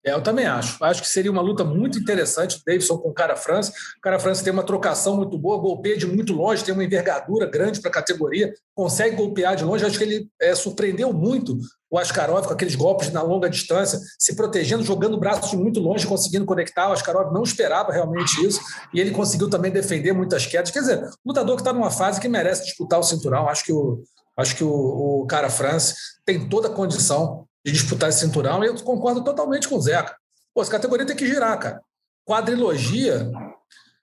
É, 0.05 0.13
eu 0.13 0.23
também 0.23 0.47
acho. 0.47 0.83
Acho 0.83 1.03
que 1.03 1.09
seria 1.09 1.31
uma 1.31 1.43
luta 1.43 1.65
muito 1.65 1.99
interessante, 1.99 2.61
Davidson 2.67 2.99
com 2.99 3.11
o 3.11 3.15
cara 3.15 3.37
França. 3.37 3.73
O 3.99 4.01
cara 4.01 4.19
França 4.19 4.43
tem 4.43 4.53
uma 4.53 4.63
trocação 4.63 5.17
muito 5.17 5.37
boa, 5.37 5.61
golpeia 5.61 5.97
de 5.97 6.07
muito 6.07 6.33
longe, 6.33 6.65
tem 6.65 6.73
uma 6.73 6.85
envergadura 6.85 7.47
grande 7.47 7.81
para 7.81 7.91
a 7.91 7.95
categoria, 7.95 8.53
consegue 8.75 9.17
golpear 9.17 9.57
de 9.57 9.65
longe. 9.65 9.85
Acho 9.85 9.99
que 9.99 10.05
ele 10.05 10.29
é, 10.41 10.55
surpreendeu 10.55 11.13
muito 11.13 11.59
o 11.91 11.99
Askarov 11.99 12.47
com 12.47 12.53
aqueles 12.53 12.75
golpes 12.75 13.11
na 13.11 13.23
longa 13.23 13.49
distância, 13.49 13.99
se 14.19 14.37
protegendo, 14.37 14.85
jogando 14.85 15.15
o 15.15 15.21
braço 15.21 15.51
de 15.51 15.57
muito 15.57 15.81
longe, 15.81 16.07
conseguindo 16.07 16.45
conectar. 16.45 16.89
O 16.89 16.93
Askarov 16.93 17.33
não 17.33 17.43
esperava 17.43 17.93
realmente 17.93 18.45
isso 18.45 18.61
e 18.93 19.01
ele 19.01 19.11
conseguiu 19.11 19.49
também 19.49 19.71
defender 19.71 20.13
muitas 20.13 20.47
quedas. 20.47 20.71
Quer 20.71 20.81
dizer, 20.81 21.11
lutador 21.25 21.57
que 21.57 21.63
está 21.63 21.73
numa 21.73 21.91
fase 21.91 22.21
que 22.21 22.29
merece 22.29 22.65
disputar 22.65 22.99
o 22.99 23.03
cinturão. 23.03 23.49
Acho 23.49 23.65
que 23.65 23.73
o, 23.73 24.03
acho 24.37 24.55
que 24.55 24.65
o, 24.65 25.23
o 25.23 25.27
cara 25.27 25.49
France 25.49 25.95
tem 26.25 26.49
toda 26.49 26.69
a 26.69 26.73
condição 26.73 27.47
de 27.65 27.73
disputar 27.73 28.09
esse 28.09 28.21
cinturão, 28.21 28.63
e 28.63 28.67
eu 28.67 28.75
concordo 28.83 29.23
totalmente 29.23 29.69
com 29.69 29.77
o 29.77 29.81
Zeca. 29.81 30.17
Pô, 30.55 30.63
essa 30.63 30.71
categoria 30.71 31.07
tem 31.07 31.17
que 31.17 31.27
girar, 31.27 31.59
cara. 31.59 31.81
Quadrilogia. 32.27 33.31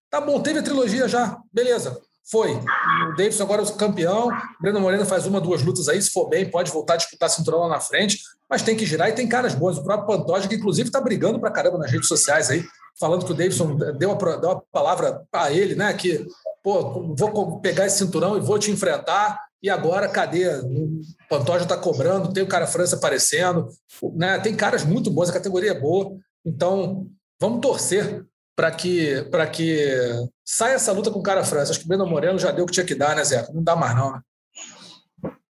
Tá 0.09 0.21
bom, 0.21 0.39
teve 0.41 0.59
a 0.59 0.63
trilogia 0.63 1.07
já, 1.07 1.37
beleza. 1.51 1.99
Foi. 2.29 2.53
O 2.53 3.15
Davidson 3.15 3.43
agora 3.43 3.61
é 3.61 3.65
o 3.65 3.75
campeão. 3.75 4.29
O 4.29 4.61
Breno 4.61 4.79
Moreno 4.79 5.05
faz 5.05 5.27
uma, 5.27 5.39
duas 5.39 5.61
lutas 5.61 5.87
aí. 5.87 6.01
Se 6.01 6.09
for 6.09 6.27
bem, 6.27 6.49
pode 6.49 6.71
voltar 6.71 6.95
a 6.95 6.97
disputar 6.97 7.29
cinturão 7.29 7.59
lá 7.59 7.69
na 7.69 7.79
frente. 7.79 8.19
Mas 8.49 8.63
tem 8.63 8.75
que 8.75 8.85
girar 8.85 9.09
e 9.09 9.13
tem 9.13 9.27
caras 9.27 9.53
boas. 9.53 9.77
O 9.77 9.83
próprio 9.83 10.07
Pantoja, 10.07 10.47
que 10.47 10.55
inclusive 10.55 10.89
está 10.89 10.99
brigando 10.99 11.39
pra 11.39 11.51
caramba 11.51 11.77
nas 11.77 11.91
redes 11.91 12.07
sociais 12.07 12.49
aí, 12.49 12.63
falando 12.99 13.25
que 13.25 13.31
o 13.31 13.35
Davidson 13.35 13.75
deu 13.97 14.11
a, 14.11 14.35
deu 14.37 14.51
a 14.51 14.61
palavra 14.71 15.21
para 15.29 15.51
ele, 15.51 15.75
né? 15.75 15.93
Que, 15.93 16.25
pô, 16.63 17.13
vou 17.15 17.59
pegar 17.59 17.85
esse 17.85 17.99
cinturão 17.99 18.37
e 18.37 18.41
vou 18.41 18.57
te 18.57 18.71
enfrentar. 18.71 19.39
E 19.61 19.69
agora, 19.69 20.07
cadê? 20.07 20.47
O 20.47 21.01
Pantoja 21.29 21.63
está 21.63 21.77
cobrando, 21.77 22.33
tem 22.33 22.43
o 22.43 22.47
cara 22.47 22.67
França 22.67 22.95
aparecendo, 22.95 23.67
né? 24.13 24.39
tem 24.39 24.55
caras 24.55 24.83
muito 24.83 25.09
bons, 25.09 25.29
a 25.29 25.33
categoria 25.33 25.71
é 25.71 25.79
boa. 25.79 26.15
Então, 26.45 27.07
vamos 27.39 27.61
torcer 27.61 28.23
para 28.55 28.71
que, 28.71 29.23
que 29.53 30.27
saia 30.43 30.75
essa 30.75 30.91
luta 30.91 31.11
com 31.11 31.19
o 31.19 31.23
cara 31.23 31.43
França. 31.43 31.71
Acho 31.71 31.79
que 31.79 31.85
o 31.85 31.89
Breno 31.89 32.07
Moreno 32.07 32.39
já 32.39 32.51
deu 32.51 32.63
o 32.63 32.67
que 32.67 32.73
tinha 32.73 32.85
que 32.85 32.95
dar, 32.95 33.15
né, 33.15 33.23
Zé? 33.23 33.47
Não 33.53 33.63
dá 33.63 33.75
mais, 33.75 33.95
não, 33.95 34.13
né? 34.13 34.21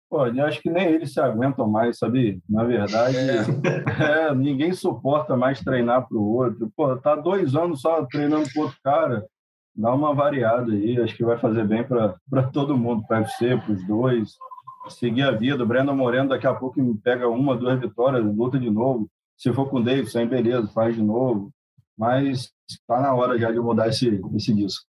Pô, 0.09 0.27
eu 0.27 0.45
acho 0.45 0.61
que 0.61 0.69
nem 0.69 0.89
eles 0.89 1.11
se 1.11 1.19
aguentam 1.19 1.67
mais, 1.67 1.97
sabe? 1.97 2.39
Na 2.47 2.63
verdade, 2.63 3.17
é. 3.17 3.43
É, 4.29 4.35
ninguém 4.35 4.73
suporta 4.73 5.35
mais 5.35 5.59
treinar 5.59 6.07
para 6.07 6.17
o 6.17 6.35
outro. 6.35 6.71
Pô, 6.75 6.95
tá 6.97 7.15
dois 7.15 7.55
anos 7.55 7.81
só 7.81 8.05
treinando 8.05 8.47
para 8.53 8.61
outro 8.61 8.77
cara 8.83 9.25
dá 9.75 9.93
uma 9.93 10.13
variada 10.13 10.71
aí, 10.71 11.01
acho 11.01 11.15
que 11.15 11.25
vai 11.25 11.37
fazer 11.37 11.65
bem 11.65 11.83
para 11.83 12.43
todo 12.51 12.77
mundo, 12.77 13.05
para 13.07 13.19
o 13.19 13.21
UFC, 13.21 13.57
para 13.57 13.73
os 13.73 13.87
dois, 13.87 14.35
seguir 14.89 15.23
a 15.23 15.31
vida. 15.31 15.63
O 15.63 15.67
Breno 15.67 15.95
Moreno 15.95 16.29
daqui 16.29 16.45
a 16.45 16.53
pouco 16.53 16.79
pega 17.03 17.27
uma, 17.27 17.57
duas 17.57 17.79
vitórias, 17.79 18.23
luta 18.23 18.59
de 18.59 18.69
novo. 18.69 19.09
Se 19.37 19.51
for 19.51 19.69
com 19.69 19.77
o 19.77 19.83
Davidson, 19.83 20.27
beleza, 20.27 20.67
faz 20.67 20.95
de 20.95 21.01
novo. 21.01 21.51
Mas 21.97 22.51
está 22.69 23.01
na 23.01 23.13
hora 23.13 23.37
já 23.37 23.51
de 23.51 23.59
mudar 23.59 23.87
esse, 23.89 24.21
esse 24.35 24.53
disco. 24.53 24.85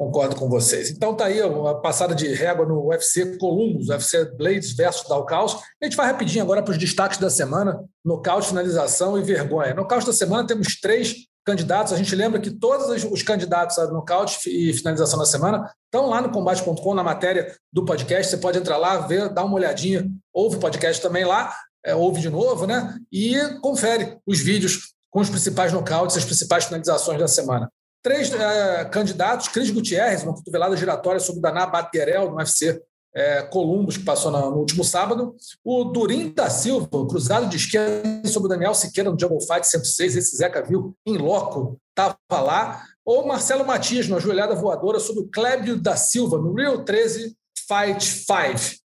Concordo 0.00 0.34
com 0.34 0.48
vocês. 0.48 0.88
Então 0.88 1.14
tá 1.14 1.26
aí 1.26 1.42
uma 1.42 1.78
passada 1.78 2.14
de 2.14 2.26
régua 2.32 2.64
no 2.64 2.86
UFC 2.86 3.36
Columbus, 3.36 3.90
UFC 3.90 4.24
Blades 4.34 4.72
versus 4.72 5.06
Dalcaus. 5.06 5.56
A 5.80 5.84
gente 5.84 5.94
vai 5.94 6.06
rapidinho 6.06 6.42
agora 6.42 6.62
para 6.62 6.72
os 6.72 6.78
destaques 6.78 7.18
da 7.18 7.28
semana: 7.28 7.84
nocaute, 8.02 8.48
finalização 8.48 9.18
e 9.18 9.22
vergonha. 9.22 9.74
Nocaute 9.74 10.06
da 10.06 10.12
semana 10.14 10.46
temos 10.46 10.80
três 10.80 11.14
candidatos. 11.44 11.92
A 11.92 11.98
gente 11.98 12.16
lembra 12.16 12.40
que 12.40 12.50
todos 12.50 13.04
os 13.04 13.22
candidatos 13.22 13.78
a 13.78 13.88
nocaute 13.88 14.48
e 14.48 14.72
finalização 14.72 15.18
da 15.18 15.26
semana 15.26 15.70
estão 15.84 16.08
lá 16.08 16.22
no 16.22 16.30
combate.com, 16.30 16.94
na 16.94 17.04
matéria 17.04 17.54
do 17.70 17.84
podcast. 17.84 18.30
Você 18.30 18.38
pode 18.38 18.56
entrar 18.56 18.78
lá, 18.78 18.98
ver, 19.00 19.28
dar 19.28 19.44
uma 19.44 19.56
olhadinha, 19.56 20.10
ouve 20.32 20.56
o 20.56 20.60
podcast 20.60 21.02
também 21.02 21.26
lá, 21.26 21.54
é, 21.84 21.94
ouve 21.94 22.22
de 22.22 22.30
novo, 22.30 22.66
né? 22.66 22.96
E 23.12 23.36
confere 23.60 24.18
os 24.26 24.40
vídeos 24.40 24.94
com 25.10 25.20
os 25.20 25.28
principais 25.28 25.72
nocautes, 25.72 26.16
as 26.16 26.24
principais 26.24 26.64
finalizações 26.64 27.18
da 27.18 27.28
semana. 27.28 27.70
três 28.02 28.32
é, 28.32 28.84
candidatos: 28.86 29.48
Cris 29.48 29.70
Gutierrez, 29.70 30.22
uma 30.22 30.34
cotovelada 30.34 30.76
giratória 30.76 31.20
sobre 31.20 31.40
o 31.40 31.42
Daná 31.42 31.66
Baterel 31.66 32.30
no 32.30 32.36
UFC 32.36 32.80
é, 33.14 33.42
Columbus, 33.42 33.96
que 33.96 34.04
passou 34.04 34.30
no, 34.30 34.56
último 34.56 34.84
sábado. 34.84 35.34
O 35.64 35.84
Durim 35.84 36.30
da 36.30 36.48
Silva, 36.48 36.88
cruzado 37.08 37.48
de 37.48 37.56
esquerda 37.56 38.26
sobre 38.28 38.46
o 38.46 38.48
Daniel 38.48 38.74
Siqueira 38.74 39.10
no 39.10 39.18
Jungle 39.18 39.40
Fight 39.40 39.66
106. 39.66 40.16
Esse 40.16 40.36
Zeca 40.36 40.62
viu 40.62 40.94
em 41.04 41.16
loco, 41.16 41.78
estava 41.90 42.16
lá. 42.30 42.84
Ou 43.04 43.26
Marcelo 43.26 43.66
Matias, 43.66 44.08
numa 44.08 44.20
joelhada 44.20 44.54
voadora 44.54 45.00
sobre 45.00 45.22
o 45.22 45.28
Clébio 45.28 45.76
da 45.80 45.96
Silva 45.96 46.38
no 46.38 46.54
Rio 46.54 46.84
13 46.84 47.36
Fight 47.66 48.04
5. 48.04 48.80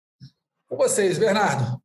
Com 0.67 0.77
vocês, 0.77 1.17
Bernardo. 1.17 1.79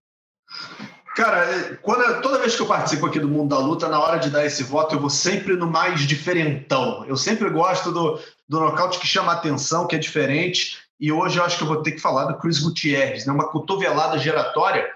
Cara, 1.16 1.45
é, 1.45 1.74
quando, 1.82 2.23
toda 2.23 2.39
vez 2.39 2.55
que 2.55 2.62
eu 2.62 2.66
participo 2.66 3.07
aqui 3.07 3.19
do 3.19 3.28
Mundo 3.28 3.49
da 3.49 3.59
Luta, 3.59 3.89
na 3.89 4.01
hora 4.01 4.19
de 4.19 4.31
dar 4.31 4.47
esse 4.47 4.62
voto, 4.62 4.95
eu 4.95 5.01
vou 5.01 5.11
sempre 5.11 5.55
no 5.57 5.66
mais 5.66 6.07
diferentão. 6.07 7.05
Eu 7.07 7.16
sempre 7.16 7.51
gosto 7.51 7.91
do, 7.91 8.20
do 8.49 8.61
nocaute 8.61 8.99
que 8.99 9.07
chama 9.07 9.32
atenção, 9.32 9.87
que 9.87 9.97
é 9.97 9.99
diferente. 9.99 10.78
E 11.01 11.11
hoje 11.11 11.39
eu 11.39 11.45
acho 11.45 11.57
que 11.57 11.65
eu 11.65 11.69
vou 11.69 11.82
ter 11.82 11.93
que 11.93 12.01
falar 12.01 12.27
do 12.27 12.39
Chris 12.39 12.59
Gutierrez, 12.59 13.27
né? 13.27 13.32
uma 13.32 13.51
cotovelada 13.51 14.19
giratória. 14.19 14.87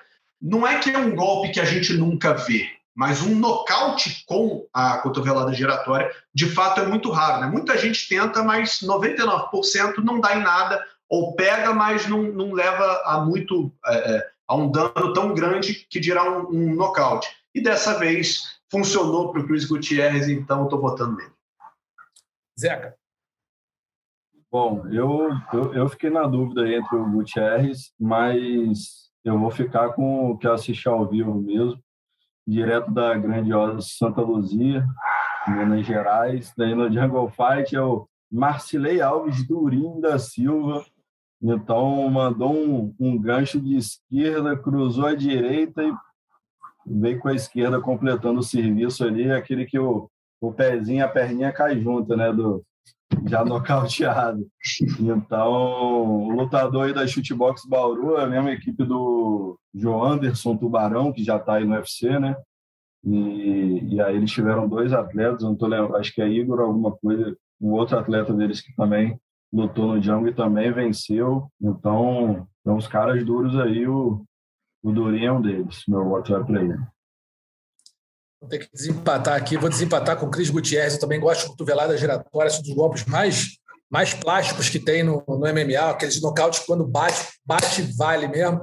Não 0.41 0.67
é 0.67 0.79
que 0.79 0.91
é 0.91 0.99
um 0.99 1.17
golpe 1.17 1.51
que 1.51 1.61
a 1.61 1.65
gente 1.65 1.95
nunca 1.95 2.35
vê, 2.35 2.69
mas 2.95 3.23
um 3.23 3.35
nocaute 3.35 4.23
com 4.27 4.67
a 4.73 4.99
cotovelada 4.99 5.53
giratória, 5.53 6.11
de 6.35 6.47
fato, 6.49 6.81
é 6.81 6.87
muito 6.87 7.11
raro. 7.11 7.41
Né? 7.41 7.47
Muita 7.49 7.77
gente 7.79 8.07
tenta, 8.09 8.43
mas 8.43 8.81
99% 8.81 9.97
não 10.05 10.21
dá 10.21 10.37
em 10.37 10.43
nada, 10.43 10.85
ou 11.09 11.35
pega, 11.35 11.73
mas 11.73 12.07
não, 12.07 12.23
não 12.23 12.53
leva 12.53 13.03
a 13.07 13.21
muito 13.21 13.73
é, 13.87 14.17
é, 14.17 14.27
a 14.47 14.55
um 14.55 14.71
dano 14.71 15.13
tão 15.13 15.35
grande 15.35 15.87
que 15.89 16.01
dirá 16.01 16.39
um, 16.39 16.49
um 16.49 16.75
nocaute. 16.75 17.29
E 17.55 17.63
dessa 17.63 17.99
vez 17.99 18.61
funcionou 18.71 19.31
para 19.31 19.41
o 19.41 19.47
Chris 19.47 19.65
Gutierrez, 19.65 20.29
então 20.29 20.65
estou 20.65 20.81
votando 20.81 21.17
nele. 21.17 21.33
Zeca. 22.59 22.97
Bom, 24.51 24.87
eu, 24.89 25.31
eu, 25.53 25.75
eu, 25.75 25.89
fiquei 25.89 26.11
na 26.11 26.27
dúvida 26.27 26.69
entre 26.69 26.97
o 26.97 27.11
Gutierrez, 27.11 27.93
mas 27.99 29.11
eu 29.25 29.39
vou 29.39 29.51
ficar 29.51 29.95
com 29.95 30.31
o 30.31 30.39
que 30.39 30.47
assisti 30.47 30.89
ao 30.89 31.09
vivo 31.09 31.35
mesmo, 31.35 31.83
direto 32.47 32.91
da 32.93 33.15
grandiosa 33.15 33.81
Santa 33.81 34.21
Luzia, 34.21 34.87
Minas 35.49 35.85
Gerais. 35.85 36.53
Daí 36.57 36.75
no 36.75 36.93
Jungle 36.93 37.31
Fight 37.31 37.75
é 37.75 37.83
o 37.83 38.09
Marcilei 38.31 39.01
Alves 39.01 39.47
Durim 39.47 40.01
da 40.01 40.19
Silva. 40.19 40.85
Então 41.47 42.09
mandou 42.09 42.55
um, 42.55 42.95
um 42.99 43.19
gancho 43.19 43.61
de 43.61 43.77
esquerda, 43.77 44.57
cruzou 44.57 45.05
a 45.05 45.15
direita 45.15 45.83
e 45.83 45.93
veio 46.87 47.21
com 47.21 47.29
a 47.29 47.35
esquerda 47.35 47.79
completando 47.83 48.41
o 48.41 48.43
serviço 48.43 49.05
ali, 49.05 49.31
aquele 49.31 49.67
que 49.67 49.79
o, 49.79 50.09
o 50.41 50.53
pezinho, 50.55 51.05
a 51.05 51.09
perninha 51.09 51.53
cai 51.53 51.79
junto, 51.79 52.17
né? 52.17 52.33
Do, 52.33 52.65
já 53.27 53.45
nocauteado. 53.45 54.47
Então, 54.99 55.53
o 55.53 56.31
lutador 56.31 56.87
aí 56.87 56.95
da 56.95 57.07
Chutebox 57.07 57.67
Bauru 57.69 58.17
a 58.17 58.27
mesma 58.27 58.51
equipe 58.51 58.83
do 58.83 59.59
João 59.75 60.03
Anderson 60.03 60.57
Tubarão, 60.57 61.13
que 61.13 61.23
já 61.23 61.37
está 61.37 61.57
aí 61.57 61.67
no 61.67 61.75
UFC, 61.75 62.19
né? 62.19 62.35
E, 63.05 63.97
e 63.97 64.01
aí 64.01 64.17
eles 64.17 64.31
tiveram 64.31 64.67
dois 64.67 64.95
atletas, 64.95 65.43
não 65.43 65.55
tô 65.55 65.67
lembrando, 65.67 65.97
acho 65.97 66.15
que 66.15 66.23
é 66.23 66.29
Igor 66.29 66.59
alguma 66.61 66.91
coisa, 66.93 67.37
um 67.61 67.73
outro 67.73 67.99
atleta 67.99 68.33
deles 68.33 68.63
que 68.63 68.75
também 68.75 69.21
lutou 69.55 69.87
no 69.87 70.01
Django 70.01 70.29
e 70.29 70.35
também 70.35 70.73
venceu. 70.73 71.49
Então, 71.63 72.47
são 72.65 72.77
os 72.77 72.89
caras 72.89 73.25
duros 73.25 73.57
aí, 73.59 73.87
o, 73.87 74.25
o 74.83 74.93
Durinho 74.93 75.29
é 75.29 75.33
um 75.33 75.41
deles. 75.41 75.83
Meu 75.87 76.05
voto 76.05 76.33
vai 76.33 76.45
para 76.45 76.63
ele. 76.63 76.79
Vou 78.41 78.51
ter 78.51 78.59
que 78.59 78.73
desempatar 78.73 79.37
aqui. 79.37 79.57
Vou 79.57 79.71
desempatar 79.71 80.19
com 80.19 80.27
o 80.27 80.31
Cris 80.31 80.51
Gutierrez. 80.51 80.95
Eu 80.95 81.01
também 81.01 81.21
gosto 81.21 81.43
de 81.43 81.51
cotovelada 81.51 81.97
giratória, 81.97 82.53
um 82.53 82.63
dos 82.63 82.75
golpes 82.75 83.05
mais, 83.05 83.57
mais 83.89 84.13
plásticos 84.13 84.69
que 84.69 84.79
tem 84.79 85.03
no, 85.03 85.25
no 85.27 85.39
MMA, 85.39 85.91
aqueles 85.91 86.21
nocautes 86.21 86.61
que 86.61 86.67
quando 86.67 86.87
bate, 86.87 87.25
bate 87.47 87.83
vale 87.97 88.27
mesmo. 88.27 88.61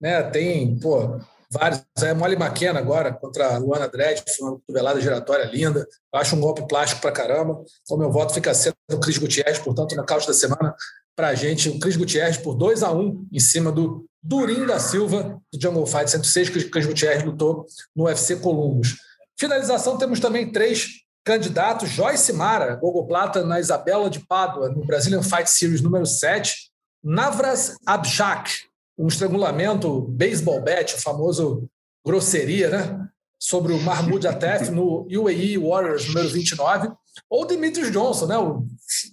Né? 0.00 0.22
Tem, 0.24 0.78
pô, 0.78 1.18
vários. 1.54 1.82
É 2.02 2.12
Molly 2.12 2.34
McKenna 2.34 2.80
agora 2.80 3.12
contra 3.12 3.54
a 3.54 3.58
Luana 3.58 3.88
Dredd, 3.88 4.22
foi 4.36 4.48
uma 4.48 4.58
cotovelada 4.58 5.00
giratória 5.00 5.44
linda. 5.44 5.86
Eu 6.12 6.20
acho 6.20 6.34
um 6.34 6.40
golpe 6.40 6.66
plástico 6.66 7.00
pra 7.00 7.12
caramba. 7.12 7.62
Então, 7.82 7.96
meu 7.96 8.10
voto 8.10 8.34
fica 8.34 8.52
sendo 8.52 8.74
o 8.92 9.00
Cris 9.00 9.16
Gutierrez, 9.16 9.58
portanto, 9.58 9.94
nocaute 9.96 10.26
da 10.26 10.34
semana 10.34 10.74
para 11.16 11.28
a 11.28 11.34
gente. 11.34 11.68
O 11.68 11.78
Cris 11.78 11.96
Gutierrez 11.96 12.36
por 12.36 12.54
2 12.54 12.82
a 12.82 12.92
1 12.92 13.00
um, 13.00 13.26
em 13.32 13.40
cima 13.40 13.70
do 13.70 14.04
Durim 14.22 14.66
da 14.66 14.78
Silva, 14.78 15.40
do 15.52 15.60
Jungle 15.60 15.86
Fight 15.86 16.10
106, 16.10 16.48
que 16.48 16.58
o 16.58 16.70
Cris 16.70 16.86
Gutierrez 16.86 17.22
lutou 17.22 17.64
no 17.94 18.04
UFC 18.04 18.36
Columbus. 18.36 18.96
Finalização, 19.38 19.96
temos 19.96 20.20
também 20.20 20.50
três 20.50 20.88
candidatos. 21.24 21.88
Joyce 21.90 22.32
Mara, 22.32 22.76
Gogoplata 22.76 23.44
na 23.44 23.60
Isabela 23.60 24.10
de 24.10 24.20
Pádua, 24.20 24.68
no 24.68 24.84
Brazilian 24.86 25.22
Fight 25.22 25.48
Series 25.50 25.80
número 25.80 26.06
7. 26.06 26.70
Navras 27.02 27.76
Abjak, 27.86 28.50
um 28.96 29.06
estrangulamento 29.08 30.02
baseball 30.02 30.60
bat, 30.62 30.94
o 30.94 31.00
famoso 31.00 31.68
grosseria, 32.04 32.70
né? 32.70 33.08
Sobre 33.38 33.72
o 33.72 33.80
Mahmoud 33.80 34.26
Atef 34.26 34.70
no 34.70 35.06
UAE 35.10 35.58
Warriors 35.58 36.06
número 36.06 36.28
29. 36.28 36.90
Ou 37.28 37.46
Demetrius 37.46 37.90
Johnson, 37.90 38.26
né? 38.26 38.38
O 38.38 38.66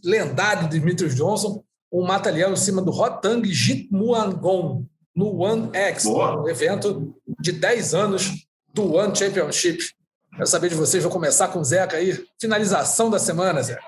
lendário 0.03 0.69
Demetrius 0.69 1.15
Johnson, 1.15 1.63
um 1.91 2.05
mata-leão 2.05 2.53
em 2.53 2.57
cima 2.57 2.81
do 2.81 2.91
Rotang 2.91 3.51
Jitmuangon 3.51 4.85
no 5.15 5.41
One 5.41 5.69
X, 5.73 6.05
um 6.05 6.47
evento 6.47 7.13
de 7.39 7.51
10 7.51 7.93
anos 7.93 8.47
do 8.73 8.95
One 8.95 9.13
Championship 9.13 9.83
Quero 10.33 10.47
saber 10.47 10.69
de 10.69 10.75
vocês, 10.75 11.03
vou 11.03 11.11
começar 11.11 11.49
com 11.49 11.59
o 11.59 11.63
Zeca 11.63 11.97
aí. 11.97 12.25
Finalização 12.39 13.09
da 13.09 13.19
semana, 13.19 13.61
Zeca. 13.61 13.83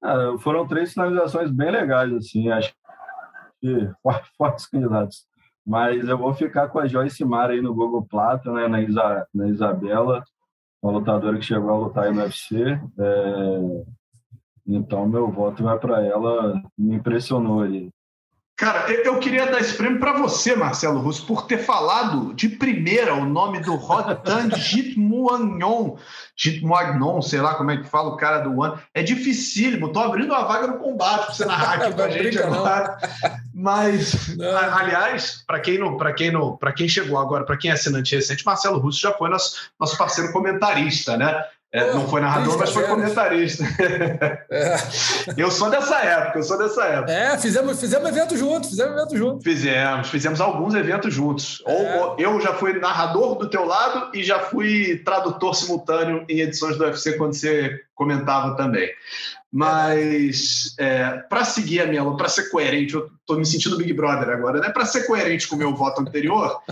Ah, 0.00 0.36
foram 0.40 0.66
três 0.66 0.92
finalizações 0.92 1.50
bem 1.50 1.72
legais, 1.72 2.12
assim, 2.12 2.48
acho 2.50 2.72
que 3.60 3.90
fortes 4.36 4.66
candidatos. 4.66 5.26
Mas 5.66 6.08
eu 6.08 6.16
vou 6.16 6.32
ficar 6.32 6.68
com 6.68 6.78
a 6.78 6.86
Joyce 6.86 7.24
Mara 7.24 7.52
aí 7.52 7.60
no 7.60 7.74
Google 7.74 8.02
Plata, 8.02 8.50
né, 8.52 8.66
na, 8.68 8.80
Isa, 8.80 9.26
na 9.34 9.48
Isabela, 9.48 10.24
uma 10.82 10.92
lutadora 10.92 11.36
que 11.36 11.44
chegou 11.44 11.70
a 11.70 11.78
lutar 11.78 12.04
aí 12.04 12.14
no 12.14 12.22
UFC. 12.22 12.56
É... 12.98 13.84
Então, 14.66 15.06
meu 15.06 15.30
voto 15.30 15.62
vai 15.62 15.78
para 15.78 16.04
ela, 16.04 16.62
me 16.76 16.94
impressionou 16.94 17.62
ali. 17.62 17.90
Cara, 18.58 18.90
eu 18.90 19.20
queria 19.20 19.46
dar 19.46 19.60
esse 19.60 19.74
prêmio 19.74 20.00
para 20.00 20.14
você, 20.14 20.56
Marcelo 20.56 20.98
Russo, 20.98 21.24
por 21.24 21.46
ter 21.46 21.58
falado 21.58 22.34
de 22.34 22.48
primeira 22.48 23.14
o 23.14 23.24
nome 23.24 23.60
do 23.60 23.76
Rodan 23.76 24.50
Jitmuagnon. 24.58 25.96
Jitmuagnon, 26.36 27.22
sei 27.22 27.40
lá 27.40 27.54
como 27.54 27.70
é 27.70 27.76
que 27.76 27.88
fala 27.88 28.08
o 28.08 28.16
cara 28.16 28.40
do 28.40 28.58
One. 28.58 28.76
É 28.92 29.00
dificílimo. 29.00 29.92
Tô 29.92 30.00
abrindo 30.00 30.32
uma 30.32 30.42
vaga 30.42 30.66
no 30.66 30.78
combate 30.78 31.26
para 31.26 31.34
você 31.34 31.44
narrar 31.44 31.74
aqui 31.74 31.94
com 31.94 32.02
a 32.02 32.10
gente 32.10 32.36
agora. 32.36 32.98
Mas, 33.54 34.36
aliás, 34.72 35.44
para 35.46 35.60
quem 35.60 35.78
não, 35.78 35.96
para 35.96 36.12
quem 36.12 36.32
não, 36.32 36.56
para 36.56 36.72
quem 36.72 36.88
chegou 36.88 37.16
agora, 37.16 37.44
para 37.44 37.56
quem 37.56 37.70
é 37.70 37.74
assinante 37.74 38.16
recente, 38.16 38.44
Marcelo 38.44 38.80
Russo 38.80 39.00
já 39.00 39.12
foi 39.12 39.28
nosso, 39.28 39.70
nosso 39.78 39.96
parceiro 39.96 40.32
comentarista, 40.32 41.16
né? 41.16 41.44
É, 41.70 41.92
não 41.92 42.08
foi 42.08 42.22
narrador, 42.22 42.56
mas 42.58 42.70
foi 42.70 42.84
comentarista. 42.84 43.62
É. 44.50 44.76
Eu 45.36 45.50
sou 45.50 45.68
dessa 45.68 45.96
época, 46.00 46.38
eu 46.38 46.42
sou 46.42 46.56
dessa 46.56 46.82
época. 46.84 47.12
É, 47.12 47.36
fizemos, 47.36 47.78
fizemos 47.78 48.08
evento 48.08 48.36
juntos, 48.36 48.70
fizemos 48.70 48.96
evento 48.96 49.16
juntos. 49.16 49.44
Fizemos, 49.44 50.08
fizemos 50.08 50.40
alguns 50.40 50.74
eventos 50.74 51.12
juntos. 51.12 51.62
É. 51.66 52.00
Ou, 52.00 52.16
eu 52.18 52.40
já 52.40 52.54
fui 52.54 52.78
narrador 52.78 53.36
do 53.36 53.50
teu 53.50 53.66
lado 53.66 54.10
e 54.16 54.24
já 54.24 54.40
fui 54.40 55.02
tradutor 55.04 55.54
simultâneo 55.54 56.24
em 56.28 56.40
edições 56.40 56.78
do 56.78 56.84
UFC 56.84 57.18
quando 57.18 57.34
você 57.34 57.78
comentava 57.94 58.56
também. 58.56 58.90
Mas 59.52 60.74
é, 60.78 61.18
para 61.28 61.44
seguir 61.44 61.80
a 61.80 61.86
minha, 61.86 62.04
para 62.16 62.28
ser 62.28 62.48
coerente, 62.50 62.94
eu 62.94 63.10
estou 63.20 63.38
me 63.38 63.44
sentindo 63.44 63.76
Big 63.76 63.92
Brother 63.92 64.30
agora, 64.30 64.60
né? 64.60 64.70
Para 64.70 64.86
ser 64.86 65.06
coerente 65.06 65.46
com 65.46 65.56
o 65.56 65.58
meu 65.58 65.74
voto 65.74 66.00
anterior, 66.00 66.62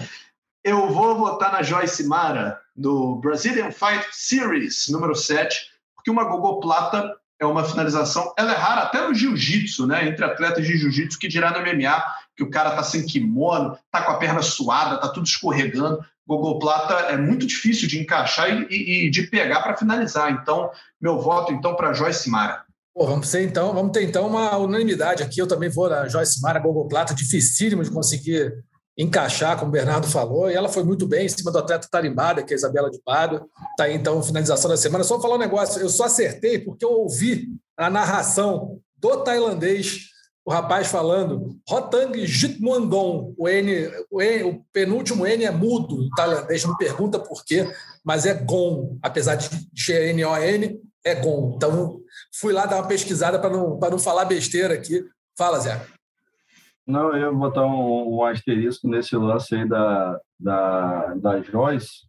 eu 0.64 0.88
vou 0.88 1.16
votar 1.16 1.52
na 1.52 1.62
Joyce 1.62 2.06
Mara, 2.06 2.58
do 2.76 3.16
Brazilian 3.16 3.70
Fight 3.70 4.06
Series, 4.12 4.86
número 4.88 5.14
7, 5.14 5.56
porque 5.94 6.10
uma 6.10 6.24
gogoplata 6.24 7.16
é 7.40 7.46
uma 7.46 7.64
finalização, 7.64 8.32
ela 8.38 8.52
é 8.52 8.56
rara 8.56 8.82
até 8.82 9.06
no 9.06 9.14
jiu-jitsu, 9.14 9.86
né? 9.86 10.08
Entre 10.08 10.24
atletas 10.24 10.66
de 10.66 10.76
jiu-jitsu, 10.76 11.18
que 11.18 11.28
dirá 11.28 11.50
no 11.50 11.60
MMA, 11.60 12.04
que 12.36 12.42
o 12.42 12.50
cara 12.50 12.74
tá 12.74 12.82
sem 12.82 13.04
kimono, 13.04 13.76
tá 13.90 14.02
com 14.02 14.12
a 14.12 14.18
perna 14.18 14.42
suada, 14.42 14.98
tá 14.98 15.08
tudo 15.08 15.26
escorregando. 15.26 15.98
Gogoplata 16.26 16.94
é 17.12 17.16
muito 17.16 17.46
difícil 17.46 17.86
de 17.86 18.00
encaixar 18.00 18.50
e, 18.50 18.66
e, 18.70 19.06
e 19.06 19.10
de 19.10 19.24
pegar 19.24 19.62
para 19.62 19.76
finalizar. 19.76 20.32
Então, 20.32 20.70
meu 21.00 21.20
voto 21.20 21.52
então 21.52 21.76
para 21.76 21.92
Joyce 21.92 22.28
Mara. 22.28 22.64
Pô, 22.94 23.06
vamos 23.06 23.30
ter 23.30 23.42
então, 23.42 23.74
vamos 23.74 23.92
ter 23.92 24.02
então 24.04 24.26
uma 24.26 24.56
unanimidade 24.56 25.22
aqui. 25.22 25.38
Eu 25.38 25.46
também 25.46 25.68
vou 25.68 25.88
na 25.88 26.08
Joyce 26.08 26.40
Mara, 26.40 26.58
Gogoplata, 26.58 27.14
dificílimo 27.14 27.84
de 27.84 27.90
conseguir 27.90 28.64
encaixar, 28.96 29.58
como 29.58 29.68
o 29.68 29.72
Bernardo 29.72 30.06
falou, 30.06 30.50
e 30.50 30.54
ela 30.54 30.68
foi 30.68 30.82
muito 30.82 31.06
bem 31.06 31.26
em 31.26 31.28
cima 31.28 31.52
do 31.52 31.58
atleta 31.58 31.88
tarimbada, 31.90 32.42
que 32.42 32.52
é 32.52 32.54
a 32.54 32.58
Isabela 32.58 32.90
de 32.90 33.00
Pado. 33.04 33.46
Está 33.70 33.84
aí, 33.84 33.94
então, 33.94 34.22
finalização 34.22 34.70
da 34.70 34.76
semana. 34.76 35.04
Só 35.04 35.20
falar 35.20 35.34
um 35.34 35.38
negócio, 35.38 35.80
eu 35.80 35.88
só 35.88 36.04
acertei 36.04 36.58
porque 36.58 36.84
eu 36.84 36.90
ouvi 36.90 37.48
a 37.76 37.90
narração 37.90 38.80
do 38.96 39.18
tailandês, 39.18 40.06
o 40.44 40.50
rapaz 40.50 40.86
falando 40.86 41.58
Rotang 41.68 42.26
Jitmuandong, 42.26 43.34
o, 43.36 43.48
N, 43.48 43.90
o, 44.10 44.22
N, 44.22 44.42
o 44.44 44.64
penúltimo 44.72 45.26
N 45.26 45.44
é 45.44 45.50
mudo, 45.50 45.96
o 45.96 46.10
tailandês 46.10 46.64
não 46.64 46.76
pergunta 46.76 47.18
por 47.18 47.44
quê, 47.44 47.70
mas 48.04 48.24
é 48.24 48.32
Gon, 48.32 48.96
apesar 49.02 49.34
de 49.34 49.50
ser 49.76 50.14
N-O-N, 50.14 50.80
Egon. 51.04 51.52
Então, 51.56 52.00
fui 52.32 52.52
lá 52.52 52.66
dar 52.66 52.76
uma 52.76 52.88
pesquisada 52.88 53.38
para 53.38 53.50
não, 53.50 53.78
não 53.78 53.98
falar 53.98 54.24
besteira 54.24 54.74
aqui. 54.74 55.04
Fala, 55.36 55.60
Zé. 55.60 55.80
Não, 56.86 57.12
eu 57.12 57.18
ia 57.18 57.32
botar 57.32 57.66
um, 57.66 58.16
um 58.16 58.24
asterisco 58.24 58.86
nesse 58.86 59.16
lance 59.16 59.54
aí 59.54 59.68
da, 59.68 60.20
da, 60.38 61.14
da 61.14 61.42
Joyce, 61.42 62.06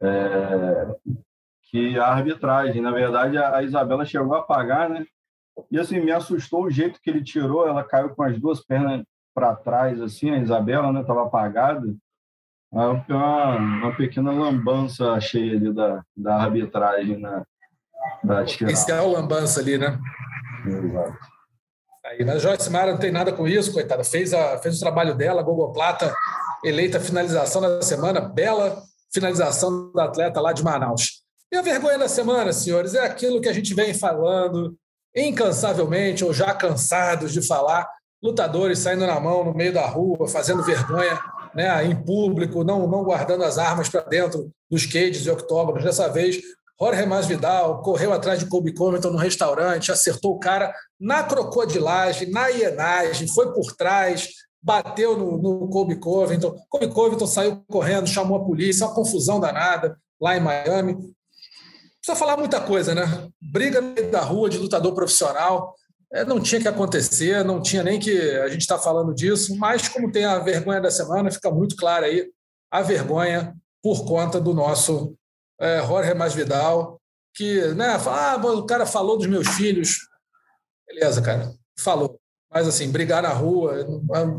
é, 0.00 0.86
que 1.64 1.98
a 1.98 2.06
arbitragem, 2.06 2.80
na 2.80 2.92
verdade, 2.92 3.36
a, 3.36 3.56
a 3.56 3.62
Isabela 3.64 4.04
chegou 4.04 4.36
a 4.36 4.42
pagar, 4.42 4.88
né? 4.88 5.04
E 5.70 5.78
assim, 5.78 6.00
me 6.00 6.12
assustou 6.12 6.64
o 6.64 6.70
jeito 6.70 7.00
que 7.02 7.10
ele 7.10 7.24
tirou, 7.24 7.66
ela 7.66 7.82
caiu 7.82 8.10
com 8.10 8.22
as 8.22 8.38
duas 8.38 8.64
pernas 8.64 9.02
para 9.34 9.56
trás, 9.56 10.00
assim, 10.00 10.30
a 10.30 10.38
Isabela, 10.38 10.92
né? 10.92 11.00
Estava 11.00 11.24
apagada. 11.24 11.94
Uma, 12.70 13.56
uma 13.56 13.96
pequena 13.96 14.32
lambança 14.32 15.12
achei 15.12 15.56
ali 15.56 15.72
da, 15.72 16.02
da 16.16 16.36
arbitragem 16.36 17.18
na, 17.18 17.44
da 18.22 18.42
Esse 18.42 18.90
é 18.90 19.00
o 19.00 19.12
lambança 19.12 19.60
ali, 19.60 19.78
né? 19.78 19.98
Exato. 20.66 21.33
Aí, 22.04 22.24
na 22.24 22.38
Joyce 22.38 22.68
Mara 22.70 22.92
não 22.92 22.98
tem 22.98 23.10
nada 23.10 23.32
com 23.32 23.48
isso, 23.48 23.72
coitada. 23.72 24.04
Fez, 24.04 24.34
a, 24.34 24.58
fez 24.58 24.76
o 24.76 24.80
trabalho 24.80 25.14
dela, 25.14 25.42
Gogo 25.42 25.72
Plata, 25.72 26.14
eleita 26.62 27.00
finalização 27.00 27.62
da 27.62 27.80
semana, 27.80 28.20
bela 28.20 28.82
finalização 29.12 29.90
da 29.92 30.04
atleta 30.04 30.40
lá 30.40 30.52
de 30.52 30.62
Manaus. 30.62 31.22
E 31.50 31.56
a 31.56 31.62
vergonha 31.62 31.98
da 31.98 32.08
semana, 32.08 32.52
senhores, 32.52 32.94
é 32.94 33.00
aquilo 33.00 33.40
que 33.40 33.48
a 33.48 33.52
gente 33.52 33.72
vem 33.74 33.94
falando 33.94 34.76
incansavelmente, 35.16 36.24
ou 36.24 36.34
já 36.34 36.52
cansados 36.52 37.32
de 37.32 37.40
falar, 37.46 37.88
lutadores 38.22 38.80
saindo 38.80 39.06
na 39.06 39.20
mão 39.20 39.44
no 39.44 39.54
meio 39.54 39.72
da 39.72 39.86
rua, 39.86 40.26
fazendo 40.26 40.64
vergonha 40.64 41.18
né, 41.54 41.84
em 41.84 41.94
público, 41.94 42.64
não, 42.64 42.88
não 42.88 43.04
guardando 43.04 43.44
as 43.44 43.56
armas 43.56 43.88
para 43.88 44.00
dentro 44.00 44.50
dos 44.68 44.84
cages 44.84 45.24
e 45.24 45.30
octógonos. 45.30 45.84
Dessa 45.84 46.08
vez, 46.08 46.40
Jorge 46.80 47.06
Masvidal 47.06 47.82
correu 47.82 48.12
atrás 48.12 48.40
de 48.40 48.46
Colby 48.46 48.74
Covington 48.74 49.10
no 49.10 49.18
restaurante, 49.18 49.92
acertou 49.92 50.32
o 50.32 50.38
cara 50.38 50.74
na 50.98 51.22
crocodilagem, 51.22 52.30
na 52.30 52.48
hienagem, 52.48 53.28
foi 53.28 53.52
por 53.52 53.72
trás, 53.76 54.28
bateu 54.60 55.16
no, 55.16 55.38
no 55.38 55.68
Colby 55.68 55.96
Covington. 55.96 56.54
Colby 56.68 56.88
Covington 56.88 57.26
saiu 57.26 57.62
correndo, 57.68 58.08
chamou 58.08 58.38
a 58.38 58.44
polícia, 58.44 58.86
uma 58.86 58.94
confusão 58.94 59.38
danada 59.38 59.96
lá 60.20 60.36
em 60.36 60.40
Miami 60.40 61.14
precisa 62.04 62.16
falar 62.16 62.36
muita 62.36 62.60
coisa, 62.60 62.94
né? 62.94 63.02
Briga 63.40 63.80
da 64.10 64.20
rua 64.20 64.50
de 64.50 64.58
lutador 64.58 64.94
profissional. 64.94 65.74
É, 66.12 66.22
não 66.22 66.38
tinha 66.38 66.60
que 66.60 66.68
acontecer, 66.68 67.42
não 67.42 67.62
tinha 67.62 67.82
nem 67.82 67.98
que 67.98 68.16
a 68.38 68.48
gente 68.48 68.60
estar 68.60 68.76
tá 68.76 68.82
falando 68.82 69.14
disso, 69.14 69.56
mas 69.56 69.88
como 69.88 70.12
tem 70.12 70.26
a 70.26 70.38
vergonha 70.38 70.82
da 70.82 70.90
semana, 70.90 71.30
fica 71.30 71.50
muito 71.50 71.74
claro 71.76 72.04
aí 72.04 72.26
a 72.70 72.82
vergonha 72.82 73.54
por 73.82 74.04
conta 74.04 74.38
do 74.38 74.52
nosso 74.52 75.16
é, 75.60 75.84
Jorge 75.86 76.14
Masvidal, 76.14 77.00
que 77.34 77.60
né, 77.74 77.98
fala, 77.98 78.32
ah, 78.32 78.54
o 78.54 78.66
cara 78.66 78.86
falou 78.86 79.18
dos 79.18 79.26
meus 79.26 79.48
filhos. 79.48 79.98
Beleza, 80.86 81.20
cara, 81.20 81.52
falou. 81.78 82.18
Mas 82.52 82.68
assim, 82.68 82.90
brigar 82.90 83.22
na 83.22 83.30
rua, 83.30 83.84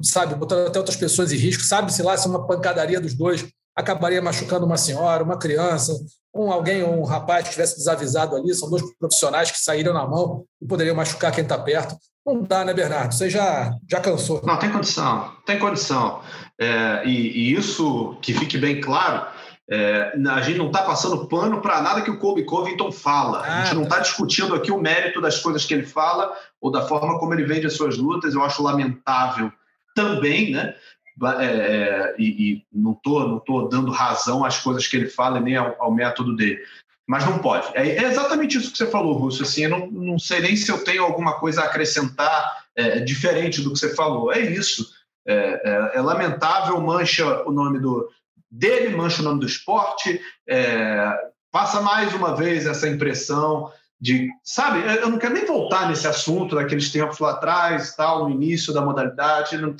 sabe, 0.01 0.35
botando 0.35 0.67
até 0.67 0.79
outras 0.79 0.95
pessoas 0.95 1.33
em 1.33 1.37
risco, 1.37 1.63
sabe-se 1.63 2.01
lá 2.01 2.15
se 2.15 2.27
uma 2.27 2.47
pancadaria 2.47 3.01
dos 3.01 3.13
dois 3.13 3.45
acabaria 3.75 4.21
machucando 4.21 4.65
uma 4.65 4.77
senhora, 4.77 5.23
uma 5.23 5.37
criança, 5.37 5.93
um 6.33 6.49
alguém, 6.51 6.81
um 6.83 7.03
rapaz 7.03 7.45
que 7.45 7.51
tivesse 7.51 7.77
desavisado 7.77 8.35
ali, 8.35 8.53
são 8.53 8.69
dois 8.69 8.83
profissionais 8.97 9.51
que 9.51 9.59
saíram 9.59 9.93
na 9.93 10.07
mão 10.07 10.45
e 10.61 10.65
poderiam 10.65 10.95
machucar 10.95 11.31
quem 11.33 11.43
está 11.43 11.57
perto. 11.57 11.95
Não 12.25 12.41
dá, 12.41 12.65
né, 12.65 12.73
Bernardo? 12.73 13.13
Você 13.13 13.29
já, 13.29 13.71
já 13.89 13.99
cansou. 13.99 14.41
Não, 14.43 14.57
tem 14.57 14.71
condição, 14.71 15.31
tem 15.45 15.59
condição. 15.59 16.21
É, 16.59 17.05
e, 17.05 17.11
e, 17.11 17.53
isso, 17.53 18.17
que 18.21 18.33
fique 18.33 18.57
bem 18.57 18.79
claro, 18.79 19.27
é, 19.67 20.13
a 20.29 20.41
gente 20.41 20.59
não 20.59 20.67
está 20.67 20.83
passando 20.83 21.27
pano 21.27 21.59
para 21.59 21.81
nada 21.81 22.01
que 22.01 22.11
o 22.11 22.19
Colby 22.19 22.45
Covington 22.45 22.91
fala. 22.91 23.39
Ah, 23.39 23.61
a 23.61 23.65
gente 23.65 23.75
não 23.75 23.83
está 23.83 23.99
discutindo 23.99 24.53
aqui 24.53 24.71
o 24.71 24.79
mérito 24.79 25.19
das 25.19 25.39
coisas 25.39 25.65
que 25.65 25.73
ele 25.73 25.85
fala 25.85 26.31
ou 26.61 26.71
da 26.71 26.83
forma 26.83 27.17
como 27.17 27.33
ele 27.33 27.45
vende 27.45 27.65
as 27.65 27.73
suas 27.73 27.97
lutas. 27.97 28.35
Eu 28.35 28.43
acho 28.43 28.61
lamentável 28.61 29.51
também, 29.95 30.51
né? 30.51 30.75
É, 31.39 31.45
é, 31.45 32.15
e, 32.19 32.25
e, 32.25 32.63
não 32.73 32.91
estou 32.91 33.27
não 33.27 33.39
tô 33.39 33.67
dando 33.69 33.89
razão 33.89 34.43
às 34.43 34.59
coisas 34.59 34.85
que 34.85 34.97
ele 34.97 35.07
fala 35.07 35.39
nem 35.39 35.55
ao, 35.55 35.75
ao 35.79 35.91
método 35.91 36.35
dele. 36.35 36.59
Mas 37.07 37.25
não 37.25 37.39
pode. 37.39 37.67
É, 37.73 37.87
é, 37.87 38.03
exatamente 38.03 38.57
isso 38.57 38.71
que 38.71 38.77
você 38.77 38.87
falou, 38.87 39.13
Russo. 39.13 39.43
Assim, 39.43 39.63
eu 39.63 39.69
não, 39.69 39.87
não 39.87 40.19
sei 40.19 40.41
nem 40.41 40.55
se 40.55 40.69
eu 40.69 40.83
tenho 40.83 41.03
alguma 41.03 41.39
coisa 41.39 41.61
a 41.61 41.65
acrescentar 41.65 42.65
é, 42.75 42.99
diferente 42.99 43.61
do 43.61 43.71
que 43.71 43.79
você 43.79 43.95
falou. 43.95 44.31
É 44.31 44.39
isso. 44.39 44.93
É, 45.27 45.33
é, 45.35 45.97
é 45.97 46.01
lamentável, 46.01 46.79
mancha 46.81 47.43
o 47.47 47.51
nome 47.51 47.79
do, 47.79 48.09
dele, 48.55 48.95
mancha 48.95 49.21
o 49.21 49.25
nome 49.25 49.39
do 49.39 49.45
esporte, 49.45 50.21
passa 51.51 51.81
mais 51.81 52.13
uma 52.13 52.35
vez 52.35 52.65
essa 52.65 52.87
impressão 52.87 53.71
de, 53.99 54.29
sabe, 54.43 54.81
eu 55.01 55.09
não 55.09 55.17
quero 55.17 55.33
nem 55.33 55.45
voltar 55.45 55.87
nesse 55.87 56.07
assunto 56.07 56.55
daqueles 56.55 56.91
tempos 56.91 57.17
lá 57.19 57.31
atrás, 57.31 57.95
tal, 57.95 58.27
no 58.27 58.35
início 58.35 58.73
da 58.73 58.81
modalidade, 58.83 59.57
não, 59.57 59.75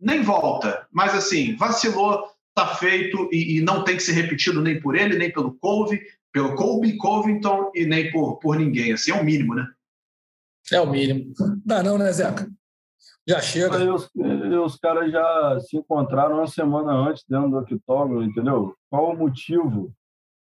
nem 0.00 0.22
volta. 0.22 0.86
Mas 0.92 1.14
assim, 1.14 1.56
vacilou, 1.56 2.24
tá 2.54 2.74
feito 2.74 3.28
e, 3.32 3.58
e, 3.58 3.60
não 3.60 3.84
tem 3.84 3.96
que 3.96 4.02
ser 4.02 4.12
repetido 4.12 4.60
nem 4.60 4.80
por 4.80 4.96
ele, 4.96 5.16
nem 5.16 5.32
pelo 5.32 5.54
Colby, 5.54 6.00
pelo 6.32 6.54
Colby 6.54 6.96
Covington 6.96 7.70
e 7.74 7.86
nem 7.86 8.10
por, 8.10 8.38
por 8.38 8.58
ninguém. 8.58 8.92
Assim, 8.92 9.12
é 9.12 9.14
o 9.14 9.24
mínimo, 9.24 9.54
né? 9.54 9.66
É 10.72 10.80
o 10.80 10.90
mínimo. 10.90 11.32
Dá 11.64 11.82
não, 11.82 11.96
né, 11.96 12.12
Zeca? 12.12 12.48
Já 13.26 13.40
chega. 13.40 13.76
Aí 13.76 13.86
os, 14.56 14.76
caras 14.76 15.10
já 15.10 15.58
se 15.60 15.76
encontraram 15.76 16.36
uma 16.36 16.46
semana 16.46 16.92
antes 16.92 17.24
dentro 17.28 17.50
do 17.50 17.58
octógono, 17.58 18.22
entendeu? 18.22 18.74
Qual 18.88 19.12
o 19.12 19.16
motivo 19.16 19.92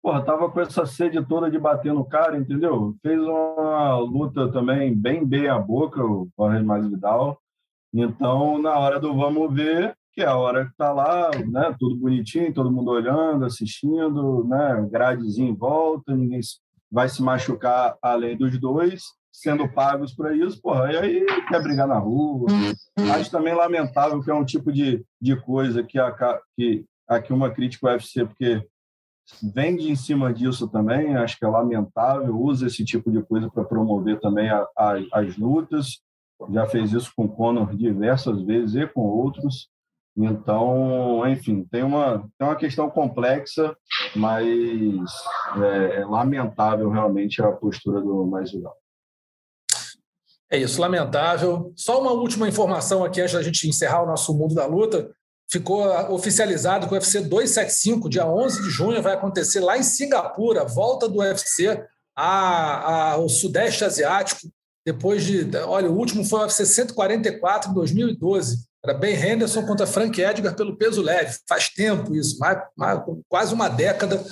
porra, 0.05 0.23
tava 0.23 0.51
com 0.51 0.61
essa 0.61 0.85
sede 0.85 1.25
toda 1.25 1.51
de 1.51 1.59
bater 1.59 1.95
no 1.95 2.05
cara, 2.05 2.37
entendeu? 2.37 2.95
Fez 3.01 3.19
uma 3.19 3.97
luta 3.97 4.53
também 4.53 4.95
bem 4.95 5.25
bem 5.25 5.49
a 5.49 5.59
boca, 5.59 6.05
o 6.05 6.29
Jorge 6.39 6.63
Masvidal. 6.63 7.39
Então, 7.91 8.59
na 8.61 8.79
hora 8.79 9.01
do 9.01 9.15
vamos 9.15 9.55
ver, 9.55 9.97
que 10.13 10.21
é 10.21 10.27
a 10.27 10.37
hora 10.37 10.67
que 10.67 10.77
tá 10.77 10.93
lá, 10.93 11.31
né, 11.47 11.75
tudo 11.79 11.97
bonitinho, 11.97 12.53
todo 12.53 12.71
mundo 12.71 12.91
olhando, 12.91 13.47
assistindo, 13.47 14.45
né, 14.45 14.87
gradezinho 14.91 15.53
em 15.53 15.57
volta, 15.57 16.15
ninguém 16.15 16.41
vai 16.93 17.09
se 17.09 17.23
machucar 17.23 17.97
além 18.03 18.37
dos 18.37 18.59
dois, 18.61 19.05
sendo 19.35 19.69
pagos 19.69 20.15
para 20.15 20.33
isso, 20.33 20.63
porra, 20.63 20.93
e 20.93 20.97
aí 20.97 21.27
quer 21.49 21.61
brigar 21.61 21.89
na 21.89 21.99
rua. 21.99 22.47
Acho 23.17 23.31
também 23.33 23.53
lamentável 23.53 24.23
que 24.23 24.31
é 24.31 24.35
um 24.35 24.45
tipo 24.45 24.73
de, 24.73 25.05
de 25.21 25.35
coisa 25.35 25.83
que, 25.83 25.99
a, 25.99 26.41
que 26.57 26.85
aqui 27.09 27.33
uma 27.33 27.51
crítica 27.51 27.89
ao 27.89 27.95
UFC, 27.95 28.25
porque 28.25 28.65
vende 29.53 29.91
em 29.91 29.97
cima 29.97 30.33
disso 30.33 30.69
também, 30.69 31.17
acho 31.17 31.37
que 31.37 31.45
é 31.45 31.49
lamentável, 31.49 32.39
usa 32.39 32.69
esse 32.69 32.85
tipo 32.85 33.11
de 33.11 33.23
coisa 33.25 33.51
para 33.51 33.65
promover 33.65 34.21
também 34.21 34.49
a, 34.49 34.65
a, 34.79 34.95
as 35.15 35.37
lutas, 35.37 36.01
já 36.51 36.67
fez 36.67 36.93
isso 36.93 37.13
com 37.17 37.25
o 37.25 37.29
Conor 37.29 37.75
diversas 37.75 38.41
vezes 38.43 38.77
e 38.77 38.87
com 38.87 39.01
outros, 39.01 39.69
então, 40.17 41.27
enfim, 41.29 41.65
tem 41.65 41.83
uma, 41.83 42.21
tem 42.39 42.47
uma 42.47 42.55
questão 42.55 42.89
complexa, 42.89 43.77
mas 44.15 44.47
é, 45.61 46.03
é 46.03 46.05
lamentável 46.05 46.89
realmente 46.89 47.43
a 47.43 47.51
postura 47.51 48.01
do 48.01 48.25
Masvidal. 48.25 48.77
É 50.55 50.59
isso, 50.59 50.81
lamentável. 50.81 51.73
Só 51.75 52.01
uma 52.01 52.13
última 52.13 52.49
informação 52.49 53.03
aqui 53.03 53.21
antes 53.21 53.35
da 53.35 53.43
gente 53.43 53.69
encerrar 53.69 54.05
o 54.05 54.07
nosso 54.07 54.33
mundo 54.33 54.55
da 54.55 54.65
luta. 54.65 55.11
Ficou 55.51 55.85
oficializado 56.13 56.87
que 56.87 56.93
o 56.93 56.97
UFC 56.97 57.23
275, 57.23 58.09
dia 58.09 58.25
11 58.25 58.63
de 58.63 58.71
junho, 58.71 59.03
vai 59.03 59.15
acontecer 59.15 59.59
lá 59.59 59.77
em 59.77 59.83
Singapura, 59.83 60.65
volta 60.65 61.09
do 61.09 61.19
UFC 61.19 61.85
ao 62.15 63.29
Sudeste 63.29 63.85
Asiático, 63.85 64.49
depois 64.87 65.25
de, 65.25 65.45
olha, 65.67 65.91
o 65.91 65.99
último 65.99 66.25
foi 66.25 66.39
o 66.39 66.43
UFC 66.43 66.65
144 66.65 67.73
em 67.73 67.75
2012, 67.75 68.59
era 68.85 68.95
Ben 68.95 69.17
Henderson 69.17 69.67
contra 69.67 69.89
Frank 69.89 70.21
Edgar 70.21 70.55
pelo 70.55 70.77
peso 70.77 71.03
leve, 71.03 71.37
faz 71.49 71.69
tempo 71.69 72.15
isso, 72.15 72.39
mais, 72.39 72.63
mais, 72.77 73.01
quase 73.29 73.53
uma 73.53 73.69
década, 73.69 74.25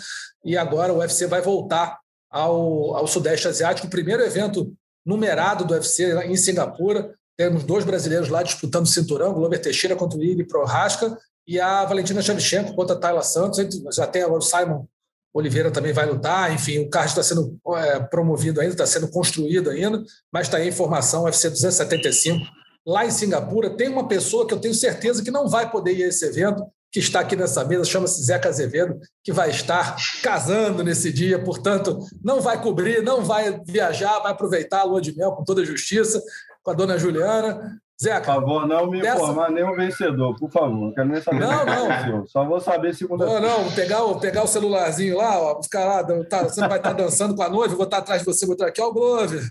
e 0.44 0.56
agora 0.56 0.92
o 0.92 0.98
UFC 0.98 1.26
vai 1.26 1.42
voltar 1.42 1.98
ao, 2.30 2.96
ao 2.96 3.06
Sudeste 3.08 3.48
Asiático, 3.48 3.88
o 3.88 3.90
primeiro 3.90 4.22
evento 4.22 4.72
numerado 5.04 5.64
do 5.64 5.74
UFC 5.74 6.12
em 6.24 6.36
Singapura, 6.36 7.14
temos 7.36 7.64
dois 7.64 7.84
brasileiros 7.84 8.28
lá 8.28 8.42
disputando 8.42 8.84
o 8.84 8.88
cinturão, 8.88 9.32
Glover 9.32 9.60
Teixeira 9.60 9.96
contra 9.96 10.18
o 10.18 10.22
Igor 10.22 10.46
Prohaska 10.46 11.16
e 11.46 11.58
a 11.58 11.84
Valentina 11.84 12.22
Shevchenko 12.22 12.74
contra 12.74 12.94
a 12.94 12.98
Tayla 12.98 13.22
Santos. 13.22 13.58
Já 13.94 14.06
tem 14.06 14.22
agora 14.22 14.38
o 14.38 14.42
Simon 14.42 14.86
Oliveira 15.34 15.70
também 15.70 15.92
vai 15.92 16.06
lutar. 16.06 16.52
Enfim, 16.52 16.78
o 16.80 16.90
card 16.90 17.08
está 17.08 17.22
sendo 17.22 17.58
é, 17.76 18.00
promovido 18.00 18.60
ainda, 18.60 18.74
está 18.74 18.86
sendo 18.86 19.08
construído 19.08 19.70
ainda, 19.70 20.02
mas 20.30 20.46
está 20.46 20.58
aí 20.58 20.64
a 20.64 20.68
informação, 20.68 21.24
UFC 21.24 21.48
275, 21.48 22.44
lá 22.86 23.06
em 23.06 23.10
Singapura. 23.10 23.70
Tem 23.70 23.88
uma 23.88 24.06
pessoa 24.06 24.46
que 24.46 24.52
eu 24.52 24.60
tenho 24.60 24.74
certeza 24.74 25.24
que 25.24 25.30
não 25.30 25.48
vai 25.48 25.70
poder 25.70 25.94
ir 25.96 26.04
a 26.04 26.08
esse 26.08 26.24
evento, 26.26 26.64
que 26.92 27.00
está 27.00 27.20
aqui 27.20 27.34
nessa 27.34 27.64
mesa, 27.64 27.84
chama-se 27.84 28.22
Zeca 28.22 28.50
Azevedo, 28.50 29.00
que 29.24 29.32
vai 29.32 29.48
estar 29.48 29.96
casando 30.22 30.84
nesse 30.84 31.10
dia, 31.10 31.42
portanto, 31.42 31.98
não 32.22 32.40
vai 32.40 32.60
cobrir, 32.60 33.02
não 33.02 33.24
vai 33.24 33.58
viajar, 33.66 34.20
vai 34.20 34.32
aproveitar 34.32 34.80
a 34.80 34.84
lua 34.84 35.00
de 35.00 35.16
mel 35.16 35.32
com 35.32 35.42
toda 35.42 35.62
a 35.62 35.64
justiça 35.64 36.22
com 36.62 36.70
a 36.70 36.74
dona 36.74 36.98
Juliana. 36.98 37.78
Zeca. 38.00 38.34
Por 38.34 38.40
favor, 38.40 38.66
não 38.66 38.90
me 38.90 39.00
dessa... 39.00 39.22
informar 39.22 39.50
nenhum 39.50 39.76
vencedor, 39.76 40.36
por 40.36 40.50
favor. 40.50 40.86
Não 40.86 40.92
quero 40.92 41.08
nem 41.08 41.22
saber. 41.22 41.40
Não, 41.40 41.64
não. 41.64 42.26
Só 42.26 42.44
vou 42.44 42.60
saber 42.60 42.94
segunda 42.94 43.24
Não, 43.24 43.40
não. 43.40 43.72
Pegar, 43.72 44.00
vou 44.00 44.18
pegar 44.18 44.42
o 44.42 44.48
celularzinho 44.48 45.16
lá, 45.16 45.40
ó, 45.40 45.62
ficar 45.62 45.84
lá. 45.84 46.24
Tá, 46.24 46.44
você 46.44 46.60
vai 46.60 46.78
estar 46.78 46.90
tá 46.90 46.92
dançando 46.92 47.34
com 47.36 47.42
a 47.42 47.48
noiva, 47.48 47.74
vou 47.74 47.84
estar 47.84 47.98
tá 47.98 48.02
atrás 48.02 48.22
de 48.22 48.26
você, 48.26 48.44
vou 48.44 48.54
estar 48.54 48.66
aqui, 48.66 48.80
ó, 48.80 48.88
o 48.88 48.92
Glover. 48.92 49.42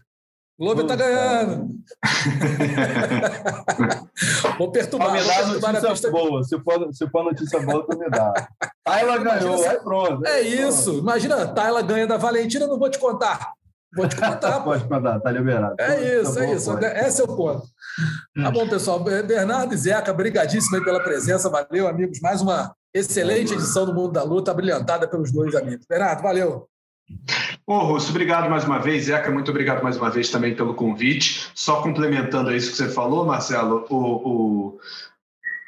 Glover 0.59 0.85
tá 0.85 0.95
ganhando. 0.95 1.69
vou 4.57 4.71
perturbar. 4.71 5.11
Me 5.11 5.21
vou 5.21 5.71
notícia 5.71 5.89
pista... 5.89 6.11
boa. 6.11 6.43
Se 6.43 6.59
for, 6.59 6.93
se 6.93 7.09
for 7.09 7.23
notícia 7.23 7.59
boa, 7.59 7.85
tu 7.85 7.97
me 7.97 8.09
dá. 8.09 8.33
Tayla 8.83 9.17
ganhou, 9.17 9.67
aí 9.67 9.79
pronto. 9.79 10.25
É 10.27 10.41
isso. 10.41 10.99
Imagina, 10.99 11.47
Tayla 11.47 11.81
ganha 11.81 12.05
da 12.05 12.17
Valentina, 12.17 12.67
não 12.67 12.77
vou 12.77 12.89
te 12.89 12.99
contar. 12.99 13.53
Vou 13.95 14.07
te 14.07 14.15
contar. 14.15 14.59
Pode 14.63 14.87
contar, 14.87 15.19
tá 15.19 15.31
liberado. 15.31 15.75
É 15.79 16.19
isso, 16.19 16.35
tá 16.35 16.45
é 16.45 16.53
isso. 16.53 16.71
Pode. 16.71 16.85
Esse 16.85 17.21
é 17.21 17.23
o 17.23 17.27
ponto. 17.27 17.63
Tá 18.35 18.51
bom, 18.51 18.67
pessoal. 18.67 18.99
Bernardo 18.99 19.73
e 19.73 19.77
Zeca, 19.77 20.13
brigadíssimo 20.13 20.77
aí 20.77 20.83
pela 20.83 21.01
presença. 21.01 21.49
Valeu, 21.49 21.87
amigos. 21.87 22.19
Mais 22.21 22.41
uma 22.41 22.73
excelente 22.93 23.53
edição 23.53 23.85
do 23.85 23.93
Mundo 23.93 24.11
da 24.13 24.23
Luta, 24.23 24.53
brilhantada 24.53 25.07
pelos 25.07 25.31
dois 25.31 25.55
amigos. 25.55 25.85
Bernardo, 25.89 26.21
valeu. 26.21 26.67
Ô, 27.71 27.85
Russo, 27.85 28.09
obrigado 28.09 28.49
mais 28.49 28.65
uma 28.65 28.79
vez. 28.79 29.05
Zeca, 29.05 29.31
muito 29.31 29.49
obrigado 29.49 29.81
mais 29.81 29.95
uma 29.95 30.09
vez 30.09 30.29
também 30.29 30.53
pelo 30.53 30.73
convite. 30.73 31.49
Só 31.55 31.81
complementando 31.81 32.53
isso 32.53 32.71
que 32.71 32.75
você 32.75 32.89
falou, 32.89 33.25
Marcelo, 33.25 33.85
o, 33.89 33.95
o... 33.95 34.79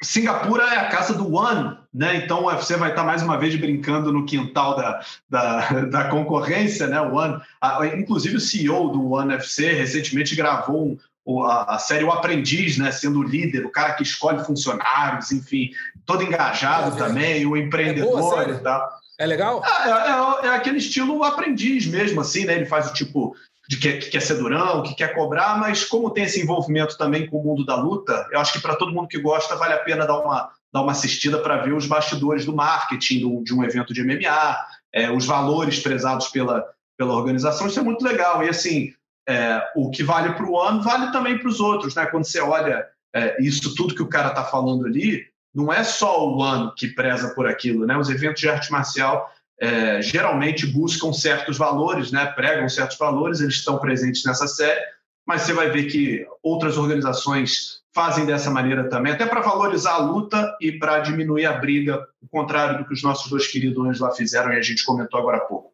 Singapura 0.02 0.64
é 0.64 0.76
a 0.76 0.88
casa 0.90 1.14
do 1.14 1.34
One, 1.34 1.78
né? 1.94 2.16
Então 2.16 2.42
o 2.42 2.48
UFC 2.48 2.76
vai 2.76 2.90
estar 2.90 3.04
mais 3.04 3.22
uma 3.22 3.38
vez 3.38 3.56
brincando 3.56 4.12
no 4.12 4.26
quintal 4.26 4.76
da, 4.76 5.00
da, 5.30 5.80
da 5.80 6.04
concorrência, 6.10 6.86
né? 6.86 7.00
O 7.00 7.14
One, 7.14 7.40
a, 7.58 7.86
inclusive 7.86 8.36
o 8.36 8.40
CEO 8.40 8.90
do 8.90 9.12
One 9.12 9.32
UFC 9.32 9.72
recentemente 9.72 10.36
gravou 10.36 10.98
um, 11.26 11.42
a, 11.42 11.78
série 11.78 12.04
O 12.04 12.12
Aprendiz, 12.12 12.76
né? 12.76 12.92
Sendo 12.92 13.20
o 13.20 13.22
líder, 13.22 13.64
o 13.64 13.72
cara 13.72 13.94
que 13.94 14.02
escolhe 14.02 14.44
funcionários, 14.44 15.32
enfim, 15.32 15.70
todo 16.04 16.22
engajado 16.22 16.96
é, 16.96 16.98
também, 16.98 17.46
o 17.46 17.56
empreendedor 17.56 18.18
é 18.18 18.20
boa, 18.20 18.50
e 18.50 18.58
tal. 18.58 19.03
É 19.18 19.26
legal? 19.26 19.62
É, 19.64 19.90
é, 19.90 20.48
é, 20.48 20.54
aquele 20.54 20.78
estilo 20.78 21.22
aprendiz 21.22 21.86
mesmo, 21.86 22.20
assim, 22.20 22.44
né? 22.44 22.54
Ele 22.54 22.66
faz 22.66 22.90
o 22.90 22.94
tipo 22.94 23.36
de 23.68 23.78
que, 23.78 23.92
que, 23.98 24.10
quer 24.10 24.20
ser 24.20 24.34
durão, 24.34 24.82
que 24.82 24.94
quer 24.94 25.14
cobrar, 25.14 25.58
mas 25.58 25.84
como 25.84 26.10
tem 26.10 26.24
esse 26.24 26.40
envolvimento 26.40 26.98
também 26.98 27.26
com 27.26 27.38
o 27.38 27.42
mundo 27.42 27.64
da 27.64 27.76
luta, 27.76 28.28
eu 28.30 28.38
acho 28.38 28.52
que 28.52 28.60
para 28.60 28.76
todo 28.76 28.92
mundo 28.92 29.08
que 29.08 29.20
gosta 29.20 29.56
vale 29.56 29.72
a 29.72 29.78
pena 29.78 30.06
dar 30.06 30.18
uma, 30.18 30.50
dar 30.72 30.82
uma 30.82 30.92
assistida 30.92 31.38
para 31.38 31.58
ver 31.58 31.72
os 31.72 31.86
bastidores 31.86 32.44
do 32.44 32.54
marketing 32.54 33.20
do, 33.20 33.42
de 33.42 33.54
um 33.54 33.64
evento 33.64 33.94
de 33.94 34.02
MMA, 34.02 34.56
é, 34.92 35.10
os 35.10 35.24
valores 35.24 35.78
prezados 35.80 36.28
pela, 36.28 36.66
pela 36.98 37.14
organização. 37.14 37.66
Isso 37.66 37.80
é 37.80 37.82
muito 37.82 38.04
legal. 38.04 38.44
E 38.44 38.48
assim, 38.48 38.92
é, 39.28 39.62
o 39.74 39.90
que 39.90 40.02
vale 40.02 40.34
para 40.34 40.46
o 40.46 40.60
ano 40.60 40.82
vale 40.82 41.10
também 41.10 41.38
para 41.38 41.48
os 41.48 41.60
outros, 41.60 41.94
né? 41.94 42.06
Quando 42.06 42.24
você 42.24 42.40
olha 42.40 42.86
é, 43.14 43.40
isso 43.42 43.74
tudo 43.74 43.94
que 43.94 44.02
o 44.02 44.08
cara 44.08 44.28
está 44.28 44.44
falando 44.44 44.84
ali, 44.84 45.24
não 45.54 45.72
é 45.72 45.84
só 45.84 46.28
o 46.28 46.42
ano 46.42 46.74
que 46.74 46.88
preza 46.88 47.34
por 47.34 47.46
aquilo, 47.46 47.86
né? 47.86 47.96
Os 47.96 48.10
eventos 48.10 48.40
de 48.40 48.48
arte 48.48 48.72
marcial 48.72 49.30
é, 49.60 50.02
geralmente 50.02 50.66
buscam 50.66 51.12
certos 51.12 51.56
valores, 51.56 52.10
né? 52.10 52.26
Pregam 52.26 52.68
certos 52.68 52.98
valores, 52.98 53.40
eles 53.40 53.54
estão 53.54 53.78
presentes 53.78 54.24
nessa 54.24 54.48
série, 54.48 54.80
mas 55.26 55.42
você 55.42 55.52
vai 55.52 55.70
ver 55.70 55.84
que 55.84 56.26
outras 56.42 56.76
organizações 56.76 57.82
fazem 57.94 58.26
dessa 58.26 58.50
maneira 58.50 58.88
também, 58.88 59.12
até 59.12 59.24
para 59.24 59.40
valorizar 59.40 59.92
a 59.92 59.98
luta 59.98 60.56
e 60.60 60.72
para 60.72 60.98
diminuir 60.98 61.46
a 61.46 61.52
briga, 61.52 62.04
o 62.20 62.28
contrário 62.28 62.78
do 62.78 62.84
que 62.84 62.92
os 62.92 63.02
nossos 63.04 63.30
dois 63.30 63.46
queridos 63.46 64.00
lá 64.00 64.10
fizeram 64.10 64.52
e 64.52 64.56
a 64.56 64.62
gente 64.62 64.84
comentou 64.84 65.20
agora 65.20 65.36
há 65.36 65.40
pouco. 65.40 65.72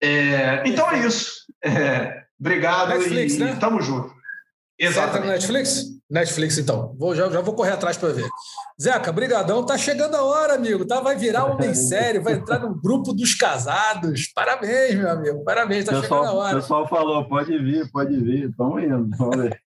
É, 0.00 0.62
então 0.64 0.90
é 0.90 1.06
isso. 1.06 1.44
É, 1.62 2.24
obrigado 2.40 2.88
Netflix, 2.88 3.34
e, 3.34 3.40
né? 3.40 3.56
tamo 3.60 3.82
junto. 3.82 4.14
Exatamente. 4.78 5.32
Netflix? 5.32 5.97
Netflix, 6.10 6.56
então. 6.56 6.94
Vou, 6.98 7.14
já, 7.14 7.28
já 7.28 7.40
vou 7.42 7.54
correr 7.54 7.72
atrás 7.72 7.96
para 7.98 8.08
ver. 8.10 8.26
Zeca, 8.80 9.12
brigadão. 9.12 9.64
Tá 9.64 9.76
chegando 9.76 10.14
a 10.14 10.22
hora, 10.22 10.54
amigo. 10.54 10.86
Tá, 10.86 11.00
vai 11.00 11.16
virar 11.16 11.44
homem 11.44 11.74
sério, 11.74 12.22
vai 12.22 12.34
entrar 12.34 12.58
no 12.60 12.74
grupo 12.74 13.12
dos 13.12 13.34
casados. 13.34 14.32
Parabéns, 14.34 14.94
meu 14.94 15.10
amigo. 15.10 15.44
Parabéns, 15.44 15.84
tá 15.84 16.00
pessoal, 16.00 16.24
chegando 16.24 16.36
a 16.36 16.40
hora. 16.40 16.56
O 16.56 16.60
pessoal 16.60 16.88
falou, 16.88 17.28
pode 17.28 17.58
vir, 17.58 17.90
pode 17.92 18.18
vir. 18.18 18.48
Estamos 18.48 18.82
indo, 18.82 19.16
vamos 19.18 19.36
ver. 19.42 19.62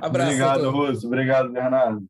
Abraço. 0.00 0.30
Obrigado, 0.30 0.70
Russo. 0.70 1.06
Obrigado, 1.06 1.50
Bernardo. 1.50 2.04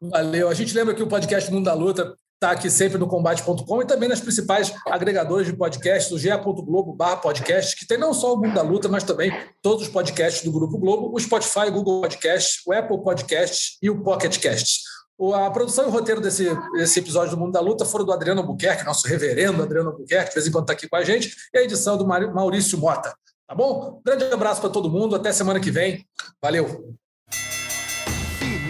Valeu. 0.00 0.48
A 0.48 0.54
gente 0.54 0.74
lembra 0.74 0.94
que 0.94 1.02
o 1.02 1.06
podcast 1.06 1.52
Mundo 1.52 1.66
da 1.66 1.74
Luta 1.74 2.16
está 2.42 2.50
aqui 2.50 2.68
sempre 2.68 2.98
no 2.98 3.06
combate.com 3.06 3.82
e 3.82 3.86
também 3.86 4.08
nas 4.08 4.20
principais 4.20 4.74
agregadores 4.86 5.46
de 5.46 5.52
podcasts, 5.52 6.10
o 6.10 6.18
ge.globo 6.18 6.96
podcast, 7.22 7.76
que 7.76 7.86
tem 7.86 7.96
não 7.96 8.12
só 8.12 8.34
o 8.34 8.36
Mundo 8.36 8.52
da 8.52 8.62
Luta, 8.62 8.88
mas 8.88 9.04
também 9.04 9.32
todos 9.62 9.86
os 9.86 9.88
podcasts 9.88 10.42
do 10.42 10.50
Grupo 10.50 10.76
Globo, 10.76 11.14
o 11.14 11.20
Spotify, 11.20 11.68
o 11.68 11.72
Google 11.72 12.00
Podcast, 12.00 12.62
o 12.66 12.72
Apple 12.72 13.00
Podcast 13.00 13.78
e 13.80 13.88
o 13.88 14.02
Pocket 14.02 14.38
Cast. 14.40 14.82
A 15.34 15.50
produção 15.52 15.84
e 15.84 15.86
o 15.86 15.90
roteiro 15.90 16.20
desse, 16.20 16.48
desse 16.72 16.98
episódio 16.98 17.36
do 17.36 17.36
Mundo 17.36 17.52
da 17.52 17.60
Luta 17.60 17.84
foram 17.84 18.04
do 18.04 18.12
Adriano 18.12 18.40
Albuquerque, 18.40 18.84
nosso 18.84 19.06
reverendo 19.06 19.62
Adriano 19.62 19.90
Albuquerque, 19.90 20.30
de 20.30 20.34
vez 20.34 20.46
em 20.48 20.50
quando 20.50 20.64
está 20.64 20.72
aqui 20.72 20.88
com 20.88 20.96
a 20.96 21.04
gente, 21.04 21.32
e 21.54 21.58
a 21.58 21.62
edição 21.62 21.96
do 21.96 22.04
Maurício 22.04 22.76
Mota. 22.76 23.14
Tá 23.46 23.54
bom? 23.54 24.00
Grande 24.04 24.24
abraço 24.24 24.60
para 24.60 24.70
todo 24.70 24.90
mundo, 24.90 25.14
até 25.14 25.30
semana 25.32 25.60
que 25.60 25.70
vem. 25.70 26.04
Valeu! 26.42 26.96